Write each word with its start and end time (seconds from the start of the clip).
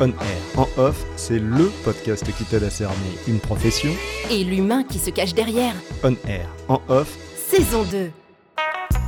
On 0.00 0.10
air. 0.10 0.14
En 0.56 0.68
off, 0.76 1.04
c'est 1.16 1.40
LE 1.40 1.72
podcast 1.82 2.24
qui 2.36 2.44
t'aide 2.44 2.62
à 2.62 2.70
cerner 2.70 2.94
une 3.26 3.40
profession. 3.40 3.90
Et 4.30 4.44
l'humain 4.44 4.84
qui 4.84 4.96
se 4.96 5.10
cache 5.10 5.34
derrière. 5.34 5.74
On 6.04 6.14
air. 6.28 6.48
En 6.68 6.80
off. 6.86 7.18
Saison 7.34 7.82
2. 7.82 8.08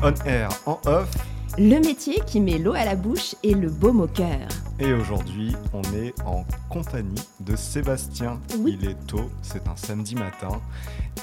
On 0.02 0.12
air. 0.26 0.48
En 0.66 0.80
off. 0.86 1.08
Le 1.56 1.78
métier 1.78 2.20
qui 2.26 2.40
met 2.40 2.58
l'eau 2.58 2.72
à 2.72 2.84
la 2.84 2.96
bouche 2.96 3.36
et 3.44 3.54
le 3.54 3.70
baume 3.70 4.00
au 4.00 4.08
cœur. 4.08 4.48
Et 4.80 4.92
aujourd'hui, 4.92 5.54
on 5.72 5.82
est 5.94 6.12
en 6.22 6.44
compagnie 6.68 7.22
de 7.38 7.54
Sébastien. 7.54 8.40
Oui. 8.58 8.76
Il 8.80 8.88
est 8.88 9.06
tôt, 9.06 9.30
c'est 9.42 9.68
un 9.68 9.76
samedi 9.76 10.16
matin. 10.16 10.60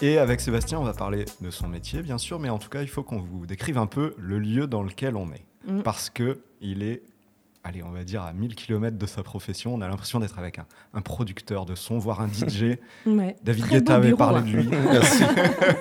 Et 0.02 0.18
avec 0.18 0.40
Sébastien, 0.40 0.80
on 0.80 0.84
va 0.84 0.94
parler 0.94 1.26
de 1.42 1.50
son 1.50 1.68
métier, 1.68 2.02
bien 2.04 2.18
sûr, 2.18 2.40
mais 2.40 2.50
en 2.50 2.58
tout 2.58 2.70
cas, 2.70 2.84
il 2.84 2.88
faut 2.88 3.04
qu'on 3.04 3.20
vous 3.20 3.46
décrive 3.46 3.78
un 3.78 3.88
peu 3.88 4.16
le 4.18 4.40
lieu 4.40 4.66
dans 4.66 4.84
lequel 4.84 5.18
on 5.18 5.30
est. 5.34 5.46
Mm. 5.68 5.82
Parce 5.82 6.10
que 6.10 6.40
il 6.62 6.84
est, 6.84 7.04
allez, 7.68 7.84
on 7.84 7.92
va 7.92 8.04
dire 8.04 8.24
à 8.24 8.34
1000 8.34 8.56
km 8.56 8.98
de 8.98 9.06
sa 9.06 9.24
profession. 9.24 9.74
On 9.74 9.82
a 9.82 9.88
l'impression 9.88 10.20
d'être 10.20 10.40
avec 10.40 10.58
un, 10.60 10.66
un 10.94 11.02
producteur 11.02 11.66
de 11.66 11.76
son, 11.76 11.98
voire 12.00 12.22
un 12.22 12.28
DJ. 12.28 12.78
Ouais. 13.06 13.36
David 13.44 13.66
Très 13.66 13.80
Guetta 13.80 13.96
avait 13.96 14.08
bureau, 14.08 14.18
parlé 14.18 14.38
hein. 14.40 14.42
de 14.42 14.48
lui. 14.58 14.68
Merci. 14.92 15.24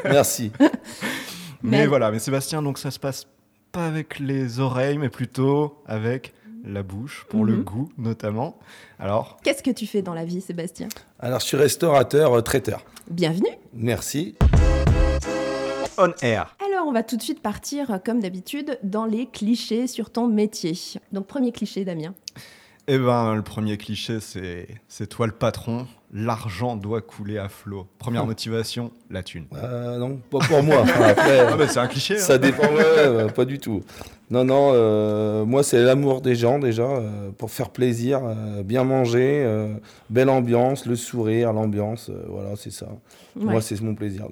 Merci. 0.05 0.53
Mais, 1.63 1.79
Mais- 1.79 1.87
voilà, 1.87 2.11
mais 2.11 2.19
Sébastien, 2.19 2.61
donc 2.63 2.79
ça 2.79 2.91
se 2.91 2.99
passe 2.99 3.27
pas 3.73 3.87
avec 3.87 4.19
les 4.19 4.61
oreilles, 4.61 4.99
mais 4.99 5.09
plutôt 5.09 5.83
avec 5.87 6.35
la 6.65 6.83
bouche, 6.83 7.25
pour 7.31 7.45
le 7.45 7.57
Mhm. 7.57 7.63
goût 7.65 7.89
notamment. 7.99 8.59
Alors, 8.99 9.39
Qu'est-ce 9.43 9.63
que 9.63 9.71
tu 9.71 9.87
fais 9.87 10.03
dans 10.03 10.15
la 10.15 10.25
vie, 10.25 10.41
Sébastien? 10.43 10.89
Alors, 11.19 11.41
je 11.41 11.47
suis 11.47 11.57
restaurateur, 11.57 12.35
euh, 12.35 12.41
traiteur. 12.43 12.85
Bienvenue. 13.11 13.49
Merci. 13.73 14.37
on 15.99 16.13
air. 16.23 16.55
Alors, 16.65 16.76
on 16.87 16.93
va 16.93 17.03
tout 17.03 17.17
de 17.17 17.23
suite 17.23 17.41
partir, 17.43 17.91
euh, 17.91 17.99
comme 17.99 18.21
d'habitude, 18.21 18.79
dans 18.83 19.05
les 19.07 19.27
clichés 19.27 19.87
sur 19.87 20.11
ton 20.11 20.27
métier. 20.29 20.73
Donc, 21.13 21.27
premier 21.27 21.53
cliché, 21.53 21.85
Damien. 21.85 22.15
Eh 22.89 22.99
ben, 22.99 23.35
le 23.35 23.43
premier 23.43 23.77
cliché, 23.79 24.21
c'est 24.21 24.69
c'est 24.87 25.09
toi 25.09 25.27
le 25.27 25.33
patron. 25.33 25.89
L'argent 26.13 26.77
doit 26.77 27.01
couler 27.01 27.37
à 27.37 27.49
flot. 27.49 27.89
Première 27.99 28.23
Oh. 28.23 28.27
motivation, 28.27 28.93
la 29.11 29.25
thune. 29.25 29.47
Euh, 29.55 29.99
non, 29.99 30.21
pas 30.31 30.39
pour 30.39 30.63
moi. 30.63 30.83
Enfin, 30.83 31.03
après, 31.03 31.41
Ah 31.41 31.57
bah, 31.57 31.67
c'est 31.67 31.81
un 31.81 31.89
cliché. 31.89 32.15
hein. 32.15 32.19
ça 32.21 32.39
dépend. 32.39 32.63
ouais, 32.73 33.09
ouais, 33.09 33.33
pas 33.33 33.45
du 33.45 33.59
tout. 33.59 33.83
Non, 34.31 34.45
non. 34.45 34.71
euh, 34.73 35.45
moi, 35.45 35.65
c'est 35.65 35.83
l'amour 35.83 36.21
des 36.21 36.37
gens 36.37 36.61
déjà, 36.61 36.85
euh, 36.85 37.31
pour 37.37 37.51
faire 37.51 37.71
plaisir, 37.71 38.21
euh, 38.25 38.63
bien 38.63 38.85
manger, 38.85 39.43
euh, 39.45 39.75
belle 40.09 40.31
ambiance, 40.31 40.87
le 40.87 40.95
sourire, 40.95 41.53
l'ambiance. 41.53 42.09
euh, 42.09 42.23
voilà, 42.29 42.55
c'est 42.55 42.71
ça. 42.73 42.87
Ouais. 43.35 43.45
Moi, 43.51 43.61
c'est 43.61 43.81
mon 43.81 43.97
plaisir. 43.97 44.27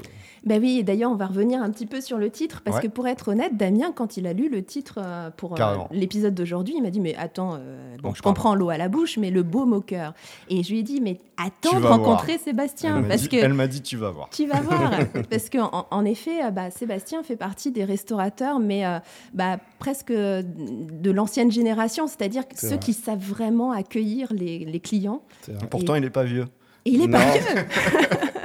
Bah 0.45 0.57
oui, 0.61 0.79
et 0.79 0.83
d'ailleurs, 0.83 1.11
on 1.11 1.15
va 1.15 1.27
revenir 1.27 1.63
un 1.63 1.71
petit 1.71 1.87
peu 1.87 2.01
sur 2.03 2.19
le 2.19 2.29
titre, 2.29 2.61
parce 2.63 2.77
Ouais. 2.77 2.83
que 2.83 2.89
pour 2.89 3.07
être 3.09 3.29
honnête, 3.29 3.57
Damien, 3.57 3.93
quand 3.95 4.17
il 4.19 4.27
a 4.27 4.33
lu 4.35 4.51
le 4.51 4.63
titre 4.63 4.99
euh, 5.03 5.31
pour 5.35 5.59
euh, 5.59 5.77
l'épisode 5.91 6.35
d'aujourd'hui, 6.35 6.75
il 6.77 6.83
m'a 6.83 6.91
dit, 6.91 7.01
mais 7.01 7.15
attends, 7.17 7.55
euh, 7.55 7.97
bon, 8.03 8.13
je 8.15 8.21
comprends 8.21 8.55
l'eau 8.55 8.69
à 8.69 8.77
la 8.77 8.89
bouche, 8.89 9.17
mais 9.17 9.31
le 9.31 9.43
baume 9.43 9.73
au 9.73 9.81
cœur. 9.81 10.13
Et 10.51 10.63
je 10.63 10.71
lui 10.73 10.81
ai 10.81 10.83
dit, 10.83 11.01
mais 11.01 11.19
attends 11.39 11.81
de 11.81 11.87
rencontrer 11.87 12.33
Elle 12.35 12.39
Sébastien, 12.41 13.01
m'a 13.01 13.09
parce 13.09 13.23
dit- 13.23 13.29
que... 13.29 13.37
Elle 13.37 13.55
m'a 13.55 13.67
dit, 13.67 13.81
tu 13.81 13.97
vas 13.97 14.11
voir. 14.11 14.29
Tu 14.31 14.47
vas 14.47 14.61
voir, 14.61 14.91
parce 15.31 15.49
que 15.49 15.59
en, 15.59 15.87
en 15.91 16.05
effet, 16.05 16.51
bah, 16.53 16.71
Sébastien 16.71 17.23
fait 17.23 17.37
partie 17.37 17.71
des 17.71 17.85
restaurateurs, 17.85 18.61
mais 18.61 18.85
bah, 19.33 19.57
presque 19.79 20.13
de 20.13 21.11
l'ancienne 21.11 21.51
génération, 21.51 22.07
c'est-à-dire 22.07 22.43
ceux 22.55 22.69
vrai. 22.69 22.79
qui 22.81 22.93
savent 22.93 23.19
vraiment 23.19 23.73
accueillir 23.73 24.31
les, 24.33 24.59
les 24.67 24.81
clients. 24.81 25.23
Vrai. 25.49 25.67
Pourtant, 25.71 25.95
il 25.95 26.03
n'est 26.03 26.11
pas 26.11 26.25
vieux. 26.25 26.45
Et 26.85 26.91
il 26.91 27.01
est 27.03 27.07
Non. 27.07 27.17
pas 27.19 27.31
vieux. 27.39 27.63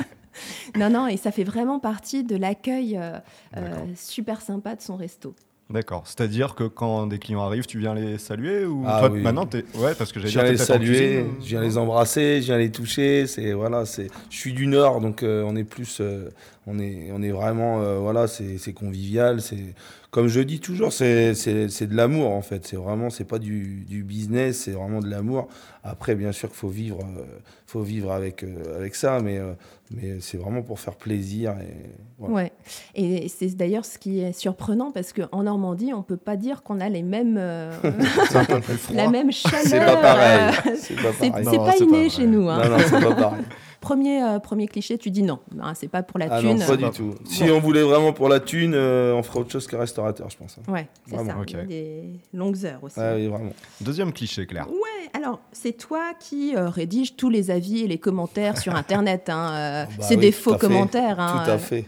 non, 0.77 0.89
non, 0.89 1.07
et 1.07 1.17
ça 1.17 1.31
fait 1.31 1.43
vraiment 1.43 1.79
partie 1.79 2.23
de 2.23 2.35
l'accueil 2.35 2.97
euh, 2.97 3.19
euh, 3.57 3.75
super 3.95 4.41
sympa 4.41 4.75
de 4.75 4.81
son 4.81 4.95
resto. 4.95 5.33
D'accord. 5.69 6.01
C'est-à-dire 6.07 6.55
que 6.55 6.63
quand 6.63 7.05
des 7.05 7.19
clients 7.19 7.43
arrivent, 7.43 7.67
tu 7.67 7.77
viens 7.77 7.93
les 7.93 8.17
saluer 8.17 8.65
ou 8.65 8.83
Ah 8.87 9.01
toi, 9.01 9.11
oui. 9.11 9.21
maintenant 9.21 9.45
t'es 9.45 9.63
ouais 9.75 9.93
parce 9.93 10.11
que 10.11 10.17
dire 10.19 10.43
les 10.43 10.57
saluer, 10.57 11.21
cuisine, 11.21 11.35
je 11.41 11.45
viens 11.45 11.61
les 11.61 11.77
embrasser, 11.77 12.41
je 12.41 12.47
viens 12.47 12.57
les 12.57 12.71
toucher. 12.71 13.27
C'est 13.27 13.53
voilà, 13.53 13.85
c'est. 13.85 14.07
Je 14.31 14.37
suis 14.37 14.53
du 14.53 14.65
Nord, 14.65 14.99
donc 14.99 15.21
euh, 15.21 15.43
on 15.45 15.55
est 15.55 15.63
plus, 15.63 15.99
euh, 16.01 16.31
on 16.65 16.79
est, 16.79 17.11
on 17.13 17.21
est 17.21 17.29
vraiment, 17.29 17.81
euh, 17.81 17.99
voilà, 17.99 18.25
c'est 18.25 18.73
convivial. 18.73 19.41
C'est 19.41 19.75
comme 20.09 20.27
je 20.27 20.39
dis 20.39 20.59
toujours, 20.59 20.91
c'est 20.91 21.35
c'est 21.35 21.69
c'est 21.69 21.85
de 21.85 21.95
l'amour 21.95 22.31
en 22.31 22.41
fait. 22.41 22.65
C'est 22.65 22.77
vraiment, 22.77 23.11
c'est 23.11 23.25
pas 23.25 23.37
du, 23.37 23.85
du 23.87 24.01
business, 24.03 24.61
c'est 24.61 24.71
vraiment 24.71 25.01
de 25.01 25.07
l'amour. 25.07 25.49
Après, 25.83 26.15
bien 26.15 26.31
sûr 26.31 26.49
qu'il 26.49 26.57
faut 26.57 26.69
vivre, 26.69 26.99
euh, 27.01 27.23
faut 27.67 27.83
vivre 27.83 28.11
avec 28.11 28.43
euh, 28.43 28.75
avec 28.75 28.95
ça, 28.95 29.19
mais 29.19 29.37
euh, 29.37 29.53
mais 29.91 30.19
c'est 30.19 30.37
vraiment 30.37 30.61
pour 30.61 30.79
faire 30.79 30.95
plaisir 30.95 31.51
et 31.61 31.89
voilà. 32.17 32.35
Ouais. 32.35 32.51
Et 32.95 33.27
c'est 33.29 33.47
d'ailleurs 33.55 33.85
ce 33.85 33.97
qui 33.97 34.19
est 34.19 34.33
surprenant, 34.33 34.91
parce 34.91 35.13
qu'en 35.13 35.43
Normandie, 35.43 35.93
on 35.93 36.03
peut 36.03 36.17
pas 36.17 36.35
dire 36.35 36.63
qu'on 36.63 36.79
a 36.79 36.89
les 36.89 37.01
mêmes, 37.03 37.37
euh, 37.39 37.71
la 38.93 39.09
même 39.09 39.31
chaleur. 39.31 39.61
C'est 39.65 39.79
pas 39.79 39.95
pareil. 39.97 40.39
euh, 40.67 40.75
C'est 40.77 40.95
pas 40.95 41.01
pareil. 41.11 41.45
c'est 41.49 41.57
pas 41.57 41.71
c'est 41.71 41.83
inné 41.85 42.03
pas 42.03 42.09
chez 42.09 42.27
nous. 42.27 42.49
hein. 42.49 42.61
Non, 42.63 42.69
non, 42.77 42.83
c'est 42.83 42.99
pas 43.01 43.15
pareil. 43.15 43.43
Premier, 43.81 44.21
euh, 44.23 44.39
premier 44.39 44.67
cliché, 44.67 44.97
tu 44.97 45.09
dis 45.09 45.23
non, 45.23 45.39
hein, 45.61 45.73
c'est 45.73 45.87
pas 45.87 46.03
pour 46.03 46.19
la 46.19 46.27
Ah 46.29 46.41
non, 46.41 46.55
thune. 46.55 46.65
pas 46.67 46.75
du 46.75 46.89
tout. 46.91 47.15
Si 47.25 47.43
on 47.43 47.59
voulait 47.59 47.81
vraiment 47.81 48.11
pour 48.11 48.27
la 48.27 48.39
thune, 48.41 48.73
euh, 48.75 49.13
on 49.15 49.23
ferait 49.23 49.39
autre 49.39 49.51
chose 49.51 49.67
que 49.67 49.75
restaurateur, 49.77 50.29
je 50.29 50.37
pense. 50.37 50.57
hein. 50.57 50.71
Ouais, 50.71 50.87
c'est 51.07 51.15
Vraiment, 51.15 51.31
ça. 51.31 51.39
ok. 51.39 51.51
Il 51.51 51.57
y 51.57 51.59
a 51.61 51.63
des 51.65 52.03
longues 52.33 52.65
heures 52.65 52.83
aussi. 52.83 52.95
Ah 52.99 53.13
oui, 53.15 53.27
vraiment. 53.27 53.51
Deuxième 53.79 54.11
cliché, 54.11 54.45
Claire. 54.45 54.67
Ouais, 54.69 55.09
alors 55.13 55.39
c'est 55.53 55.73
toi 55.77 56.11
qui 56.19 56.55
euh, 56.55 56.67
rédige 56.69 57.15
tous 57.15 57.29
les 57.29 57.51
avis 57.51 57.83
et 57.83 57.87
les 57.87 57.97
commentaires 57.99 58.57
sur 58.57 58.75
Internet. 58.75 59.29
hein, 59.29 59.51
euh, 59.53 59.85
Ah 59.87 59.91
bah 59.97 60.05
c'est 60.07 60.15
oui, 60.15 60.21
des 60.21 60.31
faux 60.33 60.55
commentaires. 60.57 61.19
hein, 61.19 61.43
Tout 61.45 61.51
à 61.51 61.57
fait. 61.57 61.85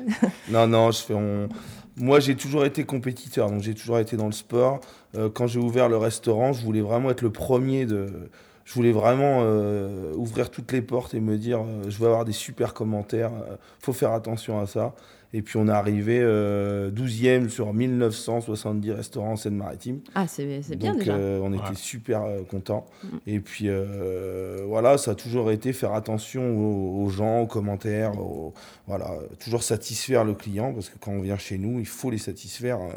non, 0.49 0.67
non, 0.67 0.91
je 0.91 1.01
fais. 1.01 1.13
on- 1.13 1.49
Moi, 1.97 2.21
j'ai 2.21 2.35
toujours 2.35 2.63
été 2.63 2.85
compétiteur, 2.85 3.51
donc 3.51 3.61
j'ai 3.63 3.73
toujours 3.73 3.99
été 3.99 4.15
dans 4.15 4.27
le 4.27 4.31
sport. 4.31 4.79
Euh, 5.17 5.29
quand 5.29 5.45
j'ai 5.45 5.59
ouvert 5.59 5.89
le 5.89 5.97
restaurant, 5.97 6.53
je 6.53 6.63
voulais 6.63 6.79
vraiment 6.81 7.11
être 7.11 7.21
le 7.21 7.31
premier 7.31 7.85
de. 7.85 8.29
Je 8.65 8.73
voulais 8.73 8.91
vraiment 8.91 9.39
euh, 9.41 10.13
ouvrir 10.15 10.49
toutes 10.51 10.71
les 10.71 10.81
portes 10.81 11.13
et 11.13 11.19
me 11.19 11.37
dire, 11.37 11.59
euh, 11.61 11.89
je 11.89 11.97
veux 11.97 12.07
avoir 12.07 12.25
des 12.25 12.31
super 12.31 12.73
commentaires. 12.73 13.31
euh, 13.33 13.55
faut 13.79 13.93
faire 13.93 14.11
attention 14.13 14.59
à 14.59 14.65
ça. 14.67 14.93
Et 15.33 15.41
puis 15.41 15.55
on 15.55 15.69
est 15.69 15.71
arrivé 15.71 16.19
euh, 16.21 16.91
12e 16.91 17.47
sur 17.47 17.73
1970 17.73 18.91
restaurants 18.91 19.31
en 19.31 19.35
Seine-Maritime. 19.37 20.01
Ah, 20.13 20.27
c'est 20.27 20.61
c'est 20.61 20.75
bien 20.75 20.91
Donc, 20.91 20.99
déjà. 20.99 21.13
euh, 21.15 21.39
on 21.41 21.51
Ouais. 21.53 21.57
était 21.57 21.75
super 21.75 22.23
euh, 22.23 22.41
contents. 22.43 22.85
Mm. 23.03 23.07
Et 23.27 23.39
puis 23.39 23.65
euh, 23.69 24.65
voilà, 24.67 24.97
ça 24.97 25.11
a 25.11 25.15
toujours 25.15 25.49
été 25.51 25.71
faire 25.71 25.93
attention 25.93 26.43
aux, 26.57 27.01
aux 27.05 27.09
gens, 27.09 27.39
aux 27.43 27.47
commentaires, 27.47 28.19
aux- 28.19 28.53
voilà, 28.87 29.11
euh, 29.11 29.27
toujours 29.39 29.63
satisfaire 29.63 30.25
le 30.25 30.33
client 30.33 30.73
parce 30.73 30.89
que 30.89 30.97
quand 30.99 31.11
on 31.11 31.21
vient 31.21 31.37
chez 31.37 31.57
nous, 31.57 31.79
il 31.79 31.87
faut 31.87 32.11
les 32.11 32.17
satisfaire 32.17 32.79
euh, 32.81 32.89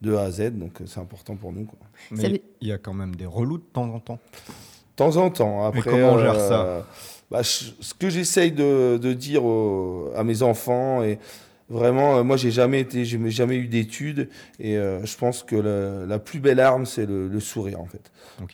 de 0.00 0.14
A 0.14 0.22
à 0.22 0.30
Z. 0.30 0.52
Donc 0.52 0.80
euh, 0.80 0.84
c'est 0.86 1.00
important 1.00 1.36
pour 1.36 1.52
nous. 1.52 1.64
quoi. 1.66 1.78
Mais 2.10 2.42
il 2.62 2.68
y 2.68 2.72
a 2.72 2.78
quand 2.78 2.94
même 2.94 3.14
des 3.16 3.26
relous 3.26 3.58
de 3.58 3.64
temps 3.70 3.92
en 3.92 4.00
temps. 4.00 4.18
Temps 4.96 5.16
en 5.16 5.30
temps. 5.30 5.64
Après, 5.66 5.80
comment 5.90 6.12
on 6.14 6.18
gère 6.18 6.34
euh, 6.38 6.48
ça 6.48 6.86
bah, 7.30 7.42
je- 7.42 7.70
Ce 7.80 7.94
que 7.94 8.10
j'essaye 8.10 8.52
de, 8.52 8.98
de 8.98 9.12
dire 9.12 9.44
aux- 9.44 10.10
à 10.16 10.24
mes 10.24 10.42
enfants 10.42 11.02
et 11.02 11.18
Vraiment, 11.68 12.18
euh, 12.18 12.22
moi, 12.22 12.36
j'ai 12.36 12.50
jamais 12.50 12.80
été, 12.80 13.06
j'ai 13.06 13.30
jamais 13.30 13.56
eu 13.56 13.66
d'études, 13.66 14.28
et 14.60 14.76
euh, 14.76 15.02
je 15.06 15.16
pense 15.16 15.42
que 15.42 15.56
la, 15.56 16.04
la 16.04 16.18
plus 16.18 16.38
belle 16.38 16.60
arme, 16.60 16.84
c'est 16.84 17.06
le, 17.06 17.28
le 17.28 17.40
sourire, 17.40 17.80
en 17.80 17.86
fait. 17.86 18.12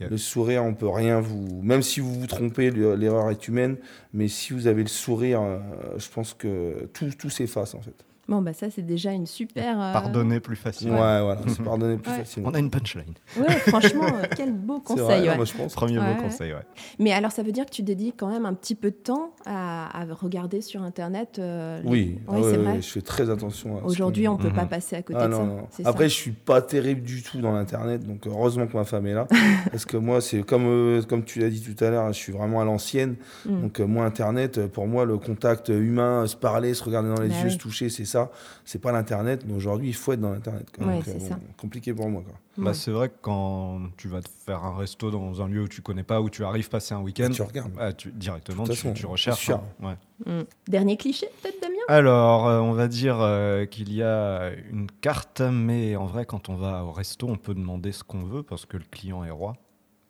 Le 0.08 0.16
sourire, 0.18 0.62
on 0.62 0.72
peut 0.72 0.88
rien 0.88 1.18
vous. 1.20 1.60
Même 1.64 1.82
si 1.82 1.98
vous 1.98 2.14
vous 2.14 2.28
trompez, 2.28 2.70
le- 2.70 2.94
l'erreur 2.94 3.28
est 3.32 3.48
humaine. 3.48 3.76
Mais 4.12 4.28
si 4.28 4.52
vous 4.52 4.68
avez 4.68 4.82
le 4.82 4.88
sourire, 4.88 5.40
euh, 5.42 5.58
je 5.96 6.08
pense 6.10 6.32
que 6.32 6.88
tout, 6.92 7.10
tout 7.18 7.30
s'efface 7.30 7.74
en 7.74 7.80
fait. 7.80 7.94
Bon, 8.28 8.42
bah 8.42 8.52
ça, 8.52 8.68
c'est 8.70 8.82
déjà 8.82 9.12
une 9.12 9.26
super. 9.26 9.80
euh, 9.80 9.92
Pardonner 9.94 10.38
plus 10.38 10.52
Ouais, 10.56 10.60
facilement. 10.60 10.96
voilà, 10.96 11.38
se 11.48 11.62
pardonner 11.62 11.96
plus 11.96 12.10
Ouais. 12.12 12.18
facilement. 12.18 12.50
On 12.50 12.54
a 12.54 12.58
une 12.58 12.68
punchline. 12.70 13.14
Ouais, 13.38 13.50
franchement, 13.68 14.04
euh, 14.04 14.26
quel 14.36 14.52
beau 14.52 14.80
conseil. 14.80 15.04
vrai, 15.04 15.28
ouais. 15.30 15.36
moi 15.36 15.44
je 15.46 15.54
pense. 15.54 15.74
Premier 15.74 15.98
Ouais, 15.98 16.04
beau 16.04 16.10
ouais. 16.20 16.28
conseil, 16.28 16.52
ouais. 16.52 16.60
Mais 16.98 17.12
alors, 17.12 17.32
ça 17.32 17.42
veut 17.42 17.52
dire 17.52 17.64
que 17.64 17.70
tu 17.70 17.82
dédies 17.82 18.12
quand 18.14 18.28
même 18.30 18.44
un 18.44 18.52
petit 18.52 18.74
peu 18.74 18.90
de 18.90 18.96
temps 18.96 19.32
à, 19.46 20.02
à 20.02 20.04
regarder 20.14 20.60
sur 20.60 20.82
Internet. 20.82 21.38
euh, 21.38 21.80
les- 21.82 21.88
Oui, 21.88 22.18
Ouais, 22.18 22.20
ah 22.28 22.32
c'est 22.36 22.50
ouais, 22.50 22.56
vrai. 22.58 22.72
ouais, 22.74 22.82
je 22.82 22.88
fais 22.88 23.00
très 23.00 23.30
attention. 23.30 23.82
Aujourd'hui, 23.84 24.28
on 24.28 24.36
peut 24.36 24.52
pas 24.52 24.64
Mhm. 24.64 24.68
passer 24.68 24.96
à 24.96 25.02
côté 25.02 25.18
Ah 25.22 25.26
de 25.26 25.32
non, 25.32 25.38
ça. 25.38 25.44
non. 25.44 25.88
Après, 25.88 26.04
ça. 26.04 26.08
je 26.08 26.14
suis 26.14 26.32
pas 26.32 26.60
terrible 26.60 27.00
du 27.02 27.22
tout 27.22 27.40
dans 27.40 27.52
l'internet, 27.52 28.06
donc 28.06 28.26
heureusement 28.26 28.66
que 28.66 28.76
ma 28.76 28.84
femme 28.84 29.06
est 29.06 29.14
là, 29.14 29.26
parce 29.72 29.86
que 29.86 29.96
moi, 29.96 30.20
c'est 30.20 30.42
comme 30.42 30.66
euh, 30.66 31.00
comme 31.02 31.24
tu 31.24 31.38
l'as 31.40 31.48
dit 31.48 31.62
tout 31.62 31.82
à 31.82 31.88
l'heure, 31.88 32.06
je 32.08 32.18
suis 32.18 32.32
vraiment 32.32 32.60
à 32.60 32.64
l'ancienne. 32.66 33.16
Mm. 33.46 33.62
Donc 33.62 33.80
euh, 33.80 33.86
moi, 33.86 34.04
internet, 34.04 34.66
pour 34.66 34.86
moi, 34.86 35.06
le 35.06 35.16
contact 35.16 35.70
humain, 35.70 36.26
se 36.26 36.36
parler, 36.36 36.74
se 36.74 36.84
regarder 36.84 37.08
dans 37.08 37.22
les 37.22 37.28
Bah 37.30 37.34
yeux, 37.36 37.44
oui. 37.46 37.52
se 37.52 37.56
toucher, 37.56 37.88
c'est 37.88 38.04
ça 38.04 38.17
ça. 38.26 38.30
C'est 38.64 38.80
pas 38.80 38.92
l'internet, 38.92 39.44
mais 39.46 39.54
aujourd'hui 39.54 39.88
il 39.88 39.94
faut 39.94 40.12
être 40.12 40.20
dans 40.20 40.30
l'internet. 40.32 40.66
Ouais, 40.80 41.00
c'est 41.04 41.32
euh. 41.32 41.36
Compliqué 41.56 41.92
pour 41.94 42.08
moi. 42.08 42.22
Quoi. 42.22 42.34
Bah, 42.56 42.70
Ouais. 42.70 42.74
c'est 42.74 42.90
vrai 42.90 43.08
que 43.08 43.14
quand 43.22 43.80
tu 43.96 44.08
vas 44.08 44.20
te 44.20 44.28
faire 44.46 44.64
un 44.64 44.76
resto 44.76 45.10
dans 45.10 45.40
un 45.42 45.48
lieu 45.48 45.62
où 45.62 45.68
tu 45.68 45.80
connais 45.82 46.02
pas, 46.02 46.20
où 46.20 46.28
tu 46.30 46.44
arrives 46.44 46.68
passer 46.68 46.94
un 46.94 47.00
week-end, 47.00 47.30
Tu 47.32 47.42
regardes. 47.42 47.72
ah, 47.78 47.92
tu, 47.92 48.10
directement 48.12 48.64
tu, 48.64 48.70
façon, 48.74 48.92
tu 48.94 49.06
recherches. 49.06 49.44
sûr. 49.44 49.60
hein. 49.82 49.96
Ouais. 50.26 50.32
Mm. 50.40 50.44
Dernier 50.68 50.96
cliché, 50.96 51.28
peut-être, 51.42 51.60
Damien? 51.62 51.74
Alors, 51.88 52.46
euh, 52.48 52.58
on 52.60 52.72
va 52.72 52.88
dire 52.88 53.18
euh, 53.20 53.64
qu'il 53.66 53.92
y 53.92 54.02
a 54.02 54.50
une 54.70 54.88
carte, 55.00 55.40
mais 55.40 55.96
en 55.96 56.06
vrai, 56.06 56.26
quand 56.26 56.48
on 56.48 56.56
va 56.56 56.84
au 56.84 56.90
resto, 56.92 57.28
on 57.28 57.36
peut 57.36 57.54
demander 57.54 57.92
ce 57.92 58.02
qu'on 58.04 58.24
veut 58.24 58.42
parce 58.42 58.66
que 58.66 58.76
le 58.76 58.84
client 58.90 59.24
est 59.24 59.30
roi. 59.30 59.54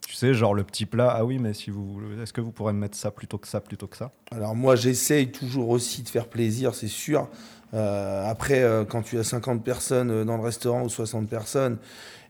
Tu 0.06 0.14
sais, 0.14 0.32
genre 0.32 0.54
le 0.54 0.64
petit 0.64 0.86
plat, 0.86 1.10
ah 1.14 1.22
oui, 1.26 1.38
mais 1.38 1.52
si 1.52 1.68
vous 1.70 1.86
voulez, 1.92 2.22
est-ce 2.22 2.32
que 2.32 2.40
vous 2.40 2.50
pourrez 2.50 2.72
me 2.72 2.78
mettre 2.78 2.96
ça 2.96 3.10
plutôt 3.10 3.36
que 3.36 3.46
ça, 3.46 3.60
plutôt 3.60 3.86
que 3.88 3.96
ça? 3.98 4.10
Alors 4.30 4.56
moi 4.56 4.74
j'essaye 4.74 5.30
toujours 5.30 5.68
aussi 5.68 6.02
de 6.02 6.08
faire 6.08 6.28
plaisir, 6.28 6.74
c'est 6.74 6.88
sûr. 6.88 7.28
Euh, 7.74 8.24
après, 8.28 8.62
euh, 8.62 8.84
quand 8.84 9.02
tu 9.02 9.18
as 9.18 9.24
50 9.24 9.62
personnes 9.62 10.10
euh, 10.10 10.24
dans 10.24 10.36
le 10.36 10.42
restaurant 10.42 10.82
ou 10.82 10.88
60 10.88 11.28
personnes 11.28 11.76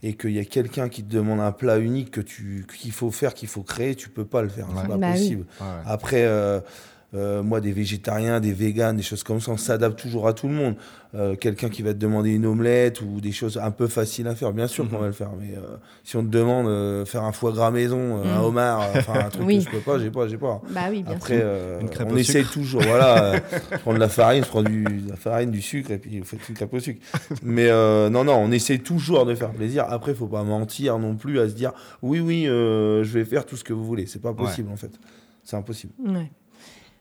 et 0.03 0.15
qu'il 0.15 0.31
y 0.33 0.39
a 0.41 0.45
quelqu'un 0.45 0.89
qui 0.89 1.03
te 1.05 1.13
demande 1.15 1.41
un 1.41 1.53
plat 1.53 1.79
unique 1.79 2.11
que 2.11 2.21
tu 2.21 2.67
qu'il 2.77 2.93
faut 2.93 3.11
faire, 3.11 3.35
qu'il 3.35 3.49
faut 3.49 3.63
créer, 3.63 3.95
tu 3.95 4.09
peux 4.09 4.25
pas 4.25 4.43
le 4.43 4.49
faire, 4.49 4.69
Ouais. 4.69 4.75
c'est 4.83 4.89
pas 4.89 4.97
Bah 4.97 5.07
oui. 5.13 5.19
possible. 5.19 5.47
Ouais. 5.61 5.67
Après, 5.87 6.25
euh, 6.25 6.61
euh, 7.15 7.43
moi, 7.43 7.61
des 7.63 7.73
végétariens, 7.73 8.39
des 8.39 8.53
véganes, 8.53 8.97
des 8.97 9.03
choses 9.03 9.23
comme 9.23 9.41
ça, 9.41 9.51
on 9.53 9.57
s'adapte 9.57 9.99
toujours 9.99 10.29
à 10.29 10.35
tout 10.35 10.47
le 10.47 10.53
monde. 10.55 10.75
Euh, 11.15 11.37
Quelqu'un 11.37 11.71
qui 11.71 11.81
va 11.81 11.95
te 11.95 11.99
demander 11.99 12.31
une 12.35 12.45
omelette 12.45 13.01
ou 13.01 13.23
des 13.23 13.33
choses 13.33 13.57
un 13.57 13.71
peu 13.71 13.87
faciles 13.87 14.27
à 14.29 14.35
faire, 14.35 14.53
bien 14.53 14.67
sûr 14.67 14.87
qu'on 14.91 14.97
Mhm. 14.97 15.01
va 15.01 15.07
le 15.07 15.13
faire. 15.15 15.31
Mais 15.41 15.57
euh, 15.57 15.77
si 16.05 16.17
on 16.19 16.23
te 16.23 16.29
demande 16.29 17.07
faire 17.07 17.25
un 17.25 17.33
foie 17.33 17.53
gras 17.53 17.71
maison, 17.71 18.23
un 18.23 18.39
Mhm. 18.41 18.45
homard, 18.45 18.83
enfin 18.95 19.15
un 19.15 19.31
truc 19.31 19.47
Oui. 19.47 19.59
que 19.59 19.65
je 19.65 19.71
peux 19.71 19.81
pas, 19.81 19.99
j'ai 19.99 20.11
pas, 20.11 20.29
j'ai 20.29 20.37
pas. 20.37 20.61
Bah 20.71 20.83
oui, 20.91 21.03
bien 21.03 21.15
Après, 21.17 21.39
sûr. 21.41 22.07
on 22.11 22.15
essaye 22.17 22.43
sucre. 22.43 22.53
toujours, 22.53 22.83
voilà, 22.83 23.25
euh, 23.37 23.39
prendre 23.81 23.99
la 23.99 24.11
farine, 24.11 24.45
se 24.45 24.49
prendre 24.51 24.69
du, 24.69 24.85
de 24.85 25.09
la 25.09 25.17
farine, 25.17 25.51
du 25.51 25.63
sucre, 25.63 25.91
et 25.93 25.99
puis 25.99 26.19
vous 26.19 26.27
faites 26.27 26.47
une 26.47 26.55
crêpe 26.57 26.75
au 26.75 26.79
sucre. 26.81 27.01
Mais 27.43 27.71
non, 28.11 28.25
non, 28.25 28.35
on 28.35 28.51
essaye 28.53 28.81
toujours 28.81 29.25
de 29.25 29.35
faire 29.35 29.53
plaisir. 29.53 29.87
Après, 29.89 30.13
faut 30.15 30.27
pas 30.27 30.43
mentir 30.43 30.99
non 30.99 31.17
plus 31.17 31.41
à 31.41 31.49
se 31.49 31.55
dire, 31.55 31.73
oui, 32.03 32.21
oui, 32.21 32.45
je 32.45 33.03
vais 33.15 33.25
faire 33.25 33.47
tout 33.47 33.57
ce 33.57 33.65
que 33.65 33.73
vous 33.73 33.85
voulez. 33.87 34.05
C'est 34.05 34.21
pas 34.21 34.35
possible 34.35 34.71
en 34.71 34.77
fait. 34.77 34.91
C'est 35.43 35.57
impossible. 35.57 35.95
Ouais. 36.07 36.31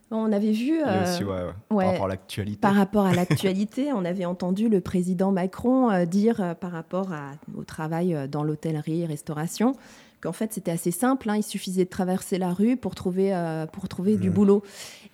On 0.09 0.31
avait 0.31 0.51
vu. 0.53 0.81
Euh, 0.85 1.03
aussi, 1.03 1.23
ouais, 1.23 1.33
ouais, 1.71 1.75
ouais. 1.75 1.83
par 1.83 1.91
rapport 1.93 2.05
à 2.05 2.07
l'actualité. 2.07 2.59
Par 2.59 2.75
rapport 2.75 3.05
à 3.05 3.13
l'actualité, 3.15 3.91
on 3.93 4.05
avait 4.05 4.25
entendu 4.25 4.69
le 4.69 4.79
président 4.81 5.31
Macron 5.31 5.91
euh, 5.91 6.05
dire 6.05 6.39
euh, 6.41 6.53
par 6.53 6.71
rapport 6.71 7.11
à- 7.11 7.31
au 7.57 7.63
travail 7.63 8.13
euh, 8.15 8.27
dans 8.27 8.43
l'hôtellerie 8.43 9.01
et 9.01 9.05
restauration 9.05 9.73
qu'en 10.21 10.31
fait 10.31 10.51
c'était 10.51 10.71
assez 10.71 10.89
simple, 10.89 11.29
hein, 11.29 11.35
il 11.35 11.43
suffisait 11.43 11.83
de 11.85 11.89
traverser 11.89 12.39
la 12.39 12.51
rue 12.51 12.75
pour 12.75 12.95
trouver, 12.95 13.35
euh, 13.35 13.67
pour 13.67 13.87
trouver 13.87 14.17
du 14.17 14.29
Mhm. 14.29 14.33
boulot. 14.35 14.63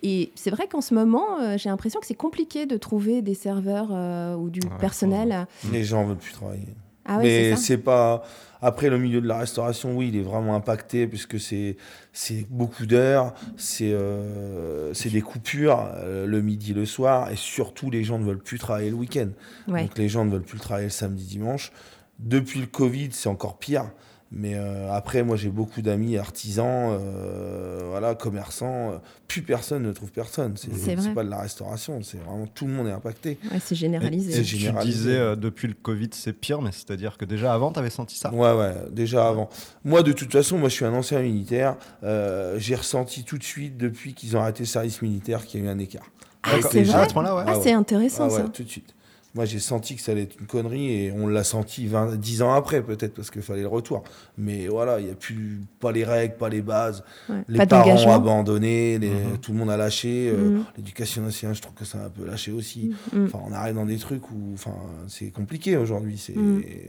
Et 0.02 0.32
c'est 0.36 0.50
vrai 0.50 0.68
qu'en 0.68 0.80
ce 0.80 0.94
moment, 0.94 1.40
euh, 1.42 1.58
j'ai 1.58 1.68
l'impression 1.70 2.00
que 2.00 2.06
c'est 2.06 2.14
compliqué 2.14 2.66
de 2.66 2.78
trouver 2.78 3.22
des 3.22 3.34
serveurs 3.34 3.90
euh, 3.92 4.36
ou 4.36 4.50
du 4.50 4.62
Ouais, 4.62 4.78
personnel. 4.80 5.46
Les 5.72 5.84
gens 5.84 6.06
veulent 6.06 6.18
plus 6.18 6.32
travailler. 6.34 6.68
Ah 7.06 7.18
oui, 7.18 7.24
Mais 7.24 7.56
c'est 7.56 7.78
pas. 7.78 8.24
Après, 8.62 8.90
le 8.90 8.98
milieu 8.98 9.20
de 9.20 9.28
la 9.28 9.40
restauration, 9.40 9.94
oui, 9.98 10.08
il 10.08 10.16
est 10.16 10.22
vraiment 10.22 10.56
impacté 10.56 11.06
puisque 11.06 11.38
c'est 11.38 11.76
c'est 12.14 12.46
beaucoup 12.50 12.86
d'heures, 12.86 13.34
c'est 13.58 13.92
euh, 13.92 14.94
c'est 14.94 15.10
des 15.10 15.22
coupures 15.22 15.86
euh, 15.98 16.26
le 16.26 16.42
midi, 16.42 16.74
le 16.74 16.86
soir, 16.86 17.30
et 17.30 17.36
surtout 17.36 17.92
les 17.92 18.06
gens 18.06 18.20
ne 18.20 18.24
veulent 18.24 18.42
plus 18.42 18.60
travailler 18.60 18.90
le 18.90 18.96
week-end. 18.96 19.28
Ouais. 19.68 19.84
Donc 19.84 19.98
les 19.98 20.08
gens 20.08 20.24
ne 20.24 20.32
veulent 20.32 20.44
plus 20.44 20.60
travailler 20.60 20.88
le 20.88 20.92
samedi, 20.92 21.26
dimanche. 21.26 21.74
Depuis 22.20 22.62
le 22.62 22.68
Covid, 22.68 23.10
c'est 23.12 23.28
encore 23.28 23.58
pire. 23.58 23.92
Mais 24.36 24.56
euh, 24.56 24.92
après, 24.92 25.22
moi, 25.22 25.38
j'ai 25.38 25.50
beaucoup 25.50 25.84
d'amis 25.84 26.18
artisans, 26.18 26.98
euh, 27.00 27.82
voilà, 27.90 28.16
commerçants. 28.16 28.92
euh, 28.94 28.98
plus 29.28 29.42
personne 29.44 29.84
ne 29.84 29.92
trouve 29.92 30.12
personne. 30.12 30.54
C'est 30.58 31.14
pas 31.14 31.24
de 31.24 31.30
la 31.30 31.40
restauration, 31.42 32.02
c'est 32.04 32.18
vraiment 32.18 32.48
tout 32.48 32.66
le 32.66 32.74
monde 32.74 32.88
est 32.88 32.92
impacté. 32.92 33.38
Ouais, 33.52 33.60
c'est 33.64 33.76
généralisé. 33.76 34.32
et 34.40 34.44
tu 34.44 34.58
généralisé. 34.58 34.98
disais 34.98 35.18
euh, 35.18 35.36
depuis 35.36 35.68
le 35.68 35.74
Covid, 35.76 36.10
c'est 36.14 36.34
pire, 36.34 36.62
mais 36.62 36.72
c'est-à-dire 36.72 37.18
que 37.18 37.26
déjà 37.26 37.54
avant, 37.54 37.72
tu 37.72 37.80
avais 37.80 37.90
senti 37.92 38.18
ça 38.18 38.34
Ouais, 38.34 38.54
ouais, 38.54 38.74
déjà 38.92 39.28
avant. 39.28 39.50
Moi, 39.86 40.02
de 40.04 40.12
toute 40.14 40.32
façon, 40.32 40.58
moi, 40.58 40.70
je 40.70 40.74
suis 40.76 40.86
un 40.86 40.94
ancien 40.94 41.22
militaire. 41.22 41.76
euh, 42.04 42.58
j'ai 42.60 42.76
ressenti 42.76 43.24
tout 43.24 43.38
de 43.38 43.44
suite, 43.44 43.78
depuis 43.78 44.14
qu'ils 44.14 44.36
ont 44.36 44.42
arrêté 44.42 44.64
le 44.64 44.68
service 44.68 45.02
militaire, 45.02 45.46
qu'il 45.46 45.60
y 45.62 45.64
a 45.64 45.68
eu 45.68 45.70
un 45.70 45.80
écart. 45.80 46.06
Ah, 46.44 46.56
c'est 46.62 46.74
les 46.74 46.84
vrai 46.84 46.94
gens. 46.94 47.00
À 47.04 47.08
ce 47.10 47.14
point-là, 47.14 47.36
ouais. 47.36 47.44
Ah, 47.48 47.54
Ah 47.56 47.60
c'est 47.62 47.72
intéressant 47.72 48.26
Ah 48.30 48.34
ouais, 48.34 48.42
ça. 48.42 48.50
tout 48.50 48.64
de 48.64 48.70
suite. 48.70 48.94
Moi, 49.36 49.46
j'ai 49.46 49.58
senti 49.58 49.96
que 49.96 50.02
ça 50.04 50.12
allait 50.12 50.24
être 50.24 50.36
une 50.40 50.46
connerie 50.46 50.92
et 51.06 51.12
on 51.12 51.26
l'a 51.26 51.44
senti 51.44 51.88
20, 51.88 52.18
10 52.18 52.44
ans 52.44 52.54
après, 52.54 52.84
peut-être, 52.84 53.16
parce 53.16 53.32
qu'il 53.32 53.42
fallait 53.42 53.64
le 53.64 53.68
retour. 53.68 54.04
Mais 54.38 54.68
voilà, 54.68 55.00
il 55.00 55.06
n'y 55.06 55.12
a 55.12 55.16
plus 55.16 55.62
pas 55.80 55.92
les 55.92 56.04
règles, 56.04 56.36
pas 56.36 56.50
les 56.50 56.62
bases. 56.62 57.04
Ouais. 57.28 57.38
Les 57.48 57.58
Pas 57.58 57.66
parents 57.66 57.96
ont 57.96 58.12
abandonné, 58.12 59.00
les- 59.00 59.10
Mhm. 59.10 59.38
tout 59.42 59.52
le 59.52 59.58
monde 59.58 59.72
a 59.72 59.78
lâché. 59.78 60.30
euh, 60.30 60.38
Mhm. 60.58 60.64
L'éducation 60.78 61.24
nationale, 61.24 61.56
je 61.56 61.62
trouve 61.64 61.74
que 61.74 61.84
ça 61.84 61.98
a 61.98 62.06
un 62.06 62.10
peu 62.10 62.24
lâché 62.26 62.52
aussi. 62.52 62.92
Mhm. 63.12 63.26
Enfin, 63.26 63.40
on 63.50 63.52
arrive 63.54 63.74
dans 63.74 63.88
des 63.88 63.98
trucs 63.98 64.30
où 64.30 64.52
enfin, 64.54 64.76
c'est 65.08 65.32
compliqué 65.32 65.78
aujourd'hui. 65.78 66.18
C'est. 66.20 66.36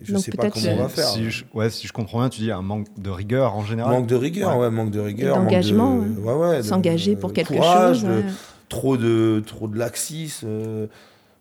Je 0.02 0.12
Donc 0.12 0.22
sais 0.22 0.30
pas 0.32 0.50
comment 0.50 0.66
on 0.72 0.82
va 0.82 0.88
faire. 0.90 1.06
Si 1.08 1.30
je, 1.30 1.44
ouais, 1.54 1.70
si 1.70 1.86
je 1.86 1.94
comprends 1.94 2.18
bien, 2.20 2.28
tu 2.28 2.42
dis 2.42 2.50
un 2.50 2.60
manque 2.60 2.88
de 2.98 3.08
rigueur 3.08 3.54
en 3.56 3.64
général. 3.64 3.90
Manque 3.90 4.06
de 4.06 4.16
rigueur, 4.16 4.58
ouais, 4.58 4.70
manque 4.70 4.90
de 4.90 5.00
rigueur. 5.00 5.36
manque 5.38 5.46
d'engagement, 5.46 5.96
de- 5.96 6.20
ouais, 6.20 6.34
ouais, 6.34 6.56
de- 6.58 6.62
S'engager 6.62 7.16
pour 7.16 7.32
quelque 7.32 7.54
courage, 7.54 8.00
chose. 8.00 8.04
de- 8.04 8.08
ouais. 8.16 8.24
trop 8.68 8.98
de 8.98 9.42
trop 9.46 9.66
de 9.66 9.78
laxisme, 9.78 10.46
euh, 10.48 10.86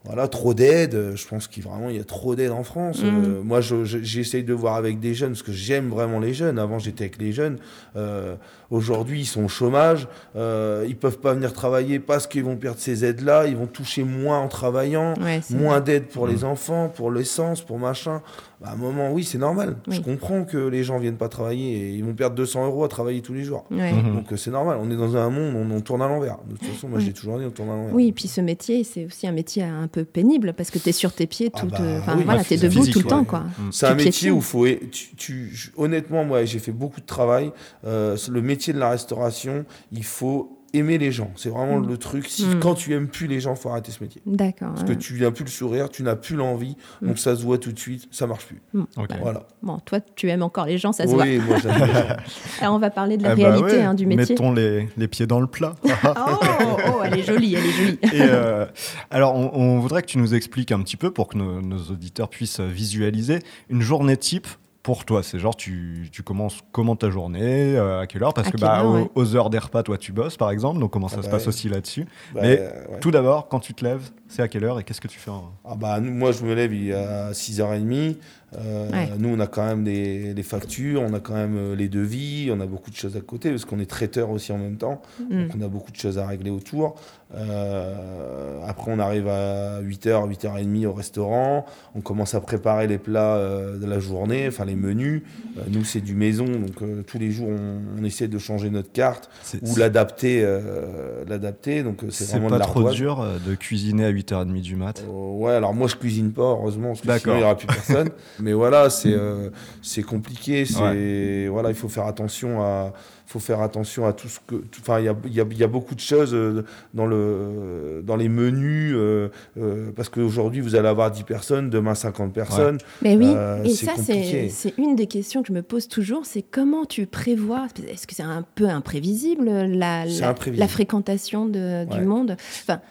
voilà, 0.06 0.28
trop 0.28 0.54
d'aide. 0.54 0.96
euh, 0.96 1.16
Je 1.16 1.28
pense 1.28 1.48
qu'il 1.48 1.64
vraiment 1.64 1.90
il 1.90 1.96
y 1.96 2.00
a 2.00 2.04
trop 2.04 2.36
d'aide 2.36 2.52
en 2.52 2.64
France. 2.64 3.02
Mm. 3.02 3.06
Euh, 3.08 3.42
moi, 3.44 3.62
je- 3.62 3.86
je- 3.86 4.00
j'essaye 4.04 4.44
de 4.44 4.54
voir 4.54 4.76
avec 4.76 5.00
des 5.00 5.14
jeunes 5.14 5.32
parce 5.32 5.44
que 5.44 5.52
j'aime 5.54 5.90
vraiment 5.90 6.20
les 6.20 6.34
jeunes. 6.34 6.60
Avant, 6.60 6.78
j'étais 6.80 7.06
avec 7.06 7.18
les 7.22 7.32
jeunes. 7.32 7.58
Euh, 7.96 8.36
Aujourd'hui, 8.78 9.22
ils 9.22 9.26
sont 9.26 9.44
au 9.44 9.48
chômage. 9.48 10.08
Euh, 10.36 10.84
ils 10.88 10.96
peuvent 10.98 11.20
pas 11.20 11.34
venir 11.36 11.54
travailler 11.54 12.00
parce 12.00 12.26
qu'ils 12.26 12.44
vont 12.44 12.56
perdre 12.56 12.80
ces 12.80 13.06
aides-là. 13.06 13.46
Ils 13.46 13.56
vont 13.56 13.68
toucher 13.68 14.04
moins 14.04 14.40
en 14.40 14.48
travaillant. 14.48 15.14
Ouais, 15.22 15.42
Moins 15.52 15.80
d'aide 15.80 16.08
pour 16.08 16.26
les 16.26 16.44
enfants, 16.44 16.90
pour 16.94 17.12
l'essence, 17.12 17.62
pour 17.62 17.78
machin. 17.78 18.24
Bah, 18.60 18.70
à 18.70 18.74
un 18.74 18.78
moment, 18.78 19.12
oui, 19.12 19.24
c'est 19.26 19.38
normal. 19.38 19.76
Oui. 19.88 19.96
Je 19.98 20.02
comprends 20.02 20.44
que 20.44 20.58
les 20.58 20.84
gens 20.84 20.98
viennent 20.98 21.18
pas 21.18 21.28
travailler 21.30 21.74
et 21.74 21.90
ils 21.92 22.04
vont 22.04 22.14
perdre 22.14 22.36
200 22.36 22.66
euros 22.66 22.84
à 22.84 22.88
travailler 22.88 23.22
tous 23.22 23.34
les 23.34 23.44
jours. 23.44 23.66
Ouais. 23.70 23.92
Mhm. 23.94 24.16
Donc 24.16 24.32
euh, 24.32 24.38
c'est 24.38 24.52
normal, 24.52 24.78
on 24.82 24.90
est 24.90 24.96
dans 24.96 25.18
un 25.18 25.30
monde, 25.30 25.54
on, 25.56 25.76
on 25.76 25.82
tourne 25.82 26.02
à 26.02 26.08
l'envers. 26.08 26.38
De 26.50 26.56
toute 26.58 26.66
façon, 26.68 26.88
moi 26.90 26.98
Oui. 26.98 27.06
l'ai 27.06 27.14
toujours 27.14 27.38
dit, 27.40 27.46
on 27.46 27.52
tourne 27.52 27.70
à 27.70 27.74
l'envers. 27.76 27.94
Oui, 27.94 28.08
et 28.08 28.12
puis 28.14 28.28
ce 28.28 28.42
métier, 28.42 28.84
c'est 28.86 29.06
aussi 29.06 29.28
un 29.28 29.34
métier 29.34 29.64
un 29.64 29.88
peu 29.88 30.04
pénible 30.06 30.54
parce 30.54 30.72
que 30.72 30.80
tu 30.80 30.90
es 30.90 30.94
sur 30.94 31.12
tes 31.14 31.28
pieds 31.28 31.52
Ah 31.54 31.60
tout. 31.60 31.68
bah 31.68 31.78
euh, 31.82 32.00
oui, 32.16 32.24
voilà, 32.24 32.44
tu 32.44 32.54
es 32.54 32.58
debout 32.58 32.74
physique, 32.80 32.94
tout 32.94 33.00
le 33.00 33.06
ouais. 33.06 33.10
temps, 33.10 33.24
quoi. 33.26 33.40
Mm. 33.42 33.72
C'est 33.72 33.86
un 33.88 33.96
métier 33.96 34.32
où 34.32 34.40
faut. 34.42 34.66
Tu, 34.66 35.16
tu- 35.18 35.50
je- 35.54 35.70
honnêtement, 35.76 36.24
moi 36.24 36.46
j'ai 36.46 36.60
fait 36.60 36.72
beaucoup 36.72 37.02
de 37.02 37.06
travail. 37.06 37.52
Euh, 37.86 38.16
le 38.32 38.42
métier 38.42 38.63
de 38.72 38.80
la 38.80 38.92
restauration, 38.92 39.66
il 39.92 40.06
faut 40.06 40.60
aimer 40.76 40.98
les 40.98 41.12
gens. 41.12 41.30
C'est 41.36 41.50
vraiment 41.50 41.78
Mm. 41.78 41.88
le 41.88 41.98
truc. 42.00 42.26
Si, 42.28 42.46
Mm. 42.48 42.60
Quand 42.60 42.74
tu 42.74 42.94
aimes 42.96 43.08
plus 43.08 43.28
les 43.28 43.40
gens, 43.40 43.54
faut 43.54 43.70
arrêter 43.70 43.92
ce 43.92 44.02
métier. 44.04 44.24
D'accord. 44.26 44.70
Parce 44.70 44.82
ouais. 44.90 44.96
que 44.96 45.00
tu 45.00 45.20
n'as 45.22 45.30
plus 45.30 45.44
le 45.44 45.50
sourire, 45.52 45.88
tu 45.88 46.02
n'as 46.02 46.16
plus 46.16 46.36
l'envie, 46.36 46.78
Mm. 47.02 47.08
donc 47.10 47.20
ça 47.20 47.36
se 47.36 47.44
voit 47.44 47.60
tout 47.60 47.72
de 47.72 47.78
suite, 47.78 48.08
ça 48.10 48.26
marche 48.26 48.48
plus. 48.48 48.60
Bah, 48.74 48.86
Voilà. 49.22 49.46
Bon, 49.62 49.78
toi, 49.86 50.00
tu 50.16 50.30
aimes 50.30 50.42
encore 50.42 50.66
les 50.66 50.80
gens, 50.80 50.92
ça 50.92 51.04
se 51.06 51.10
voit. 51.12 51.26
oui, 51.26 51.38
moi 51.38 51.58
j'aime 51.62 51.74
les 51.74 51.94
gens. 51.94 52.08
Alors, 52.62 52.74
on 52.74 52.80
va 52.80 52.90
parler 52.90 53.18
de 53.18 53.24
la 53.24 53.32
Ah 53.32 53.36
bah 53.36 53.42
réalité 53.52 53.76
ouais, 53.78 53.82
hein, 53.84 53.94
du 53.94 54.08
métier. 54.08 54.34
Mettons 54.34 54.52
les, 54.52 54.90
les 54.98 55.08
pieds 55.08 55.28
dans 55.28 55.40
le 55.40 55.46
plat. 55.48 55.76
Oh, 56.06 56.78
oh, 56.88 57.02
elle 57.06 57.20
est 57.20 57.24
jolie, 57.24 57.54
elle 57.54 57.66
est 57.66 57.72
jolie. 57.72 58.00
Et, 58.12 58.22
euh, 58.22 58.66
alors, 59.12 59.36
on, 59.36 59.52
on 59.54 59.80
voudrait 59.80 60.02
que 60.02 60.08
tu 60.08 60.18
nous 60.18 60.34
expliques 60.34 60.72
un 60.72 60.82
petit 60.82 60.98
peu 60.98 61.12
pour 61.12 61.28
que 61.28 61.38
nos, 61.38 61.62
nos 61.62 61.78
auditeurs 61.92 62.30
puissent 62.30 62.60
visualiser 62.62 63.40
une 63.70 63.82
journée 63.82 64.18
type. 64.18 64.48
Pour 64.84 65.06
toi, 65.06 65.24
c'est 65.24 65.40
genre 65.40 65.56
tu, 65.56 66.10
tu 66.12 66.24
commences 66.24 66.60
comment 66.74 66.98
ta 66.98 67.10
journée, 67.10 67.74
euh, 67.78 68.02
à 68.02 68.08
quelle 68.08 68.22
heure? 68.22 68.34
Parce 68.34 68.50
À 68.50 68.52
que 68.52 68.58
bah, 68.58 68.80
heure, 68.80 68.86
aux, 68.86 68.94
ouais. 68.96 69.10
aux 69.16 69.36
heures 69.38 69.50
des 69.50 69.58
repas, 69.58 69.82
toi 69.82 69.98
tu 69.98 70.12
bosses 70.12 70.36
par 70.36 70.52
exemple, 70.52 70.80
donc 70.82 70.92
comment 70.92 71.08
ça 71.08 71.18
Ah 71.20 71.22
se 71.22 71.28
bah 71.28 71.32
passe 71.32 71.44
ouais. 71.44 71.48
aussi 71.48 71.70
là-dessus? 71.70 72.06
Bah, 72.36 72.42
Mais 72.44 72.60
ouais. 72.60 73.00
Tout 73.00 73.10
d'abord, 73.10 73.48
quand 73.48 73.62
tu 73.62 73.74
te 73.74 73.86
lèves, 73.86 74.10
c'est 74.28 74.42
à 74.42 74.50
quelle 74.50 74.66
heure 74.66 74.80
et 74.80 74.84
qu'est-ce 74.84 75.00
que 75.00 75.08
tu 75.08 75.20
fais 75.20 75.32
en... 75.32 75.54
Ah 75.64 75.76
bah, 75.76 76.02
moi, 76.02 76.34
je 76.34 76.44
me 76.44 76.54
lève 76.54 76.74
il 76.74 76.84
y 76.88 76.94
a 76.94 77.32
6h30. 77.32 78.18
Euh, 78.58 78.90
Ouais. 78.92 79.10
Nous, 79.18 79.30
on 79.30 79.40
a 79.40 79.48
quand 79.48 79.66
même 79.66 79.84
des, 79.84 80.34
des 80.34 80.44
factures, 80.44 81.02
on 81.02 81.14
a 81.14 81.20
quand 81.20 81.34
même 81.34 81.56
euh, 81.58 81.76
les 81.76 81.88
devis, 81.90 82.50
on 82.52 82.60
a 82.60 82.66
beaucoup 82.66 82.92
de 82.92 82.96
choses 82.96 83.16
à 83.18 83.22
côté 83.22 83.50
parce 83.50 83.66
qu'on 83.66 83.80
est 83.80 83.90
traiteur 83.90 84.30
aussi 84.30 84.52
en 84.52 84.58
même 84.58 84.78
temps. 84.78 85.02
Mm. 85.30 85.44
Donc, 85.44 85.52
on 85.60 85.62
a 85.64 85.68
beaucoup 85.68 85.92
de 85.92 85.98
choses 85.98 86.18
à 86.18 86.28
régler 86.28 86.52
autour. 86.52 86.96
Euh, 87.36 88.60
après, 88.68 88.92
on 88.92 89.00
arrive 89.00 89.28
à 89.28 89.82
8h, 89.82 90.30
8h30 90.30 90.86
au 90.86 90.94
restaurant. 90.94 91.66
On 91.96 92.02
commence 92.02 92.36
à 92.36 92.42
préparer 92.42 92.88
les 92.88 92.98
plats 92.98 93.36
euh, 93.36 93.78
de 93.78 93.86
la 93.86 94.00
journée, 94.00 94.48
enfin 94.48 94.66
les 94.66 94.76
menus. 94.76 95.24
Euh, 95.58 95.62
nous, 95.70 95.84
c'est 95.84 96.02
du 96.02 96.14
maison, 96.16 96.46
donc 96.46 96.82
euh, 96.82 97.02
tous 97.04 97.18
les 97.20 97.32
jours, 97.32 97.50
on, 97.50 98.00
on 98.00 98.04
essaie 98.04 98.28
de 98.28 98.38
changer 98.38 98.70
notre 98.70 98.92
carte 98.92 99.30
ou 99.62 99.76
l'adapter. 99.76 100.42
euh, 100.44 101.24
l'adapter. 101.28 101.84
Donc, 101.84 102.02
c'est 102.10 102.30
vraiment 102.30 102.50
pas 102.50 102.60
de 102.60 102.64
trop 102.64 102.90
dur 102.92 103.26
de 103.46 103.56
cuisiner 103.56 104.06
à 104.06 104.12
8h30 104.12 104.62
du 104.62 104.76
mat? 104.76 105.04
Euh, 105.08 105.12
ouais, 105.38 105.54
alors 105.54 105.74
moi 105.74 105.88
je 105.88 105.96
cuisine 105.96 106.32
pas, 106.32 106.42
heureusement, 106.44 106.90
parce 106.90 107.02
que 107.02 107.08
D'accord. 107.08 107.22
sinon 107.22 107.36
il 107.36 107.40
n'y 107.40 107.44
aura 107.46 107.56
plus 107.58 107.68
personne. 107.68 108.10
Mais 108.44 108.54
voilà, 108.54 108.90
c'est 108.90 109.14
euh, 109.14 109.50
c'est 109.82 110.04
compliqué. 110.04 110.66
C'est 110.66 110.80
Ouais. 110.82 111.48
voilà, 111.50 111.70
il 111.70 111.76
faut 111.76 111.88
faire 111.88 112.06
attention 112.06 112.62
à, 112.62 112.92
faut 113.26 113.40
faire 113.40 113.62
attention 113.62 114.06
à 114.06 114.12
tout 114.14 114.28
ce 114.28 114.40
que, 114.46 114.56
enfin 114.82 115.00
il 115.00 115.06
y 115.06 115.08
a, 115.08 115.16
il 115.26 115.34
y, 115.34 115.40
a, 115.42 115.46
y 115.50 115.64
a 115.64 115.68
beaucoup 115.68 115.96
de 115.96 116.00
choses 116.02 116.34
euh, 116.36 116.64
dans 116.94 117.06
le 117.06 118.04
dans 118.06 118.18
les 118.18 118.28
menus 118.30 118.94
euh, 118.96 119.30
euh, 119.58 119.92
parce 119.96 120.10
qu'aujourd'hui 120.10 120.60
vous 120.62 120.76
allez 120.76 120.90
avoir 120.90 121.10
10 121.10 121.24
personnes, 121.24 121.70
demain 121.70 121.96
50 121.96 122.34
personnes. 122.34 122.78
Mais 123.02 123.16
oui, 123.16 123.32
Euh, 123.34 123.64
et 123.64 123.70
ça, 123.70 123.94
c'est 123.98 124.50
c'est 124.50 124.74
une 124.78 124.96
des 124.96 125.08
questions 125.08 125.42
que 125.42 125.48
je 125.48 125.54
me 125.54 125.64
pose 125.64 125.88
toujours, 125.88 126.26
c'est 126.26 126.42
comment 126.44 126.86
tu 126.86 127.06
prévois, 127.08 127.68
est-ce 127.88 128.06
que 128.08 128.14
c'est 128.14 128.24
un 128.24 128.46
peu 128.56 128.68
imprévisible, 128.68 129.46
la, 129.46 130.06
la, 130.06 130.30
imprévisible. 130.30 130.60
la 130.60 130.68
fréquentation 130.68 131.48
de- 131.48 131.64
Ouais. 131.64 131.86
du 131.98 132.02
monde? 132.06 132.36
Enfin, 132.64 132.82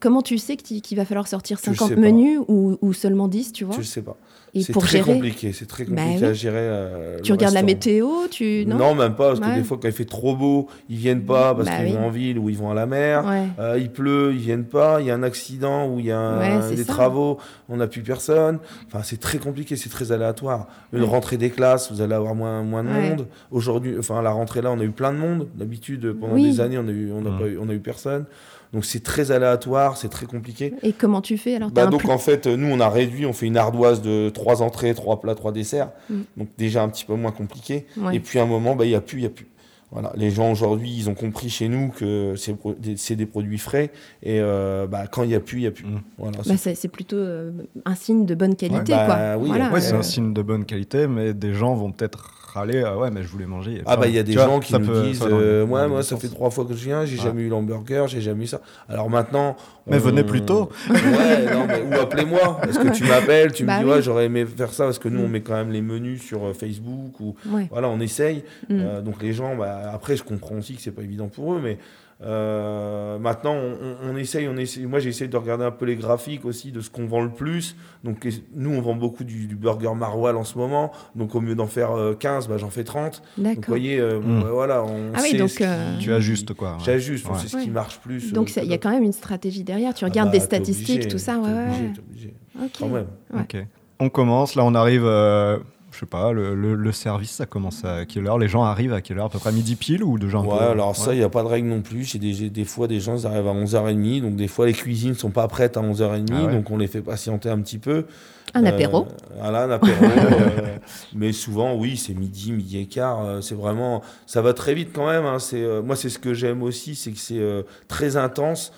Comment 0.00 0.20
tu 0.22 0.36
sais 0.36 0.56
que 0.56 0.64
tu- 0.64 0.80
qu'il 0.80 0.96
va 0.96 1.04
falloir 1.04 1.28
sortir 1.28 1.58
Je 1.58 1.62
50 1.66 1.90
sais 1.90 1.94
pas. 1.94 2.00
menus 2.00 2.40
ou, 2.48 2.76
ou 2.82 2.92
seulement 2.92 3.28
10, 3.28 3.52
tu 3.52 3.62
vois? 3.64 3.74
Je 3.76 3.80
ne 3.82 3.84
sais 3.84 4.02
pas. 4.02 4.16
Et 4.54 4.62
C'est 4.62 4.74
pour 4.74 4.82
très 4.82 4.98
gérer, 4.98 5.14
compliqué. 5.14 5.52
C'est 5.54 5.64
très 5.64 5.84
Bah 5.84 6.02
compliqué 6.02 6.24
oui. 6.24 6.30
à 6.30 6.32
gérer. 6.34 6.56
euh, 6.58 7.18
tu 7.22 7.28
le 7.30 7.36
regardes 7.36 7.54
la 7.54 7.62
météo, 7.62 8.06
tu 8.30 8.64
Non, 8.66 8.94
même 8.94 9.14
pas, 9.14 9.28
parce 9.28 9.40
que 9.40 9.46
Ouais. 9.46 9.54
des 9.54 9.64
fois, 9.64 9.78
quand 9.80 9.88
il 9.88 9.94
fait 9.94 10.04
trop 10.04 10.36
beau, 10.36 10.68
ils 10.90 10.96
viennent 10.98 11.22
pas 11.24 11.54
parce 11.54 11.68
Bah 11.68 11.76
qu'ils 11.78 11.86
oui. 11.86 11.92
vont 11.92 12.06
en 12.06 12.10
ville 12.10 12.38
ou 12.38 12.50
ils 12.50 12.56
vont 12.58 12.70
à 12.70 12.74
la 12.74 12.84
mer. 12.84 13.24
Ouais. 13.24 13.46
Euh, 13.58 13.78
il 13.80 13.90
pleut, 13.90 14.32
ils 14.34 14.40
viennent 14.40 14.66
pas. 14.66 15.00
Il 15.00 15.06
y 15.06 15.10
a 15.10 15.14
un 15.14 15.22
accident 15.22 15.88
ou 15.88 16.00
il 16.00 16.04
y 16.06 16.10
a 16.12 16.18
un- 16.18 16.60
Ouais, 16.68 16.76
des 16.76 16.84
ça. 16.84 16.92
travaux, 16.92 17.38
on 17.70 17.78
n'a 17.78 17.86
plus 17.86 18.02
personne. 18.02 18.58
Enfin, 18.88 19.00
c'est 19.02 19.18
très 19.18 19.38
compliqué, 19.38 19.76
c'est 19.76 19.88
très 19.88 20.12
aléatoire. 20.12 20.66
Une 20.92 21.00
Ouais. 21.00 21.06
rentrée 21.08 21.38
des 21.38 21.48
classes, 21.48 21.90
vous 21.90 22.02
allez 22.02 22.14
avoir 22.14 22.34
moins, 22.34 22.62
moins 22.62 22.84
de 22.84 22.88
Ouais. 22.90 23.08
monde. 23.08 23.26
Aujourd'hui, 23.50 23.94
enfin, 23.98 24.20
la 24.20 24.32
rentrée 24.32 24.60
là, 24.60 24.70
on 24.70 24.80
a 24.80 24.84
eu 24.84 24.90
plein 24.90 25.12
de 25.14 25.18
monde. 25.18 25.48
D'habitude, 25.54 26.12
pendant 26.20 26.34
Oui. 26.34 26.42
des 26.50 26.60
années, 26.60 26.76
on 26.76 26.88
a 26.88 26.90
eu, 26.92 27.10
on 27.10 27.22
n'a 27.22 27.30
Mhm. 27.30 27.38
pas 27.38 27.46
eu, 27.46 27.58
on 27.58 27.70
a 27.70 27.72
eu 27.72 27.78
personne. 27.80 28.26
Donc 28.72 28.84
c'est 28.86 29.02
très 29.02 29.30
aléatoire, 29.30 29.96
c'est 29.98 30.08
très 30.08 30.24
compliqué. 30.26 30.72
Et 30.82 30.92
comment 30.92 31.20
tu 31.20 31.36
fais 31.36 31.56
alors 31.56 31.70
Bah, 31.70 31.86
donc 31.86 32.08
en 32.08 32.18
fait, 32.18 32.46
nous 32.46 32.68
on 32.68 32.80
a 32.80 32.88
réduit, 32.88 33.26
on 33.26 33.32
fait 33.34 33.46
une 33.46 33.58
ardoise 33.58 34.00
de 34.00 34.30
trois 34.30 34.62
entrées, 34.62 34.94
trois 34.94 35.20
plats, 35.20 35.34
trois 35.34 35.52
desserts. 35.52 35.90
Mm. 36.08 36.20
Donc 36.38 36.48
déjà 36.56 36.82
un 36.82 36.88
petit 36.88 37.04
peu 37.04 37.14
moins 37.14 37.32
compliqué. 37.32 37.86
Ouais. 37.98 38.16
Et 38.16 38.20
puis 38.20 38.38
à 38.38 38.42
un 38.42 38.46
moment, 38.46 38.74
bah, 38.74 38.84
il 38.86 38.88
n'y 38.88 38.94
a 38.94 39.00
plus, 39.02 39.18
il 39.18 39.22
y 39.24 39.26
a 39.26 39.30
plus. 39.30 39.46
Voilà, 39.90 40.10
les 40.16 40.30
gens 40.30 40.50
aujourd'hui, 40.50 40.90
ils 40.90 41.10
ont 41.10 41.14
compris 41.14 41.50
chez 41.50 41.68
nous 41.68 41.90
que 41.90 42.32
c'est 42.34 42.54
pro- 42.54 42.74
des, 42.74 43.26
produits 43.26 43.58
frais. 43.58 43.90
Et 44.22 44.40
euh, 44.40 44.86
bah, 44.86 45.06
quand 45.06 45.22
il 45.22 45.28
n'y 45.28 45.34
a 45.34 45.40
plus, 45.40 45.58
il 45.58 45.60
n'y 45.60 45.66
a 45.66 45.70
plus. 45.70 45.84
Mm. 45.84 46.00
Voilà, 46.16 46.38
Bah, 46.46 46.56
c'est- 46.56 46.88
plutôt 46.88 47.16
euh, 47.16 47.50
un 47.84 47.94
signe 47.94 48.24
de 48.24 48.34
bonne 48.34 48.56
qualité, 48.56 48.92
Bah, 48.92 49.04
quoi. 49.04 49.36
oui, 49.36 49.48
Voilà, 49.48 49.70
Ouais, 49.70 49.82
c'est 49.82 49.92
euh, 49.92 49.98
un 49.98 50.02
signe 50.02 50.32
de 50.32 50.40
bonne 50.40 50.64
qualité, 50.64 51.06
mais 51.06 51.34
des 51.34 51.52
gens 51.52 51.74
vont 51.74 51.92
peut-être 51.92 52.41
râler. 52.52 52.82
ah 52.86 52.96
ouais, 52.98 53.10
mais 53.10 53.22
je 53.22 53.28
voulais 53.28 53.46
manger. 53.46 53.82
Ah 53.86 53.96
bah 53.96 54.06
il 54.08 54.14
y 54.14 54.18
a 54.18 54.22
des 54.22 54.34
vois, 54.34 54.44
gens 54.44 54.60
qui 54.60 54.72
nous 54.74 54.86
peut- 54.86 55.02
disent 55.02 55.22
euh, 55.30 55.62
dans 55.62 55.88
moi 55.88 56.02
ça 56.02 56.16
fait 56.16 56.28
trois 56.28 56.50
fois 56.50 56.64
que 56.64 56.74
je 56.74 56.84
viens 56.84 57.04
j'ai 57.04 57.16
Ouais. 57.18 57.22
jamais 57.24 57.42
eu 57.42 57.48
l'hamburger 57.48 58.04
j'ai 58.08 58.20
jamais 58.20 58.44
eu 58.44 58.46
ça 58.46 58.60
alors 58.88 59.08
maintenant 59.10 59.56
Mais 59.86 59.96
on- 59.96 60.00
venez 60.00 60.22
plus 60.24 60.42
tôt. 60.42 60.68
ouais 60.90 61.52
non, 61.52 61.66
mais- 61.66 61.82
ou 61.96 62.00
appelez-moi 62.00 62.60
est-ce 62.68 62.78
que 62.78 62.88
tu 62.94 63.04
m'appelles 63.04 63.52
tu 63.52 63.64
Bah 63.64 63.78
me 63.78 63.78
dis 63.80 63.84
oui. 63.86 63.90
ouais 63.96 64.02
j'aurais 64.02 64.26
aimé 64.26 64.44
faire 64.46 64.72
ça 64.72 64.84
parce 64.84 64.98
que 64.98 65.08
nous 65.08 65.22
on 65.22 65.28
met 65.28 65.40
quand 65.40 65.54
même 65.54 65.70
les 65.72 65.82
menus 65.82 66.22
sur 66.22 66.44
euh, 66.46 66.52
Facebook 66.52 67.18
ou 67.20 67.34
ouais. 67.50 67.68
voilà 67.70 67.88
on 67.88 68.00
essaye 68.00 68.44
Mm. 68.68 68.80
Euh, 68.80 69.00
donc 69.02 69.22
les 69.22 69.32
gens 69.32 69.56
bah, 69.56 69.90
après 69.92 70.16
je 70.16 70.22
comprends 70.22 70.56
aussi 70.56 70.74
que 70.74 70.82
c'est 70.82 70.90
pas 70.92 71.02
évident 71.02 71.28
pour 71.28 71.54
eux 71.54 71.60
mais 71.62 71.78
euh, 72.24 73.18
maintenant 73.18 73.54
on, 73.54 74.10
on- 74.10 74.16
essaye 74.16 74.46
on 74.48 74.56
essaye 74.56 74.86
moi 74.86 74.98
j'essaie 75.00 75.28
de 75.28 75.36
regarder 75.36 75.64
un 75.64 75.70
peu 75.70 75.84
les 75.86 75.96
graphiques 75.96 76.44
aussi 76.44 76.70
de 76.72 76.80
ce 76.80 76.90
qu'on 76.90 77.06
vend 77.06 77.20
le 77.22 77.30
plus 77.30 77.76
donc 78.04 78.26
nous 78.54 78.70
on 78.70 78.80
vend 78.80 78.94
beaucoup 78.94 79.24
du, 79.24 79.46
du 79.46 79.56
burger 79.56 79.94
maroilles 79.96 80.34
en 80.36 80.44
ce 80.44 80.56
moment 80.58 80.92
donc 81.16 81.34
au 81.34 81.40
lieu 81.40 81.54
d'en 81.54 81.66
faire 81.66 81.92
euh, 81.92 82.14
15 82.14 82.48
bah, 82.48 82.56
j'en 82.58 82.70
fais 82.70 82.84
30 82.84 83.22
donc, 83.38 83.56
vous 83.56 83.62
voyez, 83.66 83.98
euh, 83.98 84.20
Mm. 84.20 84.42
bah, 84.42 84.48
voilà, 84.52 84.84
on 84.84 85.12
Ah 85.14 85.20
oui, 85.22 85.30
sait 85.30 85.36
donc, 85.38 85.48
ce 85.50 85.56
qui- 85.58 85.64
euh, 85.64 85.98
Tu 85.98 86.12
ajustes 86.12 86.52
quoi. 86.54 86.72
ouais. 86.72 86.84
J'ajuste, 86.84 87.26
on 87.28 87.32
Ouais. 87.32 87.38
sait 87.40 87.48
ce 87.48 87.56
Ouais. 87.56 87.62
qui 87.64 87.70
marche 87.70 87.98
plus. 88.00 88.32
Donc 88.32 88.50
euh, 88.56 88.60
il 88.62 88.70
y 88.70 88.74
a 88.74 88.78
quand 88.78 88.90
même 88.90 89.02
une 89.02 89.12
stratégie 89.12 89.64
derrière. 89.64 89.94
Tu 89.94 90.04
regardes 90.04 90.28
Ah 90.28 90.32
des 90.32 90.38
bah, 90.38 90.46
t'es 90.46 90.56
statistiques, 90.56 90.90
obligé, 90.96 91.08
tout 91.08 91.18
ça. 91.18 91.38
Ouais, 91.38 91.50
obligé, 91.50 91.92
obligé. 92.08 92.34
Ok. 92.62 92.70
Quand 92.78 92.88
même. 92.88 93.06
Ouais. 93.32 93.40
Ok. 93.40 93.66
On 94.00 94.08
commence, 94.10 94.54
là 94.54 94.64
on 94.64 94.74
arrive, 94.74 95.04
euh, 95.04 95.58
je 95.92 95.98
sais 96.00 96.06
pas, 96.06 96.32
le, 96.32 96.54
le- 96.54 96.74
le 96.74 96.92
service 96.92 97.30
ça 97.32 97.46
commence 97.46 97.84
à 97.84 98.04
quelle 98.06 98.26
heure 98.26 98.38
Les 98.38 98.48
gens 98.48 98.62
arrivent 98.64 98.92
à 98.94 99.00
quelle 99.00 99.18
heure 99.18 99.26
À 99.26 99.28
peu 99.30 99.38
près 99.38 99.52
midi 99.52 99.76
pile 99.76 100.02
ou 100.02 100.18
déjà 100.18 100.38
un 100.38 100.42
Ouais, 100.44 100.48
peu 100.58 100.62
alors 100.64 100.96
ça, 100.96 101.12
il 101.14 101.18
n'y 101.18 101.24
a 101.24 101.28
pas 101.28 101.42
de 101.42 101.48
règle 101.48 101.68
non 101.68 101.82
plus. 101.82 102.04
J'ai 102.04 102.18
des, 102.18 102.50
des 102.50 102.64
fois, 102.64 102.88
des 102.88 102.98
gens, 103.00 103.16
ils 103.16 103.26
arrivent 103.26 103.46
à 103.48 103.54
11h30. 103.54 104.22
Donc, 104.22 104.36
des 104.36 104.48
fois, 104.48 104.66
les 104.66 104.72
cuisines 104.72 105.10
ne 105.10 105.14
sont 105.14 105.30
pas 105.30 105.46
prêtes 105.48 105.76
à 105.76 105.80
11h30. 105.82 106.26
Ah 106.32 106.46
ouais. 106.46 106.52
Donc, 106.52 106.70
on 106.70 106.76
les 106.78 106.86
fait 106.88 107.02
patienter 107.02 107.48
un 107.50 107.60
petit 107.60 107.78
peu. 107.78 108.06
Un 108.54 108.64
Euh, 108.66 108.68
apéro. 108.68 109.06
Voilà, 109.38 109.62
un 109.64 109.70
apéro. 109.70 110.04
euh, 110.04 110.76
mais 111.14 111.32
souvent, 111.32 111.74
oui, 111.74 111.96
c'est 111.96 112.12
midi, 112.14 112.52
midi 112.52 112.78
et 112.78 112.86
quart. 112.86 113.24
euh, 113.24 113.40
c'est 113.40 113.54
vraiment. 113.54 114.02
Ça 114.26 114.42
va 114.42 114.52
très 114.52 114.74
vite 114.74 114.90
quand 114.92 115.06
même. 115.06 115.24
hein, 115.24 115.38
c'est, 115.38 115.62
euh, 115.62 115.80
moi, 115.82 115.96
c'est 115.96 116.10
ce 116.10 116.18
que 116.18 116.34
j'aime 116.34 116.62
aussi. 116.62 116.94
C'est 116.94 117.12
que 117.12 117.18
c'est 117.18 117.38
euh, 117.38 117.62
très 117.88 118.16
intense. 118.16 118.72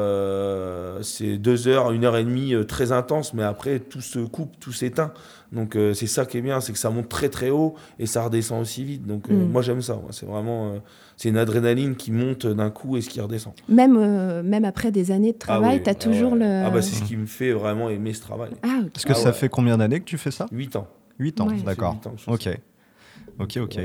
euh, 0.00 0.98
c'est 1.02 1.36
deux 1.38 1.68
heures, 1.68 1.90
une 1.92 2.04
heure 2.04 2.16
et 2.16 2.24
demie 2.24 2.54
euh, 2.54 2.64
très 2.64 2.92
intense. 2.92 3.34
Mais 3.34 3.42
après, 3.42 3.78
tout 3.80 4.00
se 4.00 4.18
coupe, 4.20 4.54
tout 4.60 4.72
s'éteint. 4.72 5.12
Donc, 5.52 5.74
euh, 5.74 5.94
c'est 5.94 6.06
ça 6.06 6.26
qui 6.26 6.38
est 6.38 6.42
bien. 6.42 6.60
C'est 6.60 6.72
que 6.72 6.78
ça 6.78 6.90
monte 6.90 7.08
très, 7.08 7.28
très 7.28 7.50
haut 7.50 7.74
et 7.98 8.06
ça 8.06 8.22
redescend 8.22 8.60
aussi 8.62 8.84
vite. 8.84 9.04
Donc, 9.06 9.28
euh, 9.30 9.34
Mm. 9.34 9.50
moi, 9.50 9.62
j'aime 9.62 9.82
ça. 9.82 10.00
C'est 10.10 10.26
vraiment. 10.26 10.68
euh, 10.74 10.78
c'est 11.16 11.28
une 11.28 11.36
adrénaline 11.38 11.96
qui 11.96 12.12
monte 12.12 12.46
d'un 12.46 12.70
coup 12.70 12.96
et 12.96 13.00
ce 13.00 13.10
qui 13.10 13.20
redescend. 13.20 13.52
Même, 13.68 13.96
euh, 13.98 14.42
même 14.42 14.64
après 14.64 14.90
des 14.92 15.10
années 15.10 15.32
de 15.32 15.38
travail, 15.38 15.76
oui, 15.78 15.82
tu 15.82 15.88
as 15.90 15.92
ah 15.92 15.94
toujours 15.96 16.32
ouais. 16.32 16.38
le. 16.38 16.62
Ah, 16.66 16.70
bah, 16.70 16.80
c'est 16.82 16.94
ce 16.94 17.02
qui 17.02 17.16
me 17.16 17.26
fait 17.26 17.52
vraiment 17.52 17.90
aimer 17.90 18.12
ce 18.14 18.20
travail. 18.22 18.50
Ah, 18.62 18.78
ok. 18.84 18.90
Parce 18.92 19.04
que 19.04 19.12
Ah 19.12 19.16
ça 19.16 19.28
ouais. 19.30 19.32
fait 19.34 19.48
combien 19.48 19.76
d'années 19.76 19.98
que 20.00 20.04
tu 20.04 20.18
fais 20.18 20.30
ça? 20.30 20.46
8 20.52 20.76
ans. 20.76 20.86
8 21.18 21.40
ans, 21.40 21.48
Ouais. 21.48 21.56
D'accord. 21.64 21.96
Ok. 22.28 22.42
ça. 22.42 22.50
Ok, 23.38 23.58
ok. 23.62 23.78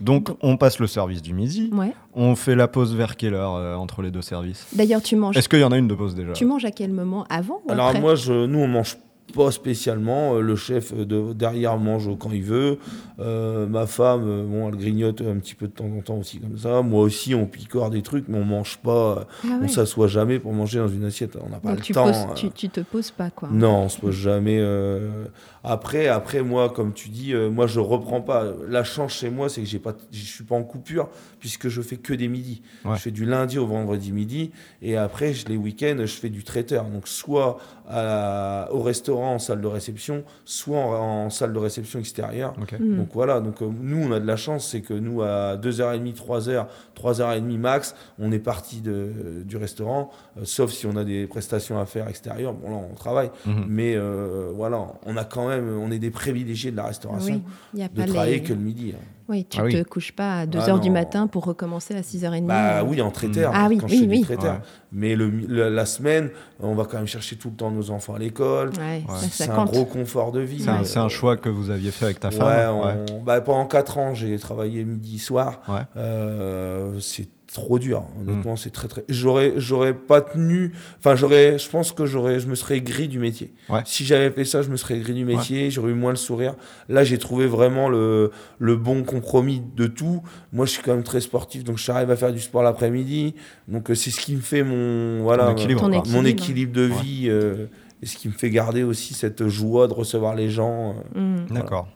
Donc 0.00 0.30
on 0.42 0.56
passe 0.56 0.78
le 0.78 0.86
service 0.86 1.22
du 1.22 1.34
midi, 1.34 1.70
Ouais. 1.72 1.92
on 2.14 2.36
fait 2.36 2.54
la 2.54 2.68
pause 2.68 2.94
vers 2.94 3.16
quelle 3.16 3.34
heure 3.34 3.56
euh, 3.56 3.74
entre 3.74 4.00
les 4.00 4.10
deux 4.12 4.22
services? 4.22 4.66
D'ailleurs, 4.74 5.02
tu 5.02 5.16
manges. 5.16 5.36
Est-ce 5.36 5.48
qu'il 5.48 5.58
y 5.58 5.64
en 5.64 5.72
a 5.72 5.76
une 5.78 5.88
de 5.88 5.94
pause 5.94 6.14
déjà? 6.14 6.32
Tu 6.34 6.44
manges 6.44 6.64
à 6.64 6.70
quel 6.70 6.92
moment? 6.92 7.26
Avant 7.28 7.60
ou 7.66 7.70
Alors 7.72 7.88
après? 7.88 8.00
moi, 8.00 8.14
je, 8.14 8.46
nous, 8.46 8.58
on 8.60 8.68
mange 8.68 8.96
pas 9.32 9.50
spécialement. 9.50 10.34
Euh, 10.36 10.40
Le 10.40 10.56
chef 10.56 10.94
de, 10.94 11.32
derrière 11.32 11.78
mange 11.78 12.08
quand 12.18 12.30
il 12.32 12.42
veut. 12.42 12.78
Euh, 13.20 13.66
ma 13.66 13.86
femme, 13.86 14.22
euh, 14.26 14.44
bon, 14.46 14.68
elle 14.68 14.76
grignote 14.76 15.20
un 15.22 15.36
petit 15.38 15.54
peu 15.54 15.66
de 15.66 15.72
temps 15.72 15.86
en 15.96 16.00
temps 16.00 16.18
aussi 16.18 16.38
comme 16.38 16.56
ça. 16.58 16.82
Moi 16.82 17.02
aussi, 17.02 17.34
on 17.34 17.46
picore 17.46 17.90
des 17.90 18.02
trucs, 18.02 18.28
mais 18.28 18.38
on 18.38 18.44
mange 18.44 18.78
pas. 18.78 19.26
Ah 19.44 19.48
On 19.58 19.62
ouais. 19.62 19.68
s'assoit 19.68 20.08
jamais 20.08 20.38
pour 20.38 20.52
manger 20.52 20.78
dans 20.78 20.88
une 20.88 21.04
assiette. 21.04 21.36
On 21.44 21.48
n'a 21.48 21.58
pas 21.58 21.70
Donc 21.70 21.78
le 21.78 21.84
tu, 21.84 21.92
temps. 21.92 22.04
poses- 22.06 22.34
tu, 22.36 22.50
tu 22.50 22.68
te 22.68 22.80
poses 22.80 23.10
pas, 23.10 23.30
quoi. 23.30 23.48
Non, 23.52 23.84
on 23.84 23.88
se 23.88 23.98
pose 24.00 24.14
jamais. 24.14 24.58
euh, 24.60 25.24
Après, 25.64 26.08
après 26.08 26.42
moi, 26.42 26.70
comme 26.70 26.92
tu 26.92 27.08
dis, 27.08 27.32
euh, 27.34 27.48
moi 27.50 27.66
je 27.66 27.78
reprends 27.80 28.20
pas. 28.20 28.46
La 28.68 28.82
chance 28.84 29.12
chez 29.12 29.30
moi, 29.30 29.48
c'est 29.48 29.60
que 29.60 29.66
j'ai 29.68 29.78
pas, 29.78 29.94
je 30.10 30.20
suis 30.22 30.44
pas 30.44 30.56
en 30.56 30.64
coupure 30.64 31.08
puisque 31.38 31.68
je 31.68 31.80
fais 31.82 31.96
que 31.96 32.12
des 32.14 32.28
midis. 32.28 32.62
Ouais. 32.84 32.96
Je 32.96 33.00
fais 33.02 33.10
du 33.12 33.24
lundi 33.24 33.58
au 33.58 33.66
vendredi 33.66 34.10
midi 34.12 34.50
et 34.80 34.96
après 34.96 35.32
je- 35.34 35.46
les 35.46 35.56
week-ends 35.56 35.98
je 36.00 36.06
fais 36.06 36.30
du 36.30 36.42
traiteur. 36.42 36.84
Donc 36.86 37.06
soit 37.06 37.58
à 37.88 38.68
au 38.72 38.80
restaurant 38.82 39.34
en 39.34 39.38
salle 39.38 39.60
de 39.60 39.66
réception, 39.66 40.24
soit 40.44 40.78
en, 40.78 41.26
en 41.26 41.30
salle 41.30 41.52
de 41.52 41.58
réception 41.58 41.98
extérieure. 41.98 42.54
Hmm. 42.80 42.96
Donc 42.96 43.08
voilà, 43.12 43.40
donc 43.40 43.60
euh, 43.62 43.68
nous 43.80 44.02
on 44.02 44.12
a 44.12 44.20
de 44.20 44.26
la 44.26 44.36
chance, 44.36 44.68
c'est 44.68 44.80
que 44.80 44.94
nous 44.94 45.22
à 45.22 45.56
2h30, 45.56 46.14
3h, 46.16 46.66
3h30 47.00 47.58
max, 47.58 47.94
on 48.18 48.32
est 48.32 48.38
parti 48.38 48.80
de, 48.80 49.42
du 49.44 49.56
restaurant, 49.56 50.10
euh, 50.38 50.40
sauf 50.44 50.70
si 50.72 50.86
on 50.86 50.96
a 50.96 51.04
des 51.04 51.26
prestations 51.26 51.78
à 51.78 51.86
faire 51.86 52.08
extérieures, 52.08 52.52
bon 52.54 52.70
là 52.70 52.76
on 52.90 52.94
travaille, 52.94 53.30
Mhm. 53.46 53.64
mais 53.68 53.94
euh, 53.96 54.50
voilà, 54.54 54.86
on 55.06 55.16
a 55.16 55.24
quand 55.24 55.48
même, 55.48 55.51
on 55.60 55.90
est 55.90 55.98
des 55.98 56.10
privilégiés 56.10 56.70
de 56.70 56.76
la 56.76 56.84
restauration, 56.86 57.34
Oui, 57.34 57.42
il 57.74 57.80
y 57.80 57.82
a 57.82 57.88
de 57.88 57.92
pas 57.94 58.06
travailler 58.06 58.34
les... 58.34 58.42
que 58.42 58.52
le 58.52 58.60
midi. 58.60 58.92
hein. 58.96 59.02
Oui, 59.28 59.46
tu 59.48 59.58
Ah 59.60 59.64
oui. 59.64 59.72
te 59.72 59.82
couches 59.88 60.12
pas 60.12 60.40
à 60.40 60.46
2 60.46 60.58
Ah 60.60 60.68
heures 60.70 60.80
du 60.80 60.90
matin 60.90 61.26
pour 61.26 61.44
recommencer 61.44 61.94
à 61.94 62.00
6h30. 62.02 62.44
Bah 62.44 62.80
euh. 62.80 62.84
oui, 62.84 63.00
en 63.00 63.10
traiteur, 63.10 63.52
Ah 63.54 63.66
oui, 63.68 63.78
quand 63.78 63.86
oui, 63.88 64.18
je 64.20 64.24
traiteur. 64.24 64.54
Ouais. 64.54 64.60
Mais 64.92 65.14
le, 65.16 65.30
le- 65.30 65.70
la 65.70 65.86
semaine, 65.86 66.30
on 66.60 66.74
va 66.74 66.84
quand 66.84 66.98
même 66.98 67.06
chercher 67.06 67.36
tout 67.36 67.48
le 67.48 67.54
temps 67.56 67.70
nos 67.70 67.90
enfants 67.92 68.14
à 68.14 68.18
l'école. 68.18 68.70
Ouais, 68.70 69.02
ça, 69.08 69.14
ça 69.20 69.28
C'est 69.30 69.50
un 69.50 69.54
compte. 69.54 69.70
gros 69.70 69.84
confort 69.86 70.32
de 70.32 70.40
vie. 70.40 70.60
C'est 70.84 70.98
un, 70.98 71.04
Euh, 71.06 71.08
choix 71.08 71.36
que 71.36 71.48
vous 71.48 71.70
aviez 71.70 71.92
fait 71.92 72.06
avec 72.06 72.20
ta 72.20 72.28
Ouais, 72.28 72.34
femme 72.34 72.74
on- 72.74 73.22
bah, 73.22 73.40
pendant 73.40 73.64
4 73.66 73.96
ans, 73.96 74.12
j'ai 74.12 74.38
travaillé 74.38 74.84
midi 74.84 75.18
soir. 75.18 75.60
Ouais. 75.68 75.80
Euh, 75.96 76.98
c'est 77.00 77.28
trop 77.52 77.78
dur, 77.78 78.02
Mm. 78.02 78.28
honnêtement, 78.28 78.56
c'est 78.56 78.70
très 78.70 78.88
très. 78.88 79.04
J'aurais, 79.08 79.52
j'aurais 79.56 79.94
pas 79.94 80.20
tenu. 80.20 80.72
Enfin, 80.98 81.16
j'aurais, 81.16 81.58
je 81.58 81.68
pense 81.68 81.92
que 81.92 82.06
j'aurais, 82.06 82.40
je 82.40 82.46
me 82.48 82.54
serais 82.54 82.80
gris 82.80 83.08
du 83.08 83.18
métier. 83.18 83.52
Ouais. 83.68 83.80
Si 83.84 84.04
j'avais 84.04 84.30
fait 84.30 84.44
ça, 84.44 84.62
je 84.62 84.70
me 84.70 84.76
serais 84.76 84.98
gris 84.98 85.14
du 85.14 85.24
métier. 85.24 85.70
J'aurais 85.70 85.90
eu 85.90 85.94
moins 85.94 86.10
le 86.12 86.16
sourire. 86.16 86.54
Là, 86.88 87.04
j'ai 87.04 87.18
trouvé 87.18 87.46
vraiment 87.46 87.88
le 87.88 88.30
le 88.58 88.76
bon 88.76 89.02
compromis 89.04 89.62
de 89.76 89.86
tout. 89.86 90.22
Moi, 90.52 90.66
je 90.66 90.70
suis 90.72 90.82
quand 90.82 90.94
même 90.94 91.02
très 91.04 91.20
sportif, 91.20 91.64
donc 91.64 91.78
j'arrive 91.78 92.10
à 92.10 92.16
faire 92.16 92.32
du 92.32 92.40
sport 92.40 92.62
l'après-midi. 92.62 93.34
Donc, 93.68 93.90
euh, 93.90 93.94
c'est 93.94 94.10
ce 94.10 94.20
qui 94.20 94.34
me 94.34 94.40
fait 94.40 94.62
mon 94.62 95.22
voilà 95.22 95.52
équilibre, 95.52 95.80
Ton 95.80 95.88
quoi. 95.88 95.98
équilibre. 95.98 96.20
mon 96.22 96.24
équilibre 96.26 96.72
de 96.72 96.88
Ouais. 96.88 97.02
vie. 97.02 97.26
euh, 97.28 97.66
et 98.02 98.06
ce 98.06 98.16
qui 98.16 98.26
me 98.28 98.32
fait 98.32 98.50
garder 98.50 98.82
aussi 98.82 99.14
cette 99.14 99.46
joie 99.46 99.86
de 99.86 99.92
recevoir 99.94 100.34
les 100.34 100.48
gens. 100.50 100.96
euh. 101.16 101.20
Hmm. 101.44 101.54
D'accord. 101.54 101.86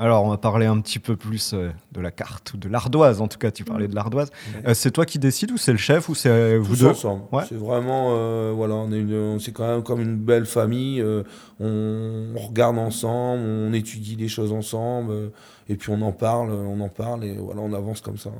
Alors, 0.00 0.22
on 0.24 0.28
va 0.30 0.38
parler 0.38 0.66
un 0.66 0.80
petit 0.80 1.00
peu 1.00 1.16
plus 1.16 1.54
euh, 1.54 1.70
de 1.90 2.00
la 2.00 2.12
carte, 2.12 2.54
ou 2.54 2.56
de 2.56 2.68
l'ardoise. 2.68 3.20
En 3.20 3.26
tout 3.26 3.36
cas, 3.38 3.50
tu 3.50 3.64
parlais 3.64 3.88
de 3.88 3.96
l'ardoise. 3.96 4.30
Ouais. 4.54 4.70
Euh, 4.70 4.74
c'est 4.74 4.92
toi 4.92 5.04
qui 5.04 5.18
décides 5.18 5.50
ou 5.50 5.56
c'est 5.56 5.72
le 5.72 5.78
chef 5.78 6.08
ou 6.08 6.14
c'est 6.14 6.28
euh, 6.30 6.58
vous 6.62 6.76
Tous 6.76 6.82
deux 6.82 6.90
ensemble. 6.90 7.22
Ouais. 7.32 7.42
C'est 7.48 7.56
vraiment, 7.56 8.10
euh, 8.12 8.52
voilà, 8.54 8.74
on 8.74 8.92
est, 8.92 8.98
une- 9.00 9.40
c'est 9.40 9.50
quand 9.50 9.66
même 9.66 9.82
comme 9.82 10.00
une 10.00 10.16
belle 10.16 10.46
famille. 10.46 11.02
on, 11.60 12.32
on 12.36 12.38
regarde 12.38 12.78
ensemble, 12.78 13.42
on 13.42 13.72
étudie 13.72 14.14
des 14.14 14.28
choses 14.28 14.52
ensemble, 14.52 15.32
et 15.68 15.74
puis 15.74 15.90
on 15.90 16.00
en 16.02 16.12
parle, 16.12 16.50
on 16.52 16.78
en 16.80 16.88
parle, 16.88 17.24
et 17.24 17.36
voilà, 17.36 17.60
on 17.60 17.72
avance 17.72 18.00
comme 18.00 18.18
ça. 18.18 18.30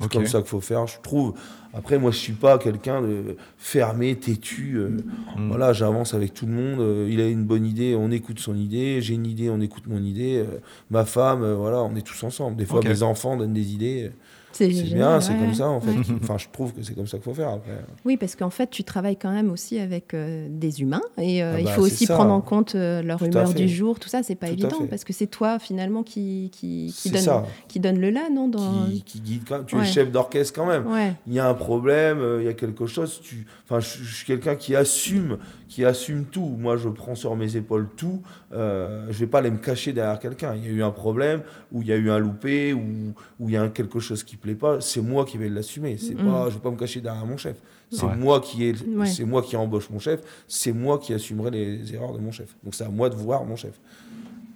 C'est 0.00 0.10
comme 0.12 0.26
ça 0.26 0.38
qu'il 0.40 0.48
faut 0.48 0.60
faire, 0.60 0.86
je 0.86 0.98
trouve. 1.02 1.34
Après, 1.72 1.98
moi, 1.98 2.10
je 2.10 2.18
suis 2.18 2.32
pas 2.32 2.58
quelqu'un 2.58 3.00
de 3.02 3.36
fermé, 3.58 4.16
têtu. 4.16 4.74
euh, 4.76 4.88
Mm. 5.36 5.48
Voilà, 5.48 5.72
j'avance 5.72 6.14
avec 6.14 6.34
tout 6.34 6.46
le 6.46 6.52
monde. 6.52 6.80
euh, 6.80 7.08
il 7.10 7.20
a 7.20 7.28
une 7.28 7.44
bonne 7.44 7.64
idée, 7.66 7.94
on 7.96 8.10
écoute 8.10 8.38
son 8.38 8.56
idée. 8.56 9.00
J'ai 9.00 9.14
une 9.14 9.26
idée, 9.26 9.50
on 9.50 9.60
écoute 9.60 9.84
mon 9.86 10.02
idée. 10.02 10.36
euh, 10.46 10.58
ma 10.90 11.04
femme, 11.04 11.44
voilà, 11.54 11.82
on 11.82 11.94
est 11.96 12.02
tous 12.06 12.22
ensemble. 12.24 12.56
Des 12.56 12.64
fois, 12.66 12.80
mes 12.90 13.02
enfants 13.02 13.36
donnent 13.36 13.52
des 13.54 13.72
idées. 13.72 14.10
C'est 14.56 14.68
bien, 14.68 15.20
c'est 15.20 15.32
ouais, 15.32 15.38
comme 15.38 15.48
ouais. 15.48 15.54
ça, 15.54 15.68
en 15.68 15.80
fait. 15.80 15.90
Ouais. 15.90 16.04
Enfin, 16.22 16.38
je 16.38 16.46
trouve 16.52 16.72
que 16.72 16.82
c'est 16.82 16.94
comme 16.94 17.06
ça 17.06 17.18
qu'il 17.18 17.24
faut 17.24 17.34
faire 17.34 17.48
après. 17.48 17.72
Oui, 18.04 18.16
parce 18.16 18.36
qu'en 18.36 18.50
fait, 18.50 18.70
tu 18.70 18.84
travailles 18.84 19.16
quand 19.16 19.32
même 19.32 19.50
aussi 19.50 19.78
avec 19.78 20.14
euh, 20.14 20.46
des 20.48 20.80
humains 20.80 21.02
et 21.18 21.42
euh, 21.42 21.54
Ah 21.56 21.60
il 21.60 21.64
bah, 21.64 21.72
faut 21.72 21.82
aussi 21.82 22.06
ça. 22.06 22.14
prendre 22.14 22.32
en 22.32 22.40
compte 22.40 22.74
euh, 22.74 23.02
leur 23.02 23.18
Tout 23.18 23.26
humeur 23.26 23.52
du 23.52 23.68
jour, 23.68 23.98
tout 23.98 24.08
ça, 24.08 24.22
c'est 24.22 24.34
pas 24.34 24.46
Tout 24.46 24.52
évident 24.54 24.86
parce 24.88 25.04
que 25.04 25.12
c'est 25.12 25.26
toi 25.26 25.58
finalement 25.58 26.02
qui, 26.02 26.50
qui, 26.52 26.94
qui 26.96 27.10
donne, 27.10 27.20
ça. 27.20 27.44
qui 27.68 27.80
donne 27.80 27.98
le 27.98 28.10
là, 28.10 28.28
non 28.32 28.48
dans... 28.48 28.86
qui, 28.86 29.02
qui 29.02 29.20
guide 29.20 29.42
quand 29.48 29.56
même. 29.56 29.66
Tu 29.66 29.76
es 29.76 29.84
chef 29.84 30.10
d'orchestre 30.10 30.54
quand 30.54 30.66
même. 30.66 30.84
Il 31.26 31.34
y 31.34 31.38
a 31.40 31.48
un 31.48 31.54
problème, 31.54 32.22
il 32.40 32.46
y 32.46 32.48
a 32.48 32.54
quelque 32.54 32.86
chose, 32.86 33.20
tu... 33.22 33.46
enfin, 33.64 33.80
je, 33.80 34.02
je 34.04 34.14
suis 34.14 34.26
quelqu'un 34.26 34.54
qui 34.54 34.76
assume, 34.76 35.38
qui 35.74 35.84
assume 35.84 36.24
tout. 36.26 36.54
Moi, 36.56 36.76
je 36.76 36.88
prends 36.88 37.16
sur 37.16 37.34
mes 37.34 37.56
épaules 37.56 37.88
tout. 37.96 38.22
Euh, 38.52 39.06
je 39.10 39.18
vais 39.18 39.26
pas 39.26 39.38
aller 39.40 39.50
me 39.50 39.58
cacher 39.58 39.92
derrière 39.92 40.20
quelqu'un. 40.20 40.54
Il 40.54 40.64
y 40.64 40.68
a 40.68 40.70
eu 40.70 40.82
un 40.84 40.92
problème, 40.92 41.42
ou 41.72 41.82
il 41.82 41.88
y 41.88 41.92
a 41.92 41.96
eu 41.96 42.10
un 42.10 42.18
loupé, 42.20 42.72
ou 42.72 43.12
ou 43.40 43.48
il 43.48 43.54
y 43.54 43.56
a 43.56 43.62
un- 43.62 43.68
quelque 43.70 43.98
chose 43.98 44.22
qui 44.22 44.36
plaît 44.36 44.54
pas. 44.54 44.80
C'est 44.80 45.00
moi 45.00 45.24
qui 45.24 45.36
vais 45.36 45.48
l'assumer. 45.48 45.96
C'est 45.98 46.14
Mm. 46.14 46.30
pas, 46.30 46.48
je 46.48 46.54
vais 46.54 46.60
pas 46.60 46.70
me 46.70 46.76
cacher 46.76 47.00
derrière 47.00 47.26
mon 47.26 47.36
chef. 47.36 47.56
C'est 47.90 48.04
Ouais. 48.06 48.14
moi 48.14 48.40
qui 48.40 48.66
est, 48.68 48.86
Ouais. 48.86 49.06
c'est 49.06 49.24
moi 49.24 49.42
qui 49.42 49.56
embauche 49.56 49.90
mon 49.90 49.98
chef. 49.98 50.20
C'est 50.46 50.72
moi 50.72 50.98
qui 51.00 51.12
assumerai 51.12 51.50
les 51.50 51.92
erreurs 51.92 52.12
de 52.12 52.20
mon 52.20 52.30
chef. 52.30 52.54
Donc 52.62 52.76
c'est 52.76 52.84
à 52.84 52.88
moi 52.88 53.10
de 53.10 53.16
voir 53.16 53.44
mon 53.44 53.56
chef. 53.56 53.80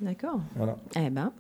D'accord. 0.01 0.41
Voilà. 0.55 0.77
Eh 0.95 1.11
ben, 1.11 1.33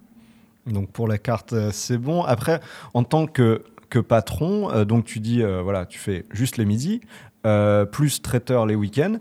Donc 0.67 0.91
pour 0.91 1.07
la 1.07 1.19
carte, 1.19 1.53
euh, 1.53 1.71
c'est 1.73 1.99
bon. 1.99 2.23
Après, 2.25 2.61
en 2.95 3.05
tant 3.05 3.27
que, 3.29 3.63
que 3.91 4.01
patron, 4.01 4.71
euh, 4.73 4.85
donc 4.85 5.05
tu 5.05 5.21
dis, 5.21 5.41
euh, 5.43 5.63
voilà, 5.63 5.87
tu 5.87 5.99
fais 6.01 6.25
juste 6.33 6.57
les 6.57 6.65
midis, 6.67 7.01
euh, 7.47 7.85
plus 7.87 8.21
traiteur 8.21 8.67
les 8.67 8.75
week-ends. 8.75 9.19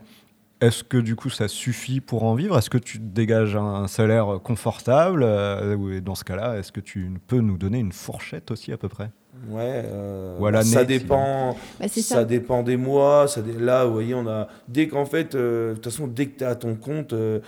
Est-ce 0.59 0.83
que 0.83 0.97
du 0.97 1.15
coup 1.15 1.29
ça 1.29 1.47
suffit 1.47 2.01
pour 2.01 2.23
en 2.23 2.33
vivre? 2.33 2.57
Est-ce 2.57 2.69
que 2.71 2.79
tu 2.79 2.97
te 2.97 3.03
dégages 3.03 3.55
un, 3.55 3.61
un 3.83 3.87
salaire 3.87 4.39
confortable 4.43 5.21
Euh, 5.23 5.75
ou- 5.75 5.99
Dans 6.01 6.15
ce 6.15 6.23
cas-là, 6.23 6.57
est-ce 6.57 6.71
que 6.71 6.79
tu 6.79 7.11
peux 7.27 7.39
nous 7.41 7.57
donner 7.57 7.77
une 7.79 7.91
fourchette 7.91 8.49
aussi 8.49 8.71
à 8.71 8.77
peu 8.77 8.89
près? 8.89 9.11
Ouais. 9.49 9.83
euh, 9.85 10.39
Ou 10.39 10.47
à 10.47 10.51
l'année, 10.51 10.65
ça 10.71 10.83
dépend. 10.83 11.55
bah, 11.79 11.85
c'est 11.87 12.01
ça, 12.01 12.15
ça. 12.15 12.25
dépend 12.25 12.63
des 12.63 12.75
mois. 12.75 13.27
Ça 13.27 13.43
dé- 13.43 13.53
Là, 13.53 13.85
vous 13.85 13.93
voyez, 13.93 14.15
on 14.15 14.27
a. 14.27 14.47
Dès 14.67 14.87
qu'en 14.87 15.05
fait, 15.05 15.35
euh, 15.35 15.69
de 15.69 15.75
toute 15.75 15.91
façon, 15.91 16.07
dès 16.07 16.25
que 16.25 16.39
tu 16.39 16.43
es 16.43 16.47
à 16.47 16.55
ton 16.55 16.73
compte, 16.75 17.13
euh, 17.13 17.39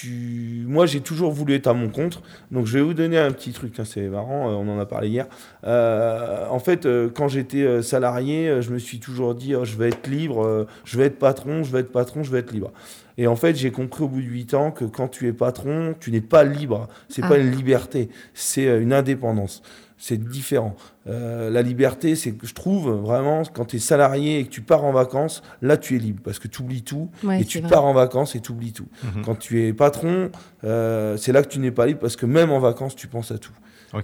tu. 0.00 0.64
Moi, 0.66 0.86
j'ai 0.86 1.00
toujours 1.00 1.32
voulu 1.32 1.54
être 1.54 1.66
à 1.66 1.72
mon 1.74 1.88
compte. 1.88 2.22
Donc, 2.50 2.66
je 2.66 2.76
vais 2.78 2.84
vous 2.84 2.94
donner 2.94 3.18
un 3.18 3.30
petit 3.30 3.52
truc. 3.52 3.78
hein, 3.78 3.84
c'est 3.84 4.08
marrant. 4.08 4.50
euh, 4.50 4.54
on 4.54 4.68
en 4.68 4.78
a 4.78 4.86
parlé 4.86 5.08
hier. 5.08 5.26
Euh, 5.64 6.46
en 6.50 6.58
fait, 6.58 6.86
euh, 6.86 7.08
quand 7.08 7.28
j'étais 7.28 7.82
salarié, 7.82 8.60
je 8.60 8.70
me 8.72 8.78
suis 8.78 8.98
toujours 9.00 9.34
dit 9.34 9.54
oh, 9.54 9.64
je 9.64 9.76
vais 9.76 9.88
être 9.88 10.06
libre, 10.08 10.66
je 10.84 10.98
vais 10.98 11.06
être 11.06 11.18
patron, 11.18 11.62
je 11.62 11.72
vais 11.72 11.80
être 11.80 11.92
patron, 11.92 12.22
je 12.22 12.30
vais 12.30 12.40
être 12.40 12.52
libre. 12.52 12.72
Et 13.18 13.26
en 13.26 13.36
fait, 13.36 13.56
j'ai 13.56 13.70
compris 13.70 14.04
au 14.04 14.08
bout 14.08 14.20
de 14.20 14.26
8 14.26 14.52
ans 14.54 14.70
que 14.70 14.84
quand 14.84 15.08
tu 15.08 15.26
es 15.26 15.32
patron, 15.32 15.94
tu 15.98 16.10
n'es 16.10 16.20
pas 16.20 16.44
libre. 16.44 16.88
C'est 17.08 17.22
Ah. 17.24 17.28
pas 17.28 17.38
une 17.38 17.50
liberté, 17.50 18.10
c'est 18.34 18.64
une 18.80 18.92
indépendance. 18.92 19.62
C'est 19.98 20.18
différent. 20.18 20.76
Euh, 21.06 21.48
la 21.48 21.62
liberté, 21.62 22.16
c'est 22.16 22.32
que 22.32 22.46
je 22.46 22.52
trouve 22.54 22.90
vraiment, 22.90 23.42
quand 23.44 23.64
tu 23.64 23.76
es 23.76 23.78
salarié 23.78 24.40
et 24.40 24.44
que 24.44 24.50
tu 24.50 24.60
pars 24.60 24.84
en 24.84 24.92
vacances, 24.92 25.42
là 25.62 25.76
tu 25.78 25.96
es 25.96 25.98
libre 25.98 26.20
parce 26.22 26.38
que 26.38 26.48
tu 26.48 26.60
oublies 26.62 26.82
tout 26.82 27.08
Ouais, 27.24 27.40
et 27.40 27.44
tu 27.44 27.60
vrai. 27.60 27.70
pars 27.70 27.84
en 27.84 27.94
vacances 27.94 28.34
et 28.36 28.40
tu 28.40 28.52
oublies 28.52 28.72
tout. 28.72 28.88
Mhm. 29.02 29.22
Quand 29.24 29.36
tu 29.36 29.66
es 29.66 29.72
patron, 29.72 30.30
euh, 30.64 31.16
c'est 31.16 31.32
là 31.32 31.42
que 31.42 31.48
tu 31.48 31.58
n'es 31.60 31.70
pas 31.70 31.86
libre 31.86 32.00
parce 32.00 32.16
que 32.16 32.26
même 32.26 32.50
en 32.50 32.58
vacances, 32.58 32.94
tu 32.94 33.06
penses 33.08 33.30
à 33.30 33.38
tout. 33.38 33.52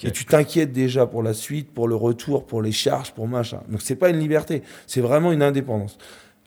Et 0.02 0.10
tu 0.10 0.24
t'inquiètes 0.24 0.72
déjà 0.72 1.06
pour 1.06 1.22
la 1.22 1.34
suite, 1.34 1.70
pour 1.74 1.86
le 1.86 1.94
retour, 1.94 2.46
pour 2.46 2.62
les 2.62 2.72
charges, 2.72 3.12
pour 3.12 3.28
machin. 3.28 3.60
Donc 3.68 3.82
c'est 3.82 3.96
pas 3.96 4.08
une 4.08 4.18
liberté, 4.18 4.62
c'est 4.86 5.02
vraiment 5.02 5.32
une 5.32 5.42
indépendance. 5.42 5.98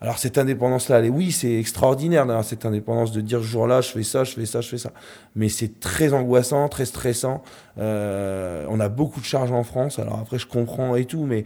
Alors 0.05 0.19
cette 0.19 0.37
indépendance-là, 0.37 0.99
elle 0.99 1.05
est- 1.05 1.09
oui, 1.09 1.31
c'est 1.31 1.55
extraordinaire 1.57 2.27
d'avoir 2.27 2.45
cette 2.45 2.63
indépendance 2.63 3.11
de 3.11 3.21
dire 3.21 3.39
ce 3.39 3.45
jour-là, 3.45 3.81
je 3.81 3.89
fais 3.89 4.03
ça, 4.03 4.23
je 4.23 4.33
fais 4.33 4.45
ça, 4.45 4.61
je 4.61 4.69
fais 4.69 4.77
ça. 4.77 4.91
Mais 5.35 5.49
c'est 5.49 5.79
très 5.79 6.13
angoissant, 6.13 6.69
très 6.69 6.85
stressant. 6.85 7.41
Euh, 7.79 8.67
on 8.69 8.79
a 8.79 8.87
beaucoup 8.87 9.19
de 9.19 9.25
charges 9.25 9.51
en 9.51 9.63
France. 9.63 9.97
Alors 9.97 10.19
après, 10.19 10.37
je 10.37 10.45
comprends 10.45 10.95
et 10.95 11.05
tout, 11.05 11.25
mais 11.25 11.45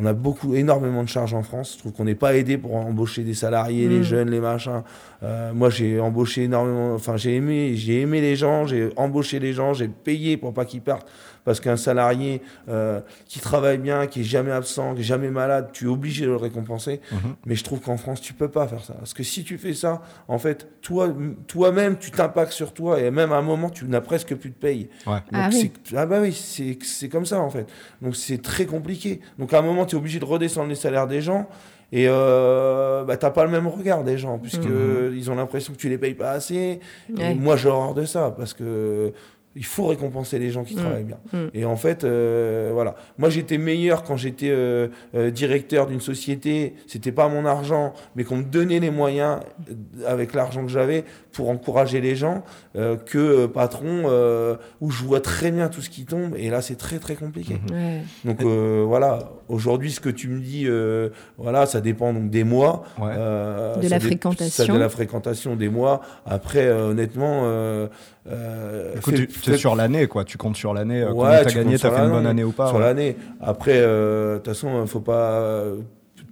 on 0.00 0.06
a 0.06 0.12
beaucoup, 0.12 0.54
énormément 0.54 1.02
de 1.02 1.08
charges 1.08 1.34
en 1.34 1.42
France. 1.42 1.72
Je 1.74 1.78
trouve 1.80 1.92
qu'on 1.92 2.04
n'est 2.04 2.14
pas 2.14 2.36
aidé 2.36 2.56
pour 2.58 2.76
embaucher 2.76 3.24
des 3.24 3.34
salariés, 3.34 3.88
les 3.88 4.00
Mm. 4.00 4.02
jeunes, 4.04 4.30
les 4.30 4.40
machins. 4.40 4.82
Euh, 5.22 5.52
moi, 5.52 5.70
j'ai 5.70 5.98
embauché 6.00 6.44
énormément. 6.44 6.94
Enfin, 6.94 7.16
j'ai 7.16 7.34
aimé, 7.36 7.72
j'ai 7.74 8.00
aimé 8.02 8.20
les 8.20 8.36
gens, 8.36 8.66
j'ai 8.66 8.90
embauché 8.96 9.38
les 9.40 9.52
gens, 9.52 9.72
j'ai 9.74 9.88
payé 9.88 10.36
pour 10.36 10.52
pas 10.54 10.64
qu'ils 10.64 10.82
partent. 10.82 11.08
Parce 11.44 11.60
qu'un 11.60 11.78
salarié 11.78 12.42
euh, 12.68 13.00
qui 13.26 13.40
travaille 13.40 13.78
bien, 13.78 14.06
qui 14.06 14.20
est 14.20 14.24
jamais 14.24 14.50
absent, 14.52 14.94
qui 14.94 15.00
est 15.00 15.04
jamais 15.04 15.30
malade, 15.30 15.70
tu 15.72 15.86
es 15.86 15.88
obligé 15.88 16.26
de 16.26 16.30
le 16.30 16.36
récompenser. 16.36 17.00
Mhm. 17.10 17.18
Mais 17.46 17.54
je 17.54 17.64
trouve 17.64 17.80
qu'en 17.80 17.96
France, 17.96 18.20
tu 18.20 18.34
peux 18.34 18.48
pas 18.48 18.68
faire 18.68 18.84
ça. 18.84 18.92
Parce 18.94 19.14
que 19.14 19.22
si 19.22 19.44
tu 19.44 19.56
fais 19.56 19.72
ça, 19.72 20.02
en 20.28 20.38
fait, 20.38 20.68
toi, 20.82 21.08
toi-même, 21.46 21.96
tu 21.96 22.10
t'impactes 22.10 22.52
sur 22.52 22.74
toi 22.74 23.00
et 23.00 23.10
même 23.10 23.32
à 23.32 23.36
un 23.36 23.42
moment, 23.42 23.70
tu 23.70 23.86
n'as 23.86 24.02
presque 24.02 24.34
plus 24.34 24.50
de 24.50 24.54
paye. 24.54 24.90
Ouais. 25.06 25.14
Donc 25.14 25.22
Ah 25.32 25.48
oui. 25.50 25.72
c'est- 25.84 25.96
ah 25.96 26.04
bah 26.06 26.18
oui, 26.20 26.32
c'est 26.32 26.76
c'est 26.82 27.08
comme 27.08 27.24
ça 27.26 27.40
en 27.40 27.48
fait. 27.50 27.66
Donc 28.02 28.14
c'est 28.14 28.42
très 28.42 28.66
compliqué. 28.66 29.20
Donc 29.38 29.54
à 29.54 29.58
un 29.60 29.62
moment, 29.62 29.86
tu 29.88 29.96
es 29.96 29.98
obligé 29.98 30.18
de 30.20 30.24
redescendre 30.24 30.68
les 30.68 30.74
salaires 30.76 31.06
des 31.08 31.20
gens. 31.20 31.46
Et 31.90 32.04
euh, 32.06 33.02
bah, 33.04 33.16
t'as 33.16 33.30
pas 33.30 33.44
le 33.44 33.50
même 33.50 33.66
regard 33.66 34.04
des 34.04 34.18
gens, 34.18 34.38
puisque 34.38 34.64
Mhm. 34.66 35.14
ils 35.16 35.30
ont 35.30 35.34
l'impression 35.34 35.72
que 35.72 35.78
tu 35.78 35.88
les 35.88 35.96
payes 35.98 36.14
pas 36.14 36.32
assez. 36.32 36.80
Et 37.18 37.34
moi, 37.34 37.56
j'ai 37.56 37.68
horreur 37.70 37.94
de 37.94 38.04
ça, 38.04 38.34
parce 38.36 38.52
que 38.52 39.12
il 39.56 39.64
faut 39.64 39.86
récompenser 39.86 40.38
les 40.38 40.50
gens 40.50 40.62
qui 40.62 40.74
Mhm. 40.76 40.80
travaillent 40.80 41.04
bien. 41.04 41.18
Mhm. 41.32 41.50
Et 41.54 41.64
en 41.64 41.76
fait, 41.76 42.04
euh, 42.04 42.70
voilà. 42.72 42.94
Moi, 43.18 43.28
j'étais 43.30 43.58
meilleur 43.58 44.04
quand 44.04 44.16
j'étais 44.16 44.50
euh, 44.50 44.88
euh, 45.14 45.30
directeur 45.30 45.86
d'une 45.88 46.00
société. 46.00 46.74
C'était 46.86 47.10
pas 47.12 47.28
mon 47.28 47.44
argent, 47.44 47.92
mais 48.14 48.24
qu'on 48.24 48.36
me 48.36 48.42
donnait 48.44 48.78
les 48.78 48.90
moyens 48.90 49.40
euh, 49.70 49.74
avec 50.06 50.34
l'argent 50.34 50.62
que 50.64 50.70
j'avais 50.70 51.04
pour 51.32 51.50
encourager 51.50 52.00
les 52.00 52.14
gens, 52.16 52.44
euh, 52.76 52.96
que 52.96 53.18
euh, 53.18 53.48
patron 53.48 54.04
euh, 54.06 54.56
où 54.80 54.90
je 54.90 55.02
vois 55.04 55.20
très 55.20 55.50
bien 55.50 55.68
tout 55.68 55.80
ce 55.82 55.90
qui 55.90 56.04
tombe. 56.04 56.34
Et 56.36 56.50
là, 56.50 56.62
c'est 56.62 56.76
très 56.76 56.98
très 56.98 57.14
compliqué. 57.16 57.54
Mhm. 57.70 57.76
Ouais. 57.76 58.02
Donc 58.24 58.42
euh, 58.42 58.84
voilà. 58.86 59.30
Aujourd'hui, 59.48 59.90
ce 59.90 60.00
que 60.00 60.10
tu 60.10 60.28
me 60.28 60.40
dis, 60.40 60.64
euh, 60.66 61.08
voilà, 61.38 61.66
ça 61.66 61.80
dépend 61.80 62.12
donc 62.12 62.30
des 62.30 62.44
mois. 62.44 62.84
Ouais. 62.98 63.10
Euh, 63.16 63.76
De 63.76 63.88
la 63.88 63.98
fréquentation. 63.98 64.66
ça, 64.66 64.72
de 64.72 64.78
la 64.78 64.88
fréquentation 64.90 65.56
des 65.56 65.68
mois. 65.70 66.02
Après, 66.26 66.66
euh, 66.66 66.90
honnêtement, 66.90 67.42
euh, 67.44 67.86
euh, 68.30 68.94
Écoute, 68.96 69.16
fais- 69.16 69.26
tu 69.26 69.37
fais- 69.38 69.56
sur 69.56 69.74
l'année, 69.76 70.06
quoi. 70.06 70.24
Tu 70.24 70.36
comptes 70.38 70.56
sur 70.56 70.74
l'année. 70.74 71.00
euh, 71.02 71.08
Ouais, 71.12 71.14
combien 71.26 71.38
t'as 71.42 71.50
tu 71.50 71.56
gagné 71.56 71.78
T'as 71.78 71.90
fait 71.90 72.02
une 72.04 72.10
bonne 72.10 72.26
année 72.26 72.44
ou 72.44 72.52
pas 72.52 72.68
sur 72.68 72.76
ouais. 72.76 72.82
l'année. 72.82 73.16
Après, 73.40 73.72
euh, 73.76 74.34
de 74.34 74.38
toute 74.38 74.48
façon, 74.48 74.86
faut 74.86 75.00
pas. 75.00 75.32
euh, 75.40 75.76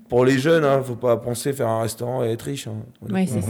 Pour 0.08 0.24
les 0.24 0.38
jeunes, 0.38 0.62
hein, 0.62 0.82
faut 0.84 0.94
pas 0.94 1.16
penser 1.16 1.52
faire 1.52 1.66
un 1.66 1.82
restaurant 1.82 2.22
et 2.22 2.28
être 2.28 2.42
riche. 2.42 2.68
hein, 2.68 2.74
Ouais, 3.12 3.26
c'est 3.26 3.40
ça. 3.40 3.48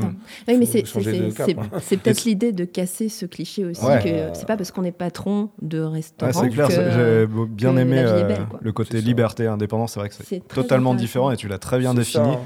Oui, 0.49 0.57
mais 0.59 0.65
c'est 0.65 0.87
c'est- 0.87 1.03
c'est- 1.03 1.59
hein. 1.59 1.63
c'est 1.83 1.99
peut-être 1.99 2.25
l'idée 2.25 2.53
de 2.53 2.65
casser 2.65 3.11
ce 3.11 3.27
cliché 3.27 3.67
aussi 3.67 3.85
Ouais. 3.85 4.03
que 4.03 4.39
c'est 4.39 4.47
pas 4.47 4.57
parce 4.57 4.71
qu'on 4.71 4.85
est 4.85 4.91
patron 4.91 5.51
de 5.61 5.81
restaurant 5.81 6.33
Ouais, 6.33 6.49
c'est 6.49 6.49
clair, 6.55 6.71
c'est- 6.71 6.93
j'ai 6.93 7.27
bien 7.51 7.77
aimé 7.77 7.99
euh, 7.99 8.25
belle, 8.27 8.47
le 8.63 8.73
côté 8.73 8.97
C'est 8.99 9.05
liberté 9.05 9.43
et 9.43 9.49
indépendance, 9.49 9.93
c'est 9.93 10.01
vrai 10.01 10.09
que 10.09 10.15
c'est 10.15 10.25
c'est 10.27 10.49
totalement 10.49 10.95
différent 10.95 11.31
et 11.31 11.37
tu 11.37 11.47
l'as 11.47 11.59
très 11.59 11.79
bien 11.79 11.91
C'est 11.91 11.99
défini. 11.99 12.25
hein. 12.27 12.39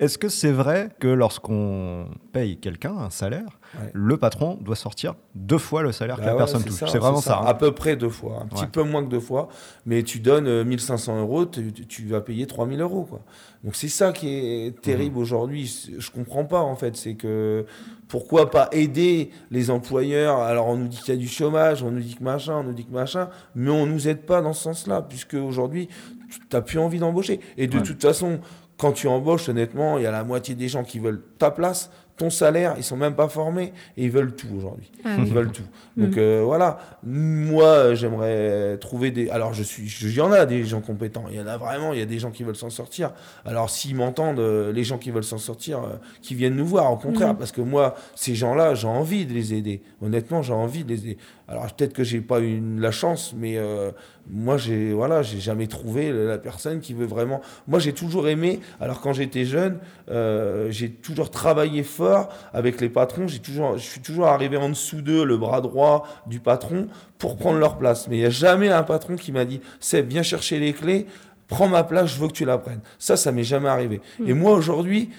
Est-ce 0.00 0.18
que 0.18 0.28
c'est 0.28 0.50
vrai 0.50 0.88
que 0.98 1.06
lorsqu'on 1.06 2.06
paye 2.32 2.56
quelqu'un 2.56 2.94
un 2.98 3.10
salaire, 3.10 3.60
Ouais. 3.74 3.90
le 3.92 4.16
patron 4.16 4.56
doit 4.60 4.76
sortir 4.76 5.14
deux 5.34 5.58
fois 5.58 5.82
le 5.82 5.92
salaire 5.92 6.16
que 6.16 6.20
Bah 6.22 6.26
la 6.28 6.32
ouais, 6.32 6.38
personne 6.38 6.62
touche 6.62 6.74
C'est 6.90 6.98
vraiment 6.98 7.20
ça. 7.20 7.36
À 7.36 7.50
hein. 7.50 7.54
peu 7.54 7.72
près 7.72 7.96
deux 7.96 8.08
fois. 8.08 8.38
Un 8.42 8.46
petit 8.46 8.62
Ouais. 8.62 8.68
peu 8.72 8.82
moins 8.82 9.04
que 9.04 9.10
deux 9.10 9.20
fois. 9.20 9.48
Mais 9.84 10.02
tu 10.02 10.20
donnes 10.20 10.46
euh, 10.46 10.64
1500 10.64 11.20
euros, 11.20 11.44
tu, 11.46 12.06
vas 12.06 12.20
payer 12.20 12.46
3000 12.46 12.80
euros. 12.80 13.04
Quoi. 13.04 13.20
Donc 13.64 13.74
c'est 13.76 13.88
ça 13.88 14.12
qui 14.12 14.28
est 14.34 14.80
terrible 14.80 15.18
aujourd'hui. 15.18 15.66
C'est- 15.66 16.00
Je 16.00 16.10
comprends 16.10 16.44
pas 16.44 16.60
en 16.60 16.76
fait. 16.76 16.96
C'est 16.96 17.14
que 17.14 17.66
pourquoi 18.08 18.50
pas 18.50 18.68
aider 18.72 19.30
les 19.50 19.70
employeurs? 19.70 20.38
Alors 20.38 20.68
on 20.68 20.76
nous 20.76 20.88
dit 20.88 20.98
qu'il 20.98 21.12
y 21.14 21.16
a 21.16 21.20
du 21.20 21.28
chômage, 21.28 21.82
on 21.82 21.90
nous 21.90 22.00
dit 22.00 22.14
que 22.14 22.22
machin, 22.24 22.54
on 22.58 22.62
nous 22.64 22.72
dit 22.72 22.84
que 22.86 22.92
machin, 22.92 23.28
mais 23.54 23.70
on 23.70 23.86
nous 23.86 24.08
aide 24.08 24.22
pas 24.22 24.40
dans 24.42 24.52
ce 24.52 24.62
sens-là, 24.62 25.02
puisque 25.02 25.34
aujourd'hui, 25.34 25.88
tu 26.30 26.40
n'as 26.52 26.60
plus 26.60 26.78
envie 26.78 26.98
d'embaucher. 26.98 27.40
Et 27.56 27.66
de 27.66 27.80
toute 27.80 28.00
façon, 28.02 28.40
quand 28.78 28.92
tu 28.92 29.08
embauches, 29.08 29.48
honnêtement, 29.48 29.98
il 29.98 30.04
y 30.04 30.06
a 30.06 30.10
la 30.10 30.22
moitié 30.22 30.54
des 30.54 30.68
gens 30.68 30.84
qui 30.84 30.98
veulent 30.98 31.22
ta 31.38 31.50
place, 31.50 31.90
ton 32.16 32.30
salaire, 32.30 32.74
ils 32.78 32.82
sont 32.84 32.96
même 32.96 33.14
pas 33.14 33.28
formés 33.28 33.72
et 33.96 34.04
ils 34.04 34.10
veulent 34.10 34.34
tout 34.34 34.48
aujourd'hui. 34.56 34.90
ah 35.04 35.16
Ils 35.18 35.32
veulent 35.32 35.52
tout. 35.52 35.62
Donc 35.96 36.12
Mhm. 36.12 36.18
euh, 36.18 36.42
voilà, 36.44 36.78
moi 37.02 37.94
j'aimerais 37.94 38.78
trouver 38.78 39.10
des. 39.10 39.28
Alors 39.30 39.52
je 39.54 39.62
suis, 39.62 39.84
il 40.02 40.14
y 40.14 40.20
en 40.20 40.32
a 40.32 40.46
des 40.46 40.64
gens 40.64 40.80
compétents. 40.80 41.24
Il 41.30 41.36
y 41.36 41.40
en 41.40 41.46
a 41.46 41.56
vraiment. 41.56 41.92
Il 41.92 41.98
y 41.98 42.02
a 42.02 42.06
des 42.06 42.18
gens 42.18 42.30
qui 42.30 42.42
veulent 42.42 42.56
s'en 42.56 42.70
sortir. 42.70 43.12
Alors 43.44 43.70
s'ils 43.70 43.94
m'entendent, 43.96 44.38
euh, 44.40 44.72
les 44.72 44.84
gens 44.84 44.98
qui 44.98 45.10
veulent 45.10 45.24
s'en 45.24 45.38
sortir, 45.38 45.78
euh, 45.78 45.96
qui 46.22 46.34
viennent 46.34 46.56
nous 46.56 46.66
voir, 46.66 46.92
au 46.92 46.96
contraire, 46.96 47.30
Mhm. 47.34 47.38
parce 47.38 47.52
que 47.52 47.60
moi 47.60 47.94
ces 48.14 48.34
gens-là, 48.34 48.74
j'ai 48.74 48.88
envie 48.88 49.26
de 49.26 49.32
les 49.32 49.54
aider. 49.54 49.82
Honnêtement, 50.02 50.42
j'ai 50.42 50.52
envie 50.52 50.84
de 50.84 50.88
les 50.88 51.00
aider. 51.00 51.18
Alors 51.48 51.72
peut-être 51.72 51.92
que 51.92 52.02
j'ai 52.02 52.20
pas 52.20 52.40
eu 52.40 52.60
la 52.78 52.90
chance, 52.90 53.32
mais 53.36 53.56
euh, 53.56 53.92
moi 54.28 54.56
j'ai 54.56 54.92
voilà, 54.92 55.22
j'ai 55.22 55.38
jamais 55.38 55.68
trouvé 55.68 56.12
la 56.12 56.38
personne 56.38 56.80
qui 56.80 56.92
veut 56.92 57.06
vraiment. 57.06 57.40
Moi 57.68 57.78
j'ai 57.78 57.92
toujours 57.92 58.26
aimé. 58.28 58.58
Alors 58.80 59.00
quand 59.00 59.12
j'étais 59.12 59.44
jeune, 59.44 59.78
euh, 60.10 60.68
j'ai 60.70 60.90
toujours 60.90 61.30
travaillé 61.30 61.84
fort 61.84 62.30
avec 62.52 62.80
les 62.80 62.88
patrons. 62.88 63.28
J'ai 63.28 63.38
toujours, 63.38 63.78
je 63.78 63.84
suis 63.84 64.00
toujours 64.00 64.26
arrivé 64.26 64.56
en 64.56 64.68
dessous 64.70 65.02
d'eux, 65.02 65.24
le 65.24 65.36
bras 65.36 65.60
droit 65.60 66.06
du 66.26 66.40
patron, 66.40 66.88
pour 67.18 67.36
prendre 67.36 67.58
leur 67.60 67.78
place. 67.78 68.08
Mais 68.08 68.16
il 68.16 68.20
n'y 68.20 68.26
a 68.26 68.30
jamais 68.30 68.68
un 68.70 68.82
patron 68.82 69.14
qui 69.14 69.30
m'a 69.30 69.44
dit 69.44 69.60
Seb, 69.78 70.08
viens 70.08 70.24
chercher 70.24 70.58
les 70.58 70.72
clés, 70.72 71.06
prends 71.46 71.68
ma 71.68 71.84
place, 71.84 72.12
je 72.14 72.18
veux 72.20 72.26
que 72.26 72.32
tu 72.32 72.44
la 72.44 72.58
prennes. 72.58 72.80
Ça, 72.98 73.16
ça 73.16 73.30
m'est 73.30 73.44
jamais 73.44 73.68
arrivé. 73.68 74.00
Et 74.26 74.32
moi 74.32 74.52
aujourd'hui, 74.52 75.10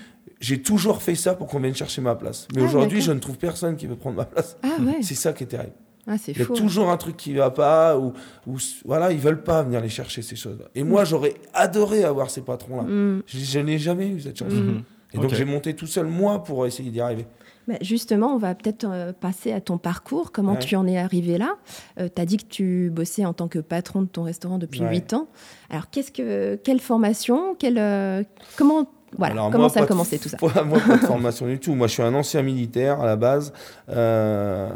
j'ai 0.42 0.62
toujours 0.62 1.02
fait 1.02 1.16
ça 1.16 1.36
pour 1.36 1.48
qu'on 1.48 1.62
vienne 1.62 1.74
chercher 1.74 2.02
ma 2.02 2.16
place. 2.16 2.50
Mais 2.54 2.62
Ah, 2.62 2.66
aujourd'hui, 2.66 3.00
je 3.02 3.14
ne 3.14 3.20
trouve 3.20 3.38
personne 3.38 3.78
qui 3.78 3.88
veut 3.88 3.96
prendre 3.96 4.18
ma 4.18 4.26
place. 4.26 4.58
Ah 4.62 4.76
ouais. 4.82 4.98
C'est 5.02 5.16
ça 5.16 5.32
qui 5.32 5.46
est 5.46 5.48
terrible. 5.48 5.72
Ah, 6.08 6.18
c'est 6.18 6.32
Il 6.32 6.38
y 6.40 6.42
a 6.42 6.46
faux. 6.46 6.56
toujours 6.56 6.90
un 6.90 6.98
truc 6.98 7.18
qui 7.18 7.34
va 7.34 7.50
pas, 7.52 7.98
ou, 7.98 8.14
ou 8.48 8.58
voilà, 8.86 9.12
ils 9.12 9.20
veulent 9.20 9.44
pas 9.44 9.64
venir 9.64 9.82
les 9.82 9.90
chercher 9.90 10.22
ces 10.22 10.36
choses-là. 10.36 10.66
Et 10.74 10.84
moi, 10.84 11.04
j'aurais 11.04 11.36
adoré 11.54 12.04
avoir 12.06 12.30
ces 12.30 12.42
patrons-là. 12.42 12.84
Mm. 12.84 13.24
Je, 13.26 13.38
je 13.40 13.60
n'ai 13.60 13.78
jamais 13.78 14.08
eu 14.08 14.22
cette 14.22 14.38
chance. 14.40 14.54
Mhm. 14.54 14.84
Et 15.14 15.18
donc 15.20 15.34
j'ai 15.34 15.46
monté 15.46 15.74
tout 15.74 15.88
seul 15.88 16.06
moi 16.06 16.44
pour 16.44 16.66
essayer 16.68 16.92
d'y 16.92 17.00
arriver. 17.00 17.26
Bah, 17.68 17.76
justement, 17.82 18.34
on 18.34 18.38
va 18.38 18.56
peut-être 18.56 18.86
euh, 18.90 19.14
passer 19.14 19.52
à 19.54 19.62
ton 19.62 19.78
parcours. 19.78 20.32
Comment 20.34 20.54
Ouais. 20.54 20.60
tu 20.60 20.76
en 20.76 20.86
es 20.86 20.98
arrivé 20.98 21.38
là? 21.38 21.56
Tu 21.98 22.22
as 22.22 22.26
dit 22.26 22.38
que 22.38 22.46
tu 22.46 22.90
bossais 22.94 23.26
en 23.26 23.34
tant 23.34 23.48
que 23.48 23.60
patron 23.60 24.02
de 24.02 24.08
ton 24.08 24.24
restaurant 24.24 24.58
depuis 24.58 24.82
Ouais. 24.82 24.90
8 24.90 25.14
ans. 25.14 25.28
Alors, 25.70 25.90
qu'est-ce 25.90 26.12
que, 26.12 26.56
quelle 26.56 26.80
formation? 26.82 27.56
Quelle, 27.56 27.78
euh, 27.78 28.24
Comment, 28.58 28.90
voilà, 29.18 29.34
Alors, 29.34 29.52
comment 29.52 29.64
moi, 29.66 29.70
ça 29.70 29.80
a 29.80 29.84
pas 29.84 29.86
de- 29.86 29.90
commencé 29.90 30.20
tout 30.20 30.28
ça 30.30 30.38
Moi, 30.42 30.80
pas 30.86 30.98
de 30.98 31.06
formation 31.06 31.46
du 31.48 31.60
tout. 31.60 31.74
Moi, 31.76 31.88
je 31.88 31.94
suis 31.94 32.04
un 32.04 32.14
ancien 32.14 32.42
militaire 32.42 33.00
à 33.00 33.06
la 33.06 33.16
base. 33.16 33.54
Euh, 33.90 34.68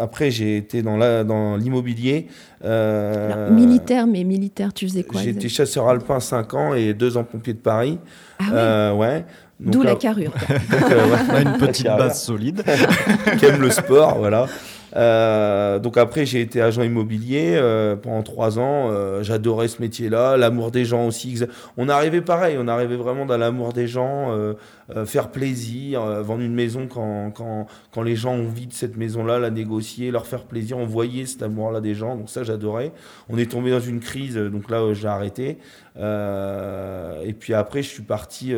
après, 0.00 0.30
j'ai 0.30 0.56
été 0.56 0.82
dans 0.82 1.56
l'immobilier. 1.56 2.28
Euh, 2.64 3.50
Militaire, 3.50 4.06
mais 4.06 4.24
militaire, 4.24 4.72
tu 4.72 4.86
faisais 4.86 5.02
quoi 5.02 5.20
J'ai 5.22 5.30
été 5.30 5.48
chasseur 5.48 5.88
alpin 5.88 6.20
5 6.20 6.54
ans 6.54 6.74
et 6.74 6.94
2 6.94 7.16
ans 7.16 7.24
pompier 7.24 7.54
de 7.54 7.58
Paris. 7.58 7.98
Ah 8.38 8.44
Euh, 8.52 8.92
ouais. 8.94 9.24
Donc, 9.60 9.72
D'où 9.74 9.82
la 9.82 9.94
carrure. 9.94 10.32
donc, 10.48 10.90
euh, 10.90 11.06
ouais. 11.06 11.18
On 11.30 11.34
a 11.34 11.40
une 11.42 11.58
petite 11.58 11.86
base 11.86 12.20
solide. 12.22 12.64
qui 13.38 13.46
aime 13.46 13.60
le 13.60 13.70
sport, 13.70 14.18
voilà. 14.18 14.46
Euh, 14.94 15.78
donc 15.78 15.96
après, 15.96 16.26
j'ai 16.26 16.40
été 16.40 16.60
agent 16.60 16.82
immobilier 16.82 17.54
euh, 17.54 17.96
pendant 17.96 18.22
trois 18.22 18.58
ans. 18.58 18.90
Euh, 18.90 19.22
J'adorais 19.22 19.68
ce 19.68 19.80
métier-là, 19.80 20.36
l'amour 20.36 20.70
des 20.70 20.84
gens 20.84 21.06
aussi. 21.06 21.40
On 21.76 21.88
arrivait 21.88 22.20
pareil, 22.20 22.56
on 22.58 22.68
arrivait 22.68 22.96
vraiment 22.96 23.24
dans 23.24 23.38
l'amour 23.38 23.72
des 23.72 23.86
gens, 23.86 24.32
euh, 24.32 24.54
euh, 24.94 25.06
faire 25.06 25.30
plaisir, 25.30 26.02
vendre 26.22 26.42
une 26.42 26.54
maison 26.54 26.86
quand, 26.86 27.30
quand, 27.30 27.66
quand 27.92 28.02
les 28.02 28.16
gens 28.16 28.34
ont 28.34 28.46
envie 28.46 28.66
de 28.66 28.72
cette 28.72 28.96
maison-là, 28.96 29.38
la 29.38 29.50
négocier, 29.50 30.10
leur 30.10 30.26
faire 30.26 30.44
plaisir. 30.44 30.76
On 30.78 30.86
voyait 30.86 31.26
cet 31.26 31.42
amour-là 31.42 31.80
des 31.80 31.94
gens, 31.94 32.16
donc 32.16 32.28
ça 32.28 32.42
j'adorais. 32.42 32.92
On 33.28 33.38
est 33.38 33.50
tombé 33.50 33.70
dans 33.70 33.80
une 33.80 34.00
crise, 34.00 34.36
donc 34.36 34.70
là 34.70 34.92
j'ai 34.92 35.08
arrêté. 35.08 35.58
Et 35.96 37.32
puis 37.32 37.54
après, 37.54 37.82
je 37.82 37.88
suis 37.88 38.02
parti 38.02 38.52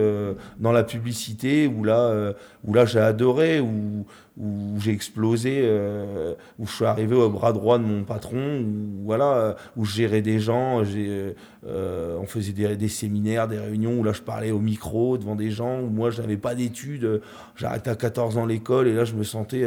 dans 0.58 0.72
la 0.72 0.82
publicité 0.82 1.66
où 1.66 1.84
là, 1.84 2.32
où 2.64 2.74
là 2.74 2.84
j'ai 2.86 3.00
adoré, 3.00 3.60
où, 3.60 4.04
où 4.36 4.80
j'ai 4.80 4.90
explosé, 4.90 5.60
euh, 5.62 6.34
où 6.58 6.66
je 6.66 6.72
suis 6.72 6.84
arrivé 6.84 7.14
au 7.14 7.30
bras 7.30 7.52
droit 7.52 7.78
de 7.78 7.84
mon 7.84 8.02
patron, 8.02 8.60
où, 8.60 9.04
voilà, 9.04 9.56
où 9.76 9.84
je 9.84 9.94
gérais 9.94 10.22
des 10.22 10.40
gens, 10.40 10.82
euh, 10.82 11.32
euh, 11.66 12.18
on 12.20 12.26
faisait 12.26 12.52
des, 12.52 12.88
séminaires, 12.88 13.46
des 13.46 13.58
réunions 13.58 13.98
où 13.98 14.02
là 14.02 14.12
je 14.12 14.22
parlais 14.22 14.50
au 14.50 14.58
micro 14.58 15.18
devant 15.18 15.36
des 15.36 15.50
gens, 15.50 15.80
où 15.80 15.88
moi 15.88 16.10
je 16.10 16.20
n'avais 16.20 16.36
pas 16.36 16.54
d'études, 16.56 17.20
arrêté 17.62 17.90
à 17.90 17.94
14 17.94 18.36
ans 18.36 18.46
l'école 18.46 18.88
et 18.88 18.92
là 18.92 19.04
je 19.04 19.14
me 19.14 19.22
sentais 19.22 19.64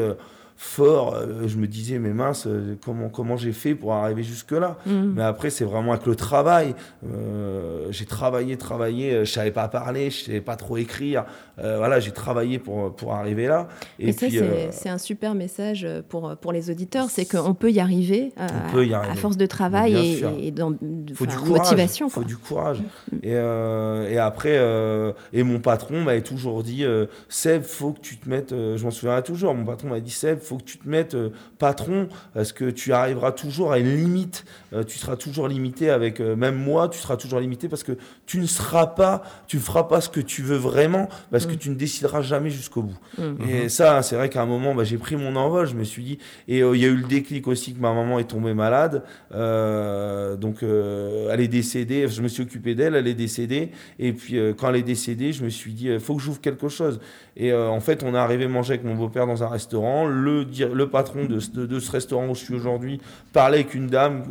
fort, 0.59 1.13
euh, 1.15 1.47
je 1.47 1.57
me 1.57 1.67
disais 1.67 1.99
mais 1.99 2.09
mince, 2.13 2.47
euh, 2.47 2.75
comment, 2.83 3.09
comment 3.09 3.37
j'ai 3.37 3.51
fait 3.51 3.75
pour 3.75 3.93
arriver 3.93 4.23
jusque-là 4.23 4.77
Mm. 4.85 5.13
mais 5.15 5.23
après, 5.23 5.49
c'est 5.49 5.65
vraiment 5.65 5.93
avec 5.93 6.05
le 6.07 6.15
travail. 6.15 6.73
Euh, 7.05 7.87
j'ai 7.91 8.05
travaillé, 8.05 8.57
travaillé. 8.57 9.25
Je 9.25 9.31
savais 9.31 9.51
pas 9.51 9.67
parler, 9.67 10.09
je 10.09 10.25
savais 10.25 10.41
pas 10.41 10.55
trop 10.55 10.77
écrire. 10.77 11.25
Euh, 11.59 11.77
voilà, 11.77 11.99
j'ai 11.99 12.11
travaillé 12.11 12.59
pour, 12.59 12.95
pour 12.95 13.13
arriver 13.13 13.47
là. 13.47 13.67
Et 13.99 14.09
Et 14.09 14.11
ça, 14.11 14.27
c'est 14.29 14.89
euh, 14.89 14.93
un 14.93 14.97
super 14.97 15.35
message 15.35 15.87
pour, 16.09 16.35
pour 16.37 16.51
les 16.51 16.69
auditeurs, 16.69 17.09
c'est 17.09 17.25
qu'on 17.25 17.53
peut 17.53 17.71
y 17.71 17.79
arriver, 17.79 18.31
On 18.37 18.71
peut 18.71 18.85
y 18.85 18.93
à- 18.93 19.03
force 19.15 19.37
de 19.37 19.45
travail 19.45 19.95
et, 19.95 20.47
et 20.47 20.51
dans, 20.51 20.73
faut 21.13 21.25
du 21.25 21.35
courage. 21.35 21.49
motivation. 21.59 22.09
faut 22.09 22.21
quoi. 22.21 22.27
du 22.27 22.37
courage. 22.37 22.79
Et, 23.23 23.33
euh, 23.33 24.09
et 24.09 24.17
après, 24.17 24.57
euh, 24.57 25.11
et 25.33 25.43
mon 25.43 25.59
patron 25.59 26.01
m'avait 26.03 26.21
toujours 26.21 26.63
dit 26.63 26.83
euh, 26.85 27.05
Seb, 27.29 27.63
faut 27.63 27.91
que 27.93 27.99
tu 27.99 28.17
te 28.17 28.29
mettes. 28.29 28.51
je 28.51 28.83
m'en 28.83 28.91
souviendrai 28.91 29.23
toujours. 29.23 29.53
Mon 29.55 29.65
patron 29.65 29.89
m'a 29.89 29.99
dit 29.99 30.11
Seb, 30.11 30.39
faut 30.47 30.57
que 30.57 30.63
tu 30.63 30.77
te 30.77 30.87
mettes 30.87 31.13
euh, 31.15 31.29
patron 31.59 32.07
parce 32.33 32.51
que 32.51 32.69
tu 32.69 32.93
arriveras 32.93 33.31
toujours 33.31 33.71
à 33.71 33.79
une 33.79 33.95
limite. 33.95 34.45
Euh, 34.73 34.83
tu 34.83 34.97
seras 34.97 35.15
toujours 35.15 35.47
limité 35.47 35.89
avec. 35.89 36.19
euh, 36.19 36.35
même 36.35 36.55
moi, 36.55 36.89
tu 36.89 36.97
seras 36.99 37.17
toujours 37.17 37.39
limité 37.39 37.67
parce 37.69 37.83
que 37.83 37.93
tu 38.25 38.39
ne 38.39 38.45
seras 38.45 38.87
pas. 38.87 39.21
Tu 39.47 39.57
ne 39.57 39.61
feras 39.61 39.83
pas 39.83 40.01
ce 40.01 40.09
que 40.09 40.19
tu 40.21 40.41
veux 40.41 40.57
vraiment 40.57 41.09
parce 41.31 41.45
que 41.45 41.53
Mm. 41.53 41.57
tu 41.57 41.69
ne 41.71 41.75
décideras 41.75 42.21
jamais 42.21 42.49
jusqu'au 42.49 42.81
bout. 42.83 42.97
Mm. 43.17 43.49
Et 43.49 43.69
ça, 43.69 44.01
c'est 44.01 44.15
vrai 44.15 44.29
qu'à 44.29 44.41
un 44.41 44.45
moment, 44.45 44.73
bah, 44.75 44.83
j'ai 44.83 44.97
pris 44.97 45.15
mon 45.15 45.35
envol. 45.35 45.65
Je 45.67 45.75
me 45.75 45.83
suis 45.83 46.03
dit, 46.03 46.19
et 46.47 46.61
euh, 46.63 46.75
il 46.75 46.81
y 46.81 46.85
a 46.85 46.89
eu 46.89 46.95
le 46.95 47.07
déclic 47.07 47.47
aussi 47.47 47.73
que 47.73 47.79
ma 47.79 47.93
maman 47.93 48.19
est 48.19 48.25
tombée 48.29 48.53
malade. 48.53 49.03
Euh, 49.51 50.35
donc, 50.35 50.63
euh, 50.63 51.29
elle 51.31 51.41
est 51.41 51.47
décédée. 51.47 52.07
Je 52.07 52.21
me 52.21 52.27
suis 52.27 52.43
occupé 52.43 52.75
d'elle. 52.75 52.95
Elle 52.95 53.07
est 53.07 53.13
décédée. 53.13 53.71
Et 53.99 54.13
puis, 54.13 54.37
euh, 54.37 54.53
quand 54.57 54.69
elle 54.69 54.77
est 54.77 54.81
décédée, 54.83 55.33
je 55.33 55.43
me 55.43 55.49
suis 55.49 55.73
dit, 55.73 55.87
il 55.87 55.99
faut 55.99 56.15
que 56.15 56.21
j'ouvre 56.21 56.41
quelque 56.41 56.69
chose. 56.69 56.99
Et 57.35 57.51
euh, 57.51 57.69
en 57.69 57.79
fait, 57.79 58.03
on 58.03 58.13
est 58.15 58.17
arrivé 58.17 58.47
manger 58.47 58.73
avec 58.73 58.83
mon 58.85 58.95
beau-père 58.95 59.27
dans 59.27 59.43
un 59.43 59.47
restaurant. 59.47 60.05
Le, 60.05 60.36
le 60.43 60.89
patron 60.89 61.25
de, 61.25 61.39
ce- 61.39 61.49
restaurant 61.91 62.27
où 62.29 62.35
je 62.35 62.39
suis 62.43 62.55
aujourd'hui 62.55 62.99
parlait 63.33 63.59
avec 63.59 63.73
une 63.75 63.87
dame 63.87 64.23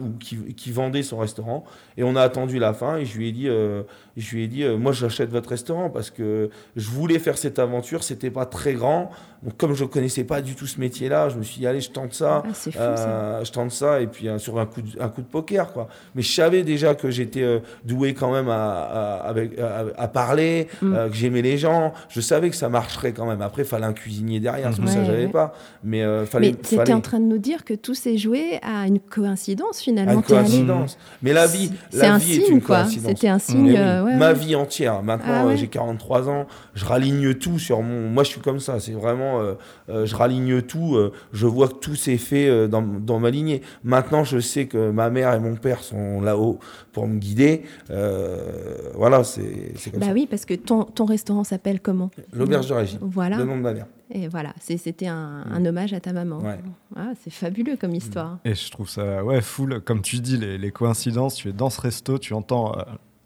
qui 0.56 0.70
vendait 0.72 1.02
son 1.02 1.18
restaurant. 1.18 1.64
Et 1.96 2.04
on 2.04 2.14
a 2.16 2.20
attendu 2.22 2.58
la 2.58 2.72
fin. 2.74 2.96
Et 2.98 3.04
je 3.06 3.16
lui 3.16 3.28
ai 3.28 3.32
dit, 3.32 3.48
euh, 3.48 3.82
je 4.16 4.34
lui 4.34 4.44
ai 4.44 4.48
dit, 4.48 4.62
euh, 4.64 4.76
moi, 4.76 4.92
j'achète 4.92 5.30
votre 5.30 5.48
restaurant 5.50 5.88
parce 5.90 6.10
que 6.10 6.50
je 6.76 6.88
voulais 6.90 7.18
faire 7.18 7.38
cette 7.38 7.58
aventure. 7.58 8.02
C'était 8.02 8.30
pas 8.30 8.46
très 8.46 8.74
grand. 8.74 9.10
Donc, 9.42 9.56
comme 9.58 9.74
je 9.74 9.84
connaissais 9.84 10.24
pas 10.24 10.40
du 10.42 10.54
tout 10.54 10.66
ce 10.66 10.80
métier-là, 10.80 11.28
je 11.28 11.36
me 11.36 11.42
suis 11.42 11.60
dit, 11.60 11.66
allez, 11.66 11.80
je 11.80 11.90
tente 11.90 12.12
ça. 12.14 12.42
Ah, 12.44 12.52
fou 12.52 12.70
ça. 12.72 12.78
Euh, 12.80 13.44
je 13.44 13.52
tente 13.52 13.70
ça 13.70 14.00
et 14.00 14.06
puis 14.06 14.28
euh, 14.28 14.38
sur 14.38 14.58
un 14.58 14.66
coup, 14.66 14.82
de, 14.82 15.00
un 15.00 15.08
coup 15.08 15.20
de 15.20 15.26
poker 15.26 15.72
quoi. 15.72 15.88
Mais 16.14 16.22
je 16.22 16.32
savais 16.32 16.62
déjà 16.64 16.94
que 16.94 17.10
j'étais 17.10 17.62
doué 17.84 18.14
quand 18.14 18.32
même 18.32 18.48
à, 18.48 18.82
à- 18.82 19.30
à, 19.30 19.84
à 20.02 20.08
parler, 20.08 20.68
Mm. 20.82 20.94
que 21.08 21.14
j'aimais 21.14 21.42
les 21.42 21.58
gens. 21.58 21.92
Je 22.08 22.20
savais 22.20 22.50
que 22.50 22.56
ça 22.56 22.68
marcherait 22.68 23.12
quand 23.12 23.26
même. 23.26 23.40
Après, 23.42 23.62
il 23.62 23.68
fallait 23.68 23.84
un 23.86 23.92
cuisinier 23.92 24.40
derrière, 24.40 24.74
que 24.74 24.80
Ouais, 24.80 24.86
ça 24.88 25.04
j'avais 25.04 25.26
ouais. 25.26 25.30
pas. 25.32 25.54
Mais 25.84 26.02
fallait. 26.26 26.54
Mais 26.70 26.76
fallait 26.78 26.92
en 26.92 27.00
train 27.00 27.20
de 27.20 27.24
nous 27.26 27.38
dire 27.38 27.64
que 27.64 27.74
tout 27.74 27.94
s'est 27.94 28.18
joué 28.18 28.58
à 28.62 28.86
une 28.86 28.98
coïncidence 29.00 29.78
à 29.78 29.82
finalement. 29.82 30.12
une 30.14 30.22
T'es 30.22 30.34
allé- 30.34 30.44
coïncidence. 30.48 30.98
Mais 31.22 31.32
la 31.32 31.46
vie, 31.46 31.70
C'est 31.90 31.98
la 32.02 32.14
un 32.14 32.18
vie 32.18 32.32
est 32.36 32.40
signe 32.44 32.54
une 32.56 32.62
quoi. 32.62 32.82
coïncidence. 32.82 33.08
C'était 33.10 33.28
un 33.28 33.38
signe. 33.38 33.66
oui, 33.68 33.76
euh, 33.76 34.04
ouais, 34.04 34.16
ma 34.16 34.28
ouais. 34.28 34.34
vie 34.34 34.54
entière. 34.56 35.02
Maintenant, 35.02 35.32
Ah 35.34 35.44
euh, 35.44 35.48
ouais. 35.48 35.56
j'ai 35.56 35.68
43 35.68 36.28
ans. 36.28 36.46
Je 36.74 36.84
raligne 36.84 37.34
tout 37.34 37.58
sur 37.58 37.82
mon. 37.82 38.08
Moi, 38.08 38.24
je 38.24 38.30
suis 38.30 38.40
comme 38.40 38.60
ça. 38.60 38.80
C'est 38.80 38.92
vraiment. 38.92 39.40
euh, 39.40 40.04
je 40.06 40.14
raligne 40.16 40.62
tout. 40.62 40.96
euh, 40.96 41.12
je 41.32 41.46
vois 41.46 41.68
que 41.68 41.74
tout 41.74 41.94
s'est 41.94 42.16
fait 42.18 42.68
dans, 42.68 42.82
dans 42.82 43.18
ma 43.18 43.30
lignée. 43.30 43.62
Maintenant, 43.84 44.24
je 44.24 44.38
sais 44.38 44.66
que 44.66 44.90
ma 44.90 45.10
mère 45.10 45.32
et 45.34 45.38
mon 45.40 45.54
père 45.56 45.82
sont 45.82 46.20
là-haut 46.20 46.58
pour 46.96 47.06
me 47.06 47.18
guider. 47.18 47.62
Euh, 47.90 48.90
voilà, 48.94 49.22
c'est 49.22 49.44
comme 49.90 50.00
Bah 50.00 50.06
ça. 50.06 50.12
oui, 50.14 50.26
parce 50.30 50.46
que 50.46 50.54
ton, 50.54 50.84
ton 50.84 51.04
restaurant 51.04 51.44
s'appelle 51.44 51.82
comment? 51.82 52.10
L'auberge 52.32 52.68
de 52.68 52.72
Régine. 52.72 52.98
Voilà. 53.02 53.36
Le 53.36 53.44
nom 53.44 53.58
de 53.58 53.60
ma 53.60 53.74
mère. 53.74 53.84
Et 54.10 54.28
voilà, 54.28 54.54
c'était 54.58 55.06
un, 55.06 55.44
un 55.50 55.66
hommage 55.66 55.92
à 55.92 56.00
ta 56.00 56.14
maman. 56.14 56.38
Ouais. 56.38 56.58
Ah, 56.96 57.10
c'est 57.22 57.28
fabuleux 57.30 57.76
comme 57.76 57.94
histoire. 57.94 58.38
Et 58.46 58.54
je 58.54 58.70
trouve 58.70 58.88
ça, 58.88 59.22
ouais, 59.22 59.42
full. 59.42 59.82
Comme 59.82 60.00
tu 60.00 60.20
dis, 60.20 60.38
les, 60.38 60.56
les 60.56 60.70
coïncidences, 60.70 61.34
tu 61.34 61.50
es 61.50 61.52
dans 61.52 61.68
ce 61.68 61.82
resto, 61.82 62.16
tu 62.18 62.32
entends 62.32 62.78
euh, 62.78 62.82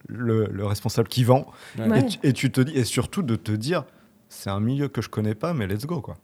le, 0.09 0.47
le 0.51 0.67
responsable 0.67 1.07
qui 1.07 1.23
vend. 1.23 1.47
Ouais. 1.79 2.01
et, 2.01 2.07
tu, 2.07 2.19
et 2.25 2.33
tu 2.33 2.51
te 2.51 2.61
dis, 2.61 2.77
et 2.77 2.83
surtout 2.83 3.23
de 3.23 3.37
te 3.37 3.53
dire, 3.53 3.85
c'est 4.29 4.51
un 4.51 4.59
milieu 4.59 4.89
que 4.89 5.01
je 5.01 5.09
connais 5.09 5.37
pas, 5.37 5.55
mais 5.55 5.69
let's 5.69 5.87
go, 5.87 6.01
quoi. 6.01 6.17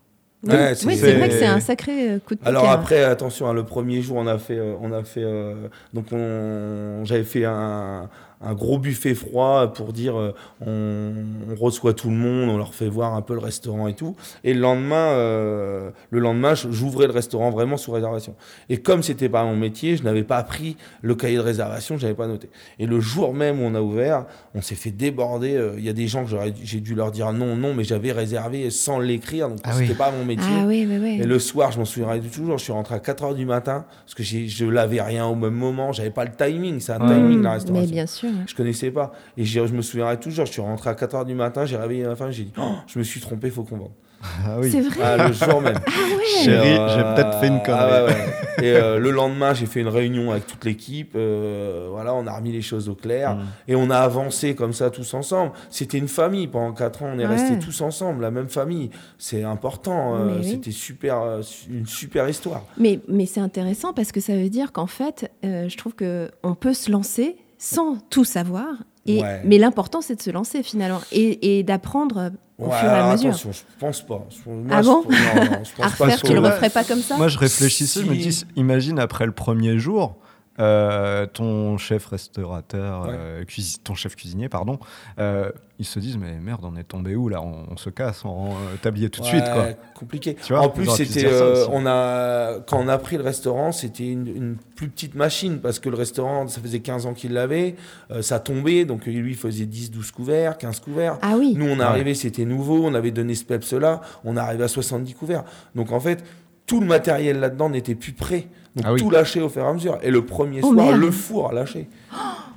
Ouais, 0.54 0.72
oui, 0.86 0.96
c'est- 0.96 1.14
vrai 1.16 1.28
que 1.28 1.34
c'est- 1.34 1.44
un 1.46 1.60
sacré 1.60 2.10
euh, 2.10 2.18
coup 2.18 2.34
de 2.34 2.40
Alors 2.44 2.62
poker. 2.62 2.78
après, 2.78 3.04
attention, 3.04 3.48
hein, 3.48 3.52
le 3.52 3.64
premier 3.64 4.02
jour, 4.02 4.16
on 4.18 4.26
a 4.26 4.38
fait, 4.38 4.56
euh, 4.58 4.74
on 4.80 4.92
a 4.92 5.02
fait, 5.04 5.22
euh, 5.24 5.54
donc 5.92 6.06
on, 6.12 7.04
j'avais 7.04 7.24
fait 7.24 7.44
un, 7.44 8.08
un 8.40 8.54
gros 8.54 8.78
buffet 8.78 9.14
froid 9.14 9.72
pour 9.72 9.92
dire, 9.92 10.16
euh, 10.18 10.34
on, 10.60 11.12
on 11.50 11.54
reçoit 11.54 11.94
tout 11.94 12.10
le 12.10 12.16
monde, 12.16 12.50
on 12.50 12.56
leur 12.58 12.74
fait 12.74 12.88
voir 12.88 13.14
un 13.14 13.22
peu 13.22 13.32
le 13.34 13.40
restaurant 13.40 13.88
et 13.88 13.94
tout. 13.94 14.14
Et 14.44 14.52
le 14.54 14.60
lendemain, 14.60 14.96
euh, 14.96 15.90
le 16.10 16.18
lendemain, 16.20 16.54
je- 16.54 16.70
j'ouvrais 16.70 17.06
le 17.06 17.12
restaurant 17.12 17.50
vraiment 17.50 17.76
sous 17.76 17.92
réservation. 17.92 18.34
Et 18.68 18.78
comme 18.78 19.02
c'était 19.02 19.28
pas 19.28 19.44
mon 19.44 19.56
métier, 19.56 19.96
je 19.96 20.02
n'avais 20.02 20.22
pas 20.24 20.42
pris 20.42 20.76
le 21.02 21.14
cahier 21.14 21.36
de 21.36 21.42
réservation, 21.42 21.96
j'avais 21.98 22.14
pas 22.14 22.26
noté. 22.26 22.50
Et 22.78 22.86
le 22.86 23.00
jour 23.00 23.32
même 23.34 23.60
où 23.60 23.64
on 23.64 23.74
a 23.74 23.80
ouvert, 23.80 24.26
on 24.54 24.60
s'est 24.60 24.74
fait 24.74 24.90
déborder. 24.90 25.54
euh, 25.54 25.74
Il 25.78 25.84
y 25.84 25.88
a 25.88 25.92
des 25.94 26.06
gens 26.06 26.24
que 26.24 26.30
j'ai 26.62 26.80
dû 26.80 26.94
leur 26.94 27.10
dire 27.12 27.32
non, 27.32 27.56
non, 27.56 27.74
mais 27.74 27.84
j'avais 27.84 28.12
réservé 28.12 28.70
sans 28.70 28.98
l'écrire, 28.98 29.48
donc 29.48 29.58
Ah 29.64 29.72
c'était 29.72 29.90
oui. 29.92 29.94
pas 29.98 30.10
mon 30.10 30.24
métier. 30.24 30.46
Ah 30.60 30.64
oui, 30.66 30.86
oui, 30.88 30.98
oui. 31.00 31.18
Et 31.20 31.24
le 31.26 31.38
soir, 31.38 31.72
je 31.72 31.78
m'en 31.78 31.84
souviendrai 31.84 32.20
toujours, 32.20 32.58
je 32.58 32.64
suis 32.64 32.72
rentré 32.72 32.94
à 32.94 32.98
4h 32.98 33.34
du 33.34 33.46
matin, 33.46 33.84
parce 34.04 34.14
que 34.14 34.22
je 34.22 34.64
lavais 34.66 35.00
rien 35.00 35.26
au 35.26 35.34
même 35.34 35.54
moment, 35.54 35.92
j'avais 35.92 36.10
pas 36.10 36.24
le 36.24 36.32
timing, 36.32 36.80
c'est 36.80 36.92
un 36.92 36.98
timing 37.06 37.42
la 37.42 37.52
restauration. 37.52 37.86
Mais 37.86 37.92
bien 37.92 38.06
sûr. 38.06 38.25
Ouais. 38.26 38.44
Je 38.46 38.54
connaissais 38.54 38.90
pas. 38.90 39.12
Et 39.36 39.44
j'ai- 39.44 39.66
je 39.66 39.72
me 39.74 39.82
souviendrai 39.82 40.18
toujours, 40.18 40.46
je 40.46 40.52
suis 40.52 40.62
rentré 40.62 40.90
à 40.90 40.94
4h 40.94 41.24
du 41.24 41.34
matin, 41.34 41.64
j'ai 41.66 41.76
réveillé 41.76 42.04
ma 42.04 42.16
femme, 42.16 42.30
j'ai 42.30 42.44
dit, 42.44 42.52
Oh, 42.58 42.72
je 42.86 42.98
me 42.98 43.04
suis 43.04 43.20
trompé, 43.20 43.50
faut 43.50 43.62
qu'on 43.64 43.76
vende. 43.78 43.90
Ah 44.46 44.56
oui. 44.58 44.70
C'est 44.70 44.80
vrai. 44.80 45.00
Ah, 45.04 45.28
le 45.28 45.32
jour 45.34 45.60
même. 45.60 45.76
Ah 45.86 45.90
ouais. 45.90 46.24
Chérie, 46.42 46.68
Et, 46.70 46.78
euh, 46.78 46.88
j'ai 46.88 47.02
peut-être 47.14 47.38
fait 47.38 47.48
une 47.48 47.62
connerie. 47.62 47.80
ah 47.82 48.04
ouais, 48.06 48.10
ouais. 48.10 48.64
Et 48.64 48.74
euh, 48.74 48.98
le 48.98 49.10
lendemain, 49.10 49.52
j'ai 49.52 49.66
fait 49.66 49.80
une 49.80 49.88
réunion 49.88 50.30
avec 50.32 50.46
toute 50.46 50.64
l'équipe. 50.64 51.12
euh, 51.14 51.88
voilà, 51.90 52.14
on 52.14 52.26
a 52.26 52.34
remis 52.34 52.50
les 52.50 52.62
choses 52.62 52.88
au 52.88 52.94
clair. 52.94 53.36
Mm. 53.36 53.44
Et 53.68 53.76
on 53.76 53.90
a 53.90 53.98
avancé 53.98 54.54
comme 54.54 54.72
ça 54.72 54.88
tous 54.90 55.12
ensemble. 55.14 55.52
C'était 55.70 55.98
une 55.98 56.08
famille. 56.08 56.46
Pendant 56.48 56.72
4 56.72 57.02
ans, 57.02 57.10
on 57.14 57.18
est 57.18 57.26
Ouais. 57.26 57.36
restés 57.36 57.58
tous 57.58 57.80
ensemble, 57.82 58.22
la 58.22 58.30
même 58.30 58.48
famille. 58.48 58.90
C'est 59.18 59.44
important. 59.44 60.16
euh, 60.16 60.38
oui. 60.40 60.48
C'était 60.50 60.70
super, 60.70 61.20
euh, 61.20 61.42
une 61.70 61.86
super 61.86 62.26
histoire. 62.28 62.62
Mais, 62.78 63.00
mais 63.08 63.26
c'est 63.26 63.40
intéressant 63.40 63.92
parce 63.92 64.12
que 64.12 64.20
ça 64.20 64.34
veut 64.34 64.48
dire 64.48 64.72
qu'en 64.72 64.86
fait, 64.88 65.30
euh, 65.44 65.68
je 65.68 65.76
trouve 65.76 65.94
qu'on 65.94 66.54
peut 66.54 66.74
se 66.74 66.90
lancer 66.90 67.36
sans 67.58 67.96
tout 68.10 68.24
savoir. 68.24 68.68
Et, 69.06 69.20
Ouais. 69.22 69.40
Mais 69.44 69.58
l'important, 69.58 70.00
c'est 70.00 70.16
de 70.16 70.22
se 70.22 70.30
lancer 70.30 70.62
finalement 70.64 71.00
et, 71.12 71.58
et 71.58 71.62
d'apprendre 71.62 72.32
au 72.58 72.64
Ouais, 72.66 72.76
fur 72.78 72.88
et 72.88 72.92
à 72.92 73.12
mesure. 73.12 73.28
attention, 73.30 73.52
je 73.52 73.60
pense 73.78 74.02
pas. 74.04 74.26
Je- 74.30 74.50
moi, 74.50 74.64
Ah 74.70 74.82
je- 74.82 74.88
bon 74.88 75.02
non, 75.04 75.10
non, 75.10 75.64
je 75.64 75.72
pense 75.76 75.86
À 75.86 75.96
pas 75.96 76.04
refaire, 76.06 76.22
que- 76.22 76.26
tu 76.26 76.32
le 76.34 76.40
referais 76.40 76.70
pas 76.70 76.82
comme 76.84 77.00
ça 77.00 77.16
Moi, 77.16 77.28
je 77.28 77.38
réfléchissais, 77.38 78.00
je 78.02 78.06
me 78.06 78.16
dis, 78.16 78.44
imagine 78.56 78.98
après 78.98 79.24
le 79.26 79.32
premier 79.32 79.78
jour, 79.78 80.16
euh, 80.58 81.26
ton 81.26 81.78
chef 81.78 82.06
restaurateur, 82.06 83.02
Ouais. 83.06 83.14
euh, 83.14 83.44
ton 83.84 83.94
chef 83.94 84.16
cuisinier, 84.16 84.48
pardon, 84.48 84.78
euh, 85.18 85.50
ils 85.78 85.84
se 85.84 85.98
disent 85.98 86.16
mais 86.16 86.38
merde, 86.40 86.60
on 86.64 86.76
est 86.76 86.84
tombé 86.84 87.14
où 87.16 87.28
là? 87.28 87.42
On, 87.42 87.66
on 87.70 87.76
se 87.76 87.90
casse, 87.90 88.24
on 88.24 88.30
rend 88.30 88.56
tablier 88.80 89.10
tout 89.10 89.20
de 89.20 89.26
suite 89.26 89.44
quoi. 89.44 89.66
Compliqué. 89.94 90.34
Tu 90.34 90.52
vois, 90.54 90.62
en 90.62 90.68
plus, 90.70 90.88
c'était, 90.90 91.26
euh, 91.26 91.66
on 91.70 91.84
a, 91.86 92.60
quand 92.66 92.78
on 92.82 92.88
a 92.88 92.96
pris 92.98 93.16
le 93.18 93.22
restaurant, 93.22 93.72
c'était 93.72 94.06
une, 94.08 94.26
une 94.26 94.56
plus 94.76 94.88
petite 94.88 95.14
machine 95.14 95.58
parce 95.60 95.78
que 95.78 95.88
le 95.90 95.96
restaurant, 95.96 96.48
ça 96.48 96.60
faisait 96.60 96.80
15 96.80 97.06
ans 97.06 97.12
qu'il 97.14 97.32
l'avait, 97.34 97.74
euh, 98.10 98.22
ça 98.22 98.38
tombait, 98.40 98.84
donc 98.86 99.04
lui 99.06 99.30
il 99.32 99.36
faisait 99.36 99.66
10, 99.66 99.90
12 99.90 100.10
couverts, 100.10 100.56
15 100.58 100.80
couverts. 100.80 101.18
Ah 101.22 101.34
oui. 101.38 101.54
Nous, 101.56 101.66
on 101.66 101.74
est 101.74 101.78
Ouais. 101.78 101.82
arrivé, 101.82 102.14
c'était 102.14 102.44
nouveau, 102.46 102.84
on 102.84 102.94
avait 102.94 103.10
donné 103.10 103.34
ce 103.34 103.44
peps-là, 103.44 104.00
on 104.24 104.36
est 104.36 104.40
arrivé 104.40 104.64
à 104.64 104.68
70 104.68 105.14
couverts. 105.14 105.44
Donc 105.74 105.92
en 105.92 106.00
fait, 106.00 106.24
tout 106.66 106.80
le 106.80 106.86
matériel 106.86 107.38
là-dedans 107.38 107.68
n'était 107.70 107.94
plus 107.94 108.12
prêt. 108.12 108.46
Donc 108.76 108.84
Ah 108.86 108.92
oui. 108.92 109.00
tout 109.00 109.10
lâché 109.10 109.40
au 109.40 109.48
fur 109.48 109.62
et 109.64 109.66
à 109.66 109.72
mesure. 109.72 109.98
Et 110.02 110.10
le 110.10 110.24
premier 110.24 110.60
Oh, 110.62 110.72
soir, 110.72 110.86
merde. 110.86 111.00
le 111.00 111.10
four 111.10 111.50
a 111.50 111.52
lâché. 111.54 111.88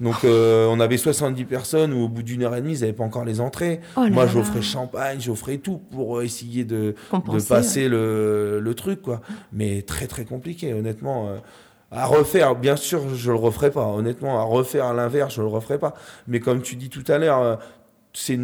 Donc 0.02 0.24
euh, 0.24 0.68
on 0.70 0.80
avait 0.80 0.98
70 0.98 1.44
personnes 1.46 1.94
où 1.94 2.04
au 2.04 2.08
bout 2.10 2.24
d'une 2.24 2.44
heure 2.44 2.56
et 2.56 2.62
demie, 2.62 2.74
ils 2.74 2.82
n'avaient 2.82 2.94
pas 2.94 3.04
encore 3.04 3.26
les 3.26 3.42
entrées. 3.42 3.80
Oh 3.98 4.02
Moi, 4.12 4.28
j'offrais 4.28 4.62
champagne, 4.62 5.20
j'offrais 5.20 5.58
tout 5.58 5.78
pour 5.92 6.20
euh, 6.20 6.24
essayer 6.24 6.64
de, 6.66 6.96
de 7.14 7.48
passer 7.48 7.88
le, 7.90 8.60
le 8.62 8.74
truc, 8.76 9.02
quoi. 9.02 9.22
Mais 9.54 9.82
très, 9.82 10.08
très 10.08 10.26
compliqué, 10.26 10.74
honnêtement. 10.74 11.30
euh, 11.30 11.38
à 11.92 12.06
refaire, 12.06 12.56
bien 12.56 12.76
sûr, 12.76 13.02
je 13.16 13.32
le 13.32 13.38
referai 13.38 13.72
pas. 13.72 13.86
Honnêtement, 13.88 14.40
à 14.40 14.44
refaire 14.44 14.86
à 14.86 14.94
l'inverse, 14.94 15.34
je 15.36 15.42
le 15.42 15.48
referai 15.48 15.80
pas. 15.80 15.96
Mais 16.28 16.40
comme 16.40 16.62
tu 16.62 16.76
dis 16.76 16.90
tout 16.90 17.04
à 17.12 17.18
l'heure, 17.18 17.42
euh, 17.42 17.56
c'est 18.14 18.38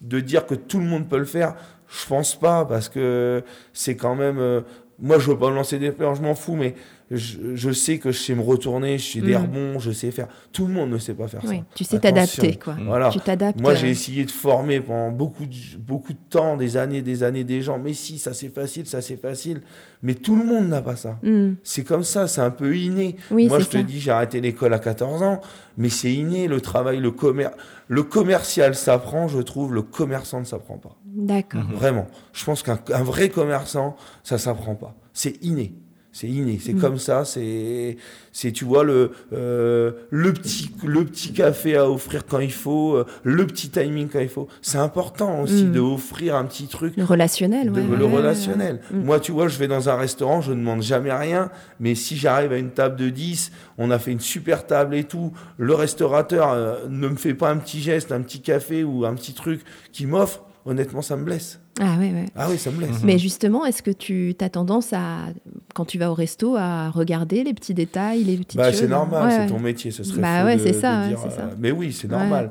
de 0.00 0.20
dire 0.20 0.46
que 0.46 0.54
tout 0.56 0.78
le 0.78 0.84
monde 0.86 1.08
peut 1.08 1.18
le 1.18 1.24
faire. 1.24 1.54
Je 1.88 2.06
pense 2.06 2.34
pas 2.38 2.64
parce 2.64 2.88
que 2.88 3.42
c'est 3.72 3.96
quand 3.96 4.14
même. 4.14 4.62
moi, 4.98 5.18
je 5.18 5.30
veux 5.30 5.38
pas 5.38 5.48
me 5.50 5.54
lancer 5.54 5.78
des 5.78 5.90
fleurs, 5.92 6.14
je 6.16 6.22
m'en 6.22 6.34
fous, 6.34 6.54
mais 6.56 6.74
je, 7.10 7.54
je 7.54 7.70
sais 7.70 7.98
que 7.98 8.12
je 8.12 8.18
sais 8.18 8.34
me 8.34 8.42
retourner, 8.42 8.98
je 8.98 9.12
sais 9.12 9.20
des 9.20 9.34
Mm. 9.34 9.42
rebonds, 9.42 9.78
je 9.78 9.90
sais 9.92 10.10
faire. 10.10 10.28
Tout 10.52 10.66
le 10.66 10.74
monde 10.74 10.90
ne 10.90 10.98
sait 10.98 11.14
pas 11.14 11.26
faire 11.28 11.40
Oui, 11.46 11.56
ça. 11.58 11.62
tu 11.74 11.84
sais 11.84 11.98
t'adapter, 11.98 12.56
quoi. 12.56 12.76
Voilà. 12.84 13.08
Tu 13.08 13.18
t'adaptes. 13.20 13.60
Moi, 13.60 13.72
euh, 13.72 13.76
j'ai 13.76 13.88
essayé 13.90 14.24
de 14.26 14.30
former 14.30 14.80
pendant 14.80 15.10
beaucoup 15.10 15.46
de, 15.46 15.54
beaucoup 15.78 16.12
de 16.12 16.18
temps, 16.28 16.56
des 16.56 16.76
années, 16.76 17.00
des 17.02 17.22
années, 17.22 17.44
des 17.44 17.62
gens. 17.62 17.78
Mais 17.78 17.94
si, 17.94 18.18
ça 18.18 18.34
c'est 18.34 18.54
facile, 18.54 18.86
ça 18.86 19.00
c'est 19.00 19.16
facile. 19.16 19.62
Mais 20.02 20.14
tout 20.14 20.36
le 20.36 20.44
monde 20.44 20.68
n'a 20.68 20.82
pas 20.82 20.96
ça. 20.96 21.18
hmm. 21.22 21.54
C'est 21.62 21.82
comme 21.84 22.04
ça, 22.04 22.26
c'est 22.28 22.40
un 22.42 22.50
peu 22.50 22.76
inné. 22.76 23.16
Oui, 23.30 23.48
Moi, 23.48 23.58
je 23.60 23.64
te 23.66 23.76
ça. 23.78 23.82
dis, 23.82 23.98
j'ai 24.00 24.10
arrêté 24.10 24.40
l'école 24.40 24.74
à 24.74 24.78
14 24.78 25.22
ans, 25.22 25.40
mais 25.76 25.88
c'est 25.88 26.12
inné, 26.12 26.46
le 26.46 26.60
travail, 26.60 26.98
le 27.00 27.10
commerce. 27.10 27.54
Le 27.88 28.02
commercial 28.02 28.74
s'apprend, 28.74 29.28
je 29.28 29.38
trouve, 29.40 29.72
le 29.72 29.80
commerçant 29.82 30.40
ne 30.40 30.44
s'apprend 30.44 30.76
pas. 30.76 30.94
D'accord. 31.06 31.62
Vraiment. 31.72 32.06
Je 32.34 32.44
pense 32.44 32.62
qu'un 32.62 32.78
un 32.92 33.02
vrai 33.02 33.30
commerçant, 33.30 33.96
ça 34.22 34.36
s'apprend 34.36 34.74
pas. 34.74 34.94
C'est 35.14 35.42
inné. 35.42 35.72
C'est 36.20 36.26
inné, 36.26 36.58
c'est 36.60 36.72
Mm. 36.72 36.80
comme 36.80 36.98
ça, 36.98 37.24
c'est, 37.24 37.96
c'est 38.32 38.50
tu 38.50 38.64
vois 38.64 38.82
le 38.82 39.12
euh, 39.32 39.92
le 40.10 40.32
petit 40.32 40.68
le 40.84 41.04
petit 41.04 41.32
café 41.32 41.76
à 41.76 41.88
offrir 41.88 42.26
quand 42.26 42.40
il 42.40 42.50
faut, 42.52 42.96
euh, 42.96 43.04
le 43.22 43.46
petit 43.46 43.68
timing 43.68 44.08
quand 44.08 44.18
il 44.18 44.28
faut. 44.28 44.48
C'est 44.60 44.78
important 44.78 45.42
aussi 45.42 45.62
Mm. 45.66 45.72
de 45.72 45.78
offrir 45.78 46.34
un 46.34 46.44
petit 46.44 46.66
truc 46.66 46.94
Le 46.96 47.04
relationnel, 47.04 47.70
de- 47.70 47.80
ouais, 47.80 47.96
le 47.96 48.04
ouais, 48.04 48.16
relationnel. 48.16 48.80
ouais. 48.90 48.98
Mm. 48.98 49.04
Moi, 49.04 49.20
tu 49.20 49.30
vois, 49.30 49.46
je 49.46 49.56
vais 49.58 49.68
dans 49.68 49.88
un 49.88 49.94
restaurant, 49.96 50.40
je 50.40 50.50
ne 50.50 50.56
demande 50.58 50.82
jamais 50.82 51.12
rien, 51.12 51.50
mais 51.78 51.94
si 51.94 52.16
j'arrive 52.16 52.50
à 52.52 52.58
une 52.58 52.70
table 52.70 52.96
de 52.96 53.10
10, 53.10 53.52
on 53.78 53.92
a 53.92 54.00
fait 54.00 54.10
une 54.10 54.18
super 54.18 54.66
table 54.66 54.96
et 54.96 55.04
tout, 55.04 55.32
le 55.56 55.74
restaurateur 55.74 56.50
euh, 56.50 56.88
ne 56.88 57.06
me 57.06 57.16
fait 57.16 57.34
pas 57.34 57.50
un 57.50 57.58
petit 57.58 57.80
geste, 57.80 58.10
un 58.10 58.22
petit 58.22 58.40
café 58.40 58.82
ou 58.82 59.04
un 59.06 59.14
petit 59.14 59.34
truc 59.34 59.60
qu'il 59.92 60.08
m'offre, 60.08 60.42
honnêtement, 60.68 61.02
ça 61.02 61.16
me 61.16 61.24
blesse. 61.24 61.58
Ah 61.80 61.96
ouais, 61.98 62.10
ouais. 62.12 62.26
Ah 62.36 62.46
oui, 62.50 62.58
ça 62.58 62.70
me 62.70 62.76
blesse. 62.76 63.02
Mais 63.04 63.18
justement, 63.18 63.64
est-ce 63.64 63.82
que 63.82 63.90
tu 63.90 64.34
as 64.40 64.48
tendance 64.50 64.92
à, 64.92 65.26
quand 65.74 65.84
tu 65.84 65.98
vas 65.98 66.10
au 66.10 66.14
resto, 66.14 66.56
à 66.56 66.90
regarder 66.90 67.42
les 67.44 67.54
petits 67.54 67.74
détails, 67.74 68.22
les 68.24 68.36
petites 68.36 68.56
Bah, 68.58 68.70
choses? 68.70 68.80
c'est 68.80 68.88
normal, 68.88 69.24
Ouais, 69.26 69.30
c'est 69.32 69.38
ouais. 69.40 69.46
ton 69.48 69.58
métier, 69.58 69.90
ce 69.90 70.02
serait 70.04 70.20
Bah 70.20 70.44
ouais, 70.44 70.56
de- 70.56 70.60
c'est 70.62 70.72
de 70.72 70.76
ça, 70.80 71.00
ouais, 71.02 71.08
dire, 71.08 71.18
ça. 71.20 71.26
euh, 71.42 71.54
Mais 71.58 71.70
oui, 71.72 71.92
c'est 71.92 72.08
normal. 72.10 72.50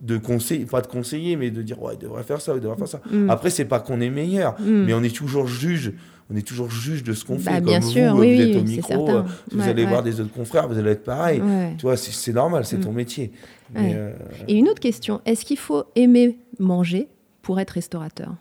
De 0.00 0.16
conseiller, 0.16 0.64
pas 0.64 0.80
de 0.80 0.86
conseiller, 0.86 1.36
mais 1.36 1.50
de 1.50 1.62
dire, 1.62 1.80
ouais, 1.82 1.94
il 1.94 2.02
devrait 2.02 2.22
faire 2.24 2.40
ça, 2.40 2.52
il 2.54 2.60
devrait 2.60 2.78
faire 2.78 2.88
ça. 2.88 3.00
Mm. 3.10 3.30
Après, 3.30 3.50
c'est 3.50 3.64
pas 3.66 3.80
qu'on 3.80 4.00
est 4.00 4.10
meilleur, 4.10 4.54
Mm. 4.60 4.84
mais 4.86 4.94
on 4.94 5.02
est 5.02 5.14
toujours 5.14 5.46
juge. 5.46 5.92
On 6.32 6.36
est 6.36 6.46
toujours 6.46 6.70
juge 6.70 7.02
de 7.02 7.12
ce 7.12 7.24
qu'on 7.24 7.34
Bah, 7.36 7.52
fait. 7.54 7.60
bien 7.60 7.80
Comme 7.80 7.90
sûr, 7.90 8.14
vous, 8.14 8.20
oui, 8.20 8.36
vous 8.36 8.42
oui, 8.42 8.50
êtes 8.52 8.56
au 8.62 8.64
micro, 8.64 9.10
euh, 9.10 9.22
si 9.50 9.56
vous 9.56 9.62
allez 9.68 9.82
ouais. 9.82 9.88
voir 9.88 10.02
des 10.02 10.18
autres 10.20 10.32
confrères, 10.32 10.66
vous 10.68 10.78
allez 10.78 10.92
être 10.92 11.04
pareil. 11.04 11.40
Ouais. 11.40 11.74
Tu 11.76 11.82
vois, 11.82 11.96
c'est 11.96 12.32
normal, 12.32 12.64
c'est 12.64 12.78
Mm. 12.78 12.84
ton 12.84 12.92
métier. 12.92 13.32
Mais, 13.74 13.92
euh, 13.96 14.12
Et 14.48 14.54
une 14.54 14.68
autre 14.68 14.80
question, 14.80 15.20
est-ce 15.26 15.44
qu'il 15.44 15.58
faut 15.58 15.84
aimer 15.96 16.38
manger? 16.58 17.08
Pour 17.42 17.60
être 17.60 17.70
restaurateur 17.70 18.34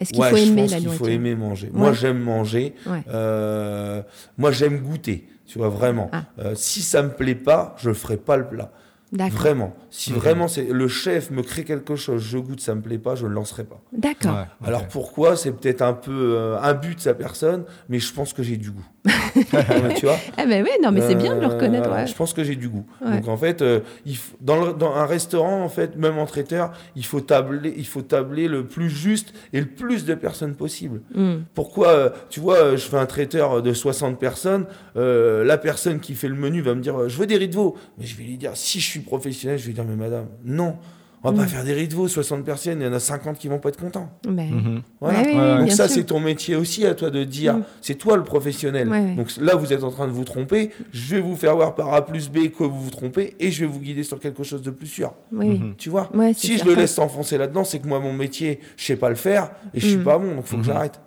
Est-ce 0.00 0.10
qu'il 0.12 0.20
ouais, 0.20 0.30
faut 0.30 0.36
je 0.36 0.42
aimer 0.42 0.62
pense 0.62 0.70
la 0.70 0.80
nourriture 0.80 1.06
faut 1.06 1.12
aimer 1.12 1.34
manger. 1.34 1.70
Moi, 1.72 1.92
j'aime 1.92 2.20
manger. 2.20 2.74
Ouais. 2.86 3.02
Euh, 3.08 4.02
moi, 4.38 4.52
j'aime 4.52 4.78
goûter. 4.78 5.28
Tu 5.46 5.58
vois, 5.58 5.68
vraiment. 5.68 6.08
Ah. 6.12 6.24
Euh, 6.38 6.54
si 6.54 6.80
ça 6.80 7.02
me 7.02 7.10
plaît 7.10 7.34
pas, 7.34 7.74
je 7.78 7.92
ferai 7.92 8.16
pas 8.16 8.36
le 8.36 8.48
plat. 8.48 8.72
Vraiment. 9.12 9.74
Si 9.90 10.12
vraiment 10.12 10.48
c'est 10.48 10.64
le 10.64 10.88
chef 10.88 11.30
me 11.30 11.42
crée 11.42 11.64
quelque 11.64 11.94
chose, 11.94 12.20
je 12.20 12.38
goûte, 12.38 12.60
ça 12.60 12.74
me 12.74 12.80
plaît 12.80 12.98
pas, 12.98 13.14
je 13.14 13.24
ne 13.24 13.28
le 13.28 13.34
lancerai 13.34 13.64
pas. 13.64 13.80
D'accord. 13.92 14.34
Ouais. 14.34 14.66
Alors 14.66 14.88
pourquoi? 14.88 15.36
C'est 15.36 15.52
peut-être 15.52 15.82
un 15.82 15.92
peu 15.92 16.34
euh, 16.34 16.58
un 16.60 16.74
but 16.74 16.96
de 16.96 17.00
sa 17.00 17.14
personne, 17.14 17.64
mais 17.88 18.00
je 18.00 18.12
pense 18.12 18.32
que 18.32 18.42
j'ai 18.42 18.56
du 18.56 18.72
goût. 18.72 18.84
Ouais, 19.06 19.94
tu 19.96 20.06
vois 20.06 20.16
Ah 20.36 20.46
ben 20.48 20.62
oui, 20.64 20.70
non, 20.82 20.90
mais 20.90 21.00
c'est 21.02 21.14
bien 21.14 21.34
de 21.34 21.40
le 21.40 21.46
Euh, 21.46 21.48
reconnaître. 21.50 21.90
ouais. 21.92 22.06
Je 22.06 22.14
pense 22.14 22.32
que 22.32 22.42
j'ai 22.42 22.56
du 22.56 22.68
goût. 22.68 22.86
Ouais. 23.04 23.12
Donc 23.18 23.28
en 23.28 23.36
fait, 23.36 23.60
euh, 23.62 23.80
il 24.06 24.16
faut- 24.16 24.36
dans, 24.40 24.64
le- 24.64 24.72
dans 24.72 24.94
un 24.94 25.04
restaurant, 25.06 25.62
en 25.62 25.68
fait, 25.68 25.96
même 25.96 26.18
en 26.18 26.26
traiteur, 26.26 26.72
il 26.96 27.04
faut 27.04 27.20
tabler, 27.20 27.74
il 27.76 27.86
faut 27.86 28.02
tabler 28.02 28.48
le 28.48 28.66
plus 28.66 28.88
juste 28.90 29.34
et 29.52 29.60
le 29.60 29.66
plus 29.66 30.04
de 30.04 30.14
personnes 30.14 30.54
possible. 30.54 31.02
Hmm. 31.14 31.40
Pourquoi, 31.54 31.88
euh, 31.88 32.10
tu 32.30 32.40
vois, 32.40 32.56
euh, 32.56 32.76
je 32.76 32.82
fais 32.88 32.96
un 32.96 33.06
traiteur 33.06 33.62
de 33.62 33.72
60 33.72 34.18
personnes, 34.18 34.66
euh, 34.96 35.44
la 35.44 35.58
personne 35.58 36.00
qui 36.00 36.14
fait 36.14 36.28
le 36.28 36.34
menu 36.36 36.62
va 36.62 36.74
me 36.74 36.80
dire, 36.80 36.98
euh, 36.98 37.08
je 37.08 37.18
veux 37.18 37.26
des 37.26 37.36
riz 37.36 37.48
de 37.48 37.54
veau. 37.54 37.76
Mais 37.98 38.06
je 38.06 38.16
vais 38.16 38.24
lui 38.24 38.38
dire, 38.38 38.52
si 38.54 38.80
je 38.80 38.86
suis 38.86 39.00
professionnel, 39.00 39.58
je 39.58 39.64
vais 39.64 39.68
lui 39.68 39.74
dire, 39.74 39.84
mais 39.84 39.96
madame, 39.96 40.26
non, 40.44 40.76
on 41.24 41.30
va 41.30 41.32
Mm. 41.34 41.36
pas 41.38 41.46
faire 41.46 41.64
des 41.64 41.72
riz 41.72 41.88
de 41.88 41.94
veau, 41.94 42.06
60 42.06 42.44
personnes, 42.44 42.80
il 42.80 42.84
y 42.84 42.88
en 42.88 42.92
a 42.92 43.00
50 43.00 43.38
qui 43.38 43.48
vont 43.48 43.58
pas 43.58 43.70
être 43.70 43.80
contents. 43.80 44.10
Mhm. 44.28 44.82
Voilà. 45.00 45.18
Ouais, 45.20 45.26
oui, 45.28 45.34
Ouais, 45.34 45.58
Donc 45.60 45.70
ça, 45.72 45.88
c'est 45.88 46.04
ton 46.04 46.20
métier 46.20 46.54
aussi 46.54 46.86
à 46.86 46.94
toi 46.94 47.10
de 47.10 47.24
dire, 47.24 47.54
Mm. 47.54 47.62
c'est 47.80 47.94
toi 47.94 48.16
le 48.16 48.24
professionnel. 48.24 48.88
Ouais, 48.88 49.00
ouais. 49.00 49.14
Donc 49.14 49.28
là, 49.40 49.54
vous 49.56 49.72
êtes 49.72 49.82
en 49.84 49.90
train 49.90 50.06
de 50.06 50.12
vous 50.12 50.24
tromper, 50.24 50.70
je 50.92 51.14
vais 51.16 51.20
vous 51.22 51.34
faire 51.36 51.56
voir 51.56 51.74
par 51.74 51.92
A 51.94 52.04
plus 52.06 52.28
B 52.30 52.48
que 52.50 52.62
vous 52.64 52.80
vous 52.80 52.90
trompez 52.90 53.34
et 53.40 53.50
je 53.50 53.60
vais 53.64 53.70
vous 53.70 53.80
guider 53.80 54.02
sur 54.02 54.20
quelque 54.20 54.42
chose 54.44 54.62
de 54.62 54.70
plus 54.70 54.86
sûr. 54.86 55.12
Mhm. 55.32 55.74
Tu 55.78 55.88
vois 55.90 56.10
Si 56.36 56.58
je 56.58 56.64
le 56.64 56.74
laisse 56.74 56.94
s'enfoncer 56.94 57.38
là-dedans, 57.38 57.64
c'est 57.64 57.78
que 57.78 57.88
moi, 57.88 57.98
mon 58.00 58.12
métier, 58.12 58.60
je 58.76 58.84
sais 58.84 58.96
pas 58.96 59.08
le 59.08 59.14
faire 59.14 59.50
et 59.72 59.80
je 59.80 59.86
suis 59.86 59.96
Mm. 59.96 60.04
pas 60.04 60.18
bon, 60.18 60.34
donc 60.36 60.44
faut 60.44 60.56
que 60.56 60.60
Mhm. 60.60 60.66
j'arrête. 60.66 61.00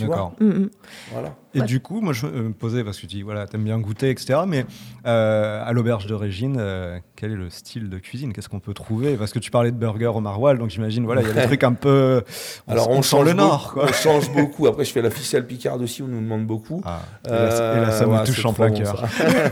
D'accord. 0.00 0.34
Voilà. 1.12 1.36
Et 1.58 1.60
Ouais. 1.62 1.66
du 1.66 1.80
coup, 1.80 2.00
moi, 2.00 2.12
je 2.12 2.26
euh, 2.26 2.42
me 2.48 2.52
posais, 2.52 2.84
parce 2.84 2.96
que 2.96 3.02
tu 3.02 3.06
dis, 3.06 3.22
voilà, 3.22 3.46
t'aimes 3.46 3.64
bien 3.64 3.78
goûter, 3.78 4.10
etc. 4.10 4.40
Mais 4.46 4.64
euh, 5.06 5.62
à 5.64 5.72
l'auberge 5.72 6.06
de 6.06 6.14
Régine, 6.14 6.56
euh, 6.58 6.98
quel 7.16 7.32
est 7.32 7.36
le 7.36 7.50
style 7.50 7.88
de 7.90 7.98
cuisine? 7.98 8.32
Qu'est-ce 8.32 8.48
qu'on 8.48 8.60
peut 8.60 8.74
trouver? 8.74 9.16
Parce 9.16 9.32
que 9.32 9.38
tu 9.38 9.50
parlais 9.50 9.70
de 9.70 9.76
burger 9.76 10.06
au 10.14 10.20
maroilles, 10.20 10.58
donc 10.58 10.70
j'imagine, 10.70 11.04
voilà, 11.04 11.22
il 11.22 11.28
y 11.28 11.30
a 11.30 11.34
des 11.34 11.46
trucs 11.46 11.64
un 11.64 11.72
peu. 11.74 12.22
Alors 12.68 12.90
on, 12.90 13.02
change 13.02 13.24
le 13.26 13.32
nord, 13.32 13.72
beaucoup, 13.74 13.80
quoi. 13.80 13.88
On 13.88 13.92
change 13.92 14.32
beaucoup. 14.32 14.66
Après, 14.66 14.84
je 14.84 14.92
fais 14.92 15.02
la 15.02 15.10
ficelle 15.10 15.46
picarde 15.46 15.82
aussi, 15.82 16.02
on 16.02 16.08
nous 16.08 16.20
demande 16.20 16.46
beaucoup. 16.46 16.80
Ah, 16.84 17.00
et, 17.26 17.30
là, 17.30 17.36
et 17.36 17.80
là, 17.80 17.90
ça 17.90 18.04
Euh, 18.04 18.06
me 18.06 18.12
ouais, 18.18 18.24
touche 18.24 18.44
en 18.44 18.52
plein 18.52 18.70
cœur. 18.70 19.04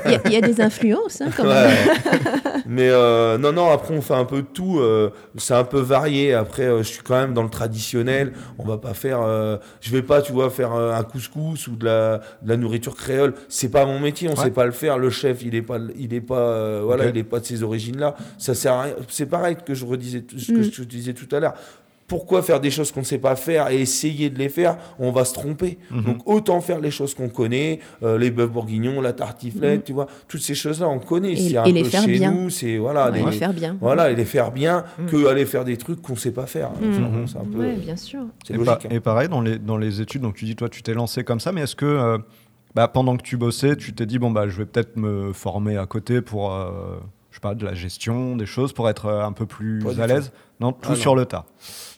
Il 0.07 0.13
y, 0.13 0.15
a- 0.15 0.21
il 0.27 0.33
y 0.33 0.37
a 0.37 0.41
des 0.41 0.61
influences 0.61 1.21
hein, 1.21 1.31
quand 1.37 1.45
même. 1.45 1.67
Ouais. 1.67 2.21
Mais 2.69 2.89
euh, 2.91 3.39
non, 3.39 3.53
non, 3.53 3.71
après 3.71 3.95
on 3.95 4.01
fait 4.01 4.15
un 4.15 4.25
peu 4.25 4.43
de 4.43 4.47
tout. 4.47 4.81
euh, 4.81 5.11
c'est 5.37 5.55
un 5.55 5.65
peu 5.65 5.79
varié. 5.81 6.35
Après, 6.35 6.65
euh, 6.65 6.79
je 6.79 6.89
suis 6.89 7.03
quand 7.03 7.15
même 7.19 7.33
dans 7.35 7.43
le 7.43 7.49
traditionnel. 7.51 8.33
On 8.59 8.65
va 8.65 8.79
pas 8.79 8.93
faire. 8.95 9.21
euh, 9.23 9.57
je 9.81 9.91
vais 9.93 10.03
pas, 10.03 10.21
tu 10.23 10.33
vois, 10.33 10.51
faire 10.51 10.75
euh, 10.75 10.93
un 10.93 11.03
couscous 11.05 11.69
ou 11.69 11.77
de 11.77 11.85
la, 11.85 12.19
de 12.43 12.49
la 12.49 12.57
nourriture 12.57 12.97
créole. 12.97 13.35
C'est 13.49 13.71
pas 13.71 13.87
mon 13.87 14.01
métier. 14.01 14.29
On 14.29 14.33
Ouais. 14.37 14.45
sait 14.45 14.51
pas 14.51 14.67
le 14.67 14.73
faire. 14.73 14.99
Le 14.99 15.11
chef, 15.11 15.43
il 15.43 15.55
est 15.55 15.63
pas, 15.63 15.79
il 15.99 16.13
est 16.13 16.21
pas, 16.21 16.39
euh, 16.39 16.81
voilà, 16.85 17.07
il 17.07 17.17
est 17.17 17.25
pas 17.25 17.41
de 17.41 17.45
ces 17.45 17.63
origines-là. 17.63 18.17
Ça 18.39 18.55
sert 18.55 18.73
à 18.73 18.83
rien. 18.83 18.95
C'est 19.09 19.27
pareil 19.27 19.57
que 19.65 19.75
je 19.75 19.85
redisais, 19.87 20.25
ce 20.37 20.53
que 20.53 20.59
Mm. 20.59 20.63
je 20.63 20.71
te 20.71 20.83
disais 20.83 21.13
tout 21.15 21.35
à 21.35 21.41
l'heure. 21.41 21.55
Pourquoi 22.09 22.41
faire 22.43 22.61
des 22.61 22.71
choses 22.71 22.93
qu'on 22.93 23.01
ne 23.01 23.05
sait 23.05 23.19
pas 23.19 23.35
faire 23.35 23.69
et 23.71 23.81
essayer 23.81 24.31
de 24.31 24.39
les 24.39 24.49
faire 24.49 24.79
On 25.01 25.11
va 25.11 25.25
se 25.25 25.35
tromper. 25.35 25.79
Mhm. 25.91 26.05
Donc 26.05 26.19
autant 26.25 26.61
faire 26.61 26.79
les 26.81 26.93
choses 26.93 27.15
qu'on 27.15 27.29
connaît, 27.29 27.81
euh, 28.05 28.17
les 28.17 28.31
bœufs 28.31 28.47
bourguignons, 28.47 29.01
la 29.01 29.13
tartiflette, 29.13 29.85
tu 29.85 29.93
vois, 29.93 30.07
toutes 30.29 30.41
ces 30.43 30.55
choses-là 30.55 30.89
on 30.89 31.01
connaît. 31.01 31.33
Et- 31.33 31.51
C'est 31.51 31.57
un 31.57 31.65
les 31.65 31.83
peu 31.83 31.89
faire 31.89 32.03
chez 32.05 32.13
bien. 32.13 32.31
nous, 32.31 32.49
c'est 32.51 32.77
voilà, 32.79 33.11
Ouais, 33.11 33.19
les- 33.19 33.25
le 33.25 33.31
faire 33.33 33.53
bien. 33.53 33.77
voilà, 33.81 34.11
et 34.11 34.15
les 34.15 34.25
faire 34.25 34.53
bien 34.53 34.85
Mm. 34.99 35.07
que 35.07 35.27
aller 35.27 35.47
faire 35.47 35.65
des 35.65 35.77
trucs 35.77 36.01
qu'on 36.01 36.15
sait 36.17 36.31
pas 36.31 36.47
faire. 36.47 36.71
Mm. 36.71 36.91
Enfin, 36.91 37.01
bon, 37.09 37.27
c'est 37.27 37.39
un 37.39 37.45
peu, 37.45 37.59
Ouais, 37.59 37.73
bien 37.75 37.97
sûr. 37.97 38.21
c'est 38.47 38.55
Et, 38.55 38.57
logique. 38.57 38.67
pa- 38.73 38.81
hein. 38.85 38.89
et 38.91 39.01
pareil, 39.01 39.29
dans 39.29 39.41
les, 39.41 39.59
dans 39.59 39.77
les 39.79 40.01
études, 40.01 40.23
donc 40.23 40.35
tu 40.37 40.45
dis, 40.45 40.55
toi, 40.55 40.69
tu 40.69 40.83
t'es 40.85 40.95
lancé 40.95 41.25
comme 41.25 41.41
ça, 41.41 41.51
mais 41.51 41.63
est-ce 41.63 41.75
que 41.75 41.87
euh, 41.87 42.19
bah, 42.77 42.87
pendant 42.89 43.17
que 43.17 43.23
tu 43.23 43.37
bossais, 43.37 43.75
tu 43.75 43.95
t'es 43.95 44.07
dit, 44.07 44.19
bon, 44.21 44.31
bah, 44.31 44.47
je 44.49 44.57
vais 44.59 44.67
peut-être 44.67 44.97
me 44.97 45.33
former 45.33 45.77
à 45.77 45.87
côté 45.87 46.21
pour, 46.21 46.53
euh, 46.55 46.99
je 47.31 47.37
sais 47.37 47.41
pas, 47.41 47.55
de 47.55 47.65
la 47.65 47.75
gestion, 47.75 48.37
des 48.37 48.47
choses, 48.47 48.73
pour 48.73 48.89
être 48.89 49.09
un 49.11 49.33
peu 49.33 49.47
plus 49.47 49.83
à 49.99 50.07
l'aise 50.07 50.31
Non, 50.61 50.73
tout 50.73 50.91
Ah, 50.93 50.97
sur 50.97 51.13
non. 51.15 51.21
le 51.21 51.27
tas. 51.27 51.45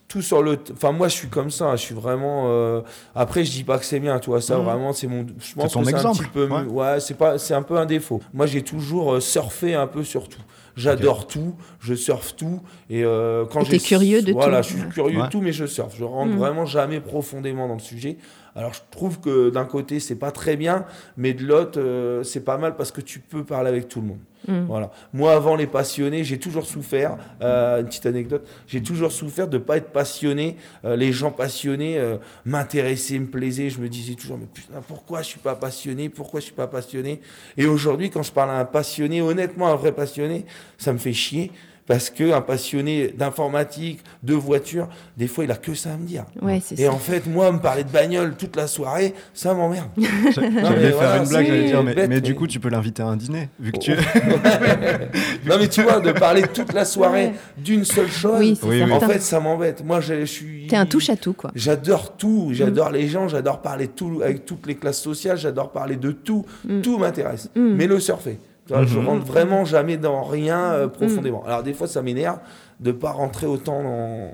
Tout 0.09 0.23
sur 0.23 0.43
le, 0.43 0.59
enfin 0.73 0.93
moi 0.93 1.09
je 1.09 1.15
suis 1.15 1.29
comme 1.29 1.51
ça, 1.51 1.77
je 1.77 1.83
suis 1.83 1.95
vraiment. 1.95 2.45
euh, 2.47 2.81
Après 3.15 3.45
je 3.45 3.51
dis 3.53 3.63
pas 3.63 3.79
que 3.79 3.85
c'est 3.85 4.01
bien, 4.01 4.19
tu 4.19 4.31
vois 4.31 4.41
ça 4.41 4.57
Mhm. 4.57 4.65
vraiment 4.65 4.93
c'est 4.95 5.07
mon. 5.07 5.27
Je 5.39 5.55
pense 5.55 5.73
ton 5.73 5.83
que 5.83 5.91
c'est 5.91 5.95
un 6.07 6.13
petit 6.15 6.23
peu. 6.33 6.49
ouais. 6.49 6.63
mieux. 6.63 6.69
Ouais, 6.71 6.99
c'est 7.01 7.13
pas, 7.13 7.37
c'est 7.39 7.53
un 7.53 7.63
peu 7.63 7.77
un 7.77 7.85
défaut. 7.85 8.21
Moi 8.33 8.47
j'ai 8.47 8.63
toujours 8.63 9.13
euh, 9.15 9.21
surfé 9.21 9.75
un 9.75 9.87
peu 9.87 10.03
sur 10.05 10.29
tout. 10.31 10.41
J'adore 10.77 11.27
tout, 11.27 11.57
je 11.81 11.93
surfe 11.93 12.37
tout 12.37 12.61
et 12.89 13.05
euh, 13.05 13.45
quand 13.51 13.65
j'ai 13.65 13.79
curieux 13.81 14.23
de 14.23 14.33
voilà, 14.33 14.63
tout. 14.63 14.69
je 14.69 14.79
suis 14.79 14.89
curieux 14.89 15.19
Ouais. 15.19 15.27
de 15.27 15.31
tout, 15.31 15.41
mais 15.43 15.53
je 15.53 15.67
surfe. 15.67 15.95
Je 15.99 16.05
rentre 16.05 16.31
Mhm. 16.33 16.39
vraiment 16.39 16.65
jamais 16.67 17.01
profondément 17.01 17.69
dans 17.69 17.75
le 17.75 17.81
sujet. 17.81 18.17
Alors 18.59 18.75
je 18.75 18.81
trouve 18.91 19.21
que 19.21 19.51
d'un 19.51 19.65
côté 19.65 20.01
c'est 20.01 20.17
pas 20.17 20.33
très 20.33 20.57
bien, 20.57 20.85
mais 21.17 21.33
de 21.33 21.45
l'autre 21.45 21.81
euh, 21.81 22.25
c'est 22.25 22.45
pas 22.45 22.59
mal 22.59 22.75
parce 22.75 22.91
que 22.91 23.01
tu 23.01 23.21
peux 23.21 23.45
parler 23.45 23.69
avec 23.69 23.89
tout 23.89 24.01
le 24.01 24.09
monde. 24.09 24.19
Mm. 24.47 24.65
Voilà. 24.67 24.91
Moi, 25.13 25.33
avant 25.33 25.57
les 25.57 25.67
passionnés, 25.67 26.25
j'ai 26.25 26.39
toujours 26.39 26.67
souffert. 26.67 27.17
euh, 27.43 27.81
une 27.81 27.87
petite 27.87 28.07
anecdote. 28.07 28.47
J'ai 28.67 28.83
toujours 28.83 29.13
souffert 29.13 29.49
de 29.49 29.59
pas 29.59 29.77
être 29.77 29.91
passionné. 29.91 30.57
Euh, 30.85 30.97
les 30.97 31.13
gens 31.13 31.31
passionnés 31.31 31.99
euh, 31.99 32.17
m'intéressaient, 32.45 33.19
me 33.19 33.27
plaisaient. 33.27 33.71
Je 33.71 33.81
me 33.81 33.89
disais 33.89 34.15
toujours, 34.15 34.39
mais 34.39 34.47
putain, 34.53 34.81
pourquoi 34.87 35.23
je 35.23 35.29
suis 35.29 35.41
pas 35.41 35.55
passionné 35.55 36.09
Pourquoi 36.09 36.41
je 36.41 36.47
suis 36.47 36.55
pas 36.55 36.67
passionné? 36.67 37.21
Et 37.57 37.67
aujourd'hui, 37.67 38.11
quand 38.11 38.23
je 38.23 38.33
parle 38.33 38.51
à 38.51 38.59
un 38.59 38.65
passionné, 38.65 39.21
honnêtement, 39.23 39.69
un 39.69 39.77
vrai 39.77 39.93
passionné, 39.93 40.47
ça 40.79 40.93
me 40.93 40.99
fait 40.99 41.13
chier. 41.13 41.53
Parce 41.89 42.11
qu'un 42.11 42.41
passionné 42.43 43.09
d'informatique, 43.09 44.01
de 44.23 44.35
voiture, 44.35 44.89
des 45.17 45.27
fois, 45.27 45.45
il 45.45 45.51
a 45.51 45.57
que 45.57 45.75
ça 45.75 45.95
à 45.95 45.97
me 45.97 46.07
dire. 46.07 46.25
Ouais, 46.43 46.59
Et 46.77 46.85
ça. 46.85 46.93
en 46.93 46.99
fait, 46.99 47.27
moi, 47.27 47.51
me 47.51 47.59
parler 47.59 47.83
de 47.83 47.91
bagnole 47.91 48.37
toute 48.37 48.55
la 48.57 48.67
soirée, 48.67 49.15
ça 49.35 49.55
m'emmerde. 49.55 49.89
J'allais 49.99 50.51
faire 50.91 50.95
voilà, 50.97 51.17
une 51.23 51.29
blague, 51.29 51.47
j'allais 51.47 51.65
dire, 51.65 51.83
mais, 51.83 51.95
bête, 51.95 52.09
mais 52.11 52.21
du 52.21 52.35
coup, 52.35 52.47
tu 52.47 52.61
peux 52.61 52.69
l'inviter 52.69 53.03
à 53.03 53.07
un 53.07 53.17
dîner, 53.17 53.49
vu 53.59 53.73
que 53.73 53.79
tu. 53.79 53.93
non 55.47 55.57
mais 55.59 55.69
tu 55.69 55.83
vois, 55.83 56.01
de 56.01 56.13
parler 56.13 56.43
toute 56.53 56.73
la 56.73 56.85
soirée 56.85 57.09
Ouais. 57.09 57.33
d'une 57.57 57.85
seule 57.85 58.11
chose, 58.11 58.39
Oui, 58.39 58.59
c'est 58.61 58.67
Oui, 58.69 58.83
oui. 58.85 58.93
en 58.93 59.01
fait 59.01 59.21
ça 59.21 59.41
m'embête. 59.41 59.83
Moi 59.85 60.01
je, 60.01 60.21
je 60.21 60.25
suis... 60.27 60.67
T'es 60.67 60.77
un 60.77 60.85
touche 60.87 61.09
à 61.11 61.17
tout, 61.17 61.33
quoi. 61.33 61.51
J'adore 61.55 62.17
tout, 62.17 62.51
j'adore 62.53 62.91
les 62.91 63.09
gens, 63.09 63.29
j'adore 63.29 63.63
parler 63.63 63.89
tout 63.89 64.21
avec 64.23 64.45
toutes 64.45 64.67
les 64.67 64.75
classes 64.75 65.01
sociales, 65.01 65.39
j'adore 65.39 65.73
parler 65.73 65.97
de 65.97 66.13
tout, 66.13 66.45
Mm. 66.65 66.81
tout 66.83 66.99
m'intéresse. 66.99 67.49
Mm. 67.57 67.75
Mais 67.77 67.87
le 67.87 67.99
surfer, 68.01 68.39
tu 68.69 68.75
vois, 68.75 68.85
je 68.85 68.99
Mhm. 68.99 69.07
rentre 69.09 69.25
vraiment 69.27 69.65
jamais 69.65 69.97
dans 69.97 70.23
rien 70.23 70.61
euh, 70.73 70.87
Mm. 70.87 70.91
profondément. 70.91 71.43
Alors 71.45 71.63
des 71.65 71.73
fois 71.75 71.89
ça 71.89 72.03
m'énerve 72.03 72.39
de 72.79 72.93
pas 72.93 73.11
rentrer 73.11 73.47
autant 73.47 73.83
dans, 73.83 74.31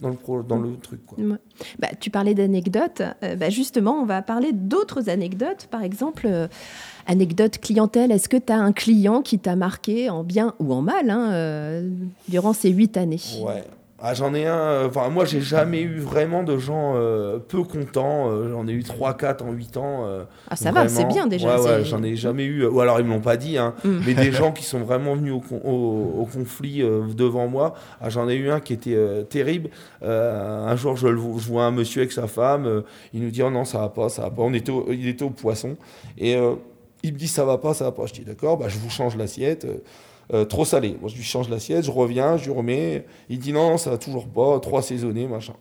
dans, 0.00 0.08
le, 0.08 0.14
pro- 0.16 0.42
dans 0.42 0.58
le 0.58 0.76
truc. 0.76 1.04
Quoi. 1.06 1.18
Ouais. 1.22 1.36
Bah, 1.78 1.88
tu 2.00 2.10
parlais 2.10 2.34
d'anecdotes. 2.34 3.02
Euh, 3.22 3.36
bah, 3.36 3.50
justement, 3.50 4.00
on 4.00 4.06
va 4.06 4.22
parler 4.22 4.52
d'autres 4.52 5.08
anecdotes. 5.10 5.68
Par 5.70 5.82
exemple, 5.82 6.26
euh, 6.26 6.48
anecdote 7.06 7.58
clientèle. 7.58 8.10
Est-ce 8.10 8.28
que 8.30 8.38
tu 8.38 8.50
as 8.52 8.56
un 8.58 8.72
client 8.72 9.20
qui 9.20 9.38
t'a 9.38 9.56
marqué 9.56 10.08
en 10.10 10.24
bien 10.24 10.54
ou 10.58 10.72
en 10.72 10.80
mal 10.80 11.10
hein, 11.10 11.30
euh, 11.32 11.88
durant 12.28 12.54
ces 12.54 12.70
huit 12.70 12.96
années? 12.96 13.20
Ouais. 13.44 13.62
Ah, 14.02 14.14
j'en 14.14 14.32
ai 14.34 14.46
un. 14.46 14.56
euh, 14.56 14.88
Enfin, 14.88 15.08
moi, 15.10 15.24
j'ai 15.26 15.40
jamais 15.42 15.82
eu 15.82 15.98
vraiment 15.98 16.42
de 16.42 16.56
gens 16.56 16.94
euh, 16.96 17.38
peu 17.38 17.62
contents. 17.64 18.30
euh, 18.30 18.50
j'en 18.50 18.66
ai 18.66 18.72
eu 18.72 18.82
3-4 18.82 19.42
en 19.42 19.52
8 19.52 19.76
ans. 19.76 20.06
Ah, 20.48 20.56
ça 20.56 20.72
va, 20.72 20.88
c'est 20.88 21.04
bien 21.04 21.26
déjà. 21.26 21.48
Ouais, 21.56 21.62
ouais, 21.62 21.68
c'est- 21.80 21.84
j'en 21.84 22.02
ai 22.02 22.16
jamais 22.16 22.44
eu. 22.44 22.64
Ou 22.66 22.80
alors, 22.80 22.98
ils 22.98 23.04
me 23.06 23.10
l'ont 23.10 23.20
pas 23.20 23.36
dit, 23.36 23.58
hein. 23.58 23.74
Mm. 23.84 23.98
mais 24.06 24.14
des 24.14 24.32
gens 24.32 24.52
qui 24.52 24.64
sont 24.64 24.80
vraiment 24.80 25.14
venus 25.14 25.34
au, 25.34 25.40
con- 25.40 25.60
au- 25.64 26.20
au 26.22 26.24
conflit 26.24 26.82
devant 27.14 27.46
moi. 27.46 27.74
Ah, 28.00 28.08
j'en 28.08 28.28
ai 28.28 28.36
eu 28.36 28.50
un 28.50 28.60
qui 28.60 28.72
était 28.72 28.96
terrible. 29.28 29.68
Un 30.02 30.76
jour, 30.76 30.96
je, 30.96 31.08
le 31.08 31.16
je 31.38 31.46
vois 31.48 31.64
un 31.64 31.70
monsieur 31.70 32.00
avec 32.00 32.12
sa 32.12 32.26
femme. 32.26 32.82
il 33.12 33.22
nous 33.22 33.30
dit 33.30 33.42
oh 33.42 33.50
non, 33.50 33.64
ça 33.64 33.78
va 33.80 33.88
pas, 33.90 34.08
ça 34.08 34.22
va 34.22 34.30
pas. 34.30 34.42
On 34.42 34.54
était 34.54 34.72
au- 34.72 34.86
il 34.90 35.08
était 35.08 35.24
au 35.24 35.30
poisson. 35.30 35.76
Et 36.16 36.36
il 37.02 37.12
me 37.12 37.18
dit 37.18 37.28
ça 37.28 37.44
va 37.44 37.58
pas, 37.58 37.74
ça 37.74 37.84
va 37.84 37.92
pas. 37.92 38.06
Je 38.06 38.14
dis 38.14 38.24
d'accord, 38.24 38.56
bah, 38.56 38.66
je 38.68 38.78
vous 38.78 38.90
change 38.90 39.16
l'assiette. 39.16 39.66
Euh, 40.32 40.44
trop 40.44 40.64
salé. 40.64 40.96
Moi, 41.00 41.08
je 41.10 41.16
lui 41.16 41.22
change 41.24 41.48
l'assiette, 41.48 41.84
je 41.84 41.90
reviens, 41.90 42.36
je 42.36 42.44
lui 42.46 42.52
remets. 42.52 43.04
Il 43.28 43.38
dit 43.38 43.52
non, 43.52 43.76
ça 43.78 43.90
va 43.90 43.98
toujours 43.98 44.28
pas, 44.28 44.58
trop 44.60 44.78
assaisonné, 44.78 45.26
machin. 45.26 45.54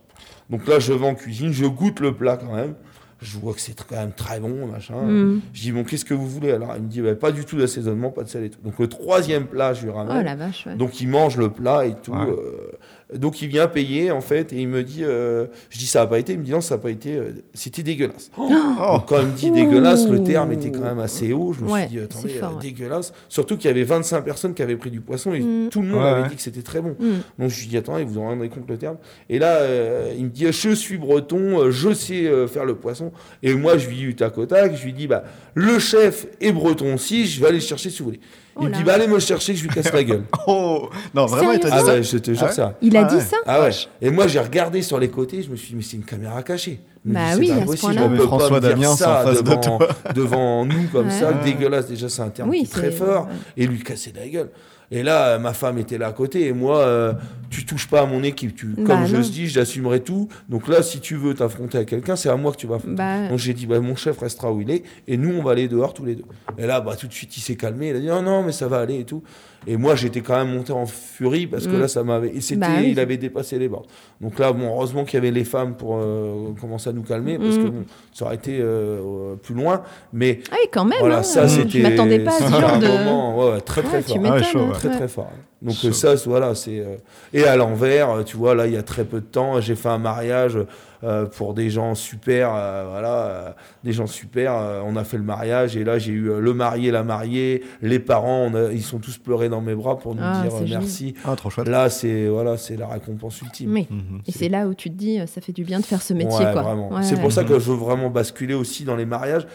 Donc 0.49 0.67
là, 0.67 0.79
je 0.79 0.93
vais 0.93 1.05
en 1.07 1.15
cuisine, 1.15 1.51
je 1.51 1.65
goûte 1.65 1.99
le 1.99 2.13
plat 2.13 2.37
quand 2.37 2.53
même. 2.53 2.75
Je 3.21 3.37
vois 3.37 3.53
que 3.53 3.59
c'est 3.59 3.75
quand 3.83 3.97
même 3.97 4.13
très 4.13 4.39
bon, 4.39 4.65
machin. 4.67 4.95
Mm. 5.01 5.41
Je 5.51 5.61
dis, 5.61 5.71
bon, 5.73 5.83
qu'est-ce 5.83 6.05
que 6.05 6.13
vous 6.13 6.25
voulez 6.29 6.51
Alors, 6.53 6.73
il 6.77 6.83
me 6.83 6.87
dit, 6.87 7.01
bah, 7.01 7.15
pas 7.15 7.33
du 7.33 7.43
tout 7.43 7.57
d'assaisonnement, 7.57 8.11
pas 8.11 8.23
de 8.23 8.29
sel 8.29 8.45
et 8.45 8.49
tout. 8.49 8.61
Donc, 8.63 8.79
le 8.79 8.87
troisième 8.87 9.45
plat, 9.45 9.73
je 9.73 9.83
lui 9.83 9.89
Oh 9.93 9.97
ramène. 9.97 10.23
la 10.23 10.35
vache. 10.37 10.65
ouais. 10.67 10.75
Donc, 10.75 11.01
il 11.01 11.09
mange 11.09 11.35
le 11.35 11.49
plat 11.49 11.85
et 11.85 11.95
tout. 12.01 12.13
Ouais. 12.13 12.19
euh, 12.29 12.71
donc, 13.13 13.41
il 13.41 13.47
vient 13.47 13.67
payer, 13.67 14.11
en 14.11 14.21
fait, 14.21 14.53
et 14.53 14.57
il 14.61 14.67
me 14.67 14.83
dit, 14.83 15.03
euh, 15.03 15.47
je 15.69 15.79
dis, 15.79 15.87
ça 15.87 16.01
n'a 16.01 16.07
pas 16.07 16.19
été. 16.19 16.33
Il 16.33 16.39
me 16.39 16.43
dit, 16.43 16.51
non, 16.51 16.61
ça 16.61 16.75
n'a 16.75 16.81
pas 16.81 16.91
été. 16.91 17.15
euh, 17.15 17.31
C'était 17.53 17.81
dégueulasse. 17.83 18.29
Oh. 18.81 18.93
Donc, 18.93 19.07
quand 19.07 19.19
il 19.19 19.27
me 19.27 19.35
dit 19.35 19.51
dégueulasse, 19.51 20.07
le 20.07 20.23
terme 20.23 20.51
était 20.53 20.71
quand 20.71 20.83
même 20.83 20.99
assez 20.99 21.33
haut. 21.33 21.51
Je 21.53 21.63
me 21.65 21.69
Ouais, 21.69 21.81
suis 21.87 21.97
dit, 21.97 21.99
attendez, 21.99 22.29
fort, 22.29 22.51
euh, 22.51 22.55
ouais. 22.55 22.61
dégueulasse. 22.61 23.13
Surtout 23.27 23.57
qu'il 23.57 23.67
y 23.67 23.71
avait 23.71 23.83
25 23.83 24.21
personnes 24.21 24.53
qui 24.53 24.61
avaient 24.61 24.77
pris 24.77 24.89
du 24.91 25.01
poisson 25.01 25.33
et 25.33 25.39
Mm. 25.39 25.69
tout 25.69 25.81
le 25.81 25.87
monde 25.87 26.01
Ouais, 26.03 26.07
avait 26.09 26.21
ouais. 26.23 26.29
dit 26.29 26.35
que 26.35 26.41
c'était 26.41 26.61
très 26.61 26.81
bon. 26.81 26.95
Mm. 26.99 27.09
Donc, 27.39 27.49
je 27.49 27.59
lui 27.59 27.67
dis, 27.67 27.77
attendez, 27.77 28.03
vous 28.03 28.19
en 28.19 28.23
rendrez 28.27 28.47
compte 28.49 28.69
le 28.69 28.77
terme. 28.77 28.97
Et 29.29 29.37
là, 29.39 29.55
euh, 29.57 30.13
il 30.17 30.25
me 30.25 30.29
dit, 30.29 30.45
je 30.51 30.69
suis 30.73 30.97
breton, 30.97 31.59
euh, 31.59 31.71
je 31.71 31.93
sais 31.93 32.25
euh, 32.27 32.47
faire 32.47 32.63
le 32.65 32.75
poisson. 32.75 33.11
Et 33.43 33.53
moi, 33.53 33.77
je 33.77 33.87
lui 33.89 33.95
dis 33.97 34.01
du 34.03 34.15
tac 34.15 34.37
au 34.37 34.45
tac, 34.45 34.75
je 34.75 34.85
lui 34.85 34.93
dis, 34.93 35.07
bah, 35.07 35.23
le 35.55 35.77
chef 35.79 36.27
est 36.39 36.51
breton 36.51 36.93
aussi, 36.93 37.25
je 37.25 37.41
vais 37.41 37.47
aller 37.47 37.57
le 37.57 37.63
chercher 37.63 37.89
si 37.89 37.99
vous 37.99 38.05
voulez. 38.05 38.19
Oh 38.59 38.63
il 38.63 38.69
me 38.69 38.73
dit, 38.75 38.83
bah, 38.83 38.93
allez 38.95 39.07
me 39.07 39.13
le 39.15 39.19
chercher, 39.19 39.53
que 39.53 39.59
je 39.59 39.63
lui 39.63 39.69
casse 39.69 39.91
la 39.93 40.03
gueule. 40.03 40.23
Oh 40.47 40.89
Non, 41.13 41.25
vraiment, 41.25 41.51
il 41.53 41.59
t'a 41.59 41.69
ah 41.71 41.79
dit 41.79 41.85
ça 41.85 41.93
ouais, 41.93 42.03
je 42.03 42.17
te 42.17 42.31
jure 42.31 42.41
Ah 42.43 42.45
ouais 42.47 42.51
ça. 42.53 42.73
Il 42.81 42.95
a 42.97 43.01
Ah 43.01 43.03
dit 43.05 43.15
ouais. 43.15 43.21
ça 43.21 43.37
Ah 43.45 43.61
ouais. 43.61 43.69
Et 44.01 44.09
moi, 44.11 44.27
j'ai 44.27 44.39
regardé 44.39 44.81
sur 44.81 44.99
les 44.99 45.09
côtés, 45.09 45.41
je 45.43 45.49
me 45.49 45.55
suis 45.55 45.69
dit, 45.69 45.75
mais 45.75 45.81
c'est 45.83 45.97
une 45.97 46.03
caméra 46.05 46.41
cachée. 46.43 46.79
Bah 47.05 47.19
oui, 47.37 47.47
pas 47.47 47.53
à 47.55 47.59
ce 47.61 47.65
possible, 47.65 47.93
point-là. 47.95 48.17
François 48.23 48.49
pas 48.49 48.55
me 48.55 48.59
dire 48.61 48.69
Damiens 48.71 48.95
ça 48.95 49.21
en 49.21 49.23
face 49.25 49.37
de 49.43 49.49
devant, 49.49 49.79
devant 50.15 50.65
nous 50.65 50.87
comme 50.91 51.07
Ouais. 51.07 51.11
ça, 51.13 51.29
Ouais. 51.29 51.35
dégueulasse. 51.45 51.87
Déjà, 51.87 52.09
c'est 52.09 52.21
un 52.21 52.29
terme 52.29 52.49
Oui, 52.49 52.59
qui 52.59 52.65
est 52.65 52.67
très 52.69 52.91
fort. 52.91 53.25
ouais. 53.27 53.33
Et 53.63 53.67
lui 53.67 53.81
casser 53.81 54.11
la 54.15 54.27
gueule. 54.27 54.49
Et 54.91 55.03
là, 55.03 55.27
euh, 55.27 55.39
ma 55.39 55.53
femme 55.53 55.77
était 55.77 55.97
là 55.97 56.07
à 56.07 56.11
côté. 56.13 56.47
Et 56.47 56.53
moi, 56.53 56.79
euh, 56.79 57.13
tu 57.49 57.65
touches 57.65 57.87
pas 57.87 58.01
à 58.01 58.05
mon 58.05 58.23
équipe. 58.23 58.55
Tu, 58.55 58.67
Bah 58.67 58.83
comme 58.85 59.05
je 59.05 59.17
non. 59.17 59.21
te 59.21 59.27
dis, 59.27 59.47
j'assumerai 59.47 59.99
tout. 60.01 60.27
Donc 60.49 60.67
là, 60.67 60.81
si 60.81 60.99
tu 60.99 61.15
veux 61.15 61.33
t'affronter 61.35 61.77
à 61.77 61.85
quelqu'un, 61.85 62.15
c'est 62.15 62.29
à 62.29 62.35
moi 62.35 62.51
que 62.51 62.57
tu 62.57 62.65
vas 62.67 62.75
affronter. 62.75 62.95
Bah, 62.95 63.27
Donc 63.29 63.37
j'ai 63.37 63.53
dit, 63.53 63.65
bah, 63.67 63.79
mon 63.79 63.95
chef 63.95 64.17
restera 64.19 64.51
où 64.51 64.61
il 64.61 64.71
est, 64.71 64.83
et 65.07 65.17
nous, 65.17 65.33
on 65.33 65.43
va 65.43 65.51
aller 65.51 65.67
dehors 65.67 65.93
tous 65.93 66.05
les 66.05 66.15
deux. 66.15 66.25
Et 66.57 66.65
là, 66.65 66.81
bah, 66.81 66.95
tout 66.95 67.07
de 67.07 67.13
suite, 67.13 67.35
il 67.37 67.41
s'est 67.41 67.55
calmé, 67.55 67.89
il 67.89 67.95
a 67.95 67.99
dit, 67.99 68.07
non, 68.07 68.21
non, 68.23 68.41
mais 68.43 68.51
ça 68.51 68.67
va 68.67 68.79
aller 68.79 68.99
et 68.99 69.05
tout. 69.05 69.21
Et 69.67 69.75
moi, 69.77 69.95
j'étais 69.95 70.21
quand 70.21 70.35
même 70.37 70.55
monté 70.55 70.71
en 70.71 70.85
furie, 70.85 71.45
parce 71.45 71.67
que 71.67 71.75
Mm. 71.75 71.79
là, 71.81 71.87
ça 71.87 72.03
m'avait... 72.03 72.29
Et 72.29 72.41
c'était, 72.41 72.61
Bah 72.61 72.67
oui. 72.79 72.89
il 72.91 72.99
avait 72.99 73.17
dépassé 73.17 73.59
les 73.59 73.67
bornes. 73.67 73.85
Donc 74.21 74.39
là, 74.39 74.53
bon, 74.53 74.67
heureusement 74.67 75.03
qu'il 75.03 75.15
y 75.15 75.17
avait 75.17 75.31
les 75.31 75.43
femmes 75.43 75.75
pour 75.75 75.97
euh, 75.97 76.53
commencer 76.59 76.89
à 76.89 76.93
nous 76.93 77.01
calmer, 77.03 77.37
parce 77.37 77.57
Mm. 77.57 77.63
que 77.63 77.69
bon, 77.69 77.83
ça 78.13 78.25
aurait 78.25 78.35
été 78.35 78.57
euh, 78.61 79.35
plus 79.35 79.53
loin. 79.55 79.83
Mais 80.13 80.39
ah 80.51 80.55
oui, 80.61 80.69
quand 80.71 80.85
même. 80.85 80.99
voilà, 80.99 81.19
hein, 81.19 81.23
ça, 81.23 81.41
euh, 81.43 81.47
c'était... 81.47 81.79
Je 81.79 81.83
m'attendais 81.83 82.19
pas 82.19 82.31
à 82.31 82.33
ce 82.39 82.43
c'était 82.45 82.59
genre 82.61 82.73
un 82.73 82.79
de. 82.79 82.87
moment, 82.87 83.37
ouais, 83.51 83.61
très, 83.61 83.81
très 83.83 83.97
Ouais, 83.97 84.01
fort. 84.03 84.17
Ah 84.31 84.41
chaud, 84.43 84.59
ouais. 84.67 84.73
Très 84.73 84.89
très 84.91 85.07
fort. 85.07 85.31
Donc 85.61 85.75
Chaud. 85.75 85.87
euh, 85.89 85.91
ça, 85.91 86.15
voilà, 86.25 86.55
c'est 86.55 86.79
euh, 86.79 86.95
et 87.33 87.43
à 87.43 87.57
l'envers, 87.57 88.23
tu 88.25 88.37
vois, 88.37 88.55
là, 88.55 88.65
il 88.65 88.73
y 88.73 88.77
a 88.77 88.83
très 88.83 89.03
peu 89.03 89.19
de 89.19 89.25
temps, 89.25 89.59
j'ai 89.59 89.75
fait 89.75 89.89
un 89.89 89.97
mariage 89.97 90.57
euh, 91.03 91.25
pour 91.25 91.53
des 91.53 91.69
gens 91.69 91.95
super, 91.95 92.51
euh, 92.53 92.87
voilà, 92.89 93.13
euh, 93.25 93.49
des 93.83 93.91
gens 93.93 94.07
super. 94.07 94.53
euh, 94.55 94.81
on 94.85 94.95
a 94.95 95.03
fait 95.03 95.17
le 95.17 95.23
mariage 95.23 95.77
et 95.77 95.83
là, 95.83 95.97
j'ai 95.97 96.11
eu 96.11 96.29
le 96.39 96.53
marié, 96.53 96.91
la 96.91 97.03
mariée, 97.03 97.63
les 97.81 97.99
parents, 97.99 98.49
on 98.51 98.55
a- 98.55 98.71
ils 98.71 98.81
sont 98.83 98.99
tous 98.99 99.17
pleurés 99.17 99.49
dans 99.49 99.61
mes 99.61 99.75
bras 99.75 99.97
pour 99.97 100.15
nous 100.15 100.21
Ah, 100.23 100.43
dire 100.43 100.51
merci. 100.69 101.13
Ah, 101.25 101.35
trop 101.35 101.49
chouette. 101.49 101.67
Là, 101.67 101.89
c'est 101.89 102.27
voilà, 102.27 102.57
c'est 102.57 102.75
la 102.77 102.87
récompense 102.87 103.41
ultime. 103.41 103.73
Oui. 103.73 103.87
Mhm. 103.89 104.21
Et 104.27 104.31
c'est 104.31 104.49
là 104.49 104.67
où 104.67 104.73
tu 104.73 104.89
te 104.89 104.95
dis, 104.95 105.19
ça 105.27 105.41
fait 105.41 105.53
du 105.53 105.63
bien 105.63 105.79
de 105.79 105.85
faire 105.85 106.01
ce 106.01 106.13
métier, 106.13 106.45
Ouais, 106.45 106.51
quoi. 106.53 106.61
vraiment. 106.61 106.89
Ouais, 106.93 107.03
c'est 107.03 107.15
ouais. 107.15 107.21
pour 107.21 107.31
ça 107.31 107.43
que 107.43 107.53
je 107.59 107.71
veux 107.71 107.77
vraiment 107.77 108.09
basculer 108.09 108.53
aussi 108.53 108.83
dans 108.83 108.95
les 108.95 109.05
mariages. 109.05 109.47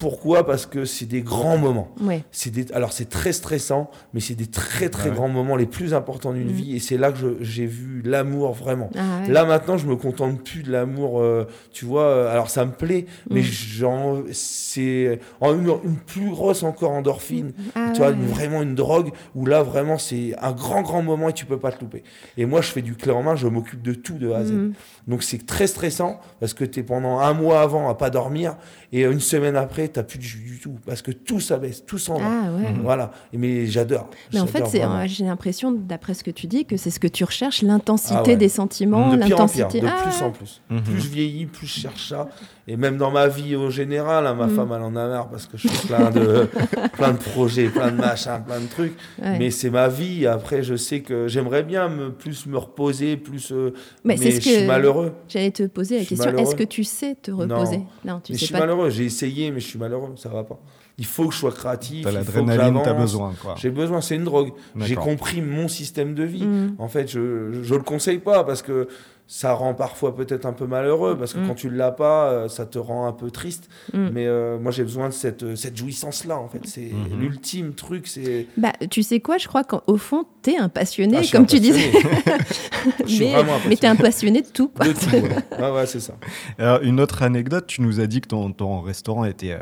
Pourquoi 0.00 0.44
Parce 0.46 0.64
que 0.66 0.84
c'est 0.86 1.04
des 1.06 1.20
grands 1.22 1.58
moments. 1.58 1.94
Ouais. 2.00 2.24
C'est 2.32 2.50
des, 2.50 2.72
alors 2.72 2.92
c'est 2.92 3.08
très 3.10 3.32
stressant, 3.32 3.90
mais 4.14 4.20
c'est 4.20 4.34
des 4.34 4.46
très 4.48 4.88
très 4.88 5.10
grands 5.10 5.28
moments 5.28 5.54
les 5.56 5.66
plus 5.66 5.94
importants 5.94 6.32
d'une 6.32 6.48
Mm. 6.48 6.52
vie. 6.52 6.74
Et 6.76 6.80
c'est 6.80 6.96
là 6.96 7.12
que 7.12 7.18
je- 7.18 7.36
j'ai 7.44 7.66
vu 7.66 8.00
l'amour 8.04 8.52
vraiment. 8.54 8.90
Ah, 8.96 9.20
ouais. 9.22 9.28
Là 9.32 9.44
maintenant, 9.44 9.76
je 9.76 9.86
me 9.86 9.96
contente 9.96 10.42
plus 10.42 10.62
de 10.62 10.72
l'amour, 10.72 11.20
euh, 11.20 11.46
tu 11.70 11.84
vois. 11.84 12.04
euh, 12.04 12.32
Alors 12.32 12.48
ça 12.50 12.64
me 12.64 12.72
plaît, 12.72 13.04
mais 13.30 13.40
Mm. 13.40 13.44
j'en, 13.44 14.22
c'est 14.32 15.20
en 15.42 15.54
une, 15.54 15.68
une 15.84 15.96
plus 15.96 16.30
grosse 16.30 16.62
encore 16.62 16.92
endorphine. 16.92 17.52
Ah, 17.74 17.90
tu 17.92 17.98
vois, 18.00 18.10
vraiment 18.12 18.62
une 18.62 18.74
drogue 18.74 19.10
où 19.34 19.44
là 19.44 19.62
vraiment 19.62 19.98
c'est 19.98 20.34
un 20.40 20.52
grand 20.52 20.80
grand 20.82 21.02
moment 21.02 21.28
et 21.28 21.34
tu 21.34 21.44
peux 21.44 21.58
pas 21.58 21.72
te 21.72 21.80
louper. 21.82 22.02
Et 22.38 22.46
moi, 22.46 22.62
je 22.62 22.68
fais 22.68 22.80
du 22.82 22.94
clé 22.94 23.12
en 23.12 23.22
main, 23.22 23.36
je 23.36 23.46
m'occupe 23.48 23.82
de 23.82 23.92
tout 23.92 24.14
de 24.14 24.30
A 24.32 24.38
à 24.38 24.44
Z. 24.46 24.52
Mm. 24.52 24.72
Donc 25.08 25.22
c'est 25.22 25.44
très 25.46 25.66
stressant 25.66 26.20
parce 26.40 26.54
que 26.54 26.64
tu 26.64 26.80
es 26.80 26.82
pendant 26.82 27.18
un 27.20 27.32
mois 27.32 27.62
avant 27.62 27.88
à 27.88 27.94
pas 27.94 28.10
dormir 28.10 28.56
et 28.92 29.02
une 29.02 29.20
semaine 29.20 29.56
après, 29.56 29.88
tu 29.88 30.02
plus 30.02 30.18
de 30.18 30.22
jus 30.22 30.38
du 30.40 30.58
tout 30.60 30.76
parce 30.86 31.02
que 31.02 31.10
tout 31.10 31.40
s'abaisse, 31.40 31.84
tout 31.86 31.98
s'en 31.98 32.18
va. 32.18 32.24
Ah 32.26 32.52
ouais. 32.52 32.74
Voilà. 32.82 33.10
Mais 33.32 33.66
j'adore. 33.66 34.08
Mais 34.32 34.40
en 34.40 34.46
fait, 34.46 34.64
j'ai 35.06 35.24
l'impression, 35.24 35.72
d'après 35.72 36.14
ce 36.14 36.22
que 36.24 36.30
tu 36.30 36.46
dis, 36.46 36.64
que 36.66 36.76
c'est 36.76 36.90
ce 36.90 37.00
que 37.00 37.08
tu 37.08 37.24
recherches, 37.24 37.62
l'intensité 37.62 38.14
Ah 38.18 38.22
ouais. 38.26 38.36
des 38.36 38.48
sentiments, 38.48 39.10
de 39.12 39.16
l'intensité. 39.16 39.80
de 39.80 39.86
Ah, 39.86 40.02
plus 40.02 40.22
en 40.22 40.30
plus. 40.30 40.60
Mhm. 40.70 40.82
Plus 40.82 41.00
je 41.00 41.08
vieillis, 41.08 41.46
plus 41.46 41.66
je 41.66 41.80
cherche 41.80 42.08
ça. 42.08 42.28
Et 42.68 42.76
même 42.76 42.96
dans 42.98 43.10
ma 43.10 43.26
vie 43.26 43.56
au 43.56 43.70
général, 43.70 44.26
hein, 44.26 44.34
ma 44.34 44.46
Mm. 44.46 44.54
femme 44.56 44.72
elle 44.76 44.82
en 44.82 44.94
a 44.96 45.08
marre 45.08 45.28
parce 45.28 45.46
que 45.46 45.56
je 45.56 45.66
fais 45.66 45.88
plein 45.88 46.10
de, 46.10 46.48
plein 46.92 47.12
de 47.12 47.18
projets, 47.18 47.68
plein 47.68 47.90
de 47.90 47.96
machins, 47.96 48.40
plein 48.46 48.60
de 48.60 48.66
trucs. 48.66 48.94
Ouais. 49.20 49.38
Mais 49.38 49.50
c'est 49.50 49.70
ma 49.70 49.88
vie. 49.88 50.26
Après, 50.26 50.62
je 50.62 50.76
sais 50.76 51.00
que 51.00 51.26
j'aimerais 51.26 51.62
bien 51.64 51.88
me, 51.88 52.10
plus 52.12 52.46
me 52.46 52.56
reposer, 52.58 53.16
plus. 53.16 53.50
euh, 53.50 53.72
Mais 54.04 54.16
mais 54.20 54.30
je 54.32 54.40
suis 54.40 54.60
que- 54.60 54.66
malheureux. 54.66 54.89
J'allais 55.28 55.50
te 55.50 55.64
poser 55.64 55.98
la 55.98 56.04
question 56.04 56.36
est-ce 56.36 56.54
que 56.54 56.64
tu 56.64 56.84
sais 56.84 57.14
te 57.14 57.30
reposer 57.30 57.80
Non, 58.04 58.20
tu 58.20 58.32
mais 58.32 58.38
je 58.38 58.44
suis 58.44 58.52
pas. 58.52 58.60
malheureux. 58.60 58.90
J'ai 58.90 59.04
essayé, 59.04 59.50
mais 59.50 59.60
je 59.60 59.66
suis 59.66 59.78
malheureux. 59.78 60.12
Ça 60.16 60.28
va 60.28 60.44
pas. 60.44 60.58
Il 60.98 61.06
faut 61.06 61.28
que 61.28 61.34
je 61.34 61.38
sois 61.38 61.52
créatif. 61.52 62.04
T'as 62.04 62.12
l'adrénaline, 62.12 62.78
t'as 62.84 62.92
besoin. 62.92 63.32
J'ai 63.56 63.70
besoin, 63.70 64.00
c'est 64.00 64.16
une 64.16 64.24
drogue. 64.24 64.52
J'ai 64.76 64.96
compris 64.96 65.40
mon 65.40 65.68
système 65.68 66.14
de 66.14 66.24
vie. 66.24 66.44
Mm. 66.44 66.76
En 66.78 66.88
fait, 66.88 67.08
je, 67.08 67.52
je, 67.52 67.62
je 67.62 67.74
le 67.74 67.82
conseille 67.82 68.18
pas 68.18 68.44
parce 68.44 68.62
que 68.62 68.88
ça 69.32 69.52
rend 69.52 69.74
parfois 69.74 70.16
peut-être 70.16 70.44
un 70.44 70.52
peu 70.52 70.66
malheureux 70.66 71.16
parce 71.16 71.34
que 71.34 71.38
Mm. 71.38 71.46
quand 71.46 71.54
tu 71.54 71.70
l'as 71.70 71.92
pas, 71.92 72.30
euh, 72.32 72.48
ça 72.48 72.66
te 72.66 72.80
rend 72.80 73.06
un 73.06 73.12
peu 73.12 73.30
triste. 73.30 73.68
Mm. 73.94 74.08
Mais 74.12 74.26
euh, 74.26 74.58
moi, 74.58 74.72
j'ai 74.72 74.82
besoin 74.82 75.06
de 75.08 75.14
cette, 75.14 75.44
euh, 75.44 75.54
cette 75.54 75.76
jouissance-là, 75.76 76.36
en 76.36 76.48
fait. 76.48 76.58
C'est 76.64 76.90
Mhm. 76.92 77.20
l'ultime 77.20 77.74
truc. 77.74 78.08
C'est. 78.08 78.48
Bah, 78.56 78.72
tu 78.90 79.04
sais 79.04 79.20
quoi, 79.20 79.38
je 79.38 79.46
crois 79.46 79.62
qu'au 79.62 79.96
fond, 79.98 80.24
t'es 80.42 80.56
un 80.56 80.68
passionné, 80.68 81.18
Ah, 81.20 81.22
comme 81.30 81.42
un 81.42 81.44
tu 81.46 81.60
disais. 81.60 81.92
passionné. 81.92 82.14
Je 83.06 83.14
suis 83.14 83.24
mais 83.26 83.32
vraiment 83.34 83.54
un 83.54 83.68
mais 83.68 83.76
t'es 83.76 83.86
un 83.86 83.94
passionné 83.94 84.42
de 84.42 84.48
tout. 84.48 84.66
quoi. 84.68 84.86
De 84.86 84.92
tout, 84.92 85.10
ouais. 85.14 85.70
Ouais, 85.70 85.86
c'est 85.86 86.00
ça. 86.00 86.14
Alors, 86.58 86.80
une 86.82 86.98
autre 87.00 87.22
anecdote, 87.22 87.66
tu 87.68 87.82
nous 87.82 88.00
as 88.00 88.08
dit 88.08 88.20
que 88.20 88.26
ton, 88.28 88.50
ton 88.52 88.80
restaurant 88.80 89.24
était 89.26 89.52
euh, 89.52 89.58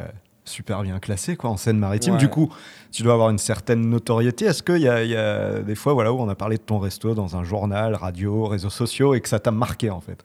super 0.49 0.83
bien 0.83 0.99
classé 0.99 1.37
quoi, 1.37 1.51
en 1.51 1.57
Seine-Maritime. 1.57 2.15
Ouais. 2.15 2.19
Du 2.19 2.29
coup, 2.29 2.53
tu 2.91 3.03
dois 3.03 3.13
avoir 3.15 3.31
une 3.31 3.39
certaine 3.39 3.89
notoriété. 3.89 4.47
Est-ce 4.47 4.63
qu'il 4.63 4.79
y, 4.79 4.83
y 4.83 5.17
a 5.17 5.61
des 5.61 5.75
fois 5.77 5.93
voilà, 5.93 6.13
où 6.13 6.19
on 6.21 6.29
a 6.29 6.35
parlé 6.35 6.57
de 6.57 6.63
ton 6.63 6.79
resto 6.79 7.15
dans 7.15 7.37
un 7.37 7.45
journal, 7.45 7.95
radio, 7.95 8.47
réseaux 8.47 8.71
sociaux 8.71 9.15
et 9.15 9.21
que 9.21 9.29
ça 9.29 9.39
t'a 9.39 9.51
marqué 9.53 9.91
en 9.91 10.01
fait? 10.01 10.25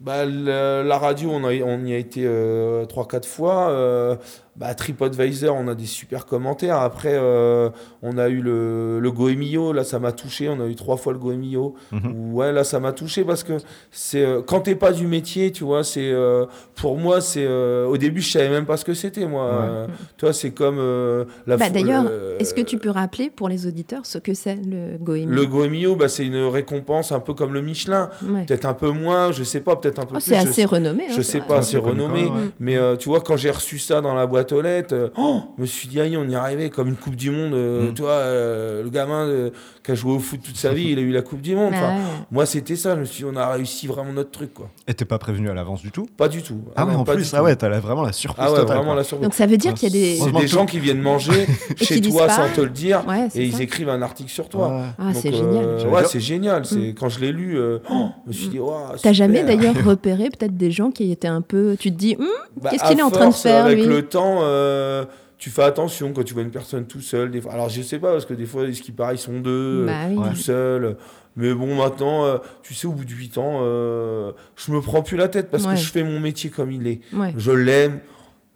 Bah, 0.00 0.24
le- 0.24 0.82
la 0.86 0.96
radio, 0.96 1.28
on, 1.32 1.42
a, 1.42 1.48
on 1.52 1.84
y 1.84 1.92
a 1.92 1.96
été 1.98 2.22
euh, 2.24 2.86
3-4 2.86 3.26
fois. 3.26 3.68
Euh, 3.70 4.14
bah, 4.58 4.74
TripAdvisor, 4.74 5.54
on 5.56 5.68
a 5.68 5.74
des 5.74 5.86
super 5.86 6.26
commentaires. 6.26 6.76
Après, 6.78 7.12
euh, 7.14 7.70
on 8.02 8.18
a 8.18 8.28
eu 8.28 8.40
le, 8.42 8.98
le 9.00 9.10
Goemio, 9.12 9.72
là, 9.72 9.84
ça 9.84 9.98
m'a 10.00 10.10
touché. 10.12 10.48
On 10.48 10.60
a 10.60 10.66
eu 10.66 10.74
trois 10.74 10.96
fois 10.96 11.12
le 11.12 11.18
Goemio. 11.20 11.74
Mhm. 11.92 12.34
Ouais, 12.34 12.52
là, 12.52 12.64
ça 12.64 12.80
m'a 12.80 12.92
touché 12.92 13.24
parce 13.24 13.44
que 13.44 13.54
c'est 13.92 14.24
euh, 14.24 14.42
quand 14.44 14.60
t'es 14.62 14.74
pas 14.74 14.92
du 14.92 15.06
métier, 15.06 15.52
tu 15.52 15.62
vois, 15.64 15.84
c'est 15.84 16.10
euh, 16.10 16.46
pour 16.74 16.96
moi, 16.98 17.20
c'est 17.20 17.44
euh, 17.46 17.86
au 17.86 17.96
début, 17.96 18.20
je 18.20 18.30
savais 18.32 18.48
même 18.48 18.66
pas 18.66 18.76
ce 18.76 18.84
que 18.84 18.94
c'était, 18.94 19.26
moi. 19.26 19.46
Ouais. 19.48 19.86
Vois, 20.20 20.32
c'est 20.32 20.50
comme 20.50 20.78
euh, 20.78 21.24
la. 21.46 21.56
Bah, 21.56 21.70
D'ailleurs, 21.70 22.04
le- 22.04 22.36
est-ce 22.40 22.52
que 22.54 22.60
tu 22.62 22.78
peux 22.78 22.90
rappeler 22.90 23.30
pour 23.30 23.48
les 23.48 23.66
auditeurs 23.66 24.04
ce 24.06 24.18
que 24.18 24.34
c'est 24.34 24.56
le 24.56 24.98
Goemio? 24.98 25.28
Le 25.28 25.46
Goemio, 25.46 25.94
bah, 25.96 26.08
c'est 26.08 26.26
une 26.26 26.44
récompense 26.46 27.12
un 27.12 27.20
peu 27.20 27.34
comme 27.34 27.54
le 27.54 27.62
Michelin. 27.62 28.10
Ouais. 28.28 28.44
Peut-être 28.44 28.64
un 28.66 28.74
peu 28.74 28.90
moins, 28.90 29.30
je 29.32 29.44
sais 29.44 29.60
pas, 29.60 29.76
peut-être 29.76 29.98
un 30.00 30.02
peu 30.06 30.14
Oh, 30.16 30.18
plus. 30.18 30.22
C'est 30.24 30.40
je 30.40 30.48
assez 30.48 30.64
renommé. 30.64 31.04
hein, 31.08 31.14
je 31.16 31.22
sais 31.22 31.40
pas, 31.40 31.56
Ouais, 31.58 31.62
c'est 31.62 31.78
renommé. 31.78 32.24
ouais. 32.24 32.30
Mais 32.58 32.76
euh, 32.76 32.96
tu 32.96 33.08
vois, 33.08 33.20
quand 33.20 33.36
j'ai 33.36 33.50
reçu 33.50 33.78
ça 33.78 34.00
dans 34.00 34.14
la 34.14 34.26
boîte 34.26 34.47
aux 34.52 34.60
lettres, 34.60 34.94
euh, 34.94 35.08
oh, 35.16 35.40
je 35.56 35.62
me 35.62 35.66
suis 35.66 35.88
dit, 35.88 36.00
aïe, 36.00 36.16
on 36.16 36.28
y 36.28 36.34
arrivait 36.34 36.70
comme 36.70 36.88
une 36.88 36.96
Coupe 36.96 37.16
du 37.16 37.30
Monde. 37.30 37.54
euh, 37.54 37.90
Mm. 37.90 37.94
Tu 37.94 38.02
vois, 38.02 38.10
euh, 38.12 38.82
le 38.82 38.90
gamin 38.90 39.26
euh, 39.28 39.50
qui 39.88 39.92
a 39.92 39.94
joué 39.94 40.12
au 40.12 40.18
foot 40.18 40.40
toute 40.44 40.56
sa 40.58 40.74
vie, 40.74 40.90
il 40.90 40.98
a 40.98 41.00
eu 41.00 41.12
la 41.12 41.22
Coupe 41.22 41.40
du 41.40 41.54
Monde. 41.56 41.70
Bah 41.70 41.78
Enfin, 41.78 41.94
ouais. 41.96 42.02
Moi, 42.30 42.44
c'était 42.44 42.76
ça. 42.76 42.94
Je 42.94 43.00
me 43.00 43.04
suis 43.06 43.24
dit, 43.24 43.30
on 43.32 43.36
a 43.36 43.48
réussi 43.54 43.86
vraiment 43.86 44.12
notre 44.12 44.30
truc, 44.30 44.52
quoi. 44.52 44.68
Et 44.86 44.92
t'es 44.92 45.06
pas 45.06 45.16
prévenu 45.18 45.48
à 45.48 45.54
l'avance 45.54 45.80
du 45.80 45.90
tout? 45.90 46.06
Pas 46.18 46.28
du 46.28 46.42
tout. 46.42 46.60
Ah, 46.76 46.84
ouais, 46.84 46.94
en 46.94 47.04
plus, 47.04 47.32
ah 47.32 47.42
ouais, 47.42 47.56
t'as 47.56 47.70
la- 47.70 47.80
vraiment 47.80 48.02
la 48.02 48.12
surprise 48.12 48.44
Ah 48.46 48.52
ouais, 48.52 48.58
totale, 48.60 48.76
vraiment 48.76 48.94
la 48.94 49.02
surprise. 49.02 49.24
Donc 49.26 49.34
ça 49.34 49.46
veut 49.46 49.56
dire 49.56 49.72
qu'il 49.72 49.88
y 49.88 49.90
a 49.90 49.98
des. 49.98 50.16
C'est 50.22 50.32
des 50.38 50.46
gens 50.46 50.66
qui 50.66 50.78
viennent 50.78 51.00
manger 51.00 51.46
chez 51.80 52.02
toi 52.02 52.26
pas. 52.26 52.34
sans 52.48 52.54
te 52.54 52.60
le 52.60 52.68
dire 52.68 53.02
Ouais, 53.08 53.28
et 53.34 53.44
ils 53.44 53.54
ça. 53.56 53.62
écrivent 53.62 53.88
un 53.88 54.02
article 54.02 54.28
sur 54.30 54.50
toi. 54.50 54.68
Ouais. 54.68 54.82
Ah, 54.98 55.04
Donc, 55.12 55.14
c'est 55.22 55.32
euh, 55.32 55.78
génial. 55.78 55.88
Ouais, 55.92 56.04
c'est 56.04 56.20
génial. 56.20 56.66
C'est 56.66 56.76
Mm. 56.76 56.94
quand 56.94 57.08
je 57.08 57.20
l'ai 57.20 57.32
lu, 57.32 57.58
euh, 57.58 57.78
oh, 57.90 58.08
je 58.26 58.28
me 58.28 58.32
suis 58.34 58.48
dit, 58.48 58.58
waouh. 58.58 58.96
T'as 59.02 59.12
jamais 59.14 59.42
d'ailleurs 59.42 59.74
repéré 59.86 60.28
peut-être 60.28 60.56
des 60.56 60.70
gens 60.70 60.90
qui 60.90 61.10
étaient 61.10 61.28
un 61.28 61.40
peu. 61.40 61.76
Tu 61.80 61.90
te 61.90 61.96
dis, 61.96 62.14
Hum, 62.18 62.26
Bah, 62.60 62.68
Qu'est-ce 62.70 62.84
qu'il 62.84 62.98
est 62.98 63.02
en 63.02 63.10
train 63.10 63.28
de 63.28 63.34
faire, 63.34 63.64
Avec 63.64 63.78
lui? 63.78 63.86
le 63.86 64.02
temps, 64.06 64.40
euh, 64.42 65.04
tu 65.38 65.50
fais 65.50 65.62
attention 65.62 66.12
quand 66.12 66.24
tu 66.24 66.34
vois 66.34 66.42
une 66.42 66.50
personne 66.50 66.86
tout 66.86 67.00
seul. 67.00 67.30
Des 67.30 67.40
fois. 67.40 67.52
Alors, 67.52 67.68
je 67.68 67.80
sais 67.82 67.98
pas, 67.98 68.12
parce 68.12 68.26
que 68.26 68.34
des 68.34 68.46
fois, 68.46 68.70
ce 68.72 68.82
qui 68.82 68.92
paraît, 68.92 69.14
ils 69.14 69.18
sont 69.18 69.40
deux, 69.40 69.86
bah 69.86 69.92
oui. 70.10 70.16
ouais. 70.16 70.30
tout 70.30 70.36
seuls. 70.36 70.96
Mais 71.36 71.54
bon, 71.54 71.76
maintenant, 71.76 72.24
euh, 72.24 72.38
tu 72.62 72.74
sais, 72.74 72.86
au 72.88 72.92
bout 72.92 73.04
de 73.04 73.12
8 73.12 73.38
ans, 73.38 73.60
euh, 73.62 74.32
je 74.56 74.72
me 74.72 74.80
prends 74.80 75.02
plus 75.02 75.16
la 75.16 75.28
tête 75.28 75.50
parce 75.50 75.64
Ouais. 75.64 75.74
que 75.74 75.80
je 75.80 75.90
fais 75.90 76.02
mon 76.02 76.18
métier 76.18 76.50
comme 76.50 76.72
il 76.72 76.86
est. 76.88 77.00
Ouais. 77.14 77.32
Je 77.36 77.52
l'aime. 77.52 78.00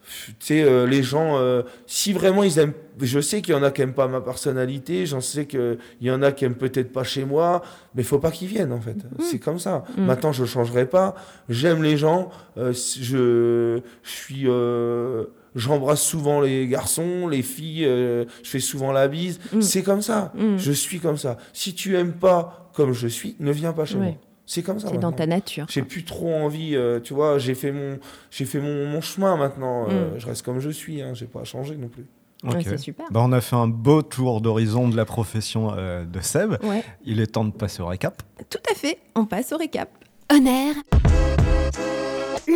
Tu 0.05 0.35
sais, 0.41 0.63
euh, 0.65 0.85
les 0.87 1.03
gens, 1.05 1.39
euh, 1.39 1.63
si 1.87 2.13
vraiment 2.13 2.43
ils 2.43 2.59
aiment, 2.59 2.73
je 3.01 3.21
sais 3.21 3.41
qu'il 3.41 3.55
y 3.55 3.57
en 3.57 3.63
a 3.63 3.71
qui 3.71 3.83
aiment 3.83 3.95
pas 3.95 4.09
ma 4.09 4.21
personnalité, 4.21 5.07
j'en 5.07 5.21
sais 5.21 5.47
qu'il 5.47 5.79
y 6.01 6.11
en 6.11 6.21
a 6.23 6.33
qui 6.33 6.45
aiment 6.45 6.57
peut-être 6.57 6.93
pas 6.93 7.05
chez 7.05 7.25
moi, 7.25 7.63
mais 7.95 8.03
faut 8.03 8.19
pas 8.19 8.33
qu'ils 8.33 8.49
viennent 8.49 8.73
en 8.73 8.81
fait. 8.81 8.97
C'est 9.21 9.39
comme 9.39 9.61
ça. 9.61 9.85
Mm. 9.97 10.05
Maintenant, 10.05 10.33
je 10.33 10.45
changerai 10.45 10.87
pas. 10.87 11.15
J'aime 11.49 11.83
les 11.85 11.97
gens. 11.97 12.31
euh, 12.59 12.73
je, 12.73 13.81
je 14.03 14.11
suis, 14.11 14.43
euh, 14.49 15.27
j'embrasse 15.55 16.03
souvent 16.03 16.41
les 16.41 16.67
garçons, 16.69 17.29
les 17.29 17.43
filles. 17.43 17.85
euh, 17.85 18.25
je 18.43 18.51
fais 18.51 18.61
souvent 18.61 18.93
la 18.93 19.09
bise. 19.09 19.41
Mm. 19.53 19.61
C'est 19.61 19.83
comme 19.83 20.03
ça. 20.03 20.33
Mm. 20.35 20.57
Je 20.59 20.73
suis 20.73 20.99
comme 21.01 21.17
ça. 21.19 21.37
Si 21.53 21.75
tu 21.75 21.97
aimes 21.97 22.13
pas 22.15 22.71
comme 22.75 22.93
je 22.93 23.09
suis, 23.09 23.37
ne 23.41 23.53
viens 23.53 23.73
pas 23.73 23.85
chez 23.85 23.97
Ouais. 23.97 24.05
moi. 24.07 24.15
C'est 24.45 24.63
comme 24.63 24.81
ça. 24.81 24.89
C'est 24.91 24.99
dans 24.99 25.13
ta 25.13 25.27
nature. 25.27 25.67
J'ai 25.71 25.83
plus 25.83 26.05
trop 26.05 26.35
envie, 26.35 26.75
euh, 26.75 26.99
tu 27.01 27.15
vois, 27.15 27.39
j'ai 27.39 27.55
fait 27.55 27.71
mon, 27.73 27.99
j'ai 28.31 28.45
fait 28.45 28.61
mon, 28.61 28.87
mon 28.89 29.01
chemin 29.01 29.37
maintenant. 29.37 29.87
euh, 29.89 30.17
Mm. 30.17 30.19
je 30.19 30.27
reste 30.27 30.43
comme 30.43 30.59
je 30.61 30.71
suis, 30.71 31.01
hein, 31.01 31.13
j'ai 31.15 31.27
pas 31.27 31.45
changé 31.45 31.77
non 31.77 31.89
plus. 31.89 32.07
Ok. 32.45 32.55
Ouais, 32.55 32.63
c'est 32.65 32.77
super. 32.79 33.07
Bah, 33.13 33.21
on 33.23 33.31
a 33.31 33.41
fait 33.41 33.55
un 33.55 33.69
beau 33.69 34.03
tour 34.03 34.41
d'horizon 34.41 34.89
de 34.89 34.97
la 34.97 35.05
profession 35.05 35.73
euh, 35.79 36.05
de 36.05 36.21
Seb. 36.21 36.55
Ouais, 36.65 36.83
Il 37.05 37.21
est 37.21 37.29
temps 37.29 37.45
de 37.45 37.53
passer 37.53 37.83
au 37.83 37.87
récap. 37.87 38.21
tout 38.51 38.59
à 38.69 38.75
fait. 38.75 38.99
On 39.15 39.27
passe 39.27 39.53
au 39.53 39.57
récap. 39.59 39.89
Honneur. 40.33 40.75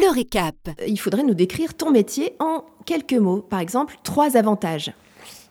Le 0.06 0.12
récap. 0.14 0.54
Il 0.86 1.00
faudrait 1.00 1.24
nous 1.24 1.34
décrire 1.34 1.74
ton 1.74 1.90
métier 1.90 2.36
en 2.38 2.64
quelques 2.84 3.14
mots. 3.14 3.40
Par 3.40 3.58
exemple, 3.58 3.96
trois 4.04 4.36
avantages. 4.36 4.92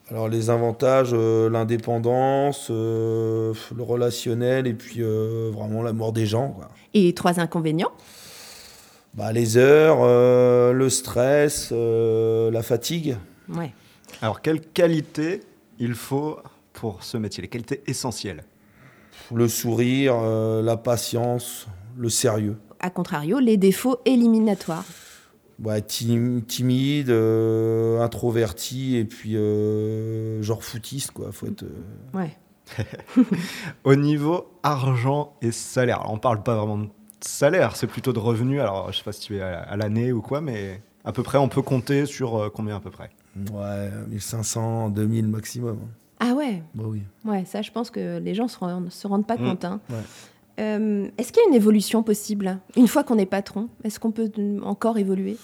Alors 0.10 0.30
les 0.30 0.50
avantages, 0.50 1.12
euh, 1.12 1.50
l'indépendance, 1.50 2.68
euh, 2.70 3.54
le 3.76 3.84
relationnel 3.84 4.66
et 4.68 4.74
puis 4.74 5.02
euh, 5.02 5.50
vraiment 5.52 5.82
l'amour 5.84 6.14
des 6.14 6.26
gens. 6.26 6.52
Quoi. 6.52 6.70
Et 6.94 7.14
trois 7.14 7.40
inconvénients? 7.40 7.92
Bah, 9.14 9.34
les 9.34 9.58
heures, 9.58 9.98
euh, 10.02 10.72
le 10.72 10.90
stress, 10.90 11.70
euh, 11.74 12.50
la 12.50 12.64
fatigue. 12.64 13.18
Ouais. 13.50 13.74
Alors, 14.22 14.42
quelle 14.42 14.62
qualité 14.62 15.42
il 15.80 15.96
faut 15.96 16.38
pour 16.72 17.04
ce 17.04 17.18
métier? 17.18 17.42
Les 17.42 17.50
qualités 17.50 17.82
essentielles? 17.88 18.46
Le 19.34 19.50
sourire, 19.50 20.16
euh, 20.22 20.62
la 20.62 20.78
patience, 20.78 21.68
le 21.98 22.10
sérieux. 22.10 22.58
A 22.86 22.92
contrario, 22.92 23.40
les 23.40 23.58
défauts 23.58 23.98
éliminatoires. 24.06 24.86
Ouais, 25.64 25.82
tim- 25.82 26.42
timide, 26.48 27.10
euh, 27.10 28.00
introverti 28.00 28.98
et 28.98 29.06
puis 29.06 29.36
euh, 29.38 30.40
genre 30.44 30.64
footiste 30.64 31.10
quoi. 31.10 31.32
Faut 31.32 31.48
être. 31.48 31.64
euh, 31.64 32.18
Ouais. 32.18 32.38
Au 33.86 33.96
niveau 33.96 34.52
argent 34.62 35.34
et 35.42 35.52
salaire, 35.52 36.02
alors 36.02 36.14
on 36.14 36.20
parle 36.20 36.44
pas 36.44 36.56
vraiment 36.56 36.78
de 36.78 36.90
salaire, 37.22 37.76
c'est 37.76 37.88
plutôt 37.88 38.14
de 38.14 38.20
revenus. 38.20 38.62
Alors, 38.62 38.92
je 38.92 38.98
sais 39.00 39.04
pas 39.04 39.14
si 39.14 39.22
tu 39.22 39.38
es 39.38 39.42
à, 39.42 39.62
à 39.62 39.76
l'année 39.78 40.12
ou 40.12 40.22
quoi, 40.22 40.42
mais 40.42 40.80
à 41.04 41.12
peu 41.12 41.24
près, 41.24 41.40
on 41.40 41.48
peut 41.50 41.62
compter 41.64 42.06
sur 42.06 42.36
euh, 42.38 42.50
combien 42.54 42.76
à 42.76 42.80
peu 42.80 42.92
près? 42.92 43.10
Ouais, 43.52 43.90
1500, 44.10 44.90
2000 44.90 45.28
maximum. 45.28 45.80
Ah 46.20 46.34
ouais, 46.34 46.62
Bah 46.76 46.84
oui. 46.88 47.02
ouais, 47.26 47.46
ça 47.46 47.62
je 47.62 47.72
pense 47.72 47.90
que 47.90 48.20
les 48.20 48.34
gens 48.36 48.48
se 48.48 48.58
rendent, 48.60 48.92
se 48.92 49.08
rendent 49.08 49.28
pas 49.28 49.36
Mm. 49.38 49.44
compte. 49.50 49.66
hein. 49.66 49.80
Ouais. 49.90 49.96
Euh, 50.60 51.08
Est-ce 51.18 51.32
qu'il 51.32 51.42
y 51.42 51.46
a 51.46 51.50
une 51.50 51.56
évolution 51.56 52.04
possible 52.04 52.60
Une 52.76 52.88
fois 52.88 53.04
qu'on 53.04 53.18
est 53.18 53.26
patron, 53.26 53.70
est-ce 53.84 54.00
qu'on 54.00 54.12
peut 54.12 54.30
encore 54.64 54.98
évoluer? 54.98 55.38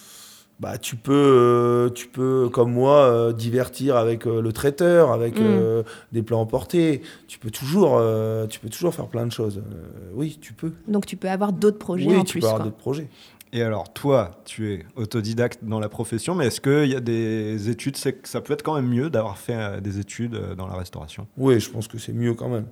Bah, 0.59 0.77
tu 0.77 0.95
peux, 0.95 1.11
euh, 1.13 1.89
tu 1.89 2.07
peux, 2.07 2.47
comme 2.53 2.71
moi, 2.71 2.97
euh, 3.05 3.33
divertir 3.33 3.95
avec 3.97 4.27
euh, 4.27 4.41
le 4.43 4.53
traiteur, 4.53 5.11
avec 5.11 5.39
Mm. 5.39 5.43
euh, 5.43 5.83
des 6.11 6.21
plats 6.21 6.37
emportés. 6.37 7.01
Tu 7.27 7.39
peux 7.39 7.49
toujours, 7.49 7.97
euh, 7.97 8.45
tu 8.45 8.59
peux 8.59 8.69
toujours 8.69 8.93
faire 8.93 9.07
plein 9.07 9.25
de 9.25 9.31
choses. 9.31 9.57
Euh, 9.57 10.11
oui, 10.13 10.37
tu 10.39 10.53
peux. 10.53 10.71
Donc 10.87 11.07
tu 11.07 11.17
peux 11.17 11.29
avoir 11.29 11.51
d'autres 11.51 11.79
projets 11.79 12.05
oui, 12.07 12.15
en 12.15 12.23
tu 12.23 12.33
plus. 12.33 12.41
peux 12.41 12.47
avoir 12.47 12.63
d'autres 12.63 12.77
projets. 12.77 13.07
Et 13.53 13.63
alors, 13.63 13.91
toi, 13.91 14.31
tu 14.45 14.71
es 14.71 14.85
autodidacte 14.95 15.59
dans 15.63 15.79
la 15.79 15.89
profession, 15.89 16.35
mais 16.35 16.45
est-ce 16.47 16.61
qu'il 16.61 16.89
y 16.91 16.95
a 16.95 17.01
des 17.01 17.69
études? 17.69 17.97
C'est 17.97 18.25
ça 18.25 18.39
peut 18.39 18.53
être 18.53 18.63
quand 18.63 18.75
même 18.75 18.87
mieux 18.87 19.09
d'avoir 19.09 19.37
fait 19.39 19.55
euh, 19.57 19.81
des 19.81 19.97
études 19.99 20.39
dans 20.55 20.67
la 20.67 20.75
restauration. 20.75 21.27
Oui, 21.37 21.59
je 21.59 21.69
pense 21.71 21.87
que 21.87 21.97
c'est 21.97 22.13
mieux 22.13 22.35
quand 22.35 22.47
même. 22.49 22.67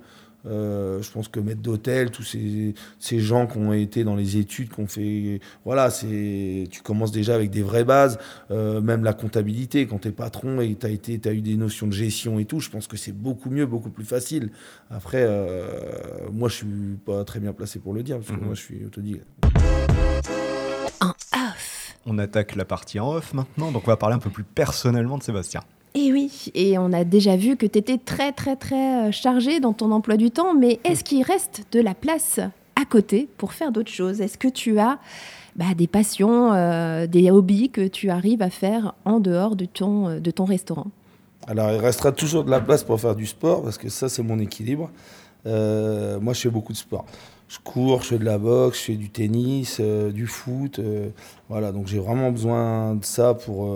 Euh, 0.46 1.02
je 1.02 1.10
pense 1.10 1.28
que 1.28 1.38
maître 1.40 1.60
d'hôtel, 1.60 2.10
tous 2.10 2.22
ces, 2.22 2.74
ces 2.98 3.20
gens 3.20 3.46
qui 3.46 3.58
ont 3.58 3.72
été 3.72 4.04
dans 4.04 4.16
les 4.16 4.36
études, 4.38 4.72
qui 4.72 4.80
ont 4.80 4.86
fait. 4.86 5.40
Voilà, 5.64 5.90
c'est, 5.90 6.66
tu 6.70 6.80
commences 6.82 7.12
déjà 7.12 7.34
avec 7.34 7.50
des 7.50 7.62
vraies 7.62 7.84
bases. 7.84 8.18
Euh, 8.50 8.80
même 8.80 9.04
la 9.04 9.12
comptabilité, 9.12 9.86
quand 9.86 9.98
tu 10.00 10.08
es 10.08 10.12
patron 10.12 10.60
et 10.60 10.74
tu 10.76 10.86
as, 10.86 11.28
as 11.28 11.32
eu 11.32 11.40
des 11.42 11.56
notions 11.56 11.86
de 11.86 11.92
gestion 11.92 12.38
et 12.38 12.44
tout, 12.46 12.60
je 12.60 12.70
pense 12.70 12.86
que 12.86 12.96
c'est 12.96 13.12
beaucoup 13.12 13.50
mieux, 13.50 13.66
beaucoup 13.66 13.90
plus 13.90 14.04
facile. 14.06 14.50
Après, 14.90 15.22
euh, 15.28 15.68
moi, 16.32 16.48
je 16.48 16.54
suis 16.56 16.66
pas 17.04 17.24
très 17.24 17.40
bien 17.40 17.52
placé 17.52 17.78
pour 17.78 17.92
le 17.94 18.02
dire, 18.02 18.16
parce 18.16 18.28
que 18.28 18.36
Mhm. 18.36 18.44
moi, 18.46 18.54
je 18.54 18.60
suis 18.60 18.84
autodidacte. 18.84 19.26
En 21.00 21.08
off. 21.10 21.96
On 22.06 22.18
attaque 22.18 22.56
la 22.56 22.64
partie 22.64 22.98
en 22.98 23.14
off 23.14 23.34
maintenant, 23.34 23.72
donc 23.72 23.82
on 23.86 23.90
va 23.90 23.96
parler 23.96 24.16
un 24.16 24.20
peu 24.20 24.30
plus 24.30 24.44
personnellement 24.44 25.18
de 25.18 25.22
Sébastien. 25.22 25.60
Et 26.54 26.78
on 26.78 26.92
a 26.92 27.04
déjà 27.04 27.36
vu 27.36 27.56
que 27.56 27.66
tu 27.66 27.78
étais 27.78 27.98
très 27.98 28.32
très 28.32 28.56
très 28.56 29.08
euh, 29.08 29.12
chargé 29.12 29.60
dans 29.60 29.72
ton 29.72 29.90
emploi 29.92 30.16
du 30.16 30.30
temps, 30.30 30.54
mais 30.54 30.80
est-ce 30.84 31.04
qu'il 31.04 31.22
reste 31.22 31.64
de 31.72 31.80
la 31.80 31.94
place 31.94 32.40
à 32.76 32.84
côté 32.84 33.28
pour 33.36 33.52
faire 33.52 33.72
d'autres 33.72 33.90
choses? 33.90 34.20
Est-ce 34.20 34.38
que 34.38 34.48
tu 34.48 34.78
as 34.78 34.98
bah, 35.56 35.74
des 35.76 35.86
passions, 35.86 36.52
euh, 36.52 37.06
des 37.06 37.30
hobbies 37.30 37.70
que 37.70 37.86
tu 37.86 38.10
arrives 38.10 38.42
à 38.42 38.50
faire 38.50 38.94
en 39.04 39.20
dehors 39.20 39.56
de 39.56 39.64
ton, 39.64 40.08
euh, 40.08 40.20
de 40.20 40.30
ton 40.30 40.44
restaurant? 40.44 40.86
Alors, 41.46 41.70
il 41.70 41.78
restera 41.78 42.12
toujours 42.12 42.44
de 42.44 42.50
la 42.50 42.60
place 42.60 42.84
pour 42.84 43.00
faire 43.00 43.16
du 43.16 43.26
sport, 43.26 43.62
parce 43.62 43.78
que 43.78 43.88
ça, 43.88 44.08
c'est 44.08 44.22
mon 44.22 44.38
équilibre. 44.38 44.90
Moi, 45.46 46.34
je 46.34 46.40
fais 46.40 46.50
beaucoup 46.50 46.72
de 46.72 46.78
sport. 46.78 47.06
Je 47.48 47.58
cours, 47.64 48.02
je 48.02 48.08
fais 48.08 48.18
de 48.18 48.26
la 48.26 48.36
boxe, 48.36 48.78
je 48.78 48.84
fais 48.84 48.94
du 48.94 49.08
tennis, 49.08 49.80
du 49.80 50.26
foot. 50.26 50.78
voilà, 51.48 51.72
donc 51.72 51.86
j'ai 51.86 51.98
vraiment 51.98 52.30
besoin 52.30 52.94
de 52.94 53.04
ça 53.04 53.32
pour, 53.32 53.74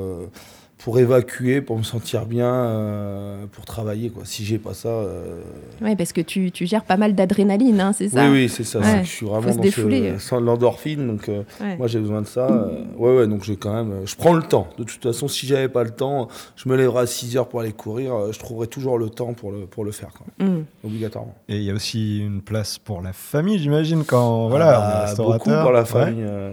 pour 0.85 0.99
évacuer, 0.99 1.62
pour 1.62 1.78
me 1.78 1.82
sentir 1.82 2.26
bien, 2.26 2.53
euh, 2.53 3.47
pour 3.51 3.64
travailler. 3.64 4.11
Quoi. 4.11 4.24
Si 4.26 4.45
j'ai 4.45 4.59
pas 4.59 4.74
ça. 4.74 4.91
euh, 4.91 5.41
Ouais, 5.80 5.97
parce 5.97 6.12
que 6.12 6.20
tu, 6.20 6.53
tu 6.53 6.66
gères 6.66 6.85
pas 6.85 6.99
mal 6.99 7.14
d'adrénaline, 7.14 7.80
hein, 7.80 7.95
c'est 7.95 8.11
ça 8.11 8.22
Oui, 8.26 8.30
oui, 8.32 8.49
c'est 8.51 8.64
ça. 8.64 8.80
Ouais. 8.80 9.01
je 9.03 9.09
suis 9.09 9.24
vraiment 9.24 9.55
dans 9.55 9.62
ce, 9.62 10.18
sans 10.18 10.41
l'endorphine, 10.41 11.07
donc 11.07 11.30
euh, 11.30 11.43
Ouais. 11.59 11.78
moi 11.78 11.87
j'ai 11.87 12.01
besoin 12.01 12.20
de 12.20 12.26
ça. 12.26 12.49
euh, 12.51 12.85
ouais, 12.99 13.16
ouais, 13.16 13.26
donc 13.26 13.45
j'ai 13.45 13.57
quand 13.57 13.72
même. 13.72 13.93
euh, 13.93 14.05
je 14.07 14.14
prends 14.14 14.35
le 14.35 14.43
temps. 14.43 14.68
De 14.76 14.85
toute 14.85 15.03
façon, 15.03 15.26
si 15.26 15.47
j'avais 15.47 15.70
pas 15.70 15.85
le 15.85 15.91
temps, 15.91 16.28
je 16.55 16.68
me 16.68 16.76
lèverais 16.76 17.05
à 17.05 17.07
6 17.07 17.35
heures 17.39 17.49
pour 17.49 17.61
aller 17.61 17.72
courir. 17.72 18.14
euh, 18.14 18.32
je 18.32 18.39
trouverais 18.39 18.66
toujours 18.66 18.99
le 18.99 19.09
temps 19.09 19.32
pour 19.32 19.53
le, 19.53 19.61
pour 19.61 19.87
le 19.87 19.91
faire, 19.91 20.11
quoi, 20.12 20.26
Mm. 20.47 20.64
obligatoirement. 20.85 21.35
Et 21.49 21.57
il 21.57 21.62
y 21.62 21.70
a 21.70 21.74
aussi 21.74 22.18
une 22.18 22.43
place 22.43 22.76
pour 22.78 23.01
la 23.01 23.14
famille, 23.14 23.59
j'imagine, 23.59 24.05
quand 24.05 24.45
Ah 24.45 24.49
voilà, 24.51 24.66
on 24.66 24.85
est 24.85 24.93
bah, 24.93 25.01
restaurateur. 25.07 25.39
beaucoup 25.47 25.62
pour 25.62 25.72
la 25.72 25.80
Ouais. 25.80 25.87
famille. 25.87 26.24
euh. 26.28 26.53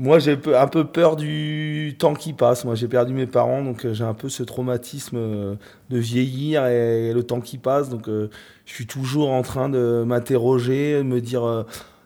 Moi, 0.00 0.20
j'ai 0.20 0.38
un 0.54 0.68
peu 0.68 0.84
peur 0.84 1.16
du 1.16 1.96
temps 1.98 2.14
qui 2.14 2.32
passe. 2.32 2.64
Moi, 2.64 2.76
j'ai 2.76 2.86
perdu 2.86 3.12
mes 3.12 3.26
parents, 3.26 3.64
donc 3.64 3.84
euh, 3.84 3.94
j'ai 3.94 4.04
un 4.04 4.14
peu 4.14 4.28
ce 4.28 4.44
traumatisme 4.44 5.16
euh, 5.16 5.54
de 5.90 5.98
vieillir 5.98 6.66
et, 6.66 7.12
le 7.12 7.22
temps 7.24 7.40
qui 7.40 7.58
passe. 7.58 7.88
Donc, 7.88 8.08
euh, 8.08 8.30
je 8.64 8.74
suis 8.74 8.86
toujours 8.86 9.30
en 9.30 9.42
train 9.42 9.68
de 9.68 10.04
m'interroger, 10.06 10.98
de 10.98 11.02
me 11.02 11.20
dire. 11.20 11.42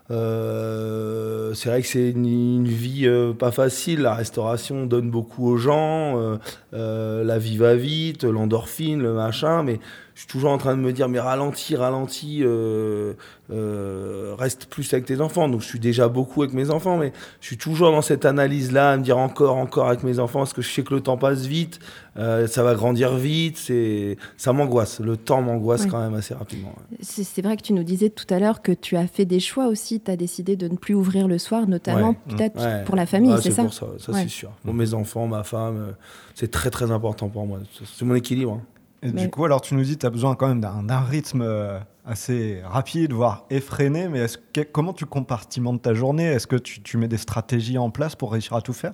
c'est 0.09 1.69
vrai 1.69 1.83
que 1.83 1.87
c'est 1.87 2.11
une, 2.11 2.67
vie 2.67 3.07
pas 3.39 3.51
facile. 3.51 4.01
La 4.01 4.15
restauration 4.15 4.87
donne 4.87 5.11
beaucoup 5.11 5.47
aux 5.47 5.59
gens. 5.59 6.39
la 6.73 7.39
vie 7.39 7.59
va 7.59 7.75
vite, 7.75 8.25
l'endorphine, 8.25 9.03
le 9.03 9.13
machin. 9.13 9.63
Mais 9.63 9.81
je 10.15 10.21
suis 10.21 10.29
toujours 10.29 10.51
en 10.51 10.59
train 10.59 10.77
de 10.77 10.81
me 10.81 10.93
dire 10.93 11.09
mais 11.09 11.21
ralentis, 11.21 11.77
ralentis. 11.77 12.41
euh, 12.43 13.15
euh, 13.51 14.35
reste 14.39 14.67
plus 14.67 14.93
avec 14.95 15.05
tes 15.05 15.21
enfants. 15.21 15.49
Donc 15.49 15.61
je 15.61 15.67
suis 15.67 15.79
déjà 15.79 16.09
beaucoup 16.09 16.43
avec 16.43 16.55
mes 16.55 16.71
enfants, 16.71 16.97
mais 16.97 17.13
je 17.41 17.47
suis 17.49 17.59
toujours 17.59 17.91
dans 17.93 18.01
cette 18.03 18.25
analyse-là, 18.25 18.93
à 18.93 18.97
me 18.97 19.03
dire 19.03 19.19
encore, 19.19 19.57
encore 19.57 19.89
avec 19.89 20.03
mes 20.05 20.19
enfants, 20.19 20.41
parce 20.41 20.53
que 20.55 20.63
je 20.63 20.71
sais 20.71 20.83
que 20.83 20.95
le 20.95 21.01
temps 21.01 21.19
passe 21.19 21.45
vite, 21.47 21.79
euh, 22.17 22.47
ça 22.47 22.63
va 22.63 22.75
grandir 22.75 23.15
vite, 23.17 23.57
c'est, 23.59 24.17
ça 24.37 24.53
m'angoisse. 24.53 25.01
Le 25.01 25.17
temps 25.17 25.43
m'angoisse 25.43 25.83
Ouais. 25.83 25.89
quand 25.89 26.01
même 26.01 26.15
assez 26.15 26.33
rapidement. 26.35 26.75
ouais. 26.91 26.99
C'est 27.03 27.43
vrai 27.43 27.57
que 27.57 27.63
tu 27.63 27.73
nous 27.73 27.83
disais 27.83 28.09
tout 28.11 28.33
à 28.33 28.39
l'heure 28.39 28.63
que 28.63 28.73
tu 28.73 28.97
as 28.97 29.07
fait 29.07 29.25
des 29.25 29.41
choix 29.41 29.67
aussi. 29.67 30.01
Tu 30.01 30.11
as 30.11 30.17
décidé 30.17 30.57
de 30.57 30.69
ne 30.69 30.77
plus 30.77 30.95
ouvrir 30.95 31.29
le 31.29 31.39
soir, 31.39 31.67
notamment 31.69 32.11
Ouais. 32.11 32.37
peut-être 32.37 32.85
pour 32.85 32.97
la 32.97 33.07
famille, 33.07 33.35
c'est 33.43 33.51
ça 33.51 33.63
pour 33.65 33.75
ça, 33.75 33.87
ça 33.99 34.13
c'est 34.15 34.29
sûr. 34.29 34.51
Pour 34.65 34.75
mes 34.75 34.95
enfants, 34.95 35.27
ma 35.27 35.43
femme, 35.45 35.95
c'est 36.35 36.51
très 36.51 36.71
très 36.71 36.91
important 36.91 37.29
pour 37.29 37.47
moi. 37.47 37.59
C'est 37.85 38.05
mon 38.05 38.15
équilibre. 38.15 38.53
hein. 38.53 38.63
Et 39.03 39.11
Mais- 39.13 39.23
du 39.23 39.31
coup, 39.31 39.45
alors 39.45 39.61
tu 39.61 39.75
nous 39.75 39.83
dis, 39.83 39.99
tu 39.99 40.07
as 40.07 40.11
besoin 40.11 40.35
quand 40.37 40.47
même 40.49 40.61
d'un 40.61 40.83
d'un 40.83 41.01
rythme 41.01 41.43
euh, 41.43 41.79
assez 42.07 42.61
rapide, 42.65 43.13
voire 43.13 43.45
effréné, 43.51 44.09
mais 44.09 44.21
est-ce 44.21 44.39
que, 44.53 44.61
comment 44.63 44.93
tu 44.93 45.07
compartimentes 45.07 45.83
ta 45.83 45.95
journée? 45.95 46.25
Est-ce 46.27 46.47
que 46.47 46.57
tu, 46.57 46.83
tu 46.83 46.97
mets 46.97 47.09
des 47.09 47.19
stratégies 47.19 47.79
en 47.79 47.91
place 47.91 48.17
pour 48.17 48.33
réussir 48.33 48.55
à 48.57 48.63
tout 48.63 48.73
faire? 48.73 48.93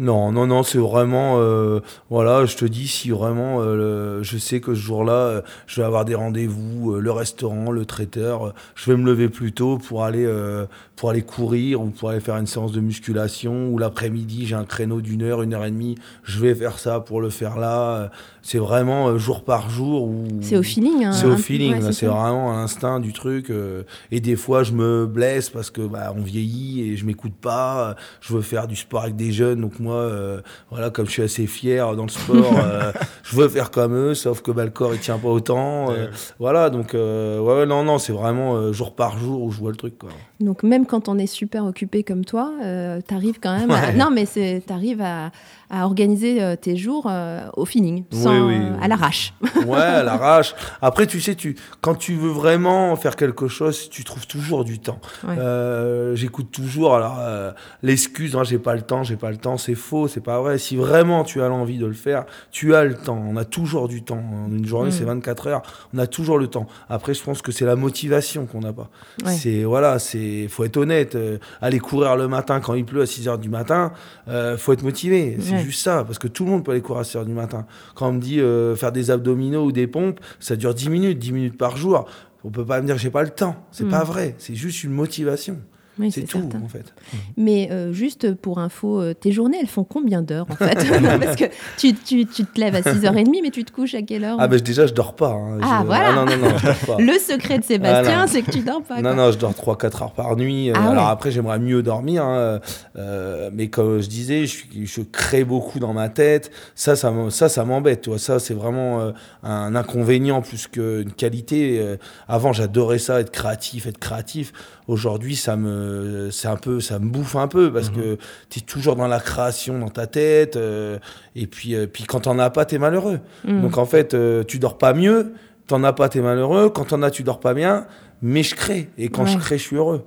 Non, 0.00 0.32
non, 0.32 0.48
non, 0.48 0.64
c'est 0.64 0.78
vraiment, 0.78 1.36
euh, 1.38 1.78
voilà, 2.08 2.44
je 2.44 2.56
te 2.56 2.64
dis, 2.64 2.88
si 2.88 3.10
vraiment, 3.10 3.60
euh, 3.60 4.16
le- 4.18 4.22
je 4.24 4.36
sais 4.36 4.60
que 4.60 4.74
ce 4.74 4.80
jour-là, 4.80 5.12
euh, 5.12 5.42
je 5.68 5.80
vais 5.80 5.86
avoir 5.86 6.04
des 6.04 6.16
rendez-vous, 6.16 6.94
euh, 6.94 6.98
le 7.00 7.12
restaurant, 7.12 7.70
le 7.70 7.84
traiteur, 7.86 8.46
euh, 8.48 8.52
je 8.74 8.90
vais 8.90 8.96
me 8.96 9.06
lever 9.06 9.28
plus 9.28 9.52
tôt 9.52 9.78
pour 9.78 10.02
aller, 10.02 10.24
euh, 10.26 10.66
pour 10.96 11.10
aller 11.10 11.22
courir 11.22 11.80
ou 11.82 11.90
pour 11.90 12.10
aller 12.10 12.18
faire 12.18 12.36
une 12.36 12.48
séance 12.48 12.72
de 12.72 12.80
musculation, 12.80 13.68
ou 13.68 13.78
l'après-midi, 13.78 14.44
j'ai 14.46 14.56
un 14.56 14.64
créneau 14.64 15.00
d'une 15.00 15.22
heure, 15.22 15.40
une 15.42 15.54
heure 15.54 15.64
et 15.64 15.70
demie, 15.70 15.94
je 16.24 16.40
vais 16.40 16.54
faire 16.56 16.80
ça 16.80 16.98
pour 16.98 17.20
le 17.20 17.30
faire 17.30 17.56
là. 17.56 17.80
euh, 17.96 18.08
C'est 18.42 18.58
vraiment 18.58 19.06
euh, 19.08 19.18
jour 19.18 19.44
par 19.44 19.70
jour. 19.70 20.02
Ou... 20.02 20.26
C'est 20.40 20.56
au 20.56 20.62
feeling. 20.64 21.04
hein, 21.04 21.12
C'est 21.12 21.26
au 21.26 21.32
un- 21.32 21.36
feeling, 21.36 21.74
ouais, 21.74 21.80
c'est 21.82 21.92
c'est 21.92 22.06
ça. 22.06 22.12
Vraiment 22.40 22.58
un 22.58 22.62
instinct 22.64 23.00
du 23.00 23.12
truc. 23.12 23.50
euh, 23.50 23.82
et 24.10 24.20
des 24.20 24.36
fois, 24.36 24.62
je 24.62 24.72
me 24.72 25.06
blesse 25.06 25.50
parce 25.50 25.70
que 25.70 25.82
bah, 25.82 26.12
on 26.16 26.22
vieillit 26.22 26.90
et 26.90 26.96
je 26.96 27.04
m'écoute 27.04 27.34
pas. 27.40 27.90
euh, 27.90 27.94
Je 28.20 28.34
veux 28.34 28.42
faire 28.42 28.66
du 28.66 28.76
sport 28.76 29.02
avec 29.02 29.16
des 29.16 29.32
jeunes, 29.32 29.60
donc 29.60 29.78
moi, 29.80 29.94
euh, 29.96 30.40
voilà, 30.70 30.90
comme 30.90 31.06
je 31.06 31.12
suis 31.12 31.22
assez 31.22 31.46
fier 31.46 31.94
dans 31.96 32.04
le 32.04 32.08
sport, 32.10 32.58
euh, 32.58 32.92
je 33.22 33.36
veux 33.36 33.48
faire 33.48 33.70
comme 33.70 33.94
eux, 33.94 34.14
sauf 34.14 34.42
que 34.42 34.50
bah, 34.50 34.64
le 34.64 34.70
corps 34.70 34.94
il 34.94 35.00
tient 35.00 35.18
pas 35.18 35.28
autant. 35.28 35.90
euh, 35.90 36.08
voilà, 36.38 36.70
donc 36.70 36.94
euh, 36.94 37.38
ouais, 37.40 37.66
non, 37.66 37.84
non, 37.84 37.98
c'est 37.98 38.12
vraiment 38.12 38.56
euh, 38.56 38.72
jour 38.72 38.94
par 38.94 39.18
jour 39.18 39.42
où 39.42 39.50
je 39.50 39.58
vois 39.58 39.70
le 39.70 39.76
truc. 39.76 39.98
Quoi. 39.98 40.10
Donc 40.40 40.62
même 40.62 40.86
quand 40.86 41.08
on 41.08 41.18
est 41.18 41.26
super 41.26 41.64
occupé 41.64 42.02
comme 42.02 42.24
toi, 42.24 42.52
tu 42.60 43.14
arrives 43.14 43.38
quand 43.40 43.56
même. 43.58 43.70
À... 43.70 43.88
Ouais. 43.88 43.94
Non, 43.94 44.10
mais 44.10 44.26
tu 44.26 44.72
arrives 44.72 45.00
à, 45.02 45.30
à 45.70 45.84
organiser 45.86 46.42
euh, 46.42 46.56
tes 46.56 46.76
jours 46.76 47.06
euh, 47.08 47.48
au 47.56 47.64
feeling, 47.64 48.04
sans, 48.12 48.30
oui, 48.46 48.54
euh, 48.56 48.70
oui. 48.72 48.76
à 48.82 48.88
l'arrache. 48.88 49.32
Ouais, 49.66 49.78
à 49.78 50.02
l'arrache. 50.02 50.54
Après, 50.82 51.06
tu 51.06 51.20
sais, 51.20 51.34
tu, 51.34 51.56
quand 51.80 51.94
tu 51.94 52.14
veux 52.16 52.30
vraiment 52.30 52.96
faire 52.96 53.14
quelque 53.16 53.46
chose, 53.48 53.88
tu 53.88 54.02
trouves 54.04 54.26
toujours 54.26 54.64
du 54.64 54.78
temps. 54.80 54.98
Ouais. 55.26 55.36
Euh, 55.38 56.14
J'écoute 56.16 56.50
toujours 56.50 56.94
alors 56.96 57.16
euh, 57.20 57.52
l'excuse, 57.82 58.34
hein, 58.36 58.42
j'ai 58.44 58.58
pas 58.58 58.74
le 58.74 58.82
temps, 58.82 59.02
j'ai 59.04 59.16
pas 59.16 59.30
le 59.30 59.36
temps, 59.36 59.56
c'est 59.56 59.74
faux, 59.74 60.08
c'est 60.08 60.20
pas 60.22 60.40
vrai. 60.40 60.58
Si 60.58 60.76
vraiment 60.76 61.22
tu 61.24 61.40
as 61.42 61.48
l'envie 61.48 61.78
de 61.78 61.86
le 61.86 61.92
faire, 61.92 62.24
tu 62.50 62.74
as 62.74 62.84
le 62.84 62.94
temps. 62.94 63.22
On 63.28 63.36
a 63.36 63.44
toujours 63.44 63.86
du 63.88 64.02
temps. 64.02 64.22
Une 64.50 64.66
journée, 64.66 64.88
Mm. 64.90 64.92
c'est 64.92 65.04
24 65.04 65.46
heures. 65.46 65.62
On 65.94 65.98
a 65.98 66.06
toujours 66.06 66.38
le 66.38 66.46
temps. 66.48 66.66
Après, 66.88 67.14
je 67.14 67.22
pense 67.22 67.42
que 67.42 67.52
c'est 67.52 67.64
la 67.64 67.76
motivation 67.76 68.46
qu'on 68.46 68.60
n'a 68.60 68.72
pas. 68.72 68.88
Ouais. 69.24 69.32
C'est 69.32 69.62
voilà, 69.64 69.98
c'est 69.98 70.48
faut 70.48 70.64
être 70.64 70.76
honnête. 70.78 71.14
Euh, 71.14 71.38
aller 71.60 71.78
courir 71.78 72.16
le 72.16 72.26
matin 72.28 72.60
quand 72.60 72.74
il 72.74 72.84
pleut 72.84 73.02
à 73.02 73.06
6 73.06 73.28
heures 73.28 73.38
du 73.38 73.48
matin, 73.48 73.92
euh, 74.28 74.56
faut 74.56 74.72
être 74.72 74.82
motivé. 74.82 75.36
C'est 75.40 75.59
Ouais. 75.60 75.66
juste 75.66 75.82
ça, 75.82 76.04
parce 76.04 76.18
que 76.18 76.28
tout 76.28 76.44
le 76.44 76.50
monde 76.50 76.64
peut 76.64 76.72
aller 76.72 76.80
courir 76.82 77.00
à 77.00 77.04
6 77.04 77.16
heures 77.18 77.24
du 77.26 77.32
matin. 77.32 77.66
Quand 77.94 78.08
on 78.08 78.12
me 78.12 78.20
dit 78.20 78.40
euh, 78.40 78.74
faire 78.76 78.92
des 78.92 79.10
abdominaux 79.10 79.64
ou 79.66 79.72
des 79.72 79.86
pompes, 79.86 80.20
ça 80.40 80.56
dure 80.56 80.74
10 80.74 80.88
minutes, 80.90 81.18
10 81.18 81.32
minutes 81.32 81.58
par 81.58 81.76
jour. 81.76 82.06
On 82.44 82.50
peut 82.50 82.64
pas 82.64 82.80
me 82.80 82.86
dire 82.86 82.94
que 82.96 83.00
j'ai 83.02 83.10
pas 83.10 83.22
le 83.22 83.30
temps. 83.30 83.56
C'est 83.70 83.84
Mm. 83.84 83.90
pas 83.90 84.04
vrai. 84.04 84.34
C'est 84.38 84.54
juste 84.54 84.82
une 84.84 84.92
motivation. 84.92 85.58
Oui, 85.98 86.10
c'est 86.10 86.22
tout 86.22 86.38
certain. 86.40 86.62
en 86.64 86.68
fait. 86.68 86.94
Mais 87.36 87.68
euh, 87.70 87.92
juste 87.92 88.32
pour 88.34 88.58
info, 88.58 89.00
euh, 89.00 89.12
tes 89.12 89.32
journées, 89.32 89.58
elles 89.60 89.66
font 89.68 89.84
combien 89.84 90.22
d'heures 90.22 90.46
en 90.50 90.54
fait? 90.56 90.74
Parce 91.20 91.36
que 91.36 91.44
tu, 91.76 91.92
tu, 91.94 92.24
tu 92.26 92.44
te 92.44 92.58
lèves 92.60 92.74
à 92.74 92.80
6h30, 92.80 93.40
mais 93.42 93.50
tu 93.50 93.64
te 93.64 93.72
couches 93.72 93.94
à 93.94 94.02
quelle 94.02 94.24
heure? 94.24 94.36
Ah 94.40 94.48
ben 94.48 94.58
déjà 94.60 94.86
je 94.86 94.94
dors 94.94 95.14
pas. 95.14 95.28
hein. 95.32 95.58
Ah, 95.62 95.80
Je- 95.82 95.86
voilà. 95.86 96.12
non 96.14 96.24
non 96.24 96.36
non, 96.38 96.56
je 96.56 96.64
dors 96.66 96.96
pas. 96.96 96.96
Le 97.02 97.18
secret 97.18 97.58
de 97.58 97.64
Sébastien, 97.64 98.26
c'est 98.28 98.42
que 98.42 98.50
tu 98.50 98.60
dors 98.60 98.82
pas. 98.82 98.96
Non, 99.02 99.14
quoi. 99.14 99.14
non, 99.14 99.32
je 99.32 99.38
dors 99.38 99.52
3-4 99.52 100.02
heures 100.02 100.12
par 100.12 100.36
nuit. 100.36 100.70
Euh, 100.70 100.74
Ah 100.76 100.80
ouais. 100.82 100.86
Alors 100.92 101.08
après, 101.08 101.30
j'aimerais 101.32 101.58
mieux 101.58 101.82
dormir. 101.82 102.24
hein. 102.24 102.60
Euh, 102.96 103.50
mais 103.52 103.68
comme 103.68 104.00
je 104.00 104.08
disais, 104.08 104.46
je, 104.46 104.56
je 104.84 105.00
crée 105.02 105.44
beaucoup 105.44 105.80
dans 105.80 105.92
ma 105.92 106.08
tête. 106.08 106.50
Ça, 106.74 106.96
ça, 106.96 107.12
ça, 107.30 107.48
ça 107.50 107.64
m'embête. 107.64 108.16
Ça, 108.16 108.38
c'est 108.38 108.54
vraiment 108.54 109.12
un 109.42 109.74
inconvénient 109.74 110.40
plus 110.40 110.66
qu'une 110.68 111.12
qualité. 111.12 111.96
Avant, 112.28 112.52
j'adorais 112.52 112.98
ça, 112.98 113.20
être 113.20 113.30
créatif, 113.32 113.86
être 113.86 113.98
créatif. 113.98 114.52
Aujourd'hui, 114.88 115.36
ça 115.36 115.56
me, 115.56 115.89
c'est 116.30 116.48
un 116.48 116.56
peu, 116.56 116.80
ça 116.80 116.98
me 116.98 117.08
bouffe 117.08 117.36
un 117.36 117.48
peu 117.48 117.72
parce 117.72 117.90
que 117.90 118.16
tu 118.48 118.58
es 118.58 118.62
toujours 118.62 118.96
dans 118.96 119.08
la 119.08 119.20
création 119.20 119.78
dans 119.78 119.88
ta 119.88 120.06
tête. 120.06 120.56
euh, 120.56 120.98
et 121.36 121.46
puis, 121.46 121.74
euh, 121.74 121.86
puis 121.86 122.04
quand 122.04 122.20
t'en 122.20 122.38
as 122.38 122.50
pas, 122.50 122.64
t'es 122.64 122.78
malheureux. 122.78 123.20
Mm. 123.44 123.62
Donc 123.62 123.78
en 123.78 123.86
fait, 123.86 124.14
euh, 124.14 124.44
tu 124.44 124.58
dors 124.58 124.78
pas 124.78 124.92
mieux, 124.92 125.32
t'en 125.66 125.82
as 125.84 125.92
pas, 125.92 126.08
t'es 126.08 126.20
malheureux. 126.20 126.70
Quand 126.70 126.86
t'en 126.86 127.02
as, 127.02 127.10
tu 127.10 127.22
dors 127.22 127.40
pas 127.40 127.54
bien, 127.54 127.86
mais 128.22 128.42
je 128.42 128.54
crée. 128.54 128.88
Et 128.98 129.08
quand 129.08 129.26
je 129.26 129.38
crée, 129.38 129.58
je 129.58 129.64
suis 129.64 129.76
heureux. 129.76 130.04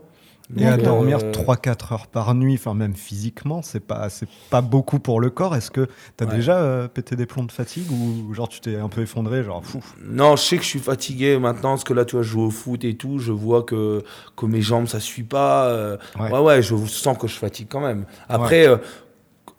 Et 0.58 0.66
à 0.68 0.76
Donc, 0.76 0.86
dormir 0.86 1.20
euh, 1.24 1.32
3-4 1.32 1.94
heures 1.94 2.08
par 2.08 2.36
nuit, 2.36 2.56
enfin 2.56 2.74
même 2.74 2.96
physiquement, 2.96 3.62
c'est 3.62 3.80
pas, 3.80 4.10
c'est 4.10 4.28
pas 4.50 4.62
beaucoup 4.62 5.00
pour 5.00 5.22
le 5.22 5.30
corps. 5.30 5.56
Est-ce 5.56 5.72
que 5.72 5.88
tu 6.18 6.24
as 6.24 6.28
Ouais. 6.28 6.36
déjà 6.36 6.58
euh, 6.58 6.88
pété 6.88 7.16
des 7.16 7.26
plombs 7.26 7.46
de 7.46 7.52
fatigue 7.52 7.90
ou 7.92 8.34
genre 8.34 8.50
tu 8.50 8.60
t'es 8.60 8.76
un 8.76 8.90
peu 8.90 9.02
effondré, 9.02 9.44
genre 9.44 9.64
Non, 10.06 10.36
je 10.36 10.42
sais 10.44 10.58
que 10.58 10.64
je 10.64 10.68
suis 10.68 10.80
fatigué 10.80 11.40
maintenant 11.40 11.70
parce 11.72 11.86
que 11.86 11.94
là, 11.94 12.04
tu 12.06 12.16
vois, 12.18 12.24
je 12.24 12.30
joue 12.30 12.42
au 12.42 12.50
foot 12.52 12.84
et 12.84 12.96
tout. 12.98 13.20
Je 13.20 13.32
vois 13.32 13.64
que, 13.64 14.04
que 14.36 14.46
mes 14.46 14.62
jambes, 14.62 14.88
ça 14.88 15.00
suit 15.00 15.24
pas. 15.24 15.68
euh, 15.68 15.98
Ouais. 16.20 16.30
ouais. 16.30 16.40
ouais, 16.40 16.62
je 16.62 16.76
sens 16.88 17.18
que 17.18 17.28
je 17.28 17.36
fatigue 17.36 17.68
quand 17.70 17.82
même. 17.82 18.06
Après, 18.30 18.68
euh, 18.68 18.78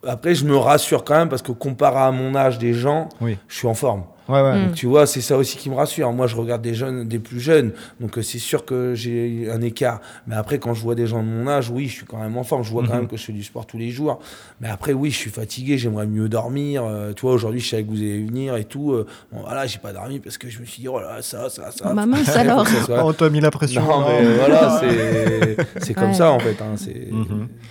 après, 0.07 0.35
je 0.35 0.45
me 0.45 0.55
rassure 0.55 1.03
quand 1.03 1.15
même 1.17 1.29
parce 1.29 1.41
que 1.41 1.51
comparé 1.51 1.97
à 1.97 2.11
mon 2.11 2.35
âge 2.35 2.59
des 2.59 2.73
gens, 2.73 3.09
Oui. 3.21 3.37
je 3.47 3.55
suis 3.57 3.67
en 3.67 3.73
forme. 3.73 4.03
Ouais, 4.27 4.41
ouais. 4.41 4.57
Mm. 4.59 4.65
Donc, 4.67 4.75
tu 4.75 4.87
vois, 4.87 5.05
c'est 5.05 5.21
ça 5.21 5.37
aussi 5.37 5.57
qui 5.57 5.69
me 5.69 5.75
rassure. 5.75 6.11
Moi, 6.13 6.27
je 6.27 6.35
regarde 6.35 6.61
des 6.61 6.73
jeunes, 6.73 7.07
des 7.07 7.19
plus 7.19 7.39
jeunes, 7.39 7.71
donc 7.99 8.17
euh, 8.17 8.21
c'est 8.21 8.39
sûr 8.39 8.65
que 8.65 8.93
j'ai 8.95 9.49
un 9.51 9.61
écart. 9.61 10.01
Mais 10.27 10.35
après, 10.35 10.57
quand 10.59 10.73
je 10.73 10.81
vois 10.81 10.95
des 10.95 11.07
gens 11.07 11.21
de 11.21 11.27
mon 11.27 11.47
âge, 11.47 11.69
oui, 11.69 11.87
je 11.87 11.93
suis 11.93 12.05
quand 12.05 12.17
même 12.19 12.35
en 12.37 12.43
forme. 12.43 12.63
Je 12.63 12.71
vois 12.71 12.83
quand 12.83 12.93
Mhm. 12.93 12.99
même 13.01 13.07
que 13.07 13.17
je 13.17 13.23
fais 13.25 13.33
du 13.33 13.43
sport 13.43 13.65
tous 13.65 13.77
les 13.77 13.89
jours. 13.91 14.19
Mais 14.61 14.67
après, 14.69 14.93
oui, 14.93 15.11
je 15.11 15.17
suis 15.17 15.29
fatigué. 15.29 15.77
J'aimerais 15.77 16.07
mieux 16.07 16.27
dormir. 16.29 16.83
Euh, 16.85 17.13
tu 17.13 17.21
vois, 17.21 17.33
aujourd'hui, 17.33 17.59
je 17.59 17.69
savais 17.69 17.83
que 17.83 17.89
vous 17.89 17.97
allez 18.01 18.25
venir 18.25 18.55
et 18.55 18.65
tout. 18.65 18.91
Euh, 18.93 19.05
bon, 19.31 19.41
voilà, 19.41 19.65
j'ai 19.67 19.79
pas 19.79 19.93
dormi 19.93 20.19
parce 20.19 20.37
que 20.37 20.49
je 20.49 20.59
me 20.59 20.65
suis 20.65 20.81
dit, 20.81 20.87
oh 20.87 20.99
là, 20.99 21.21
ça, 21.21 21.49
ça, 21.49 21.71
ça. 21.71 21.87
Oh, 21.89 21.93
ma 21.93 22.05
mince, 22.05 22.25
Faut 22.25 22.31
que 22.33 22.37
alors. 22.39 22.67
ça 22.67 22.81
soit- 22.83 23.05
Oh, 23.05 23.13
t'as 23.13 23.29
mis 23.29 23.41
la 23.41 23.51
pression. 23.51 23.81
Non, 23.83 24.05
mais 24.07 24.23
voilà, 24.37 24.79
c'est 24.81 25.57
c'est 25.81 25.93
comme 25.93 26.05
Ouais. 26.09 26.13
ça 26.13 26.31
en 26.31 26.39
fait. 26.39 26.57
hein, 26.61 26.75
c'est- 26.75 27.09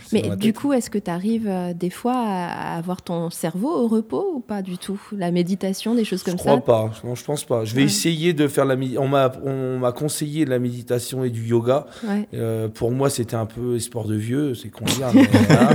c'est 0.06 0.28
Mais 0.28 0.36
du 0.36 0.52
coup, 0.52 0.72
est-ce 0.72 0.90
que 0.90 0.98
tu 0.98 1.10
arrives 1.10 1.48
euh, 1.48 1.72
des 1.74 1.90
fois 1.90 2.14
à, 2.16 2.76
avoir 2.76 3.02
ton 3.02 3.30
cerveau 3.30 3.70
au 3.74 3.88
repos 3.88 4.32
ou 4.36 4.40
pas 4.40 4.62
du 4.62 4.78
tout? 4.78 5.00
La 5.16 5.30
méditation, 5.30 5.94
des 5.94 6.04
choses 6.04 6.22
comme 6.22 6.38
je 6.38 6.43
crois 6.50 6.64
pas. 6.64 6.90
Non, 7.04 7.14
je 7.14 7.24
pense 7.24 7.44
pas. 7.44 7.64
Je 7.64 7.74
vais 7.74 7.80
Ouais. 7.82 7.86
essayer 7.86 8.32
de 8.32 8.46
faire 8.48 8.64
la 8.64 8.76
méditation. 8.76 9.02
On 9.04 9.08
m'a, 9.08 9.32
on 9.44 9.78
m'a 9.78 9.92
conseillé 9.92 10.44
de 10.44 10.50
la 10.50 10.58
méditation 10.58 11.24
et 11.24 11.30
du 11.30 11.42
yoga. 11.46 11.86
Ouais. 12.06 12.28
Euh, 12.34 12.68
pour 12.68 12.90
moi, 12.90 13.10
c'était 13.10 13.36
un 13.36 13.46
peu 13.46 13.78
sport 13.78 14.06
de 14.06 14.14
vieux, 14.14 14.54
c'est 14.54 14.68
con 14.70 14.84
à 14.84 14.90
dire. 14.90 15.08
Mais, 15.14 15.22
voilà. 15.48 15.70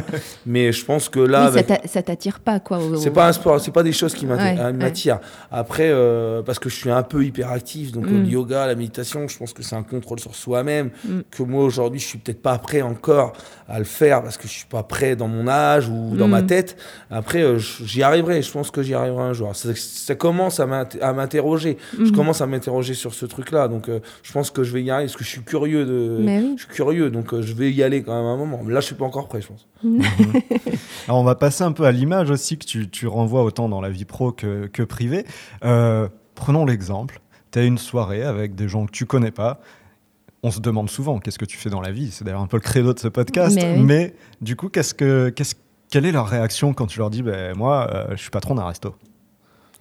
Mais 0.46 0.72
je 0.72 0.86
pense 0.86 1.10
que 1.10 1.20
là, 1.20 1.52
Oui, 1.54 1.64
t'a- 1.64 1.88
ça 1.88 2.02
t'attire 2.02 2.40
pas, 2.40 2.60
quoi. 2.60 2.80
au- 2.80 2.96
c'est 2.98 3.12
pas 3.12 3.28
un 3.28 3.34
sport, 3.34 3.60
c'est 3.60 3.72
pas 3.72 3.84
des 3.84 3.92
choses 3.94 4.14
qui 4.14 4.26
Ouais, 4.26 4.34
euh, 4.34 4.66
ouais. 4.68 4.74
m'attirent. 4.74 5.20
Après, 5.52 5.90
euh, 5.90 6.42
parce 6.44 6.60
que 6.60 6.70
je 6.70 6.76
suis 6.76 6.92
un 6.92 7.04
peu 7.04 7.24
hyperactif, 7.26 7.92
donc 7.92 8.06
Mm. 8.06 8.24
le 8.24 8.26
yoga, 8.28 8.68
la 8.68 8.76
méditation, 8.76 9.28
je 9.28 9.38
pense 9.38 9.54
que 9.54 9.64
c'est 9.64 9.76
un 9.76 9.84
contrôle 9.84 10.20
sur 10.20 10.36
soi-même. 10.36 10.92
Mm. 11.06 11.20
Que 11.32 11.44
moi 11.44 11.64
aujourd'hui, 11.64 12.00
je 12.00 12.06
suis 12.06 12.18
peut-être 12.20 12.42
pas 12.42 12.58
prêt 12.60 12.82
encore 12.82 13.34
à 13.68 13.80
le 13.80 13.86
faire 13.86 14.22
parce 14.24 14.38
que 14.38 14.48
je 14.48 14.54
suis 14.54 14.66
pas 14.68 14.84
prêt 14.84 15.16
dans 15.16 15.28
mon 15.28 15.48
âge 15.48 15.88
ou 15.90 16.16
dans 16.16 16.28
Mm. 16.28 16.32
ma 16.32 16.42
tête. 16.44 16.78
Après, 17.10 17.42
euh, 17.42 17.58
j'y 17.60 18.04
arriverai. 18.04 18.42
Je 18.42 18.52
pense 18.52 18.72
que 18.72 18.82
j'y 18.82 18.94
arriverai 18.94 19.24
un 19.24 19.34
jour. 19.34 19.56
Ça, 19.56 19.70
ça 19.76 20.16
commence 20.16 20.59
à 20.60 20.66
m'int- 20.66 20.88
à 21.02 21.14
m'interroger. 21.14 21.78
Je 21.98 22.04
Mhm. 22.04 22.12
commence 22.12 22.42
à 22.42 22.48
m'interroger 22.48 22.94
sur 22.94 23.14
ce 23.14 23.26
truc-là, 23.26 23.68
donc 23.68 23.90
euh, 23.90 24.00
je 24.24 24.32
pense 24.32 24.52
que 24.52 24.64
je 24.64 24.72
vais 24.74 24.84
y 24.84 24.90
arriver 24.92 25.08
parce 25.08 25.18
que 25.18 25.24
je 25.24 25.30
suis 25.30 25.42
curieux 25.44 25.86
de. 25.86 26.18
Mais 26.22 26.40
oui. 26.40 26.54
Je 26.58 26.64
suis 26.66 26.74
curieux, 26.74 27.10
donc 27.10 27.34
euh, 27.34 27.42
je 27.42 27.54
vais 27.54 27.72
y 27.72 27.82
aller 27.84 28.04
quand 28.04 28.16
même 28.16 28.26
à 28.26 28.30
un 28.30 28.38
moment. 28.38 28.60
Mais 28.64 28.74
là, 28.74 28.80
je 28.80 28.86
suis 28.88 28.96
pas 28.96 29.06
encore 29.06 29.28
prêt, 29.28 29.42
je 29.42 29.48
pense. 29.48 29.68
Alors 31.08 31.20
on 31.20 31.24
va 31.24 31.36
passer 31.36 31.64
un 31.64 31.72
peu 31.72 31.86
à 31.86 31.92
l'image 31.92 32.30
aussi 32.30 32.58
que 32.58 32.66
tu, 32.66 32.90
tu 32.90 33.08
renvoies 33.08 33.44
autant 33.44 33.70
dans 33.70 33.82
la 33.82 33.90
vie 33.90 34.06
pro 34.06 34.32
que, 34.32 34.68
que 34.68 34.84
privée. 34.84 35.26
Euh, 35.66 36.08
prenons 36.36 36.66
l'exemple. 36.66 37.20
Tu 37.52 37.60
as 37.60 37.64
une 37.64 37.78
soirée 37.78 38.24
avec 38.24 38.56
des 38.56 38.68
gens 38.68 38.86
que 38.86 38.92
tu 38.92 39.06
connais 39.06 39.32
pas. 39.32 39.60
On 40.44 40.52
se 40.52 40.60
demande 40.60 40.90
souvent 40.90 41.20
qu'est-ce 41.20 41.40
que 41.40 41.46
tu 41.46 41.58
fais 41.58 41.70
dans 41.70 41.82
la 41.82 41.92
vie? 41.92 42.12
C'est 42.12 42.24
d'ailleurs 42.24 42.42
un 42.42 42.48
peu 42.48 42.58
le 42.58 42.62
credo 42.62 42.94
de 42.94 43.00
ce 43.00 43.08
podcast. 43.08 43.56
Mais 43.56 43.74
oui. 43.76 43.84
Mais 43.84 44.14
du 44.42 44.56
coup, 44.56 44.70
qu'est-ce 44.70 44.94
que, 44.94 45.30
qu'est-ce, 45.30 45.56
quelle 45.90 46.06
est 46.06 46.12
leur 46.12 46.28
réaction 46.28 46.74
quand 46.74 46.86
tu 46.86 47.00
leur 47.00 47.10
dis 47.10 47.24
ben, 47.24 47.58
Moi, 47.58 47.90
euh, 47.92 48.06
je 48.12 48.18
suis 48.22 48.30
patron 48.30 48.56
d'un 48.56 48.66
resto? 48.66 48.96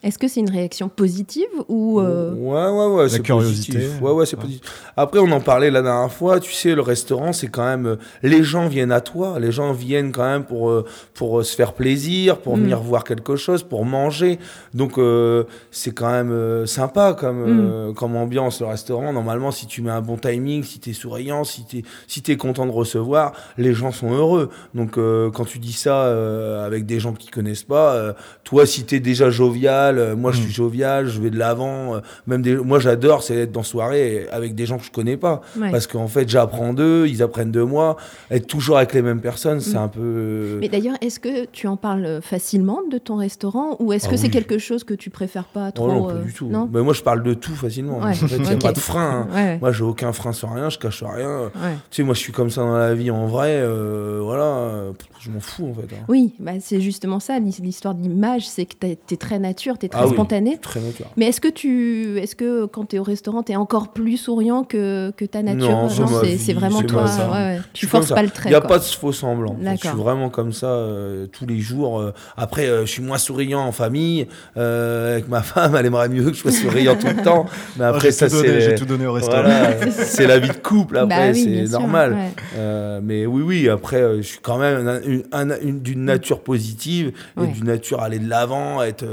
Est-ce 0.05 0.17
que 0.17 0.29
c'est 0.29 0.39
une 0.39 0.51
réaction 0.51 0.89
positive 0.89 1.49
ou 1.67 1.99
euh, 2.01 2.33
Ouais, 2.35 2.69
ouais, 2.71 2.95
ouais, 3.03 3.09
c'est 3.09 3.21
curiosité. 3.21 3.73
positif. 3.79 4.01
Ouais, 4.01 4.13
ouais, 4.13 4.27
c'est 4.27 4.37
Ouais. 4.37 4.43
positif. 4.43 4.63
Après, 4.97 5.19
on 5.19 5.31
en 5.33 5.41
parlait 5.41 5.73
la 5.73 5.83
dernière 5.83 6.13
fois, 6.13 6.39
tu 6.39 6.53
sais, 6.53 6.77
le 6.77 6.83
restaurant, 6.83 7.33
c'est 7.33 7.49
quand 7.49 7.65
même. 7.65 7.87
euh, 7.87 7.97
les 8.23 8.45
gens 8.45 8.69
viennent 8.69 8.93
à 8.93 9.01
toi, 9.01 9.41
les 9.41 9.51
gens 9.51 9.73
viennent 9.73 10.13
quand 10.13 10.23
même 10.25 10.45
pour, 10.45 10.71
euh, 10.71 10.85
pour 11.15 11.41
euh, 11.41 11.43
se 11.43 11.57
faire 11.57 11.73
plaisir, 11.73 12.39
pour 12.39 12.57
Mm. 12.57 12.61
venir 12.63 12.81
voir 12.81 13.03
quelque 13.03 13.35
chose, 13.35 13.65
pour 13.65 13.85
manger. 13.85 14.39
Donc, 14.73 14.99
euh, 14.99 15.43
c'est 15.73 15.91
quand 15.91 16.11
même 16.13 16.31
euh, 16.31 16.65
sympa 16.67 17.15
comme, 17.15 17.43
euh, 17.45 17.93
comme 17.93 18.15
ambiance, 18.15 18.61
le 18.61 18.67
restaurant. 18.69 19.13
Normalement, 19.13 19.51
si 19.51 19.67
tu 19.67 19.83
mets 19.83 19.91
un 19.91 20.01
bon 20.01 20.17
timing, 20.17 20.63
si 20.63 20.79
tu 20.79 20.91
es 20.91 20.93
souriant, 20.93 21.43
si 21.43 21.65
tu 21.67 21.79
es, 21.79 21.83
si 22.07 22.23
t'es 22.23 22.37
content 22.37 22.67
de 22.67 22.71
recevoir, 22.73 23.33
les 23.57 23.75
gens 23.75 23.91
sont 23.91 24.13
heureux. 24.13 24.51
Donc, 24.75 24.97
euh, 24.97 25.31
quand 25.33 25.45
tu 25.45 25.59
dis 25.59 25.73
ça 25.73 26.05
euh, 26.05 26.65
avec 26.65 26.87
des 26.87 27.01
gens 27.01 27.15
qui 27.15 27.29
connaissent 27.31 27.65
pas, 27.65 27.95
euh, 27.95 28.13
toi, 28.45 28.65
si 28.65 28.85
tu 28.85 28.95
es 28.95 29.01
déjà 29.01 29.29
jovial, 29.31 29.88
euh, 29.97 30.17
moi, 30.17 30.33
je 30.33 30.43
suis 30.43 30.53
jovial, 30.53 31.07
je 31.07 31.21
vais 31.21 31.31
de 31.31 31.39
l'avant. 31.39 31.95
euh, 31.95 32.01
même 32.27 32.43
des, 32.43 32.57
moi, 32.57 32.79
j'adore, 32.81 33.23
c'est 33.23 33.37
être 33.37 33.53
dans 33.53 33.63
soirée 33.63 34.27
avec 34.31 34.55
des 34.55 34.67
gens 34.67 34.77
que 34.77 34.85
je 34.85 34.91
connais 34.91 35.17
pas. 35.17 35.41
ouais. 35.59 35.71
Parce 35.71 35.87
qu'en 35.87 36.09
fait, 36.09 36.29
j'apprends 36.29 36.75
d'eux, 36.75 37.07
ils 37.09 37.23
apprennent 37.23 37.53
de 37.53 37.63
moi. 37.63 37.97
Être 38.31 38.47
toujours 38.47 38.77
avec 38.77 38.93
les 38.93 39.01
mêmes 39.03 39.21
personnes, 39.23 39.61
c'est 39.61 39.75
Mm. 39.79 39.83
un 39.83 39.89
peu. 39.89 40.59
Mais 40.61 40.69
d'ailleurs, 40.69 40.97
est-ce 41.01 41.21
que 41.21 41.47
tu 41.47 41.67
en 41.69 41.77
parles 41.79 42.21
facilement 42.21 42.81
de 42.91 42.99
ton 42.99 43.17
restaurant 43.17 43.77
ou 43.79 43.93
est-ce 43.93 44.07
Ah 44.09 44.11
que 44.11 44.17
c'est 44.17 44.29
quelque 44.29 44.59
chose 44.59 44.85
que 44.85 44.95
tu 44.95 45.09
préfères 45.09 45.45
pas 45.45 45.69
Oh 45.69 45.73
trop 45.73 45.89
non, 45.89 46.05
pas 46.07 46.13
euh, 46.15 46.25
du 46.25 46.33
tout. 46.33 46.49
Non 46.49 46.69
Mais 46.73 46.83
moi, 46.83 46.93
je 46.93 47.03
parle 47.03 47.23
de 47.23 47.33
tout 47.35 47.55
facilement. 47.55 47.99
Ouais. 48.01 48.11
En 48.11 48.13
fait, 48.15 48.37
il 48.37 48.43
n'y 48.43 48.51
a 48.53 48.57
pas 48.57 48.73
de 48.73 48.79
frein. 48.79 49.27
hein. 49.31 49.35
Ouais, 49.35 49.59
Moi, 49.61 49.73
j'ai 49.73 49.85
aucun 49.85 50.13
frein 50.13 50.33
sur 50.33 50.53
rien, 50.53 50.69
je 50.69 50.79
cache 50.79 51.03
rien. 51.03 51.45
ouais. 51.45 51.51
Tu 51.91 51.97
sais, 51.97 52.03
moi, 52.03 52.15
je 52.15 52.21
suis 52.21 52.33
comme 52.33 52.51
ça 52.51 52.63
dans 52.63 52.77
la 52.77 52.95
vie 52.95 53.11
en 53.11 53.27
vrai. 53.27 53.59
euh, 53.61 54.21
voilà, 54.23 54.43
euh, 54.45 54.93
je 55.21 55.31
m'en 55.31 55.41
fous 55.41 55.69
en 55.71 55.75
fait. 55.75 55.95
hein. 55.95 56.05
Oui, 56.09 56.35
bah, 56.41 56.53
c'est 56.61 56.81
justement 56.81 57.21
ça, 57.21 57.39
l'hi- 57.39 57.57
l'histoire 57.63 57.95
de 57.95 58.03
l'image, 58.03 58.49
c'est 58.49 58.67
que 58.67 58.75
tu 58.81 59.15
es 59.15 59.17
très 59.17 59.39
nature, 59.39 59.78
tu 59.79 59.87
es 59.87 59.89
très 59.89 60.01
Ah 60.03 60.07
oui. 60.07 60.13
spontané. 60.15 60.59
Très 60.61 60.81
naturel. 60.81 61.11
Mais 61.17 61.27
est-ce 61.27 61.41
que 61.41 61.49
tu, 61.49 62.19
est-ce 62.19 62.35
que 62.37 62.67
quand 62.67 62.87
tu 62.91 62.97
es 62.97 62.99
au 62.99 63.03
restaurant, 63.03 63.43
tu 63.43 63.53
es 63.53 63.57
encore 63.57 63.89
plus 63.93 64.17
souriant 64.17 64.65
que, 64.65 65.11
que 65.17 65.25
ta 65.25 65.43
nature 65.43 65.69
Non, 65.71 65.89
c'est 65.89 66.01
ma 66.03 66.09
c'est 66.21 66.27
vie, 66.27 66.39
c'est 66.39 66.53
vraiment 66.53 66.81
c'est 66.81 66.87
toi. 66.87 67.05
ouais, 67.05 67.35
ouais. 67.37 67.59
Tu 67.73 67.87
forces 67.87 68.09
pas 68.13 68.23
le 68.23 68.31
trait. 68.31 68.49
Il 68.49 68.53
n'y 68.53 68.57
a 68.57 68.61
quoi. 68.61 68.69
pas 68.71 68.79
de 68.79 68.85
faux 68.85 69.13
semblant. 69.13 69.53
en 69.61 69.65
fait. 69.65 69.77
Je 69.83 69.89
suis 69.89 69.97
vraiment 69.97 70.29
comme 70.31 70.53
ça 70.53 70.67
euh, 70.67 71.27
tous 71.27 71.47
les 71.47 71.61
jours. 71.61 72.01
euh. 72.01 72.13
après, 72.37 72.67
euh, 72.67 72.83
je 72.87 72.91
suis 72.91 73.03
moins 73.03 73.19
souriant 73.19 73.61
en 73.61 73.73
famille. 73.73 74.27
euh, 74.57 75.13
avec 75.15 75.29
ma 75.29 75.43
femme, 75.43 75.77
elle 75.77 75.87
aimerait 75.87 76.09
mieux 76.09 76.25
que 76.25 76.35
je 76.35 76.41
sois 76.41 76.53
souriant 76.53 76.97
tout 76.97 77.07
le 77.07 77.23
temps. 77.23 77.47
Mais 77.77 77.85
Oh, 77.87 77.95
après, 77.95 78.09
j'ai 78.09 78.13
ça, 78.13 78.29
tout 78.29 78.37
donné, 78.37 78.49
c'est. 78.49 78.61
j'ai 78.61 78.75
tout 78.75 78.85
donné 78.87 79.07
au 79.07 79.13
restaurant. 79.13 79.43
Voilà, 79.43 79.91
c'est 79.91 80.27
la 80.27 80.39
vie 80.39 80.49
de 80.49 80.53
couple 80.55 80.95
Bah 80.95 81.03
après, 81.03 81.33
oui, 81.33 81.43
c'est 81.45 81.67
sûr, 81.67 81.79
normal. 81.81 82.13
ouais. 82.15 82.31
Euh, 82.57 83.01
mais 83.03 83.27
oui, 83.27 83.43
oui, 83.43 83.69
après, 83.69 83.97
euh, 84.03 84.17
je 84.19 84.23
suis 84.27 84.39
quand 84.43 84.59
même 84.59 84.87
un- 84.89 85.01
une- 85.03 85.25
un- 85.33 85.61
une- 85.61 85.81
d'une 85.81 86.05
nature 86.05 86.41
positive 86.41 87.13
et 87.37 87.41
Ouais. 87.41 87.47
d'une 87.49 87.65
nature 87.67 88.01
à 88.01 88.07
aller 88.07 88.19
de 88.19 88.29
l'avant, 88.29 88.83
être 88.83 89.05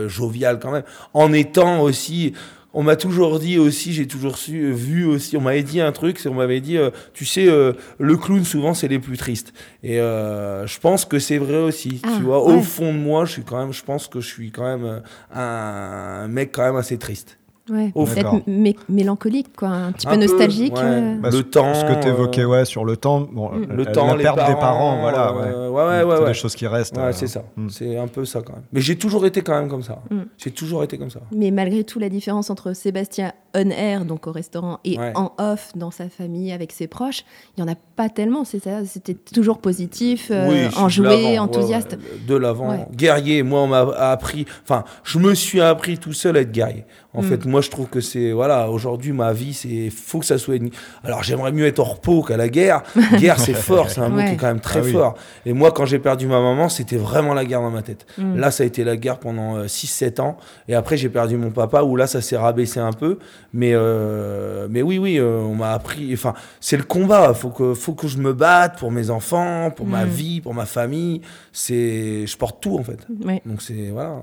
euh, 0.00 0.08
jovial 0.08 0.58
quand 0.60 0.72
même, 0.72 0.84
en 1.14 1.32
étant 1.32 1.80
aussi. 1.82 2.32
On 2.72 2.84
m'a 2.84 2.94
toujours 2.94 3.40
dit 3.40 3.58
aussi, 3.58 3.92
j'ai 3.92 4.06
toujours 4.06 4.38
su, 4.38 4.70
vu 4.72 5.04
aussi, 5.04 5.36
on 5.36 5.40
m'avait 5.40 5.64
dit 5.64 5.80
un 5.80 5.90
truc, 5.90 6.20
c'est 6.20 6.28
on 6.28 6.34
m'avait 6.34 6.60
dit, 6.60 6.76
euh, 6.78 6.90
tu 7.12 7.24
sais, 7.24 7.48
euh, 7.48 7.72
le 7.98 8.16
clown 8.16 8.44
souvent 8.44 8.74
c'est 8.74 8.86
les 8.86 9.00
plus 9.00 9.16
tristes. 9.16 9.52
Et 9.82 9.98
euh, 9.98 10.68
je 10.68 10.78
pense 10.78 11.04
que 11.04 11.18
c'est 11.18 11.38
vrai 11.38 11.56
aussi, 11.56 12.00
Ah, 12.04 12.12
tu 12.16 12.22
vois. 12.22 12.46
ouais. 12.46 12.54
Au 12.54 12.60
fond 12.62 12.94
de 12.94 12.98
moi, 12.98 13.24
je 13.24 13.32
suis 13.32 13.42
quand 13.42 13.58
même, 13.58 13.72
je 13.72 13.82
pense 13.82 14.06
que 14.06 14.20
je 14.20 14.28
suis 14.28 14.52
quand 14.52 14.62
même 14.62 15.02
un 15.34 16.28
mec 16.28 16.52
quand 16.52 16.62
même 16.62 16.76
assez 16.76 16.96
triste. 16.96 17.38
Ouais. 17.70 17.92
Peut-être 17.94 18.42
mélancolique, 18.88 19.54
quoi, 19.56 19.68
un 19.68 19.92
petit 19.92 20.06
Un 20.08 20.10
peu 20.12 20.16
peu, 20.16 20.22
nostalgique. 20.26 20.74
ouais. 20.74 20.80
euh. 20.82 21.16
Bah, 21.20 21.30
le 21.30 21.36
ce- 21.38 21.42
temps, 21.42 21.74
Ce 21.74 21.84
que 21.84 22.00
tu 22.02 22.08
évoquais 22.08 22.42
euh, 22.42 22.46
ouais, 22.46 22.64
sur 22.64 22.84
le 22.84 22.96
temps, 22.96 23.20
bon, 23.20 23.50
Mm. 23.50 23.66
la- 23.68 23.74
le 23.74 23.84
la, 23.84 23.92
temps, 23.92 24.14
les 24.14 24.22
perte 24.22 24.36
parents, 24.36 24.48
des 24.54 24.60
parents, 24.60 25.00
voilà. 25.00 25.34
Ouais. 25.34 25.42
euh, 25.46 25.68
ouais, 25.70 26.04
ouais, 26.04 26.18
ouais, 26.20 26.26
des 26.26 26.34
choses 26.34 26.54
qui 26.54 26.66
restent. 26.66 26.96
Ouais, 26.96 27.02
euh, 27.04 27.12
c'est 27.12 27.26
ça. 27.26 27.42
mm. 27.56 27.68
C'est 27.70 27.96
un 27.96 28.06
peu 28.08 28.24
ça 28.24 28.40
quand 28.42 28.52
même. 28.54 28.62
Mais 28.72 28.80
j'ai 28.80 28.96
toujours 28.96 29.24
été 29.26 29.42
quand 29.42 29.58
même 29.58 29.68
comme 29.68 29.82
ça. 29.82 30.02
Mm. 30.10 30.20
J'ai 30.38 30.50
toujours 30.50 30.82
été 30.84 30.98
comme 30.98 31.10
ça. 31.10 31.20
Mais 31.32 31.50
malgré 31.50 31.84
tout, 31.84 31.98
la 31.98 32.08
différence 32.08 32.50
entre 32.50 32.72
Sébastien 32.74 33.32
on 33.52 33.68
air, 33.70 34.04
donc 34.04 34.28
au 34.28 34.32
restaurant, 34.32 34.78
et 34.84 34.96
Ouais. 34.96 35.10
en 35.16 35.32
off, 35.38 35.72
dans 35.74 35.90
sa 35.90 36.08
famille, 36.08 36.52
avec 36.52 36.70
ses 36.70 36.86
proches, 36.86 37.24
il 37.58 37.64
n'y 37.64 37.68
en 37.68 37.72
a 37.72 37.76
pas 37.96 38.08
tellement. 38.08 38.44
C'est 38.44 38.62
ça, 38.62 38.84
c'était 38.86 39.14
toujours 39.14 39.58
positif, 39.58 40.28
euh, 40.30 40.48
Oui, 40.48 40.76
enjoué, 40.78 41.36
enthousiaste. 41.40 41.92
ouais, 42.00 42.18
de 42.28 42.36
l'avant. 42.36 42.70
Ouais. 42.70 42.86
Guerrier, 42.94 43.42
moi, 43.42 43.62
on 43.62 43.66
m'a 43.66 43.80
appris. 44.10 44.46
Enfin, 44.62 44.84
je 45.02 45.18
me 45.18 45.34
suis 45.34 45.60
appris 45.60 45.98
tout 45.98 46.12
seul 46.12 46.36
à 46.36 46.40
être 46.42 46.52
guerrier. 46.52 46.84
En 47.12 47.22
Mm. 47.22 47.24
fait, 47.24 47.44
moi, 47.44 47.59
je 47.60 47.70
trouve 47.70 47.86
que 47.88 48.00
c'est. 48.00 48.32
Voilà, 48.32 48.70
aujourd'hui, 48.70 49.12
ma 49.12 49.32
vie, 49.32 49.54
c'est. 49.54 49.90
faut 49.90 50.18
que 50.18 50.26
ça 50.26 50.38
soit. 50.38 50.56
Une... 50.56 50.70
Alors, 51.04 51.22
j'aimerais 51.22 51.52
mieux 51.52 51.66
être 51.66 51.78
au 51.78 51.84
repos 51.84 52.22
qu'à 52.22 52.36
la 52.36 52.48
guerre. 52.48 52.82
Guerre, 53.18 53.38
c'est 53.40 53.54
fort, 53.54 53.90
c'est 53.90 54.00
un 54.00 54.08
mot 54.08 54.16
Ouais. 54.18 54.26
qui 54.26 54.32
est 54.32 54.36
quand 54.36 54.46
même 54.48 54.60
très 54.60 54.80
Ah 54.80 54.82
oui. 54.84 54.92
fort. 54.92 55.14
Et 55.46 55.52
moi, 55.52 55.72
quand 55.72 55.84
j'ai 55.86 55.98
perdu 55.98 56.26
ma 56.26 56.40
maman, 56.40 56.68
c'était 56.68 56.96
vraiment 56.96 57.34
la 57.34 57.44
guerre 57.44 57.60
dans 57.60 57.70
ma 57.70 57.82
tête. 57.82 58.06
Mm. 58.18 58.36
Là, 58.36 58.50
ça 58.50 58.62
a 58.62 58.66
été 58.66 58.84
la 58.84 58.96
guerre 58.96 59.18
pendant 59.18 59.64
6-7 59.64 60.20
ans. 60.20 60.36
Et 60.68 60.74
après, 60.74 60.96
j'ai 60.96 61.08
perdu 61.08 61.36
mon 61.36 61.50
papa, 61.50 61.82
où 61.82 61.96
là, 61.96 62.06
ça 62.06 62.20
s'est 62.20 62.36
rabaissé 62.36 62.80
un 62.80 62.92
peu. 62.92 63.18
Mais, 63.52 63.70
euh, 63.74 64.66
mais 64.70 64.82
oui, 64.82 64.98
oui, 64.98 65.18
euh, 65.18 65.38
on 65.40 65.54
m'a 65.54 65.72
appris. 65.72 66.10
Enfin, 66.12 66.34
c'est 66.60 66.76
le 66.76 66.82
combat. 66.84 67.34
Faut 67.34 67.50
que, 67.50 67.74
faut 67.74 67.92
que 67.94 68.08
je 68.08 68.18
me 68.18 68.32
batte 68.32 68.78
pour 68.78 68.90
mes 68.90 69.10
enfants, 69.10 69.70
pour 69.70 69.86
ma 69.86 70.04
Mm. 70.04 70.08
vie, 70.08 70.40
pour 70.40 70.54
ma 70.54 70.66
famille. 70.66 71.20
C'est, 71.52 72.26
je 72.26 72.36
porte 72.36 72.60
tout, 72.60 72.78
en 72.78 72.82
fait. 72.82 72.98
Ouais. 73.24 73.42
Donc, 73.46 73.62
c'est. 73.62 73.90
Voilà. 73.92 74.22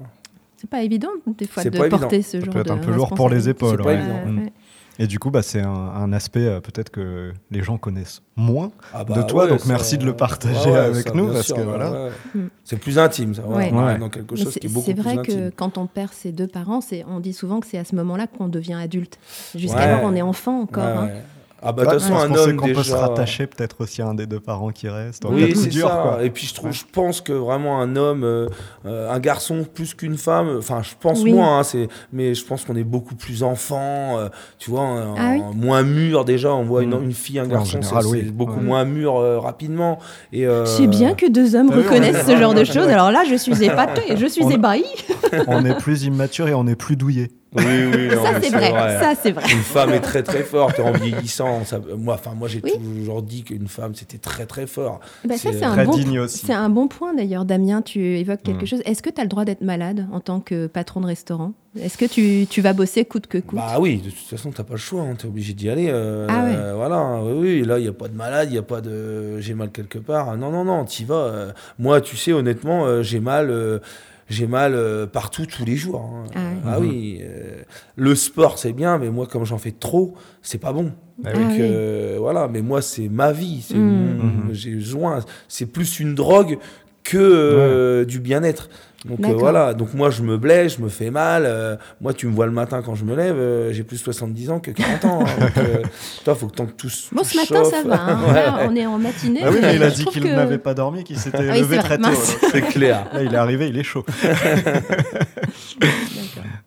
C'est 0.67 0.77
pas 0.77 0.83
évident, 0.83 1.09
des 1.25 1.47
fois, 1.47 1.63
de 1.63 1.69
évident. 1.69 1.99
porter 1.99 2.21
ce 2.21 2.39
Ça 2.39 2.45
genre 2.45 2.53
peut 2.53 2.59
être 2.59 2.67
de 2.67 2.71
un 2.71 2.77
peu 2.77 2.91
lourd 2.91 3.13
pour 3.13 3.29
les 3.29 3.47
épaules. 3.49 3.77
C'est 3.77 3.83
pas 3.83 3.89
ouais. 3.89 3.95
évident. 3.95 4.41
Ouais. 4.41 4.53
Et 4.99 5.05
du 5.05 5.19
coup, 5.19 5.29
bah, 5.29 5.43
c'est 5.43 5.61
un, 5.61 5.69
un 5.69 6.11
aspect 6.11 6.47
euh, 6.47 6.59
peut-être 6.59 6.89
que 6.89 7.31
les 7.51 7.61
gens 7.61 7.77
connaissent 7.77 8.23
moins. 8.35 8.71
Ah 8.93 9.03
De 9.03 9.21
toi, 9.21 9.45
donc 9.47 9.59
ça- 9.59 9.67
merci 9.69 9.97
de 9.99 10.05
le 10.05 10.15
partager 10.15 10.73
avec 10.75 11.07
ça, 11.09 11.13
nous, 11.13 11.27
parce 11.31 11.45
sûr, 11.45 11.55
que 11.55 11.61
voilà. 11.61 11.91
ouais. 11.91 12.09
Mm. 12.33 12.47
C'est 12.63 12.77
plus 12.79 12.97
intime, 12.97 13.35
ça. 13.35 13.43
dans 13.43 14.09
quelque 14.09 14.35
chose 14.35 14.49
c'est 14.51 14.59
qui 14.59 14.65
est 14.67 14.69
beaucoup 14.71 14.85
c'est 14.87 14.93
plus 14.95 15.03
vrai 15.03 15.17
que 15.17 15.49
quand 15.51 15.77
on 15.77 15.85
perd 15.85 16.11
ses 16.13 16.31
deux 16.31 16.47
parents, 16.47 16.81
c'est- 16.81 17.05
on 17.07 17.19
dit 17.19 17.33
souvent 17.33 17.59
que 17.59 17.67
c'est 17.67 17.77
à 17.77 17.83
ce 17.85 17.95
moment-là 17.95 18.25
qu'on 18.25 18.47
devient 18.47 18.73
adulte. 18.73 19.19
Ouais. 19.53 19.59
Jusqu'alors, 19.61 20.01
on 20.03 20.15
est 20.15 20.23
enfant 20.23 20.61
encore. 20.61 20.83
Ouais, 21.03 21.11
hein. 21.11 21.21
Ah 21.61 21.71
bah 21.71 21.85
de 21.85 21.89
toute 21.91 22.01
façon, 22.01 22.15
un 22.15 22.33
homme 22.35 22.55
qu'on 22.55 22.67
peut 22.71 22.83
se 22.83 22.93
rattacher 22.93 23.47
peut-être 23.47 23.77
aussi 23.81 24.01
à 24.03 24.07
un 24.07 24.13
des 24.13 24.27
deux 24.27 24.39
parents 24.39 24.69
qui 24.69 24.87
reste. 24.89 25.23
Oui, 25.27 25.53
c'est 25.55 25.69
dur, 25.69 25.87
ça. 25.87 25.95
quoi. 26.03 26.23
Et 26.23 26.29
puis 26.29 26.45
je 26.45 26.53
trouve, 26.53 26.67
Ouais. 26.69 26.75
je 26.75 26.83
pense 26.91 27.19
que 27.21 27.33
vraiment 27.33 27.81
un 27.81 27.95
homme, 27.95 28.23
euh, 28.23 28.47
euh, 28.85 29.09
un 29.11 29.19
garçon 29.19 29.65
plus 29.73 29.95
qu'une 29.95 30.17
femme. 30.17 30.55
Enfin, 30.59 30.81
je 30.83 30.91
pense 30.99 31.23
Oui. 31.23 31.33
moins. 31.33 31.59
hein, 31.59 31.63
c'est, 31.63 31.87
mais 32.13 32.35
je 32.35 32.45
pense 32.45 32.63
qu'on 32.63 32.75
est 32.75 32.83
beaucoup 32.83 33.15
plus 33.15 33.41
enfant. 33.43 34.19
euh, 34.19 34.29
tu 34.59 34.69
vois, 34.69 34.87
Ah 35.17 35.31
oui. 35.33 35.41
moins 35.55 35.81
mûr 35.83 36.25
déjà. 36.25 36.53
On 36.53 36.63
voit 36.63 36.83
une, 36.83 36.95
Mm. 36.95 37.03
une 37.05 37.13
fille, 37.13 37.39
un 37.39 37.47
garçon, 37.47 37.79
c'est, 37.81 38.05
oui. 38.05 38.21
beaucoup 38.23 38.57
Ouais. 38.57 38.61
moins 38.63 38.85
mûr 38.85 39.15
euh, 39.15 39.39
rapidement. 39.39 39.97
Et 40.31 40.45
euh, 40.45 40.65
C'est 40.65 40.87
bien 40.87 41.13
que 41.15 41.25
deux 41.29 41.55
hommes 41.55 41.69
Ah 41.73 41.77
reconnaissent 41.77 42.25
ce 42.27 42.37
genre 42.37 42.53
de 42.53 42.63
choses. 42.65 42.87
Alors 42.87 43.11
là, 43.11 43.23
je 43.29 43.35
suis 43.35 43.63
épatée, 43.63 44.15
je 44.15 44.25
suis 44.27 44.43
On- 44.43 44.49
ébahie. 44.51 44.83
on 45.47 45.65
est 45.65 45.75
plus 45.77 46.03
immature 46.03 46.47
et 46.47 46.53
on 46.53 46.67
est 46.67 46.75
plus 46.75 46.95
douillet. 46.95 47.29
Oui, 47.55 47.63
oui, 47.63 48.07
non, 48.13 48.23
Ça, 48.23 48.31
mais 48.33 48.41
c'est 48.41 48.49
vrai. 48.69 48.99
Ça, 48.99 49.13
c'est 49.21 49.31
vrai. 49.31 49.45
Une 49.51 49.61
femme 49.61 49.91
est 49.93 50.01
très 50.01 50.21
très 50.21 50.43
forte 50.43 50.79
en 50.81 50.91
vieillissant. 50.91 51.63
ça- 51.63 51.79
moi, 51.97 52.15
enfin, 52.15 52.33
moi, 52.35 52.47
j'ai 52.49 52.59
Oui. 52.63 52.73
toujours 52.73 53.21
dit 53.21 53.43
qu'une 53.43 53.69
femme 53.69 53.95
c'était 53.95 54.17
très 54.17 54.45
très 54.45 54.67
fort. 54.67 54.99
Bah, 55.25 55.35
C'est 55.37 55.57
Très 55.57 55.85
bon, 55.85 55.95
digne 55.95 56.19
aussi. 56.19 56.45
c'est 56.45 56.53
un 56.53 56.69
bon 56.69 56.87
point 56.89 57.13
d'ailleurs, 57.13 57.45
Damien. 57.45 57.81
Tu 57.81 58.17
évoques 58.17 58.43
quelque 58.43 58.63
Mm. 58.63 58.67
chose. 58.67 58.81
Est-ce 58.85 59.01
que 59.01 59.09
tu 59.09 59.21
as 59.21 59.23
le 59.23 59.29
droit 59.29 59.45
d'être 59.45 59.61
malade 59.61 60.07
en 60.11 60.19
tant 60.19 60.41
que 60.41 60.67
patron 60.67 60.99
de 60.99 61.05
restaurant? 61.07 61.53
Est-ce 61.79 61.97
que 61.97 62.05
tu, 62.05 62.47
tu 62.47 62.61
vas 62.61 62.73
bosser 62.73 63.05
coûte 63.05 63.27
que 63.27 63.37
coûte? 63.37 63.55
Bah 63.57 63.77
oui, 63.79 63.97
de 64.03 64.09
toute 64.09 64.19
façon, 64.27 64.51
t'as 64.51 64.63
pas 64.63 64.73
le 64.73 64.79
choix, 64.79 65.05
tu 65.17 65.25
es 65.25 65.29
obligé 65.29 65.53
d'y 65.53 65.69
aller. 65.69 65.87
euh, 65.89 66.27
Ah 66.29 66.43
ouais. 66.43 66.55
euh, 66.55 66.73
voilà, 66.75 67.21
oui, 67.23 67.59
oui, 67.59 67.65
là, 67.65 67.79
il 67.79 67.83
n'y 67.83 67.87
a 67.87 67.93
pas 67.93 68.07
de 68.09 68.15
malade, 68.15 68.49
il 68.49 68.53
n'y 68.53 68.57
a 68.57 68.63
pas 68.63 68.81
de 68.81 69.39
j'ai 69.39 69.53
mal 69.53 69.69
quelque 69.71 69.99
part. 69.99 70.35
Non, 70.37 70.51
non, 70.51 70.65
non, 70.65 70.83
t'y 70.83 71.05
vas. 71.05 71.15
euh. 71.15 71.51
moi, 71.79 72.01
tu 72.01 72.17
sais, 72.17 72.33
honnêtement, 72.33 72.85
euh, 72.85 73.03
j'ai 73.03 73.19
mal. 73.21 73.81
J'ai 74.29 74.47
mal 74.47 74.73
euh, 74.75 75.05
partout 75.07 75.45
tous 75.45 75.65
les 75.65 75.75
jours. 75.75 76.01
hein. 76.01 76.23
Ah 76.35 76.39
ouais. 76.39 76.55
Ah 76.65 76.79
oui, 76.79 77.19
euh, 77.21 77.61
le 77.95 78.15
sport 78.15 78.57
c'est 78.57 78.73
bien, 78.73 78.97
mais 78.97 79.09
moi 79.09 79.27
comme 79.27 79.45
j'en 79.45 79.57
fais 79.57 79.71
trop, 79.71 80.15
c'est 80.41 80.57
pas 80.57 80.73
bon. 80.73 80.91
Bah 81.17 81.31
Ah 81.33 81.33
Donc 81.33 81.51
oui. 81.51 81.57
euh, 81.61 82.17
voilà, 82.19 82.47
mais 82.47 82.61
moi 82.61 82.81
c'est 82.81 83.09
ma 83.09 83.31
vie, 83.31 83.61
c'est 83.67 83.77
Mm. 83.77 84.17
mon- 84.17 84.23
Mhm. 84.47 84.53
j'ai 84.53 84.71
besoin, 84.75 85.19
c'est 85.47 85.65
plus 85.65 85.99
une 85.99 86.13
drogue 86.15 86.57
que 87.03 87.17
euh, 87.17 88.05
du 88.05 88.19
bien-être. 88.19 88.69
Donc 89.05 89.19
euh, 89.25 89.33
voilà, 89.33 89.73
donc 89.75 89.93
moi 89.93 90.09
je 90.09 90.23
me 90.23 90.37
blesse, 90.37 90.77
je 90.77 90.81
me 90.81 90.89
fais 90.89 91.11
mal. 91.11 91.43
euh, 91.45 91.75
moi 92.01 92.13
tu 92.13 92.25
me 92.27 92.31
vois 92.33 92.47
le 92.47 92.51
matin 92.51 92.81
quand 92.83 92.95
je 92.95 93.05
me 93.05 93.15
lève, 93.15 93.35
euh, 93.37 93.71
j'ai 93.71 93.83
plus 93.83 93.97
70 93.97 94.49
ans 94.49 94.59
que 94.59 94.71
40 94.71 95.05
ans. 95.05 95.19
hein. 95.23 95.39
donc 95.39 95.57
euh, 95.59 95.83
toi 96.25 96.33
faut 96.35 96.47
que 96.47 96.55
tant 96.55 96.65
que 96.65 96.71
tout 96.71 96.89
Bon, 97.11 97.23
ce 97.23 97.37
matin, 97.37 97.63
ça 97.63 97.83
va. 97.83 98.01
hein. 98.01 98.19
Ouais, 98.27 98.33
Là, 98.33 98.59
on 98.67 98.75
est 98.75 98.85
en 98.87 98.97
matinée. 98.97 99.41
Ah 99.45 99.49
oui, 99.51 99.59
mais 99.61 99.75
il 99.75 99.83
a 99.83 99.89
je 99.89 99.95
dit 99.95 100.01
trouve 100.01 100.13
qu'il 100.13 100.23
que- 100.23 100.27
n'avait 100.35 100.57
pas 100.57 100.73
dormi, 100.73 101.03
qu'il 101.03 101.17
s'était 101.19 101.47
Ah 101.49 101.57
levé 101.57 101.77
très 101.77 101.99
tôt. 101.99 102.09
c'est 102.51 102.61
clair. 102.63 103.07
Là, 103.13 103.21
il 103.23 103.33
est 103.33 103.37
arrivé, 103.37 103.67
il 103.69 103.77
est 103.77 103.83
chaud. 103.83 104.03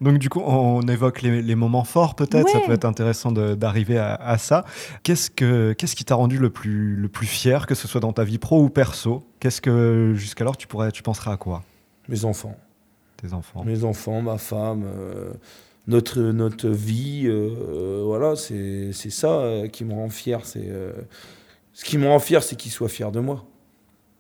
Donc 0.01 0.19
du 0.19 0.29
coup, 0.31 0.41
on 0.45 0.81
évoque 0.83 1.21
les, 1.23 1.43
les 1.43 1.55
moments 1.55 1.85
forts 1.85 2.15
peut-être, 2.15 2.49
ça 2.49 2.61
peut 2.61 2.73
être 2.73 2.85
intéressant 2.87 3.33
d'arriver 3.33 3.99
à, 3.99 4.15
à 4.15 4.39
ça. 4.39 4.65
Qu'est-ce, 5.03 5.31
que, 5.31 5.73
qu'est-ce 5.75 5.95
qui 5.95 6.05
t'a 6.05 6.15
rendu 6.15 6.39
le 6.39 6.49
plus, 6.51 6.97
le 6.97 7.09
plus 7.09 7.27
fier, 7.27 7.67
que 7.67 7.75
ce 7.75 7.87
soit 7.87 8.01
dans 8.01 8.13
ta 8.13 8.25
vie 8.25 8.39
pro 8.39 8.63
ou 8.63 8.71
perso? 8.71 9.27
Qu'est-ce 9.41 9.61
que 9.61 10.13
jusqu'alors 10.17 10.57
tu, 10.57 10.67
pourrais, 10.67 10.91
tu 10.91 11.03
penserais 11.03 11.33
à 11.33 11.37
quoi? 11.37 11.63
Mes 12.11 12.25
enfants. 12.25 12.57
Tes 13.17 13.33
enfants 13.33 13.65
Mes 13.65 13.85
enfants, 13.85 14.21
ma 14.23 14.37
femme, 14.39 14.85
euh, 14.85 15.33
notre, 15.87 16.21
notre 16.21 16.69
vie, 16.69 17.23
euh, 17.27 17.51
euh, 17.71 18.03
voilà, 18.05 18.37
c'est 18.37 18.93
c'est 18.93 19.11
ça 19.11 19.29
euh, 19.31 19.69
qui 19.69 19.85
me 19.85 19.95
rend 19.95 20.09
fier. 20.11 20.45
C'est 20.45 20.65
euh, 20.67 20.93
ce 21.73 21.85
qui 21.85 21.97
me 21.99 22.07
rend 22.09 22.19
fier, 22.19 22.43
c'est 22.43 22.57
qu'ils 22.57 22.73
soient 22.73 22.89
fiers 22.89 23.11
de 23.13 23.21
moi. 23.21 23.45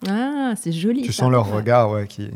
Ah, 0.08 0.54
c'est 0.56 0.72
joli. 0.72 1.02
Tu 1.02 1.12
ça. 1.12 1.24
sens 1.24 1.30
leur 1.30 1.48
Ouais. 1.50 1.56
regard, 1.56 1.90
ouais, 1.90 2.06
qui... 2.06 2.30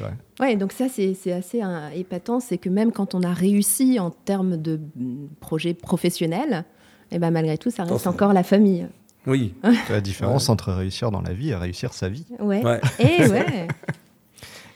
vrai. 0.00 0.14
Ouais, 0.40 0.56
donc 0.56 0.72
ça, 0.72 0.86
c'est 0.88 1.14
c'est 1.14 1.32
assez 1.32 1.60
hein, 1.62 1.90
épatant. 1.94 2.40
C'est 2.40 2.58
que 2.58 2.68
même 2.68 2.90
quand 2.90 3.14
on 3.14 3.22
a 3.22 3.32
réussi 3.32 4.00
en 4.00 4.10
termes 4.10 4.56
de 4.56 4.80
mm, 4.96 5.28
projet 5.40 5.74
professionnel, 5.74 6.64
eh 7.12 7.18
ben, 7.20 7.30
malgré 7.30 7.58
tout, 7.58 7.70
ça 7.70 7.82
reste 7.84 7.94
Enfin. 7.94 8.10
encore 8.10 8.32
la 8.32 8.42
famille. 8.42 8.88
Oui. 9.26 9.54
C'est 9.86 9.92
la 9.92 10.00
différence 10.00 10.48
entre 10.48 10.72
réussir 10.72 11.10
dans 11.10 11.20
la 11.20 11.32
vie 11.32 11.50
et 11.50 11.54
réussir 11.56 11.92
sa 11.94 12.08
vie. 12.08 12.26
Ouais. 12.40 12.64
Ouais. 12.64 12.80
Et 12.98 13.26
ouais. 13.28 13.66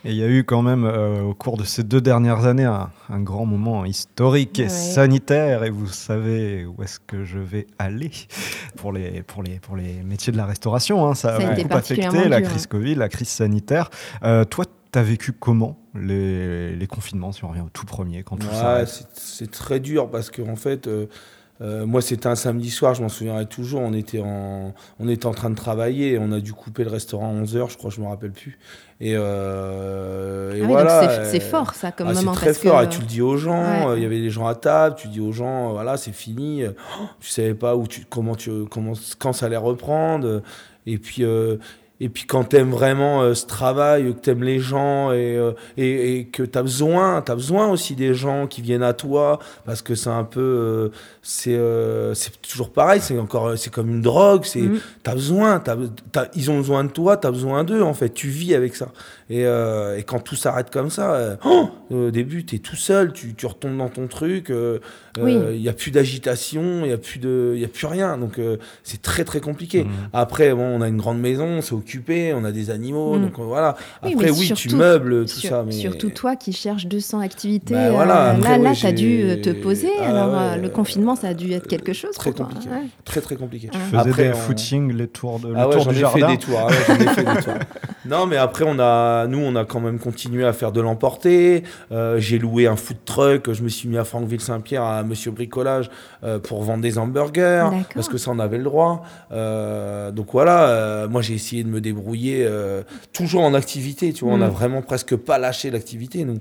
Et 0.04 0.12
il 0.12 0.16
y 0.16 0.22
a 0.22 0.28
eu 0.28 0.44
quand 0.44 0.62
même, 0.62 0.84
euh, 0.84 1.20
au 1.22 1.34
cours 1.34 1.58
de 1.58 1.64
ces 1.64 1.82
deux 1.84 2.00
dernières 2.00 2.46
années, 2.46 2.64
un, 2.64 2.90
un 3.10 3.20
grand 3.20 3.44
moment 3.44 3.84
historique 3.84 4.58
et 4.58 4.62
Ouais. 4.64 4.68
sanitaire. 4.70 5.62
Et 5.64 5.70
vous 5.70 5.86
savez 5.88 6.64
où 6.64 6.82
est-ce 6.82 6.98
que 7.00 7.24
je 7.24 7.38
vais 7.38 7.66
aller 7.78 8.10
pour 8.76 8.92
les, 8.92 9.22
pour 9.22 9.42
les, 9.42 9.58
pour 9.60 9.76
les 9.76 10.02
métiers 10.02 10.32
de 10.32 10.38
la 10.38 10.46
restauration. 10.46 11.06
hein. 11.06 11.14
Ça, 11.14 11.38
Ça 11.38 11.48
a 11.50 11.54
beaucoup 11.54 11.76
affecté, 11.76 12.28
la 12.28 12.40
dur, 12.40 12.48
crise 12.48 12.62
hein. 12.64 12.68
Covid, 12.70 12.94
la 12.94 13.08
crise 13.10 13.28
sanitaire. 13.28 13.90
Euh, 14.22 14.44
toi, 14.44 14.64
tu 14.92 14.98
as 14.98 15.02
vécu 15.02 15.32
comment 15.32 15.78
les, 15.94 16.74
les 16.74 16.86
confinements, 16.86 17.32
si 17.32 17.44
on 17.44 17.48
revient 17.48 17.60
au 17.60 17.68
tout 17.70 17.84
premier, 17.84 18.22
quand 18.22 18.36
tout 18.36 18.46
Ouais, 18.46 18.86
c'est- 18.86 19.06
c'est 19.14 19.50
très 19.50 19.80
dur 19.80 20.08
parce 20.10 20.30
qu'en 20.30 20.56
fait, 20.56 20.86
euh, 20.86 21.06
euh, 21.62 21.84
moi 21.86 22.00
c'était 22.00 22.26
un 22.26 22.34
samedi 22.36 22.70
soir, 22.70 22.94
je 22.94 23.02
m'en 23.02 23.08
souviendrai 23.08 23.46
toujours. 23.46 23.80
On 23.80 23.92
était, 23.92 24.20
en, 24.20 24.72
on 24.98 25.08
était 25.08 25.26
en 25.26 25.34
train 25.34 25.50
de 25.50 25.54
travailler, 25.54 26.18
on 26.18 26.32
a 26.32 26.40
dû 26.40 26.52
couper 26.52 26.84
le 26.84 26.90
restaurant 26.90 27.28
à 27.38 27.42
11h, 27.42 27.70
je 27.70 27.76
crois, 27.76 27.90
je 27.90 28.00
me 28.00 28.06
rappelle 28.06 28.32
plus. 28.32 28.58
Et, 29.00 29.14
euh, 29.16 30.54
et 30.54 30.60
Ah 30.60 30.64
oui, 30.64 30.68
voilà. 30.72 31.24
c'est- 31.24 31.40
fort, 31.40 31.74
ça, 31.74 31.92
comme 31.92 32.08
ah, 32.08 32.12
moment. 32.14 32.32
C'est 32.34 32.38
très 32.38 32.46
parce 32.46 32.58
fort, 32.58 32.80
que- 32.80 32.84
et 32.84 32.88
tu 32.88 33.00
le 33.00 33.06
dis 33.06 33.22
aux 33.22 33.36
gens, 33.36 33.60
Ouais. 33.62 33.86
euh, 33.92 33.96
il 33.96 34.02
y 34.02 34.06
avait 34.06 34.20
des 34.20 34.30
gens 34.30 34.46
à 34.46 34.54
table, 34.54 34.96
tu 34.96 35.08
dis 35.08 35.20
aux 35.20 35.32
gens, 35.32 35.72
voilà, 35.72 35.96
c'est 35.96 36.12
fini, 36.12 36.64
oh, 36.66 37.04
tu 37.20 37.28
savais 37.28 37.54
pas 37.54 37.76
où 37.76 37.86
tu, 37.86 38.04
comment 38.08 38.34
tu, 38.34 38.50
comment, 38.70 38.92
quand 39.18 39.32
ça 39.32 39.46
allait 39.46 39.56
reprendre, 39.56 40.42
et 40.86 40.98
puis, 40.98 41.24
euh, 41.24 41.56
et 42.00 42.08
puis 42.08 42.24
quand 42.24 42.44
t'aimes 42.44 42.70
vraiment 42.70 43.22
euh, 43.22 43.34
ce 43.34 43.46
travail, 43.46 44.14
que 44.14 44.18
t'aimes 44.20 44.42
les 44.42 44.58
gens, 44.58 45.12
et, 45.12 45.36
euh, 45.36 45.52
et, 45.76 46.16
et 46.18 46.24
que 46.26 46.42
t'as 46.42 46.62
besoin, 46.62 47.20
t'as 47.22 47.34
besoin 47.34 47.68
aussi 47.68 47.94
des 47.94 48.14
gens 48.14 48.46
qui 48.46 48.62
viennent 48.62 48.82
à 48.82 48.94
toi, 48.94 49.38
parce 49.66 49.82
que 49.82 49.94
c'est 49.94 50.08
un 50.10 50.24
peu, 50.24 50.40
euh, 50.40 50.88
c'est 51.22 51.58
c'est 52.14 52.40
toujours 52.42 52.70
pareil, 52.70 53.00
c'est 53.02 53.18
encore, 53.18 53.56
c'est 53.58 53.70
comme 53.72 53.90
une 53.90 54.00
drogue, 54.02 54.44
c'est, 54.44 54.60
Mm. 54.60 54.78
T'as 55.02 55.14
besoin, 55.14 55.58
t'as- 55.60 55.76
t'as- 56.12 56.28
ils 56.34 56.50
ont 56.50 56.56
besoin 56.58 56.84
de 56.84 56.90
toi, 56.90 57.16
t'as 57.16 57.30
besoin 57.30 57.64
d'eux 57.64 57.82
en 57.82 57.94
fait. 57.94 58.10
Tu 58.10 58.28
vis 58.28 58.54
avec 58.54 58.76
ça. 58.76 58.88
Et, 59.30 59.46
euh, 59.46 59.96
et 59.96 60.02
quand 60.02 60.18
tout 60.18 60.34
s'arrête 60.34 60.70
comme 60.70 60.90
ça, 60.90 61.12
euh, 61.14 61.36
oh, 61.44 61.68
au 61.90 62.10
début 62.10 62.44
t'es 62.44 62.58
tout 62.58 62.74
seul, 62.74 63.12
tu, 63.12 63.32
tu 63.34 63.46
retombes 63.46 63.78
dans 63.78 63.88
ton 63.88 64.08
truc. 64.08 64.46
Il 64.48 64.54
euh, 64.54 64.78
Oui. 65.20 65.38
il 65.54 65.62
y 65.62 65.68
a 65.68 65.72
plus 65.72 65.92
d'agitation, 65.92 66.80
il 66.84 66.90
y 66.90 66.92
a 66.92 66.98
plus 66.98 67.20
de, 67.20 67.52
il 67.54 67.60
y 67.60 67.64
a 67.64 67.68
plus 67.68 67.86
rien. 67.86 68.18
Donc 68.18 68.38
euh, 68.40 68.56
c'est 68.82 69.00
très 69.02 69.22
très 69.22 69.40
compliqué. 69.40 69.84
Mhm. 69.84 69.90
Après 70.12 70.52
bon, 70.52 70.64
on 70.64 70.80
a 70.82 70.88
une 70.88 70.96
grande 70.96 71.20
maison, 71.20 71.60
c'est 71.62 71.74
occupé, 71.74 72.34
on 72.34 72.44
a 72.44 72.50
des 72.52 72.70
animaux, 72.70 73.18
Mm. 73.18 73.22
donc 73.22 73.38
euh, 73.38 73.42
voilà. 73.44 73.76
Oui, 74.02 74.12
Après 74.14 74.26
mais 74.26 74.30
oui, 74.32 74.52
tu 74.54 74.74
meubles 74.74 75.22
tout 75.26 75.28
Sur- 75.40 75.50
ça, 75.50 75.62
mais 75.64 75.72
Surtout 75.72 76.10
toi 76.10 76.34
qui 76.34 76.52
cherches 76.52 76.86
200 76.86 77.20
activités. 77.20 77.74
Bah 77.74 77.86
euh, 77.86 77.90
voilà, 77.92 78.30
après, 78.30 78.50
là, 78.50 78.58
là 78.58 78.70
ouais, 78.70 78.76
tu 78.76 78.86
as 78.86 78.92
dû 78.92 79.22
euh, 79.22 79.36
te 79.36 79.50
poser. 79.50 79.90
Ah 80.00 80.08
alors, 80.10 80.32
ouais, 80.32 80.38
euh, 80.38 80.56
le 80.56 80.66
euh, 80.66 80.70
confinement, 80.70 81.14
ça 81.14 81.28
a 81.28 81.34
dû 81.34 81.52
être 81.52 81.68
quelque 81.68 81.92
chose 81.92 82.14
très 82.16 82.32
compliqué. 82.32 82.68
Ouais. 82.68 82.82
très 83.04 83.20
très 83.20 83.36
compliqué. 83.36 83.68
Ah. 83.72 83.76
Tu 83.76 83.96
faisais 83.96 83.96
Après, 84.10 84.22
des 84.24 84.30
on- 84.30 84.34
footings, 84.34 84.92
les 84.92 85.06
tours, 85.06 85.38
de, 85.38 85.48
le 85.48 85.54
Ah 85.56 85.68
ouais, 85.68 85.74
tour 85.74 85.84
j'en 85.84 85.90
du 85.92 85.96
ai 85.98 86.00
jardin 86.00 86.26
fait 86.28 86.32
des 86.32 86.38
tours. 86.38 86.58
ah 86.60 86.66
ouais, 86.66 86.74
j'en 86.88 86.94
ai 86.94 87.14
fait 87.14 87.24
des 87.24 87.42
tours. 87.42 87.54
Non, 88.06 88.26
mais 88.26 88.38
après, 88.38 88.64
on 88.66 88.78
a, 88.78 89.19
nous, 89.26 89.38
on 89.38 89.56
a 89.56 89.64
quand 89.64 89.80
même 89.80 89.98
continué 89.98 90.44
à 90.44 90.52
faire 90.52 90.72
de 90.72 90.80
l'emporter. 90.80 91.62
Euh, 91.92 92.18
J'ai 92.18 92.38
loué 92.38 92.66
un 92.66 92.76
food 92.76 92.96
truck. 93.04 93.52
Je 93.52 93.62
me 93.62 93.68
suis 93.68 93.88
mis 93.88 93.96
à 93.98 94.04
Franqueville-Saint-Pierre 94.04 94.82
à 94.82 95.02
Monsieur 95.02 95.30
Bricolage 95.30 95.90
euh, 96.24 96.38
pour 96.38 96.62
vendre 96.62 96.82
des 96.82 96.98
hamburgers 96.98 97.66
parce 97.94 98.08
que 98.08 98.18
ça, 98.18 98.30
on 98.30 98.38
avait 98.38 98.58
le 98.58 98.64
droit. 98.64 99.02
Euh, 99.32 100.10
donc 100.10 100.28
voilà, 100.32 101.06
moi, 101.08 101.22
j'ai 101.22 101.34
essayé 101.34 101.64
de 101.64 101.68
me 101.68 101.80
débrouiller 101.80 102.48
toujours 103.12 103.42
en 103.42 103.54
activité. 103.54 104.12
Tu 104.12 104.24
vois, 104.24 104.34
on 104.34 104.40
a 104.42 104.48
vraiment 104.48 104.82
presque 104.82 105.16
pas 105.16 105.38
lâché 105.38 105.70
l'activité. 105.70 106.24
nous. 106.24 106.38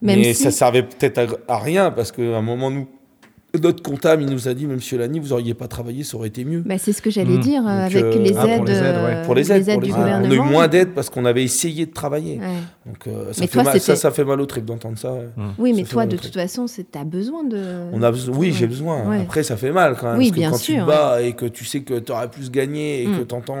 Même 0.00 0.18
mais 0.18 0.34
si- 0.34 0.42
ça 0.42 0.50
servait 0.50 0.82
peut-être 0.82 1.38
à, 1.48 1.54
à 1.54 1.58
rien 1.58 1.90
parce 1.92 2.10
qu'à 2.10 2.22
un 2.22 2.42
moment, 2.42 2.70
nous, 2.70 2.88
notre 3.60 3.82
comptable, 3.82 4.22
il 4.22 4.30
nous 4.30 4.48
a 4.48 4.54
dit, 4.54 4.66
mais 4.66 4.74
Monsieur 4.76 4.96
Lani, 4.98 5.20
vous 5.20 5.32
auriez 5.32 5.52
pas 5.54 5.68
travaillé, 5.68 6.04
ça 6.04 6.16
aurait 6.16 6.28
été 6.28 6.44
mieux. 6.44 6.60
Bah, 6.60 6.78
c'est 6.78 6.92
ce 6.92 7.02
que 7.02 7.10
j'allais 7.10 7.36
dire 7.38 7.62
euh, 7.66 7.84
Donc, 7.84 7.94
avec 7.96 8.04
euh, 8.04 8.18
les 8.18 8.36
ah, 8.36 8.46
aides, 8.46 8.56
pour 8.56 8.64
les 8.66 8.72
aides, 8.72 8.82
ouais. 8.82 9.14
euh, 9.14 9.24
Pour 9.26 9.34
les 9.34 9.52
aides, 9.52 9.66
pour 9.72 9.80
du 9.80 9.86
les 9.88 9.92
aides. 9.92 9.98
gouvernement. 9.98 10.28
on 10.28 10.30
a 10.30 10.34
eu 10.46 10.50
moins 10.50 10.68
d'aides 10.68 10.94
parce 10.94 11.10
qu'on 11.10 11.24
avait 11.26 11.42
essayé 11.44 11.84
de 11.86 11.92
travailler. 11.92 12.38
Ouais. 12.38 12.46
Donc 12.86 13.06
euh, 13.06 13.32
ça, 13.32 13.42
fait 13.42 13.48
toi, 13.48 13.62
mal, 13.64 13.80
ça, 13.80 13.96
ça 13.96 14.10
fait 14.10 14.24
mal 14.24 14.40
au 14.40 14.46
trip 14.46 14.64
d'entendre 14.64 14.96
ça. 14.98 15.12
ouais. 15.12 15.28
Oui, 15.58 15.70
Ça 15.70 15.76
mais 15.76 15.82
toi, 15.84 16.06
de 16.06 16.16
toute 16.16 16.32
façon, 16.34 16.64
tu 16.66 16.98
as 16.98 17.04
besoin 17.04 17.44
de. 17.44 17.62
On 17.92 18.02
a 18.02 18.10
besoin, 18.10 18.36
oui, 18.36 18.52
j'ai 18.52 18.66
besoin. 18.66 19.06
Ouais. 19.06 19.20
Après, 19.20 19.42
ça 19.42 19.56
fait 19.56 19.70
mal 19.72 19.96
quand 20.00 20.08
même. 20.12 20.18
Oui, 20.18 20.28
parce 20.28 20.34
que 20.34 20.38
bien 20.40 20.50
quand 20.50 20.56
sûr, 20.56 20.74
tu 20.76 20.80
te 20.80 20.86
bats 20.86 21.22
et 21.22 21.32
que 21.34 21.46
tu 21.46 21.64
sais 21.66 21.80
que 21.82 21.98
tu 21.98 22.10
aurais 22.12 22.28
plus 22.30 22.50
gagné 22.50 23.02
et 23.02 23.06
Mm. 23.06 23.18
que 23.18 23.22
tu 23.24 23.34
entends, 23.34 23.60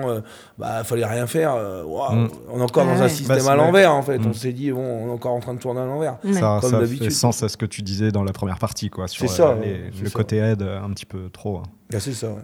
bah, 0.58 0.84
fallait 0.84 1.04
rien 1.04 1.26
faire, 1.26 1.54
euh, 1.54 1.84
waouh, 1.84 2.14
Mm. 2.14 2.28
on 2.52 2.58
est 2.60 2.62
encore 2.62 2.86
Ah 2.90 2.94
dans 2.96 3.02
un 3.02 3.08
système 3.08 3.44
Bah, 3.44 3.52
à 3.52 3.56
l'envers 3.56 3.92
en 3.94 4.02
fait. 4.02 4.20
On 4.26 4.32
s'est 4.32 4.52
dit, 4.52 4.70
bon, 4.72 4.80
on 4.80 5.08
est 5.08 5.12
encore 5.12 5.32
en 5.32 5.40
train 5.40 5.52
de 5.54 5.58
tourner 5.58 5.80
à 5.80 5.84
l'envers. 5.86 6.16
Ça, 6.32 6.60
fait 6.62 7.10
sens 7.10 7.42
à 7.42 7.48
ce 7.50 7.56
que 7.58 7.66
tu 7.66 7.82
disais 7.82 8.10
dans 8.10 8.24
la 8.24 8.32
première 8.32 8.58
partie, 8.58 8.88
quoi, 8.88 9.06
C'est 9.08 9.26
ça, 9.28 9.54
le 10.02 10.08
ça. 10.08 10.14
côté 10.14 10.36
aide 10.38 10.62
un 10.62 10.90
petit 10.90 11.06
peu 11.06 11.28
trop. 11.30 11.58
hein. 11.58 11.62
Bah, 11.90 12.00
c'est 12.00 12.12
ça. 12.14 12.30
ouais. 12.32 12.42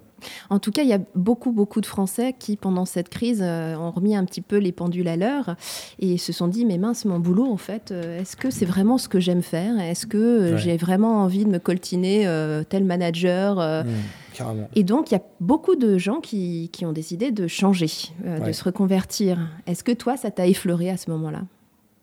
En 0.50 0.58
tout 0.58 0.70
cas, 0.72 0.82
il 0.82 0.88
y 0.88 0.92
a 0.92 0.98
beaucoup, 1.14 1.52
beaucoup 1.52 1.80
de 1.80 1.86
Français 1.86 2.34
qui, 2.38 2.56
pendant 2.56 2.84
cette 2.84 3.08
crise, 3.08 3.40
euh, 3.42 3.76
ont 3.76 3.90
remis 3.90 4.14
un 4.16 4.24
petit 4.24 4.40
peu 4.42 4.56
les 4.58 4.72
pendules 4.72 5.08
à 5.08 5.16
l'heure 5.16 5.56
et 6.00 6.18
se 6.18 6.32
sont 6.32 6.48
dit, 6.48 6.64
mais 6.66 6.76
mince, 6.76 7.04
mon 7.04 7.18
boulot, 7.18 7.46
en 7.50 7.56
fait, 7.56 7.90
euh, 7.92 8.20
est-ce 8.20 8.36
que 8.36 8.50
c'est 8.50 8.64
vraiment 8.66 8.98
ce 8.98 9.08
que 9.08 9.20
j'aime 9.20 9.42
faire? 9.42 9.78
Est-ce 9.80 10.06
que 10.06 10.18
euh, 10.18 10.52
Ouais. 10.52 10.58
j'ai 10.58 10.76
vraiment 10.76 11.22
envie 11.22 11.44
de 11.44 11.50
me 11.50 11.58
coltiner 11.58 12.26
euh, 12.26 12.62
tel 12.64 12.84
manager 12.84 13.58
euh, 13.60 13.84
Mm, 13.84 13.88
carrément. 14.34 14.68
Et 14.74 14.82
donc, 14.84 15.10
il 15.10 15.14
y 15.14 15.16
a 15.18 15.22
beaucoup 15.40 15.76
de 15.76 15.96
gens 15.98 16.20
qui, 16.20 16.68
qui 16.72 16.84
ont 16.84 16.92
décidé 16.92 17.30
de 17.30 17.46
changer, 17.46 17.88
euh, 18.26 18.40
de 18.40 18.52
se 18.52 18.64
reconvertir. 18.64 19.38
Est-ce 19.66 19.82
que 19.84 19.92
toi, 19.92 20.16
ça 20.16 20.30
t'a 20.30 20.46
effleuré 20.46 20.90
à 20.90 20.96
ce 20.96 21.10
moment-là? 21.10 21.42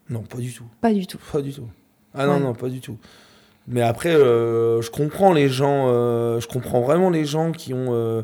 Non, 0.09 0.21
pas 0.23 0.37
du 0.37 0.51
tout. 0.53 0.65
Pas 0.81 0.93
du 0.93 1.05
tout. 1.05 1.19
Pas 1.31 1.41
du 1.41 1.51
tout. 1.53 1.67
Ah 2.13 2.25
non, 2.25 2.33
Ouais. 2.35 2.39
non, 2.39 2.53
pas 2.53 2.69
du 2.69 2.79
tout. 2.79 2.97
Mais 3.67 3.81
après, 3.81 4.13
euh, 4.15 4.81
je 4.81 4.91
comprends 4.91 5.33
les 5.33 5.49
gens, 5.49 5.87
euh, 5.87 6.39
je 6.39 6.47
comprends 6.47 6.81
vraiment 6.81 7.09
les 7.09 7.25
gens 7.25 7.51
qui 7.51 7.73
ont, 7.73 7.93
euh, 7.93 8.21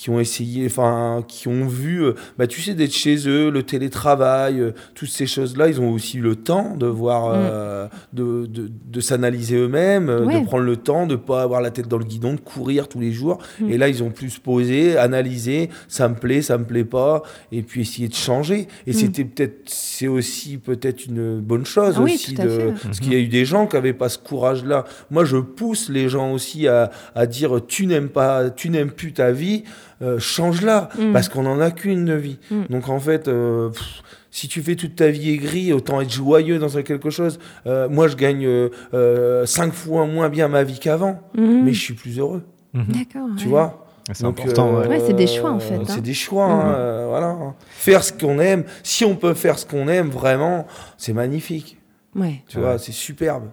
qui 0.00 0.08
ont 0.08 0.18
essayé, 0.18 0.64
enfin, 0.64 1.22
qui 1.28 1.46
ont 1.48 1.66
vu, 1.66 2.02
euh, 2.02 2.14
bah, 2.38 2.46
tu 2.46 2.62
sais, 2.62 2.72
d'être 2.72 2.94
chez 2.94 3.28
eux, 3.28 3.50
le 3.50 3.62
télétravail, 3.62 4.58
euh, 4.58 4.70
toutes 4.94 5.10
ces 5.10 5.26
choses-là, 5.26 5.68
ils 5.68 5.78
ont 5.78 5.90
aussi 5.92 6.16
le 6.16 6.36
temps 6.36 6.74
de 6.74 6.86
voir, 6.86 7.32
euh, 7.34 7.86
de, 8.14 8.46
de, 8.46 8.70
de 8.86 9.00
s'analyser 9.02 9.56
eux-mêmes, 9.56 10.06
Mm. 10.06 10.26
Ouais. 10.26 10.40
de 10.40 10.46
prendre 10.46 10.64
le 10.64 10.76
temps, 10.76 11.06
de 11.06 11.16
pas 11.16 11.42
avoir 11.42 11.60
la 11.60 11.70
tête 11.70 11.86
dans 11.86 11.98
le 11.98 12.06
guidon, 12.06 12.32
de 12.32 12.40
courir 12.40 12.88
tous 12.88 12.98
les 12.98 13.12
jours. 13.12 13.42
Mm. 13.60 13.70
Et 13.72 13.76
là, 13.76 13.88
ils 13.90 14.02
ont 14.02 14.08
pu 14.10 14.30
se 14.30 14.40
poser, 14.40 14.96
analyser, 14.96 15.68
ça 15.86 16.08
me 16.08 16.14
plaît, 16.14 16.40
ça 16.40 16.56
me 16.56 16.64
plaît 16.64 16.84
pas, 16.84 17.22
et 17.52 17.60
puis 17.60 17.82
essayer 17.82 18.08
de 18.08 18.14
changer. 18.14 18.68
Et 18.86 18.92
Mm. 18.92 18.94
c'était 18.94 19.24
peut-être, 19.24 19.60
c'est 19.66 20.08
aussi 20.08 20.56
peut-être 20.56 21.04
une 21.04 21.40
bonne 21.40 21.66
chose 21.66 21.96
Ah 21.98 22.00
oui, 22.00 22.14
aussi 22.14 22.40
à 22.40 22.44
de, 22.44 22.48
fait. 22.48 22.72
parce 22.84 23.00
qu'il 23.00 23.12
y 23.12 23.16
a 23.16 23.18
eu 23.18 23.28
des 23.28 23.44
gens 23.44 23.66
qui 23.66 23.76
n'avaient 23.76 23.92
pas 23.92 24.08
ce 24.08 24.16
courage-là. 24.16 24.84
Moi, 25.10 25.26
je 25.26 25.36
pousse 25.36 25.90
les 25.90 26.08
gens 26.08 26.32
aussi 26.32 26.68
à, 26.68 26.90
à 27.14 27.26
dire 27.26 27.60
tu 27.68 27.86
n'aimes 27.86 28.08
pas, 28.08 28.48
tu 28.48 28.70
n'aimes 28.70 28.92
plus 28.92 29.12
ta 29.12 29.30
vie, 29.32 29.64
euh, 30.02 30.18
change-la, 30.18 30.88
Mm. 30.98 31.12
parce 31.12 31.28
qu'on 31.28 31.42
n'en 31.42 31.60
a 31.60 31.70
qu'une 31.70 32.04
de 32.04 32.14
vie. 32.14 32.38
Mm. 32.50 32.62
Donc 32.70 32.88
en 32.88 32.98
fait, 33.00 33.28
euh, 33.28 33.70
pff, 33.70 34.02
si 34.30 34.46
tu 34.48 34.62
fais 34.62 34.76
toute 34.76 34.94
ta 34.96 35.08
vie 35.10 35.30
aigrie, 35.30 35.72
autant 35.72 36.00
être 36.00 36.12
joyeux 36.12 36.58
dans 36.58 36.68
quelque 36.82 37.10
chose. 37.10 37.38
Euh, 37.66 37.88
moi, 37.88 38.06
je 38.08 38.16
gagne 38.16 38.46
euh, 38.46 38.68
euh, 38.94 39.44
cinq 39.46 39.72
fois 39.72 40.06
moins 40.06 40.28
bien 40.28 40.46
ma 40.48 40.62
vie 40.62 40.78
qu'avant, 40.78 41.20
Mhm. 41.36 41.64
mais 41.64 41.72
je 41.72 41.80
suis 41.80 41.94
plus 41.94 42.18
heureux. 42.18 42.42
D'accord. 42.72 43.28
Tu 43.36 43.44
ouais. 43.46 43.50
vois 43.50 43.86
C'est 44.12 44.24
important. 44.24 44.76
euh, 44.76 44.88
ouais. 44.88 45.00
C'est 45.00 45.12
des 45.14 45.26
choix, 45.26 45.50
en 45.50 45.58
fait, 45.60 45.74
hein. 45.74 45.82
C'est 45.86 46.00
des 46.00 46.14
choix, 46.14 46.44
hein, 46.46 46.64
Mhm. 46.68 46.74
euh, 46.76 47.06
voilà. 47.08 47.36
Faire 47.70 48.02
ce 48.04 48.12
qu'on 48.12 48.38
aime, 48.38 48.64
si 48.84 49.04
on 49.04 49.16
peut 49.16 49.34
faire 49.34 49.58
ce 49.58 49.66
qu'on 49.66 49.86
aime, 49.88 50.08
vraiment, 50.08 50.66
c'est 50.96 51.12
magnifique. 51.12 51.78
Ouais. 52.14 52.42
Tu 52.48 52.56
Ouais. 52.58 52.62
vois, 52.62 52.78
c'est 52.78 52.92
superbe. 52.92 53.44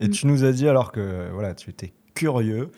Et 0.00 0.08
tu 0.10 0.26
nous 0.26 0.44
as 0.44 0.52
dit 0.52 0.68
alors 0.68 0.90
que 0.92 1.30
voilà, 1.32 1.54
tu 1.54 1.70
étais 1.70 1.92
curieux, 2.14 2.70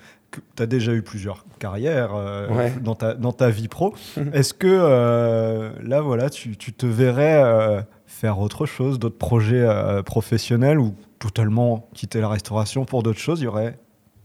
tu 0.56 0.62
as 0.62 0.66
déjà 0.66 0.92
eu 0.92 1.02
plusieurs 1.02 1.44
carrières 1.58 2.14
euh, 2.14 2.48
Ouais. 2.48 2.72
dans, 2.82 2.94
ta, 2.94 3.14
dans 3.14 3.32
ta 3.32 3.50
vie 3.50 3.68
pro. 3.68 3.94
Est-ce 4.32 4.54
que 4.54 4.66
euh, 4.68 5.70
là, 5.82 6.00
voilà, 6.00 6.30
tu, 6.30 6.56
tu 6.56 6.72
te 6.72 6.86
verrais 6.86 7.42
euh, 7.42 7.80
faire 8.06 8.38
autre 8.38 8.66
chose, 8.66 8.98
d'autres 8.98 9.18
projets 9.18 9.66
professionnels 10.04 10.78
ou 10.78 10.94
totalement 11.18 11.88
quitter 11.94 12.20
la 12.20 12.28
restauration 12.28 12.84
pour 12.84 13.02
d'autres 13.02 13.18
choses? 13.20 13.40
Il 13.40 13.44
y 13.44 13.48
aurait 13.48 13.78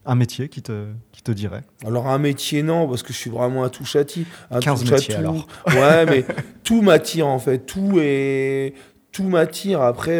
un 0.06 0.16
métier 0.16 0.50
qui 0.50 0.62
te, 0.62 0.88
qui 1.14 1.22
te 1.24 1.32
dirait? 1.32 1.62
Alors 1.86 2.08
un 2.08 2.18
métier 2.18 2.62
non 2.64 2.88
parce 2.90 3.04
que 3.04 3.14
je 3.14 3.18
suis 3.18 3.30
vraiment 3.30 3.64
un 3.64 3.68
à 3.68 3.70
tout. 3.70 3.86
Un 4.52 4.60
15 4.60 4.82
touche 4.82 4.92
métiers, 4.92 5.14
tout. 5.16 5.20
alors. 5.22 5.48
Ouais 5.68 6.06
mais 6.06 6.26
tout 6.64 6.82
m'attire 6.82 7.28
en 7.28 7.40
fait, 7.40 7.60
tout 7.60 7.94
est 8.00 8.74
tout 9.14 9.24
m'attire. 9.24 9.82
Après 9.82 10.20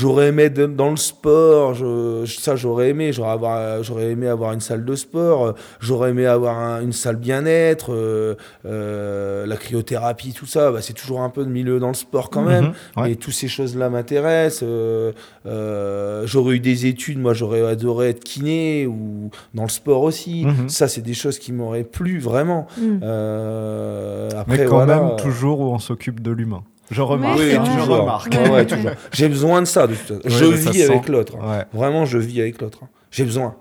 j'aurais 0.00 0.26
aimé 0.28 0.42
être 0.44 0.76
dans 0.76 0.90
le 0.90 0.96
sport, 0.96 1.72
je, 1.74 2.24
ça 2.26 2.54
j'aurais 2.56 2.90
aimé, 2.90 3.12
j'aurais 3.12 3.30
avoir 3.30 3.82
j'aurais 3.82 4.10
aimé 4.10 4.28
avoir 4.28 4.52
une 4.52 4.60
salle 4.60 4.84
de 4.84 4.94
sport, 4.94 5.46
euh, 5.46 5.52
j'aurais 5.80 6.10
aimé 6.10 6.26
avoir 6.26 6.56
un- 6.58 6.82
une 6.82 6.92
salle 6.92 7.16
bien-être, 7.16 7.92
euh, 7.94 8.34
euh, 8.66 9.46
la 9.46 9.56
cryothérapie 9.56 10.32
tout 10.32 10.46
ça, 10.46 10.70
bah, 10.70 10.80
c'est 10.82 10.92
toujours 10.92 11.20
un 11.22 11.30
peu 11.30 11.44
de 11.44 11.50
milieu 11.50 11.78
dans 11.78 11.88
le 11.88 11.94
sport 11.94 12.28
quand 12.30 12.42
même. 12.42 12.72
Mhm, 12.96 13.02
ouais. 13.02 13.12
Et 13.12 13.16
toutes 13.16 13.32
ces 13.34 13.48
choses-là 13.48 13.88
m'intéressent. 13.90 14.62
Euh, 14.68 15.12
euh, 15.46 16.22
j'aurais 16.26 16.56
eu 16.56 16.60
des 16.60 16.86
études, 16.86 17.18
moi 17.18 17.32
j'aurais 17.34 17.62
adoré 17.66 18.10
être 18.10 18.22
kiné 18.24 18.86
ou 18.86 19.30
dans 19.54 19.62
le 19.64 19.68
sport 19.70 20.02
aussi. 20.02 20.44
Mhm. 20.44 20.68
Ça, 20.68 20.88
c'est 20.88 21.00
des 21.02 21.14
choses 21.14 21.38
qui 21.38 21.52
m'auraient 21.52 21.84
plu 21.84 22.18
vraiment. 22.18 22.66
Mm. 22.78 23.00
Euh, 23.02 24.30
Mais 24.48 24.64
quand 24.64 24.76
voilà. 24.84 25.00
même, 25.00 25.16
toujours 25.16 25.60
où 25.60 25.64
on 25.72 25.78
s'occupe 25.78 26.20
de 26.20 26.30
l'humain. 26.30 26.62
Je 26.90 27.02
remarque. 27.02 27.38
Oui, 27.38 27.50
je 27.50 27.56
toujours. 27.56 27.98
remarque. 28.00 28.32
Ouais, 28.32 28.42
ouais, 28.44 28.50
Ouais. 28.50 28.66
toujours. 28.66 28.90
J'ai 29.12 29.28
besoin 29.28 29.60
de 29.60 29.66
ça. 29.66 29.86
De 29.86 29.94
toute 29.94 30.06
façon. 30.06 30.20
Ouais, 30.24 30.30
je 30.30 30.44
vis 30.70 30.82
avec 30.84 31.08
l'autre. 31.08 31.36
Ouais. 31.36 31.64
Vraiment, 31.72 32.04
je 32.04 32.18
vis 32.18 32.40
avec 32.40 32.60
l'autre. 32.60 32.80
hein. 32.84 32.88
J'ai 33.10 33.24
besoin. 33.24 33.56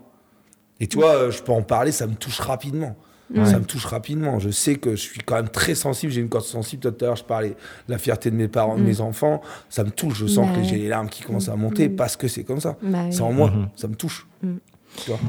Et 0.80 0.88
tu 0.88 0.98
vois, 0.98 1.16
euh, 1.16 1.32
je 1.32 1.42
peux 1.42 1.52
en 1.54 1.62
parler, 1.62 1.92
ça 1.92 2.06
me 2.08 2.16
touche 2.16 2.40
rapidement. 2.40 2.96
Ouais. 3.34 3.46
Ça 3.46 3.58
me 3.58 3.66
touche 3.66 3.86
rapidement. 3.86 4.38
Je 4.40 4.50
sais 4.52 4.76
que 4.76 4.92
je 4.92 5.02
suis 5.02 5.20
quand 5.22 5.36
même 5.36 5.50
très 5.50 5.74
sensible. 5.74 6.12
J'ai 6.12 6.22
une 6.22 6.30
corde 6.30 6.44
sensible. 6.46 6.82
Tout 6.84 7.04
à 7.04 7.08
l'heure, 7.08 7.16
je 7.16 7.24
parlais 7.24 7.50
de 7.50 7.56
la 7.92 7.98
fierté 7.98 8.30
de 8.30 8.36
mes 8.36 8.48
parents, 8.48 8.76
de 8.76 8.82
Mm. 8.82 8.86
mes 8.86 9.02
enfants. 9.02 9.42
Ça 9.70 9.84
me 9.84 9.90
touche. 9.90 10.20
Je 10.20 10.28
sens 10.28 10.56
que 10.56 10.62
j'ai 10.64 10.78
les 10.78 10.88
larmes 10.90 11.10
qui 11.10 11.24
commencent 11.24 11.50
à 11.50 11.56
monter 11.56 11.90
Mm. 11.90 11.96
parce 11.96 12.16
que 12.18 12.28
c'est 12.28 12.44
comme 12.44 12.60
ça. 12.60 12.78
Bah 12.84 13.00
oui. 13.06 13.14
C'est 13.14 13.22
en 13.22 13.32
moi. 13.32 13.50
Mhm. 13.50 13.70
Ça 13.76 13.88
me 13.88 13.96
touche. 13.96 14.28
Mm. 14.44 14.56
Tu 14.98 15.10
vois. 15.10 15.20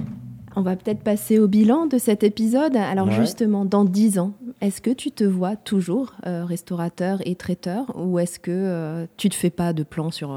On 0.57 0.63
va 0.63 0.75
peut-être 0.75 1.01
passer 1.01 1.39
au 1.39 1.49
bilan 1.49 1.87
de 1.87 1.99
cet 1.99 2.23
épisode. 2.25 2.77
Alors 2.77 3.07
Ouais. 3.09 3.13
justement, 3.15 3.65
dans 3.67 3.85
10 3.85 4.19
ans, 4.19 4.33
est-ce 4.63 4.81
que 4.81 4.91
tu 4.91 5.11
te 5.11 5.23
vois 5.23 5.55
toujours 5.55 6.15
euh, 6.27 6.45
restaurateur 6.47 7.19
et 7.27 7.35
traiteur 7.35 7.85
ou 7.95 8.19
est-ce 8.19 8.39
que 8.39 8.51
euh, 8.51 9.07
tu 9.19 9.29
te 9.29 9.35
fais 9.35 9.51
pas 9.51 9.73
de 9.75 9.83
plan 9.83 10.11
sur... 10.11 10.31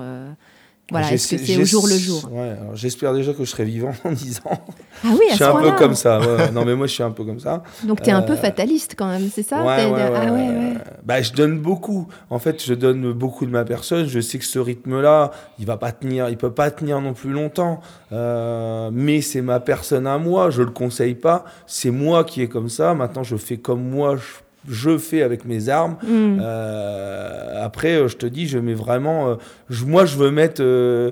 Voilà, 0.91 1.11
est-ce 1.13 1.35
que 1.35 1.43
c'est 1.43 1.57
au 1.57 1.65
jour 1.65 1.87
le 1.87 1.97
jour? 1.97 2.29
Ouais, 2.31 2.55
J'espère 2.73 3.13
déjà 3.13 3.33
que 3.33 3.43
je 3.43 3.49
serai 3.49 3.65
vivant 3.65 3.91
en 4.03 4.11
10 4.13 4.41
ans. 4.45 4.59
Ah 5.03 5.07
oui, 5.11 5.19
je 5.27 5.33
à 5.33 5.35
suis 5.35 5.37
ce 5.37 5.43
un 5.43 5.61
peu 5.61 5.71
comme 5.73 5.95
ça. 5.95 6.19
ouais. 6.19 6.51
Non, 6.51 6.65
mais 6.65 6.75
moi, 6.75 6.87
je 6.87 6.93
suis 6.93 7.03
un 7.03 7.11
peu 7.11 7.23
comme 7.23 7.39
ça. 7.39 7.63
Donc 7.83 8.01
tu 8.01 8.09
es 8.09 8.13
un 8.13 8.21
peu 8.21 8.33
Euh, 8.33 8.37
fataliste 8.37 8.95
quand 8.97 9.07
même, 9.07 9.29
c'est 9.33 9.43
ça 9.43 9.63
Ouais, 9.63 9.77
T'es- 9.77 9.85
ouais, 9.91 10.29
ouais, 10.29 10.73
Ah. 10.77 10.91
Bah, 11.03 11.21
je 11.21 11.31
donne 11.33 11.59
beaucoup. 11.59 12.07
En 12.29 12.39
fait, 12.39 12.63
je 12.63 12.73
donne 12.73 13.11
beaucoup 13.13 13.45
de 13.45 13.51
ma 13.51 13.63
personne. 13.65 14.07
Je 14.07 14.19
sais 14.19 14.37
que 14.39 14.45
ce 14.45 14.59
rythme-là, 14.59 15.31
il 15.59 15.65
va 15.65 15.77
pas 15.77 15.91
tenir, 15.91 16.29
il 16.29 16.37
peut 16.37 16.51
pas 16.51 16.69
tenir 16.71 17.01
non 17.01 17.13
plus 17.13 17.31
longtemps. 17.31 17.81
Euh, 18.11 18.89
mais 18.93 19.21
c'est 19.21 19.41
ma 19.41 19.59
personne 19.59 20.07
à 20.07 20.17
moi. 20.17 20.49
Je 20.49 20.61
le 20.61 20.71
conseille 20.71 21.15
pas. 21.15 21.45
C'est 21.67 21.91
moi 21.91 22.23
qui 22.23 22.41
est 22.41 22.47
comme 22.47 22.69
ça. 22.69 22.93
Maintenant, 22.93 23.23
je 23.23 23.35
fais 23.37 23.57
comme 23.57 23.83
moi. 23.89 24.15
Je, 24.17 24.21
je 24.67 24.97
fais 24.97 25.21
avec 25.21 25.45
mes 25.45 25.69
armes. 25.69 25.97
Mm. 26.03 26.39
Euh, 26.41 27.63
après, 27.65 27.95
euh, 27.95 28.07
je 28.07 28.17
te 28.17 28.25
dis, 28.25 28.47
je 28.47 28.57
mets 28.59 28.73
vraiment. 28.73 29.29
euh, 29.29 29.35
je- 29.69 29.85
moi, 29.85 30.05
je 30.05 30.17
veux 30.17 30.31
mettre 30.31 30.61
euh, 30.61 31.11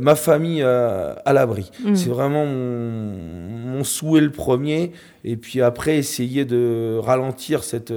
ma 0.00 0.14
famille 0.14 0.62
à 0.62 1.32
l'abri. 1.32 1.70
Mm. 1.84 1.94
C'est 1.94 2.08
vraiment 2.08 2.46
mon, 2.46 3.76
mon 3.78 3.84
souhait 3.84 4.20
le 4.20 4.30
premier. 4.30 4.92
Et 5.24 5.36
puis 5.36 5.60
après, 5.60 5.96
essayer 5.98 6.44
de 6.44 6.98
ralentir 7.02 7.64
cette, 7.64 7.92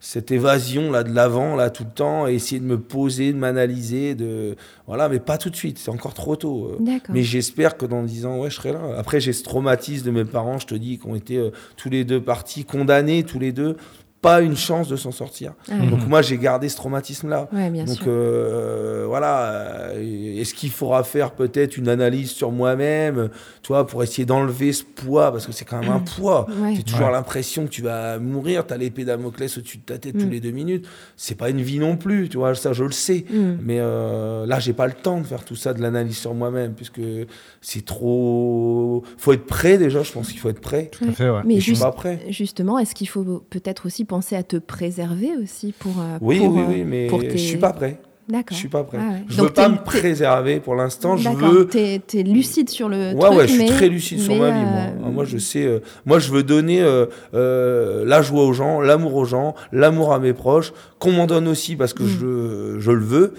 cette 0.00 0.30
évasion 0.32 0.90
là 0.92 1.02
de 1.02 1.12
l'avant, 1.14 1.56
là, 1.56 1.70
tout 1.70 1.84
le 1.84 1.90
temps, 1.90 2.28
et 2.28 2.34
essayer 2.34 2.60
de 2.60 2.66
me 2.66 2.78
poser, 2.78 3.32
de 3.32 3.38
m'analyser. 3.38 4.14
De... 4.14 4.54
Voilà, 4.86 5.08
mais 5.08 5.18
pas 5.18 5.38
tout 5.38 5.50
de 5.50 5.56
suite, 5.56 5.78
c'est 5.78 5.90
encore 5.90 6.14
trop 6.14 6.36
tôt. 6.36 6.76
Mais 7.14 7.22
j'espère 7.22 7.76
que 7.76 7.86
dans 7.86 8.02
10 8.02 8.26
ans, 8.26 8.38
ouais, 8.38 8.50
je 8.50 8.56
serai 8.56 8.72
là. 8.72 8.80
Après, 8.98 9.18
j'ai 9.20 9.32
ce 9.32 9.42
traumatisme 9.42 10.06
de 10.06 10.10
mes 10.10 10.24
parents, 10.24 10.58
je 10.58 10.66
te 10.66 10.74
dis, 10.74 10.98
qui 10.98 11.06
ont 11.06 11.14
été 11.16 11.50
tous 11.76 11.90
les 11.90 12.04
deux 12.04 12.20
partis, 12.20 12.64
condamnés 12.64 13.22
tous 13.24 13.38
les 13.38 13.52
deux. 13.52 13.76
Pas 14.24 14.40
une 14.40 14.56
chance 14.56 14.88
de 14.88 14.96
s'en 14.96 15.12
sortir. 15.12 15.52
Ah 15.70 15.74
ouais. 15.78 15.86
Donc 15.86 16.06
moi, 16.08 16.22
j'ai 16.22 16.38
gardé 16.38 16.68
ce 16.68 16.76
traumatisme-là. 16.76 17.48
Ouais, 17.52 17.70
Donc 17.70 17.96
sûr. 17.98 18.04
euh, 18.08 19.04
voilà, 19.06 19.50
euh, 19.92 20.40
est-ce 20.40 20.54
qu'il 20.54 20.70
faudra 20.70 21.04
faire 21.04 21.32
peut-être 21.32 21.76
une 21.76 21.88
analyse 21.88 22.30
sur 22.30 22.50
moi-même, 22.50 23.28
toi, 23.62 23.86
pour 23.86 24.02
essayer 24.02 24.24
d'enlever 24.24 24.72
ce 24.72 24.82
poids, 24.82 25.30
parce 25.30 25.46
que 25.46 25.52
c'est 25.52 25.64
quand 25.66 25.78
même 25.80 25.90
un 25.92 25.98
poids. 26.16 26.46
Ouais. 26.60 26.72
Tu 26.74 26.80
as 26.80 26.82
toujours 26.84 27.06
Ouais. 27.06 27.12
l'impression 27.12 27.64
que 27.66 27.70
tu 27.70 27.82
vas 27.82 28.18
mourir, 28.18 28.66
tu 28.66 28.72
as 28.72 28.78
l'épée 28.78 29.04
Damoclès 29.04 29.58
au-dessus 29.58 29.76
de 29.78 29.82
ta 29.82 29.98
tête 29.98 30.16
tous 30.18 30.24
Mm. 30.26 30.30
les 30.30 30.40
deux 30.40 30.50
minutes. 30.52 30.86
C'est 31.16 31.34
pas 31.36 31.50
une 31.50 31.60
vie 31.60 31.78
non 31.78 31.96
plus, 31.98 32.28
tu 32.30 32.38
vois, 32.38 32.54
ça 32.54 32.72
je 32.72 32.84
le 32.84 32.92
sais. 32.92 33.26
Mm. 33.30 33.58
Mais 33.62 33.76
euh, 33.80 34.46
là, 34.46 34.58
j'ai 34.58 34.72
pas 34.72 34.86
le 34.86 34.94
temps 34.94 35.20
de 35.20 35.26
faire 35.26 35.44
tout 35.44 35.56
ça, 35.56 35.74
de 35.74 35.82
l'analyse 35.82 36.16
sur 36.16 36.32
moi-même, 36.34 36.72
puisque 36.74 37.00
c'est 37.60 37.84
trop. 37.84 39.02
faut 39.18 39.32
être 39.32 39.44
prêt 39.46 39.76
déjà, 39.78 40.02
je 40.02 40.12
pense 40.12 40.28
qu'il 40.30 40.38
faut 40.38 40.48
être 40.48 40.60
prêt. 40.60 40.88
Tout 40.92 41.04
à 41.08 41.12
fait, 41.12 41.28
ouais. 41.28 41.40
Mais 41.44 41.56
je 41.56 41.60
suis 41.60 41.72
juste- 41.72 41.82
pas 41.82 41.92
prêt. 41.92 42.20
Justement, 42.30 42.78
est-ce 42.78 42.94
qu'il 42.94 43.08
faut 43.08 43.44
peut-être 43.50 43.86
aussi 43.86 44.04
penser 44.14 44.36
à 44.36 44.44
te 44.44 44.56
préserver 44.58 45.30
aussi 45.42 45.74
pour... 45.76 45.90
euh, 45.98 46.18
Oui, 46.20 46.38
pour, 46.38 46.54
oui, 46.54 46.60
euh, 46.60 46.64
oui, 46.68 46.84
mais 46.84 47.06
pour 47.08 47.20
je 47.20 47.26
tes- 47.30 47.36
suis 47.38 47.56
pas 47.56 47.72
prêt. 47.72 47.98
D'accord. 48.28 48.54
Je 48.54 48.54
suis 48.60 48.68
pas 48.68 48.84
prêt. 48.84 48.98
Ah 49.00 49.10
ouais. 49.12 49.24
Je 49.28 49.36
Donc 49.36 49.48
veux 49.48 49.52
pas 49.52 49.64
t'es- 49.64 49.68
me 49.72 49.76
t'es- 49.76 49.82
préserver 49.84 50.60
pour 50.60 50.76
l'instant. 50.76 51.16
Je 51.16 51.28
veux 51.28 51.66
T'es, 51.66 52.00
t'es 52.06 52.22
lucide 52.22 52.70
sur 52.70 52.88
le 52.88 53.12
Ouais, 53.12 53.18
truc, 53.18 53.32
ouais, 53.38 53.48
je 53.48 53.52
suis 53.52 53.62
mais- 53.64 53.68
très 53.68 53.88
lucide 53.88 54.20
sur 54.20 54.36
ma 54.36 54.50
vie, 54.50 54.60
moi. 54.64 55.03
Ah, 55.14 55.16
Moi, 55.16 55.24
je 55.24 55.38
sais. 55.38 55.64
euh, 55.64 55.78
moi, 56.06 56.18
je 56.18 56.30
veux 56.32 56.42
donner 56.42 56.82
euh, 56.82 57.06
euh, 57.34 58.04
la 58.04 58.20
joie 58.22 58.42
aux 58.44 58.52
gens, 58.52 58.80
l'amour 58.80 59.14
aux 59.14 59.24
gens, 59.24 59.54
l'amour 59.72 60.12
à 60.12 60.18
mes 60.18 60.32
proches, 60.32 60.72
qu'on 60.98 61.12
m'en 61.12 61.26
donne 61.26 61.48
aussi 61.48 61.76
parce 61.76 61.92
que 61.94 62.02
Mm. 62.02 62.06
je, 62.08 62.76
je 62.80 62.90
le 62.90 63.04
veux. 63.04 63.34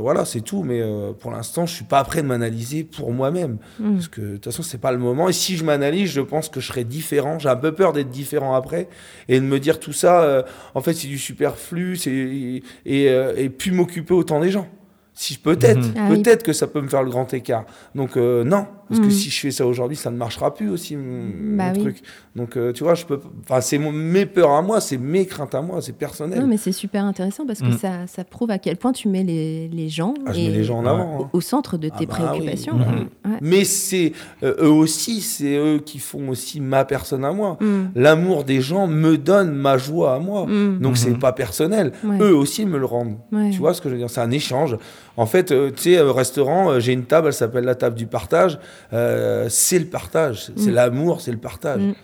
Voilà, 0.00 0.24
c'est 0.24 0.40
tout. 0.40 0.62
Mais 0.64 0.82
pour 1.20 1.30
l'instant, 1.30 1.66
je 1.66 1.74
suis 1.74 1.84
pas 1.84 2.02
prêt 2.04 2.22
de 2.22 2.26
m'analyser 2.26 2.84
pour 2.84 3.12
moi-même. 3.12 3.58
Mm. 3.78 3.94
Parce 3.94 4.08
que 4.08 4.20
de 4.20 4.32
toute 4.34 4.44
façon, 4.46 4.62
c'est 4.62 4.80
pas 4.80 4.92
le 4.92 4.98
moment. 4.98 5.28
Et 5.28 5.32
si 5.32 5.56
je 5.56 5.64
m'analyse, 5.64 6.10
je 6.10 6.20
pense 6.20 6.48
que 6.48 6.60
je 6.60 6.66
serai 6.68 6.84
différent. 6.84 7.38
J'ai 7.38 7.48
un 7.48 7.56
peu 7.56 7.72
peur 7.72 7.92
d'être 7.92 8.10
différent 8.10 8.54
après 8.54 8.88
et 9.28 9.38
de 9.40 9.44
me 9.44 9.58
dire 9.60 9.78
tout 9.80 9.92
ça. 9.92 10.44
en 10.74 10.80
fait, 10.80 10.94
c'est 10.94 11.08
du 11.08 11.18
superflu. 11.18 11.98
Et, 12.06 12.62
et 12.86 13.48
puis 13.50 13.70
m'occuper 13.70 14.14
autant 14.14 14.40
des 14.40 14.50
gens. 14.50 14.68
Si 15.14 15.36
peut-être. 15.36 15.80
Ah 15.96 16.06
oui. 16.10 16.22
peut-être 16.22 16.44
que 16.44 16.52
ça 16.52 16.68
peut 16.68 16.80
me 16.80 16.86
faire 16.86 17.02
le 17.02 17.10
grand 17.10 17.32
écart. 17.34 17.64
Donc 17.96 18.16
euh, 18.16 18.44
non, 18.44 18.66
parce 18.88 19.00
que 19.00 19.04
Mhm. 19.06 19.10
si 19.10 19.30
je 19.30 19.40
fais 19.40 19.50
ça 19.50 19.66
aujourd'hui, 19.66 19.96
ça 19.96 20.10
ne 20.10 20.16
marchera 20.16 20.54
plus 20.54 20.70
aussi 20.70 20.96
mon, 20.96 21.56
Bah 21.56 21.68
mon 21.68 21.72
oui. 21.74 21.80
truc. 21.80 22.02
Donc 22.36 22.56
euh, 22.56 22.72
tu 22.72 22.84
vois, 22.84 22.94
je 22.94 23.04
peux. 23.04 23.20
Enfin, 23.44 23.60
c'est 23.60 23.78
mes 23.78 24.26
peurs 24.26 24.50
à 24.52 24.62
moi, 24.62 24.80
c'est 24.80 24.96
mes 24.98 25.26
craintes 25.26 25.54
à 25.54 25.62
moi, 25.62 25.80
c'est 25.82 25.92
personnel. 25.92 26.40
Non, 26.40 26.46
mais 26.46 26.56
c'est 26.56 26.72
super 26.72 27.04
intéressant 27.04 27.46
parce 27.46 27.60
que 27.60 27.66
Mm. 27.66 27.78
ça, 27.78 27.90
ça 28.06 28.24
prouve 28.24 28.50
à 28.50 28.58
quel 28.58 28.76
point 28.76 28.92
tu 28.92 29.08
mets 29.08 29.24
les, 29.24 29.68
les 29.68 29.88
gens, 29.88 30.14
Ah, 30.26 30.32
je 30.32 30.38
et- 30.40 30.48
mets 30.48 30.54
les 30.56 30.64
gens 30.64 30.78
en 30.78 30.86
avant. 30.86 31.22
hein. 31.24 31.28
au, 31.32 31.38
au 31.38 31.40
centre 31.40 31.76
de 31.78 31.88
Ah 31.92 31.98
tes 31.98 32.06
bah 32.06 32.14
préoccupations. 32.14 32.74
oui. 32.76 33.06
Ouais. 33.30 33.38
Mais 33.40 33.64
c'est 33.64 34.12
euh, 34.42 34.54
eux 34.62 34.70
aussi, 34.70 35.20
c'est 35.20 35.56
eux 35.56 35.78
qui 35.84 35.98
font 35.98 36.28
aussi 36.28 36.60
ma 36.60 36.84
personne 36.84 37.24
à 37.24 37.32
moi. 37.32 37.56
Mm. 37.60 37.90
L'amour 37.94 38.44
des 38.44 38.60
gens 38.60 38.86
me 38.86 39.16
donne 39.18 39.52
ma 39.54 39.78
joie 39.78 40.14
à 40.14 40.18
moi. 40.18 40.46
Mm. 40.46 40.78
Donc 40.80 40.96
c'est 40.96 41.10
Mhm. 41.10 41.18
pas 41.18 41.32
personnel. 41.32 41.92
Ouais. 42.04 42.18
Eux 42.20 42.34
aussi 42.34 42.64
me 42.66 42.78
le 42.78 42.84
rendent. 42.86 43.18
Ouais. 43.32 43.50
Tu 43.50 43.58
vois 43.58 43.74
ce 43.74 43.80
que 43.80 43.88
je 43.88 43.94
veux 43.94 43.98
dire? 44.00 44.10
C'est 44.10 44.20
un 44.20 44.30
échange. 44.30 44.76
En 45.18 45.26
fait, 45.26 45.50
euh, 45.52 45.70
tu 45.70 45.82
sais, 45.94 46.00
au 46.00 46.12
restaurant, 46.14 46.70
euh, 46.70 46.80
j'ai 46.80 46.92
une 46.92 47.04
table, 47.04 47.26
elle 47.28 47.32
s'appelle 47.34 47.64
la 47.64 47.74
table 47.74 47.96
du 47.96 48.06
partage. 48.06 48.58
Euh, 48.92 49.46
c'est 49.50 49.78
le 49.80 49.86
partage, 49.86 50.44
c'est 50.44 50.58
c'est 50.58 50.70
Mm. 50.70 50.74
l'amour, 50.74 51.20
c'est 51.20 51.32
le 51.32 51.38
partage. 51.38 51.80
Mm. 51.80 51.94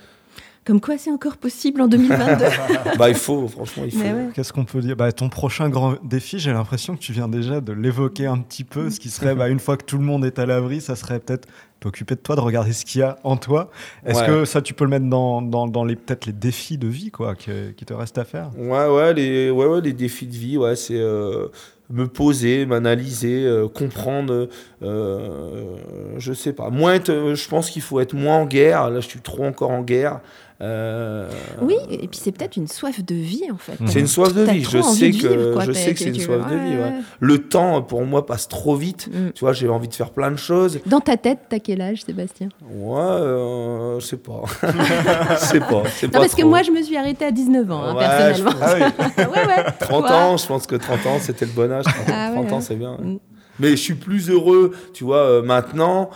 Comme 0.67 0.81
quoi 0.81 0.97
c'est 0.97 1.11
encore 1.11 1.37
possible 1.37 1.83
en 1.83 1.89
2022. 1.89 2.45
bah 2.99 3.11
il 3.11 3.15
faut, 3.15 3.47
franchement, 3.49 3.83
il 3.85 3.93
faut. 3.93 3.99
Ouais. 4.03 4.29
Qu'est-ce 4.35 4.51
qu'on 4.53 4.65
peut 4.65 4.81
dire? 4.81 4.97
Bah, 4.97 5.13
Ton 5.13 5.29
prochain 5.29 5.69
grand 5.69 5.97
défi, 6.03 6.39
j'ai 6.39 6.53
l'impression 6.53 6.95
que 6.97 7.01
tu 7.01 7.13
viens 7.13 7.29
déjà 7.29 7.61
de 7.61 7.73
l'évoquer 7.73 8.27
un 8.27 8.39
petit 8.39 8.65
peu. 8.65 8.89
Ce 8.91 8.99
qui 8.99 9.11
serait, 9.11 9.35
bah, 9.35 9.49
une 9.49 9.61
fois 9.61 9.77
que 9.77 9.85
tout 9.85 9.99
le 9.99 10.05
monde 10.05 10.25
est 10.25 10.39
à 10.39 10.47
l'abri, 10.47 10.81
ça 10.81 10.97
serait 10.97 11.21
peut-être 11.21 11.47
t'occuper 11.81 12.15
de 12.15 12.21
toi, 12.21 12.35
de 12.35 12.41
regarder 12.41 12.73
ce 12.73 12.87
qu'il 12.87 13.03
y 13.03 13.05
a 13.05 13.19
en 13.25 13.37
toi. 13.37 13.71
Est-ce 14.07 14.21
Ouais. 14.21 14.27
que 14.27 14.45
ça, 14.47 14.63
tu 14.63 14.73
peux 14.73 14.85
le 14.85 14.91
mettre 14.91 15.05
dans, 15.07 15.43
dans, 15.43 15.67
dans 15.69 15.85
les, 15.85 15.97
peut-être 15.97 16.25
les 16.25 16.33
défis 16.33 16.79
de 16.79 16.89
vie 16.89 17.11
quoi, 17.11 17.35
qui 17.35 17.85
te 17.85 17.93
restent 17.93 18.17
à 18.19 18.25
faire? 18.25 18.49
Ouais, 18.57 18.89
ouais, 18.89 19.13
les, 19.13 19.51
ouais, 19.51 19.67
ouais, 19.67 19.83
les 19.83 19.93
défis 19.93 20.27
de 20.27 20.33
vie, 20.35 20.57
ouais, 20.57 20.77
c'est 20.77 20.97
euh, 20.97 21.49
me 21.91 22.07
poser, 22.07 22.67
m'analyser, 22.67 23.45
euh, 23.45 23.69
comprendre. 23.69 24.49
euh, 24.83 25.77
je 26.19 26.33
sais 26.33 26.53
pas. 26.53 26.71
Moins 26.71 26.99
euh, 27.09 27.35
je 27.35 27.49
pense 27.49 27.71
qu'il 27.71 27.83
faut 27.83 28.01
être 28.01 28.15
moins 28.15 28.39
en 28.39 28.47
guerre. 28.47 28.91
Là, 28.91 29.01
je 29.01 29.09
suis 29.09 29.21
trop 29.21 29.45
encore 29.45 29.71
en 29.71 29.83
guerre. 29.83 30.21
Euh, 30.61 31.29
Oui, 31.63 31.75
et 31.91 32.07
puis 32.07 32.19
c'est 32.23 32.31
peut-être 32.31 32.57
une 32.57 32.69
soif 32.69 33.05
de 33.05 33.15
vie 33.15 33.51
en 33.53 33.57
fait. 33.57 33.77
C'est 33.87 33.99
une 34.01 34.07
soif 34.07 34.33
de 34.33 34.43
vie. 34.43 34.63
Je 34.65 34.81
sais 34.83 35.11
que, 35.11 35.27
vivre, 35.27 35.53
quoi. 35.53 35.65
je 35.65 35.73
T'as- 35.73 35.79
sais 35.79 35.93
que 35.95 35.99
c'est 35.99 36.09
une 36.11 36.21
soif 36.21 36.49
de 36.49 36.55
vie. 36.57 36.77
ouais. 36.77 36.93
Le 37.21 37.39
temps, 37.49 37.83
pour 37.83 38.05
moi, 38.05 38.25
passe 38.25 38.47
trop 38.49 38.77
vite. 38.77 39.09
Mm. 39.13 39.31
Tu 39.35 39.41
vois, 39.41 39.53
j'ai 39.53 39.69
envie 39.69 39.89
de 39.89 39.95
faire 39.95 40.11
plein 40.11 40.31
de 40.31 40.37
choses. 40.37 40.79
Dans 40.87 41.01
ta 41.01 41.17
tête, 41.17 41.41
t'as 41.49 41.59
quel 41.59 41.81
âge, 41.81 42.03
Sébastien? 42.05 42.49
Ouais, 42.71 42.99
euh, 43.01 43.99
je 44.01 44.07
sais 44.07 44.17
pas. 44.17 44.43
Je 44.63 45.45
sais 45.45 45.61
pas. 45.61 45.83
c'est 45.97 46.07
Non, 46.07 46.13
pas 46.13 46.19
parce 46.21 46.35
que 46.35 46.45
moi, 46.45 46.63
je 46.63 46.71
me 46.71 46.83
suis 46.83 46.97
arrêtée 46.97 47.25
à 47.25 47.31
19 47.33 47.71
ans, 47.71 47.83
hein, 47.83 47.95
Ouais, 47.95 48.01
personnellement. 48.07 48.51
je- 48.53 48.57
ah 48.63 48.75
oui. 48.77 49.25
ouais, 49.25 49.47
ouais. 49.47 49.65
30 49.81 50.05
Ouais. 50.05 50.11
ans, 50.11 50.37
je 50.37 50.47
pense 50.47 50.67
que 50.67 50.77
30 50.77 51.07
ans, 51.07 51.19
c'était 51.21 51.47
le 51.47 51.53
bon 51.53 51.71
âge. 51.73 51.85
30, 51.85 51.95
Ah 52.13 52.29
ouais, 52.31 52.35
30 52.37 52.53
ans, 52.53 52.61
c'est 52.61 52.77
bien. 52.77 52.97
Mm. 53.01 53.19
Mais 53.61 53.71
je 53.71 53.77
suis 53.77 53.95
plus 53.95 54.31
heureux, 54.31 54.73
tu 54.93 55.05
vois, 55.05 55.19
euh, 55.19 55.43
maintenant. 55.43 56.11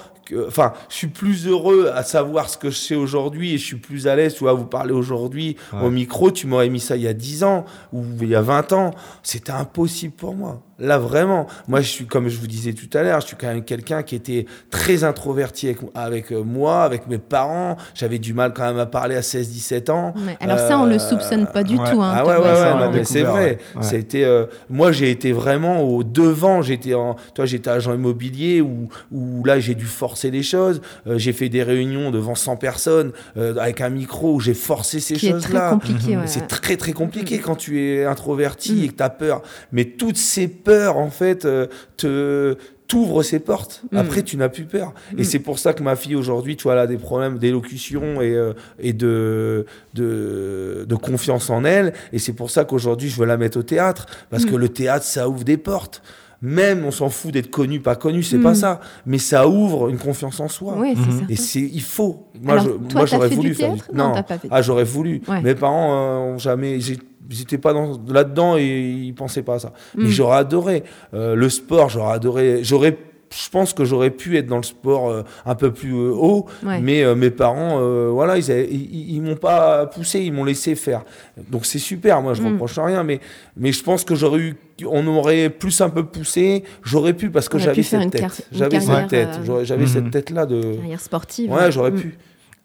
Enfin, 0.47 0.73
je 0.89 0.95
suis 0.95 1.07
plus 1.09 1.47
heureux 1.47 1.91
à 1.95 2.03
savoir 2.03 2.49
ce 2.49 2.57
que 2.59 2.71
je 2.71 2.77
sais 2.77 2.95
aujourd'hui 2.95 3.55
et 3.55 3.59
je 3.59 3.65
suis 3.65 3.77
plus 3.77 4.07
à 4.07 4.17
l'aise, 4.17 4.35
tu 4.35 4.41
vois, 4.41 4.51
à 4.51 4.55
vous 4.55 4.67
parler 4.67 4.93
aujourd'hui 4.93 5.57
Ouais. 5.73 5.87
au 5.87 5.91
micro. 5.91 6.31
Tu 6.31 6.47
m'aurais 6.47 6.69
mis 6.69 6.81
ça 6.81 6.97
il 6.97 7.03
y 7.03 7.09
a 7.09 7.15
10 7.15 7.45
ans 7.45 7.65
ou 7.93 8.05
il 8.21 8.29
y 8.29 8.35
a 8.35 8.43
20 8.43 8.73
ans. 8.73 8.91
C'était 9.23 9.53
impossible 9.53 10.15
pour 10.15 10.35
moi. 10.35 10.63
Là, 10.79 10.99
vraiment. 10.99 11.47
Moi, 11.67 11.81
je 11.81 11.89
suis, 11.89 12.07
comme 12.07 12.29
je 12.29 12.39
vous 12.39 12.47
disais 12.47 12.73
tout 12.73 12.89
à 12.97 13.03
l'heure, 13.03 13.21
je 13.21 13.27
suis 13.29 13.37
quand 13.37 13.49
même 13.49 13.65
quelqu'un 13.65 14.03
qui 14.03 14.15
était 14.15 14.47
très 14.71 15.03
introverti 15.05 15.67
avec, 15.67 15.79
avec, 15.95 16.33
euh, 16.33 16.43
moi, 16.43 16.83
avec 16.83 17.07
mes 17.09 17.19
parents. 17.19 17.77
J'avais 17.95 18.19
du 18.19 18.33
mal 18.35 18.53
quand 18.55 18.65
même 18.65 18.79
à 18.79 18.87
parler 18.87 19.17
à 19.17 19.21
16-17 19.23 19.91
ans. 19.91 20.15
Ouais. 20.17 20.37
Alors 20.41 20.59
ça, 20.59 20.79
on 20.79 20.85
le 20.87 20.95
Euh, 20.95 20.99
soupçonne 20.99 21.47
pas 21.47 21.63
du 21.65 21.77
ouais. 21.77 21.91
tout. 21.91 22.01
Hein, 22.03 22.13
ah 22.17 22.25
ouais, 22.27 22.37
ouais, 22.37 22.97
ouais, 22.99 23.05
c'est 23.05 23.23
vrai. 23.23 23.59
été, 23.93 24.25
euh, 24.25 24.47
moi, 24.69 24.93
j'ai 24.93 25.11
été 25.11 25.33
vraiment 25.33 25.81
au 25.83 26.03
devant. 26.05 26.63
J'étais 26.63 26.95
en, 26.95 27.17
toi, 27.35 27.45
j'étais 27.47 27.71
agent 27.71 27.93
immobilier 27.95 28.61
où, 28.61 28.89
où 29.11 29.45
là, 29.45 29.59
j'ai 29.61 29.75
dû 29.75 29.85
forcer 29.87 30.31
les 30.31 30.43
choses. 30.43 30.81
Euh, 31.07 31.19
j'ai 31.19 31.33
fait 31.33 31.49
des 31.49 31.63
réunions 31.63 32.11
devant 32.11 32.35
100 32.35 32.57
personnes 32.57 33.13
euh, 33.37 33.57
avec 33.59 33.81
un 33.81 33.89
micro 33.91 34.35
où 34.35 34.41
j'ai 34.41 34.55
forcé 34.55 35.01
ces 35.01 35.19
choses-là. 35.19 35.79
C'est 36.27 36.47
très 36.47 36.77
très 36.77 36.93
compliqué 36.93 37.39
quand 37.39 37.57
tu 37.57 37.81
es 37.83 38.05
introverti 38.05 38.73
Mm. 38.73 38.83
et 38.85 38.89
que 38.89 38.95
tu 38.95 39.03
as 39.03 39.11
peur. 39.11 39.43
Mais 39.73 39.85
toutes 39.85 40.17
ces 40.17 40.49
peurs, 40.49 40.68
en 40.97 41.11
fait, 41.11 41.45
euh, 41.45 41.67
te 41.97 42.57
t'ouvres 42.87 43.23
ces 43.23 43.39
portes. 43.39 43.83
Mm. 43.93 43.97
Après, 43.99 44.23
tu 44.23 44.37
n'as 44.39 44.49
plus 44.49 44.65
peur. 44.65 44.95
Et 45.19 45.21
Mm. 45.21 45.25
c'est 45.25 45.39
pour 45.41 45.59
ça 45.59 45.75
que 45.75 45.83
ma 45.83 45.95
fille 45.95 46.17
aujourd'hui, 46.17 46.57
tu 46.57 46.63
vois, 46.63 46.73
elle 46.73 46.79
a 46.79 46.87
des 46.87 46.97
problèmes 46.97 47.39
d'élocution 47.39 48.23
et, 48.23 48.35
euh, 48.35 48.55
et 48.79 48.95
de, 48.95 49.67
de, 49.95 50.87
de 50.89 50.95
confiance 50.95 51.51
en 51.51 51.65
elle. 51.65 51.93
Et 52.13 52.19
c'est 52.19 52.33
pour 52.33 52.51
ça 52.51 52.65
qu'aujourd'hui, 52.65 53.09
je 53.11 53.17
veux 53.21 53.27
la 53.27 53.37
mettre 53.37 53.59
au 53.59 53.63
théâtre. 53.63 54.07
Parce 54.31 54.45
Mm. 54.45 54.51
que 54.51 54.57
le 54.57 54.69
théâtre, 54.71 55.05
ça 55.05 55.29
ouvre 55.29 55.45
des 55.45 55.57
portes. 55.59 56.03
Même, 56.41 56.85
on 56.87 56.93
s'en 56.93 57.09
fout 57.11 57.33
d'être 57.33 57.51
connu, 57.51 57.81
pas 57.81 57.97
connu, 57.97 58.23
c'est 58.23 58.39
pas 58.39 58.55
ça. 58.55 58.79
Mais 59.07 59.19
ça 59.19 59.49
ouvre 59.49 59.89
une 59.89 59.99
confiance 59.99 60.39
en 60.39 60.47
soi. 60.47 60.75
Oui, 60.79 60.95
c'est 60.95 61.13
Mhm. 61.25 61.27
Et 61.31 61.35
c'est, 61.37 61.61
il 61.61 61.83
faut. 61.83 62.29
Moi, 62.41 62.53
Alors, 62.53 62.65
je, 62.65 62.71
toi, 62.71 62.79
moi, 62.81 62.89
t'as 63.01 63.07
j'aurais 63.07 63.29
fait 63.29 63.35
voulu 63.35 63.49
du 63.49 63.55
faire 63.57 63.73
théâtre? 63.75 63.91
Non, 63.93 64.13
pas 64.23 64.39
fait. 64.39 64.49
Ah, 64.51 64.63
j'aurais 64.63 64.85
voulu. 64.85 65.21
Ouais. 65.27 65.43
Mes 65.43 65.57
parents 65.57 65.91
euh, 65.93 66.35
ont 66.35 66.39
jamais. 66.39 66.79
j'ai- 66.79 67.01
J'étais 67.29 67.59
pas 67.59 67.73
dans- 67.73 68.01
là-dedans 68.09 68.57
et 68.57 68.65
ils 68.65 69.15
pensaient 69.15 69.43
pas 69.43 69.55
à 69.55 69.59
ça. 69.59 69.73
Mais 69.97 70.05
Mm. 70.05 70.09
j'aurais 70.09 70.39
adoré. 70.39 70.83
Euh, 71.15 71.35
le 71.35 71.49
sport, 71.51 71.89
j'aurais 71.91 72.15
adoré. 72.15 72.61
J'aurais. 72.63 72.97
Je 73.31 73.51
pense 73.51 73.75
que 73.75 73.85
j'aurais 73.85 74.09
pu 74.09 74.39
être 74.39 74.47
dans 74.47 74.57
le 74.57 74.63
sport 74.63 75.11
euh, 75.11 75.23
un 75.45 75.55
peu 75.55 75.71
plus 75.71 75.93
euh, 75.93 76.13
haut, 76.15 76.47
Ouais. 76.65 76.81
mais 76.81 77.03
euh, 77.05 77.15
mes 77.15 77.29
parents, 77.29 77.77
euh, 77.79 78.09
voilà, 78.11 78.39
ils, 78.39 78.51
avaient- 78.51 78.67
ils, 78.71 79.17
ils 79.17 79.21
m'ont 79.21 79.37
pas 79.37 79.85
poussé, 79.85 80.21
ils 80.21 80.33
m'ont 80.33 80.45
laissé 80.45 80.75
faire. 80.75 81.05
Donc 81.51 81.67
c'est 81.67 81.79
super, 81.79 82.23
moi 82.23 82.33
je 82.33 82.41
Mm. 82.41 82.53
reproche 82.55 82.79
rien, 82.79 83.05
mais, 83.05 83.21
mais 83.55 83.71
je 83.73 83.83
pense 83.85 84.03
que 84.05 84.15
j'aurais 84.15 84.39
eu, 84.41 84.55
on 84.87 85.07
aurait 85.09 85.51
plus 85.51 85.79
un 85.83 85.91
peu 85.91 86.05
poussé, 86.07 86.65
j'aurais 86.83 87.13
pu 87.13 87.29
parce 87.29 87.51
que 87.51 87.59
j'avais 87.59 87.83
cette 87.83 88.03
une 88.05 88.11
tête, 88.11 88.49
j'avais 88.51 88.79
carrière, 88.79 89.01
cette 89.01 89.11
tête, 89.11 89.41
j'avais 89.65 89.83
Mhm. 89.83 89.89
cette 89.89 90.11
tête 90.11 90.31
là 90.31 90.47
de, 90.47 90.63
Carrière 90.77 91.01
sportive. 91.01 91.53
ouais, 91.53 91.71
j'aurais 91.71 91.91
Mm. 91.91 92.01
pu. 92.01 92.19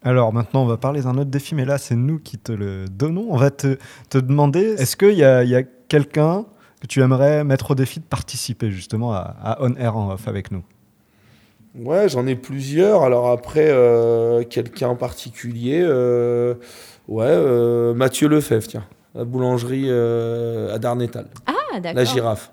Alors 0.04 0.34
maintenant, 0.34 0.64
on 0.64 0.66
va 0.66 0.78
parler 0.78 1.01
d'un 1.01 1.14
autre 1.18 1.30
défi, 1.30 1.56
mais 1.56 1.66
là, 1.66 1.78
c'est 1.78 1.95
nous 1.95 2.20
qui 2.20 2.38
te 2.38 2.51
le 2.51 2.86
donnons. 2.89 3.28
On 3.30 3.38
va 3.38 3.51
te, 3.51 3.78
te 4.10 4.18
demander, 4.18 4.76
est-ce 4.78 4.97
qu'il 4.97 5.14
y 5.14 5.24
a, 5.24 5.43
il 5.43 5.49
y 5.49 5.56
a 5.56 5.64
quelqu'un 5.64 6.45
que 6.82 6.88
tu 6.88 7.01
aimerais 7.01 7.43
mettre 7.45 7.72
au 7.72 7.76
défi 7.76 7.99
de 8.01 8.06
participer 8.06 8.70
justement 8.72 9.14
à, 9.14 9.36
à 9.41 9.58
On 9.62 9.74
Air 9.76 9.95
en 9.95 10.12
Off 10.12 10.28
avec 10.28 10.51
nous? 10.51 10.64
Ouais, 11.76 12.10
j'en 12.10 12.28
ai 12.28 12.36
plusieurs. 12.36 13.04
Alors 13.04 13.30
après, 13.32 13.68
euh, 13.70 14.43
quelqu'un 14.43 14.89
en 14.89 14.95
particulier, 14.95 15.82
euh, 15.82 16.56
ouais, 17.08 17.26
euh, 17.28 17.93
Mathieu 17.93 18.28
Lefebvre, 18.28 18.68
tiens, 18.68 18.84
la 19.16 19.24
boulangerie 19.24 19.86
euh, 19.88 20.76
à 20.76 20.80
Darnétal, 20.80 21.28
Ah, 21.47 21.54
la 21.76 21.80
d'accord. 21.80 22.06
girafe. 22.14 22.51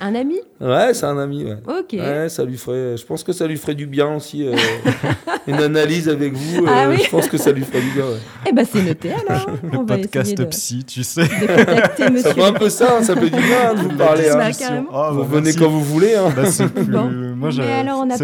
Un 0.00 0.14
ami? 0.14 0.36
Ouais, 0.60 0.94
c'est 0.94 1.06
un 1.06 1.18
ami, 1.18 1.44
ouais. 1.44 1.56
Ok. 1.66 1.92
Ouais, 1.94 2.28
ça 2.28 2.44
lui 2.44 2.56
ferait. 2.56 2.96
Je 2.96 3.04
pense 3.04 3.22
que 3.24 3.32
ça 3.32 3.46
lui 3.46 3.56
ferait 3.56 3.74
du 3.74 3.86
bien 3.86 4.14
aussi. 4.16 4.46
euh, 4.46 4.54
une 5.46 5.56
analyse 5.56 6.08
avec 6.08 6.32
vous. 6.34 6.64
euh, 6.64 6.68
Ah 6.68 6.86
oui 6.88 7.00
Je 7.04 7.10
pense 7.10 7.28
que 7.28 7.36
ça 7.36 7.52
lui 7.52 7.64
ferait 7.64 7.80
du 7.80 7.90
bien. 7.90 8.04
ouais. 8.04 8.18
Eh 8.48 8.52
ben, 8.52 8.66
c'est 8.70 8.82
noté 8.82 9.10
alors. 9.12 9.46
Le 9.72 9.78
On 9.78 9.86
podcast 9.86 10.36
de, 10.36 10.44
psy, 10.44 10.84
tu 10.84 11.02
sais. 11.04 11.22
de 11.22 12.18
Ça 12.18 12.34
fait 12.34 12.42
un 12.44 12.52
peu 12.52 12.68
ça. 12.68 12.98
hein, 12.98 13.02
ça 13.02 13.14
fait 13.14 13.30
du 13.30 13.40
bien 13.40 13.74
de 13.74 13.80
vous 13.80 13.96
parler. 13.96 14.24
Bah, 14.32 14.46
hein. 14.46 14.50
carrément. 14.58 14.88
Ah, 14.92 15.10
Vous 15.12 15.20
bah, 15.22 15.26
venez 15.30 15.42
merci. 15.44 15.58
quand 15.58 15.68
vous 15.68 15.82
voulez. 15.84 16.14
hein. 16.14 16.32
Bah, 16.34 16.46
c'est 16.46 16.68
plus- 16.68 16.84
Bon. 16.84 17.10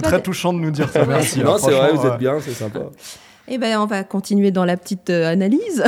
Très 0.03 0.19
de- 0.19 0.23
touchant 0.23 0.53
de 0.53 0.59
nous 0.59 0.71
dire 0.71 0.89
ça. 0.91 1.05
Merci. 1.07 1.41
non, 1.41 1.55
hein, 1.55 1.59
c'est 1.59 1.71
vrai, 1.73 1.93
vous 1.93 2.07
êtes 2.07 2.19
bien, 2.19 2.37
c'est 2.41 2.53
sympa. 2.53 2.81
Eh 3.53 3.59
ben, 3.59 3.81
on 3.81 3.87
va 3.87 4.05
continuer 4.05 4.53
dans 4.53 4.65
la 4.65 4.77
petite 4.77 5.11
euh, 5.11 5.27
analyse. 5.33 5.83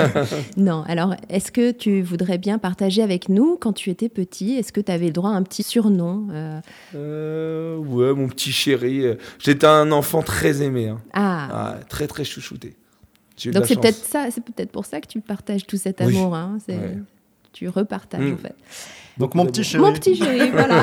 non, 0.58 0.84
alors, 0.86 1.14
est-ce 1.30 1.50
que 1.50 1.70
tu 1.70 2.02
voudrais 2.02 2.36
bien 2.36 2.58
partager 2.58 3.02
avec 3.02 3.30
nous, 3.30 3.56
quand 3.58 3.72
tu 3.72 3.88
étais 3.88 4.10
petit, 4.10 4.52
est-ce 4.56 4.72
que 4.72 4.80
tu 4.82 4.92
avais 4.92 5.06
le 5.06 5.12
droit 5.12 5.30
à 5.30 5.32
un 5.32 5.42
petit 5.42 5.62
surnom 5.62 6.28
euh, 6.30 6.60
Euh, 6.94 7.76
ouais, 7.78 8.12
mon 8.14 8.28
petit 8.28 8.52
chéri. 8.52 9.06
euh, 9.06 9.14
J'étais 9.38 9.66
un 9.66 9.90
enfant 9.90 10.20
très 10.22 10.60
aimé. 10.62 10.88
hein. 10.88 11.00
Ah, 11.14 11.48
Ah, 11.50 11.74
très, 11.88 12.06
très 12.06 12.24
chouchouté. 12.24 12.76
Donc 13.46 13.66
c'est 13.66 13.80
peut-être 13.80 14.04
ça, 14.04 14.26
c'est 14.30 14.42
peut-être 14.44 14.70
pour 14.72 14.84
ça 14.84 15.00
que 15.00 15.06
tu 15.06 15.20
partages 15.20 15.64
tout 15.66 15.76
cet 15.76 16.00
Oui. 16.04 16.14
amour. 16.16 16.34
hein, 16.34 16.58
Ouais. 16.68 16.98
Tu 17.52 17.68
repartages, 17.68 18.20
Mm. 18.20 18.34
en 18.34 18.36
fait. 18.36 18.54
Donc, 19.16 19.34
mon 19.34 19.46
petit 19.46 19.64
chéri. 19.64 19.82
Mon 19.82 19.92
petit 19.92 20.14
chéri, 20.14 20.50
voilà. 20.50 20.82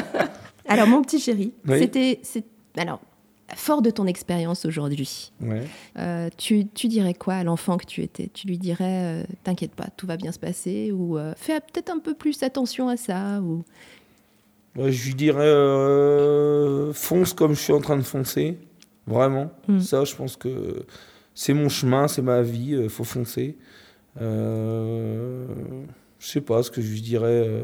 alors, 0.68 0.86
mon 0.86 1.02
petit 1.02 1.18
chéri, 1.20 1.52
Oui. 1.68 1.78
c'était. 1.78 2.18
c'est- 2.22 2.44
Alors, 2.78 3.00
fort 3.56 3.82
de 3.82 3.90
ton 3.90 4.06
expérience 4.06 4.64
aujourd'hui, 4.64 5.32
Ouais. 5.40 5.62
euh, 5.98 6.28
tu, 6.36 6.66
tu 6.66 6.88
dirais 6.88 7.14
quoi 7.14 7.34
à 7.34 7.44
l'enfant 7.44 7.76
que 7.76 7.86
tu 7.86 8.02
étais? 8.02 8.28
Tu 8.32 8.46
lui 8.46 8.58
dirais, 8.58 9.22
euh, 9.22 9.24
t'inquiète 9.44 9.72
pas, 9.74 9.88
tout 9.96 10.06
va 10.06 10.16
bien 10.16 10.32
se 10.32 10.38
passer 10.38 10.92
Ou 10.92 11.18
euh, 11.18 11.32
fais 11.36 11.60
peut-être 11.60 11.90
un 11.90 11.98
peu 11.98 12.14
plus 12.14 12.42
attention 12.42 12.88
à 12.88 12.96
ça 12.96 13.40
ou... 13.40 13.64
Ouais, 14.76 14.92
je 14.92 15.06
lui 15.08 15.14
dirais 15.14 16.92
fonce 16.94 17.32
comme 17.32 17.54
je 17.54 17.60
suis 17.60 17.72
en 17.72 17.80
train 17.80 17.96
de 17.96 18.02
foncer. 18.02 18.56
Vraiment. 19.06 19.50
Mm. 19.66 19.80
Ça, 19.80 20.04
je 20.04 20.14
pense 20.14 20.36
que 20.36 20.84
c'est 21.34 21.54
mon 21.54 21.68
chemin, 21.68 22.06
c'est 22.06 22.22
ma 22.22 22.42
vie. 22.42 22.76
Il 22.80 22.88
faut 22.88 23.02
foncer. 23.02 23.56
Je 24.20 25.46
sais 26.20 26.40
pas 26.40 26.62
ce 26.62 26.70
que 26.70 26.80
je 26.80 26.92
lui 26.92 27.00
dirais. 27.00 27.62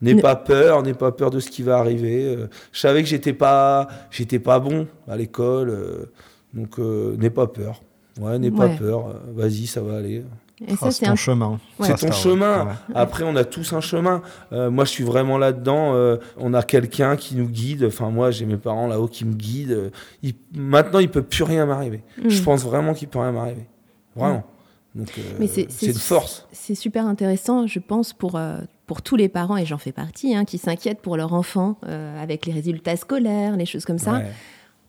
N'aie 0.00 0.14
pas 0.20 0.36
peur, 0.36 0.82
n'aie 0.82 0.94
pas 0.94 1.10
peur 1.12 1.30
de 1.30 1.40
ce 1.40 1.50
qui 1.50 1.62
va 1.62 1.78
arriver. 1.78 2.24
Euh, 2.36 2.46
je 2.72 2.78
savais 2.80 3.02
que 3.02 3.08
j'étais 3.08 3.32
pas, 3.32 3.88
j'étais 4.10 4.38
pas 4.38 4.60
bon 4.60 4.86
à 5.08 5.16
l'école, 5.16 5.70
euh, 5.70 6.06
donc 6.54 6.78
euh, 6.78 7.16
n'aie 7.16 7.30
pas 7.30 7.46
peur. 7.48 7.82
Ouais, 8.20 8.38
n'aie 8.38 8.50
pas 8.50 8.68
peur. 8.68 9.08
euh, 9.08 9.12
Vas-y, 9.34 9.66
ça 9.66 9.80
va 9.80 9.96
aller. 9.98 10.24
Et 10.60 10.72
Ah, 10.80 10.90
c'est 10.90 11.04
ton 11.06 11.12
un... 11.12 11.16
chemin. 11.16 11.60
Ouais. 11.78 11.86
C'est 11.86 11.94
ton 12.06 12.10
chemin. 12.12 12.64
Ouais. 12.66 12.72
Après, 12.96 13.22
on 13.24 13.36
a 13.36 13.44
tous 13.44 13.72
un 13.74 13.80
chemin. 13.80 14.22
Euh, 14.52 14.70
moi, 14.70 14.84
je 14.84 14.90
suis 14.90 15.04
vraiment 15.04 15.38
là-dedans. 15.38 15.94
euh, 15.94 16.16
on 16.36 16.52
a 16.52 16.64
quelqu'un 16.64 17.14
qui 17.16 17.36
nous 17.36 17.46
guide. 17.48 17.84
Enfin, 17.84 18.10
moi, 18.10 18.32
j'ai 18.32 18.44
mes 18.44 18.56
parents 18.56 18.88
là-haut 18.88 19.06
qui 19.06 19.24
me 19.24 19.34
guident. 19.34 19.92
Il- 20.24 20.34
Maintenant, 20.56 20.98
il 20.98 21.10
peut 21.10 21.22
plus 21.22 21.44
rien 21.44 21.64
m'arriver. 21.64 22.02
Mm. 22.20 22.28
Je 22.28 22.42
pense 22.42 22.64
vraiment 22.64 22.92
qu'il 22.92 23.06
peut 23.06 23.20
rien 23.20 23.30
m'arriver. 23.30 23.68
Vraiment. 24.16 24.42
Donc, 24.96 25.08
euh, 25.16 25.22
Mais 25.38 25.46
c'est- 25.46 25.68
une 25.86 25.94
force. 25.94 26.44
C'est 26.50 26.74
super 26.74 27.06
intéressant, 27.06 27.68
je 27.68 27.78
pense, 27.78 28.12
pour, 28.12 28.34
euh, 28.34 28.56
pour 28.88 29.02
tous 29.02 29.14
les 29.14 29.28
parents, 29.28 29.56
et 29.56 29.64
j'en 29.66 29.78
fais 29.78 29.92
partie, 29.92 30.34
hein, 30.34 30.44
qui 30.44 30.58
s'inquiètent 30.58 31.00
pour 31.00 31.16
leur 31.16 31.32
enfant 31.34 31.78
euh, 31.86 32.20
avec 32.20 32.44
les 32.46 32.52
résultats 32.52 32.96
scolaires, 32.96 33.56
les 33.56 33.66
choses 33.66 33.84
comme 33.84 33.98
ça. 33.98 34.14
Ouais. 34.14 34.26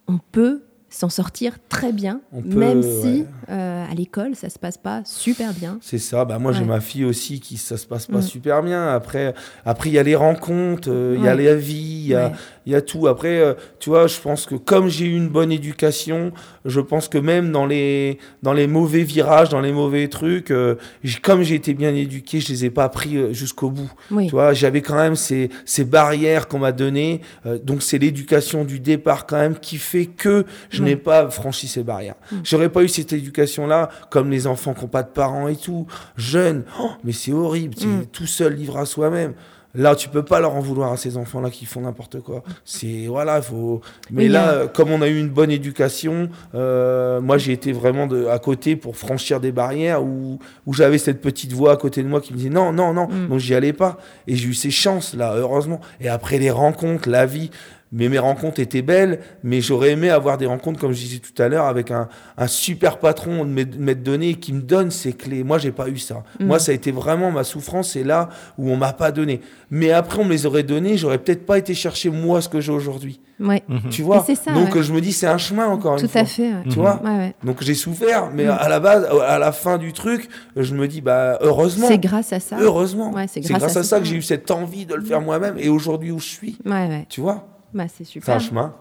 On 0.07 0.17
peut 0.31 0.63
s'en 0.91 1.09
sortir 1.09 1.57
très 1.69 1.91
bien, 1.91 2.19
On 2.33 2.41
peut, 2.41 2.57
même 2.57 2.81
si 2.81 3.19
ouais. 3.21 3.25
euh, 3.51 3.85
à 3.87 3.93
l'école, 3.93 4.33
ça 4.35 4.49
se 4.49 4.57
passe 4.57 4.79
pas 4.79 5.03
super 5.05 5.53
bien. 5.53 5.77
C'est 5.81 5.99
ça. 5.99 6.25
Bah, 6.25 6.39
moi, 6.39 6.51
j'ai 6.51 6.63
ma 6.65 6.79
fille 6.79 7.05
aussi 7.05 7.39
qui 7.39 7.57
ça 7.57 7.77
se 7.77 7.85
passe 7.85 8.07
pas 8.07 8.17
Mm. 8.17 8.21
super 8.23 8.63
bien. 8.63 8.87
Après, 8.87 9.35
après, 9.65 9.89
il 9.89 9.93
y 9.93 9.99
a 9.99 10.03
les 10.03 10.15
rencontres, 10.15 10.89
euh, 10.89 11.13
il 11.15 11.23
y 11.23 11.27
a 11.27 11.35
la 11.35 11.53
vie, 11.53 11.75
il 11.75 12.07
y 12.07 12.15
a. 12.15 12.31
il 12.69 12.73
y 12.73 12.75
a 12.75 12.81
tout. 12.81 13.07
Après, 13.07 13.39
euh, 13.39 13.55
tu 13.79 13.89
vois, 13.89 14.05
je 14.05 14.19
pense 14.19 14.45
que 14.45 14.53
comme 14.53 14.89
j'ai 14.89 15.05
eu 15.05 15.17
une 15.17 15.27
bonne 15.29 15.51
éducation, 15.51 16.31
je 16.65 16.79
pense 16.79 17.07
que 17.07 17.17
même 17.17 17.51
dans 17.51 17.65
les, 17.65 18.19
dans 18.43 18.53
les 18.53 18.67
mauvais 18.67 19.01
virages, 19.01 19.49
dans 19.49 19.59
les 19.59 19.71
mauvais 19.71 20.07
trucs, 20.07 20.51
euh, 20.51 20.75
comme 21.23 21.41
j'ai 21.41 21.55
été 21.55 21.73
bien 21.73 21.95
éduqué, 21.95 22.39
je 22.39 22.49
les 22.49 22.65
ai 22.65 22.69
pas 22.69 22.87
pris 22.87 23.17
euh, 23.17 23.33
jusqu'au 23.33 23.71
bout. 23.71 23.91
Oui. 24.11 24.27
Tu 24.27 24.31
vois, 24.33 24.53
j'avais 24.53 24.81
quand 24.83 24.95
même 24.95 25.15
ces, 25.15 25.49
ces 25.65 25.83
barrières 25.83 26.47
qu'on 26.47 26.59
m'a 26.59 26.71
données. 26.71 27.21
donc, 27.63 27.81
c'est 27.81 27.97
l'éducation 27.97 28.63
du 28.65 28.79
départ 28.79 29.25
quand 29.25 29.37
même 29.37 29.57
qui 29.57 29.77
fait 29.77 30.05
que 30.05 30.45
je 30.69 30.83
n'ai 30.83 30.95
pas 30.95 31.29
franchi 31.31 31.67
ces 31.67 31.81
barrières. 31.81 32.15
Mm. 32.31 32.35
J'aurais 32.43 32.69
pas 32.69 32.83
eu 32.83 32.87
cette 32.87 33.13
éducation-là, 33.13 33.89
comme 34.11 34.29
les 34.29 34.45
enfants 34.45 34.75
qui 34.75 34.81
n'ont 34.81 34.87
pas 34.87 35.01
de 35.01 35.09
parents 35.09 35.47
et 35.47 35.55
tout, 35.55 35.87
jeunes. 36.17 36.65
Oh, 36.79 36.91
mais 37.03 37.13
c'est 37.13 37.33
horrible, 37.33 37.73
tu 37.73 37.85
es 37.85 37.87
Mm. 37.87 38.05
tout 38.11 38.27
seul, 38.27 38.53
livré 38.53 38.81
à 38.81 38.85
soi-même. 38.85 39.33
Là, 39.75 39.95
tu 39.95 40.09
peux 40.09 40.23
pas 40.23 40.39
leur 40.39 40.55
en 40.55 40.61
vouloir 40.61 40.91
à 40.91 40.97
ces 40.97 41.15
enfants-là 41.15 41.51
qui 41.51 41.65
font 41.65 41.81
n'importe 41.81 42.21
quoi. 42.21 42.43
C'est 42.65 43.05
voilà, 43.07 43.39
faut. 43.41 43.81
Mais 44.09 44.23
Oui, 44.23 44.29
là, 44.29 44.47
a- 44.49 44.53
euh, 44.53 44.67
comme 44.67 44.89
on 44.91 45.01
a 45.03 45.07
eu 45.07 45.19
une 45.19 45.29
bonne 45.29 45.51
éducation, 45.51 46.29
euh, 46.55 47.21
moi 47.21 47.37
j'ai 47.37 47.51
été 47.53 47.71
vraiment 47.71 48.07
de, 48.07 48.25
à 48.25 48.39
côté 48.39 48.75
pour 48.75 48.97
franchir 48.97 49.39
des 49.39 49.51
barrières 49.51 50.03
où, 50.03 50.39
où 50.65 50.73
j'avais 50.73 50.97
cette 50.97 51.21
petite 51.21 51.53
voix 51.53 51.73
à 51.73 51.77
côté 51.77 52.01
de 52.01 52.07
moi 52.07 52.19
qui 52.19 52.33
me 52.33 52.37
disait 52.37 52.49
non, 52.49 52.71
non, 52.73 52.93
non, 52.93 53.07
Mm. 53.07 53.27
donc 53.29 53.39
j'y 53.39 53.53
allais 53.53 53.73
pas. 53.73 53.97
Et 54.27 54.35
j'ai 54.35 54.47
eu 54.49 54.53
ces 54.55 54.71
chances 54.71 55.13
là, 55.13 55.35
heureusement. 55.35 55.81
Et 56.01 56.09
après 56.09 56.39
les 56.39 56.49
rencontres, 56.51 57.07
la 57.07 57.25
vie, 57.27 57.51
Mais 57.91 58.07
mes 58.07 58.19
rencontres 58.19 58.59
étaient 58.59 58.83
belles, 58.83 59.19
mais 59.43 59.61
j'aurais 59.61 59.91
aimé 59.91 60.11
avoir 60.11 60.37
des 60.37 60.45
rencontres, 60.45 60.79
comme 60.79 60.91
je 60.91 60.99
disais 60.99 61.17
tout 61.19 61.41
à 61.41 61.47
l'heure, 61.47 61.65
avec 61.65 61.89
un, 61.89 62.07
un 62.37 62.45
super 62.47 62.99
patron 62.99 63.45
de 63.45 63.49
m'être- 63.49 64.03
donné 64.03 64.35
qui 64.35 64.53
me 64.53 64.61
donne 64.61 64.91
ses 64.91 65.13
clés. 65.13 65.43
Moi, 65.43 65.57
j'ai 65.57 65.71
pas 65.71 65.89
eu 65.89 65.97
ça. 65.97 66.23
Mm. 66.39 66.45
Moi, 66.45 66.59
ça 66.59 66.71
a 66.71 66.75
été 66.75 66.91
vraiment 66.91 67.31
ma 67.31 67.43
souffrance, 67.43 67.91
c'est 67.93 68.03
là 68.03 68.29
où 68.59 68.69
on 68.69 68.77
m'a 68.77 68.93
pas 68.93 69.11
donné. 69.11 69.41
Mais 69.71 69.91
après, 69.91 70.19
on 70.21 70.25
me 70.25 70.29
les 70.31 70.45
aurait 70.45 70.61
donnés, 70.63 70.97
j'aurais 70.97 71.17
peut-être 71.17 71.45
pas 71.47 71.57
été 71.57 71.73
chercher 71.73 72.11
moi 72.11 72.41
ce 72.41 72.49
que 72.49 72.61
j'ai 72.61 72.71
aujourd'hui. 72.71 73.19
Ouais, 73.39 73.63
Mhm. 73.67 73.89
Tu 73.89 74.03
vois? 74.03 74.23
C'est 74.27 74.35
ça, 74.35 74.51
Donc, 74.51 74.75
ouais. 74.75 74.83
je 74.83 74.93
me 74.93 75.01
dis, 75.01 75.11
c'est 75.13 75.25
un 75.27 75.37
chemin 75.39 75.65
encore 75.65 75.93
une 75.95 76.01
tout 76.01 76.07
fois. 76.09 76.21
à 76.21 76.25
fait. 76.25 76.49
ouais. 76.53 76.63
Tu 76.69 76.75
vois? 76.75 77.01
Ouais, 77.03 77.09
ouais. 77.09 77.33
Donc, 77.43 77.63
j'ai 77.63 77.73
souffert, 77.73 78.29
mais 78.33 78.45
Mm. 78.45 78.49
à 78.59 78.69
la 78.69 78.79
base, 78.79 79.07
à 79.25 79.39
la 79.39 79.51
fin 79.51 79.77
du 79.79 79.93
truc, 79.93 80.29
je 80.55 80.75
me 80.75 80.87
dis, 80.87 81.01
bah, 81.01 81.39
heureusement. 81.41 81.87
C'est 81.87 81.97
grâce 81.97 82.33
à 82.33 82.39
ça. 82.39 82.57
Heureusement. 82.59 83.11
Ouais, 83.13 83.25
c'est 83.27 83.41
c'est 83.41 83.49
grâce 83.49 83.61
grâce, 83.61 83.77
à 83.77 83.79
à 83.79 83.83
ça. 83.83 83.89
ça 83.95 83.99
que 83.99 84.05
j'ai 84.05 84.15
eu 84.17 84.21
cette 84.21 84.51
envie 84.51 84.85
de 84.85 84.93
le 84.93 85.03
faire 85.03 85.21
moi-même 85.21 85.55
et 85.57 85.69
aujourd'hui 85.69 86.11
où 86.11 86.19
je 86.19 86.27
suis. 86.27 86.57
Ouais, 86.65 86.71
ouais. 86.87 87.05
Tu 87.09 87.21
vois? 87.21 87.47
Bah, 87.73 87.85
c'est 87.87 87.97
C'est 87.99 88.03
super. 88.05 88.35
un 88.35 88.39
chemin. 88.39 88.73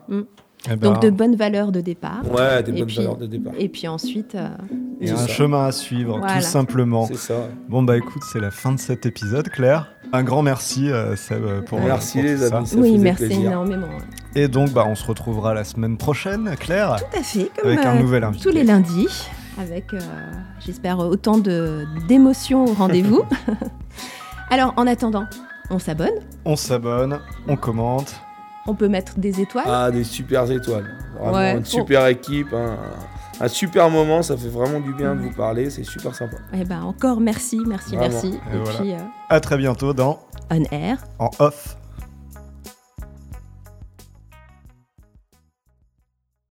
Eh 0.70 0.74
ben, 0.74 0.76
Donc 0.92 1.02
de 1.02 1.10
bonnes 1.10 1.36
valeurs 1.36 1.70
de 1.70 1.80
départ. 1.80 2.22
Ouais, 2.32 2.62
des 2.64 2.72
Et 2.72 2.74
bonnes 2.78 2.86
puis- 2.86 2.96
valeurs 2.96 3.16
de 3.16 3.26
départ. 3.26 3.52
Et 3.58 3.68
puis 3.68 3.86
ensuite, 3.86 4.34
euh, 4.34 4.48
et 5.00 5.06
c'est 5.06 5.12
un 5.12 5.16
ça. 5.18 5.26
chemin 5.28 5.66
à 5.66 5.72
suivre, 5.72 6.18
Voilà. 6.18 6.34
tout 6.34 6.40
simplement. 6.40 7.06
C'est 7.06 7.14
ça. 7.16 7.34
Bon 7.68 7.82
bah 7.84 7.96
écoute, 7.96 8.22
c'est 8.32 8.40
la 8.40 8.50
fin 8.50 8.72
de 8.72 8.78
cet 8.80 9.06
épisode, 9.06 9.48
Claire. 9.50 9.92
Un 10.12 10.24
grand 10.24 10.42
merci 10.42 10.90
euh, 10.90 11.14
Seb 11.14 11.44
pour 11.66 11.78
Merci 11.80 12.18
pour 12.18 12.26
les 12.28 12.34
tout 12.36 12.42
ça. 12.48 12.56
amis. 12.56 12.66
ça 12.66 12.76
oui, 12.78 12.98
merci 12.98 13.26
plaisir. 13.26 13.50
énormément. 13.50 13.86
Et 14.34 14.48
donc 14.48 14.72
bah 14.72 14.84
on 14.88 14.96
se 14.96 15.06
retrouvera 15.06 15.54
la 15.54 15.62
semaine 15.62 15.96
prochaine, 15.96 16.54
Claire, 16.58 16.96
Tout 16.96 17.18
à 17.18 17.22
fait, 17.22 17.50
comme 17.56 17.70
avec 17.70 17.84
un 17.86 17.94
euh, 17.96 18.00
nouvel 18.02 18.24
invité. 18.24 18.42
tous 18.42 18.50
les 18.54 18.64
lundis, 18.64 19.28
avec, 19.60 19.94
euh, 19.94 19.98
j'espère, 20.58 20.98
autant 20.98 21.38
de- 21.38 21.84
d'émotions 22.08 22.64
au 22.64 22.72
rendez-vous. 22.72 23.22
Alors, 24.50 24.72
en 24.76 24.86
attendant, 24.88 25.24
on 25.70 25.78
s'abonne, 25.78 26.14
On 26.44 26.56
s'abonne, 26.56 27.20
on 27.46 27.56
commente. 27.56 28.16
On 28.68 28.74
peut 28.74 28.88
mettre 28.88 29.18
des 29.18 29.40
étoiles. 29.40 29.64
Ah, 29.66 29.90
des 29.90 30.04
super 30.04 30.50
étoiles. 30.50 30.94
Vraiment, 31.18 31.36
Ouais. 31.36 31.56
une 31.56 31.64
super 31.64 32.06
équipe. 32.06 32.52
Un, 32.52 32.76
un 33.40 33.48
super 33.48 33.88
moment. 33.90 34.22
Ça 34.22 34.36
fait 34.36 34.48
vraiment 34.48 34.78
du 34.80 34.92
bien 34.92 35.14
de 35.14 35.20
vous 35.20 35.32
parler. 35.32 35.70
C'est 35.70 35.84
super 35.84 36.14
sympa. 36.14 36.36
Eh 36.52 36.64
ben, 36.64 36.82
encore 36.82 37.20
merci, 37.20 37.58
merci, 37.66 37.96
Vraiment. 37.96 38.12
merci. 38.12 38.28
Et 38.52 38.54
Et, 38.56 38.58
voilà. 38.58 38.78
puis, 38.78 38.92
euh, 38.92 38.98
À 39.30 39.40
très 39.40 39.56
bientôt 39.56 39.92
dans 39.94 40.20
on 40.50 40.62
air. 40.70 40.98
En 41.18 41.30
Off. 41.38 41.77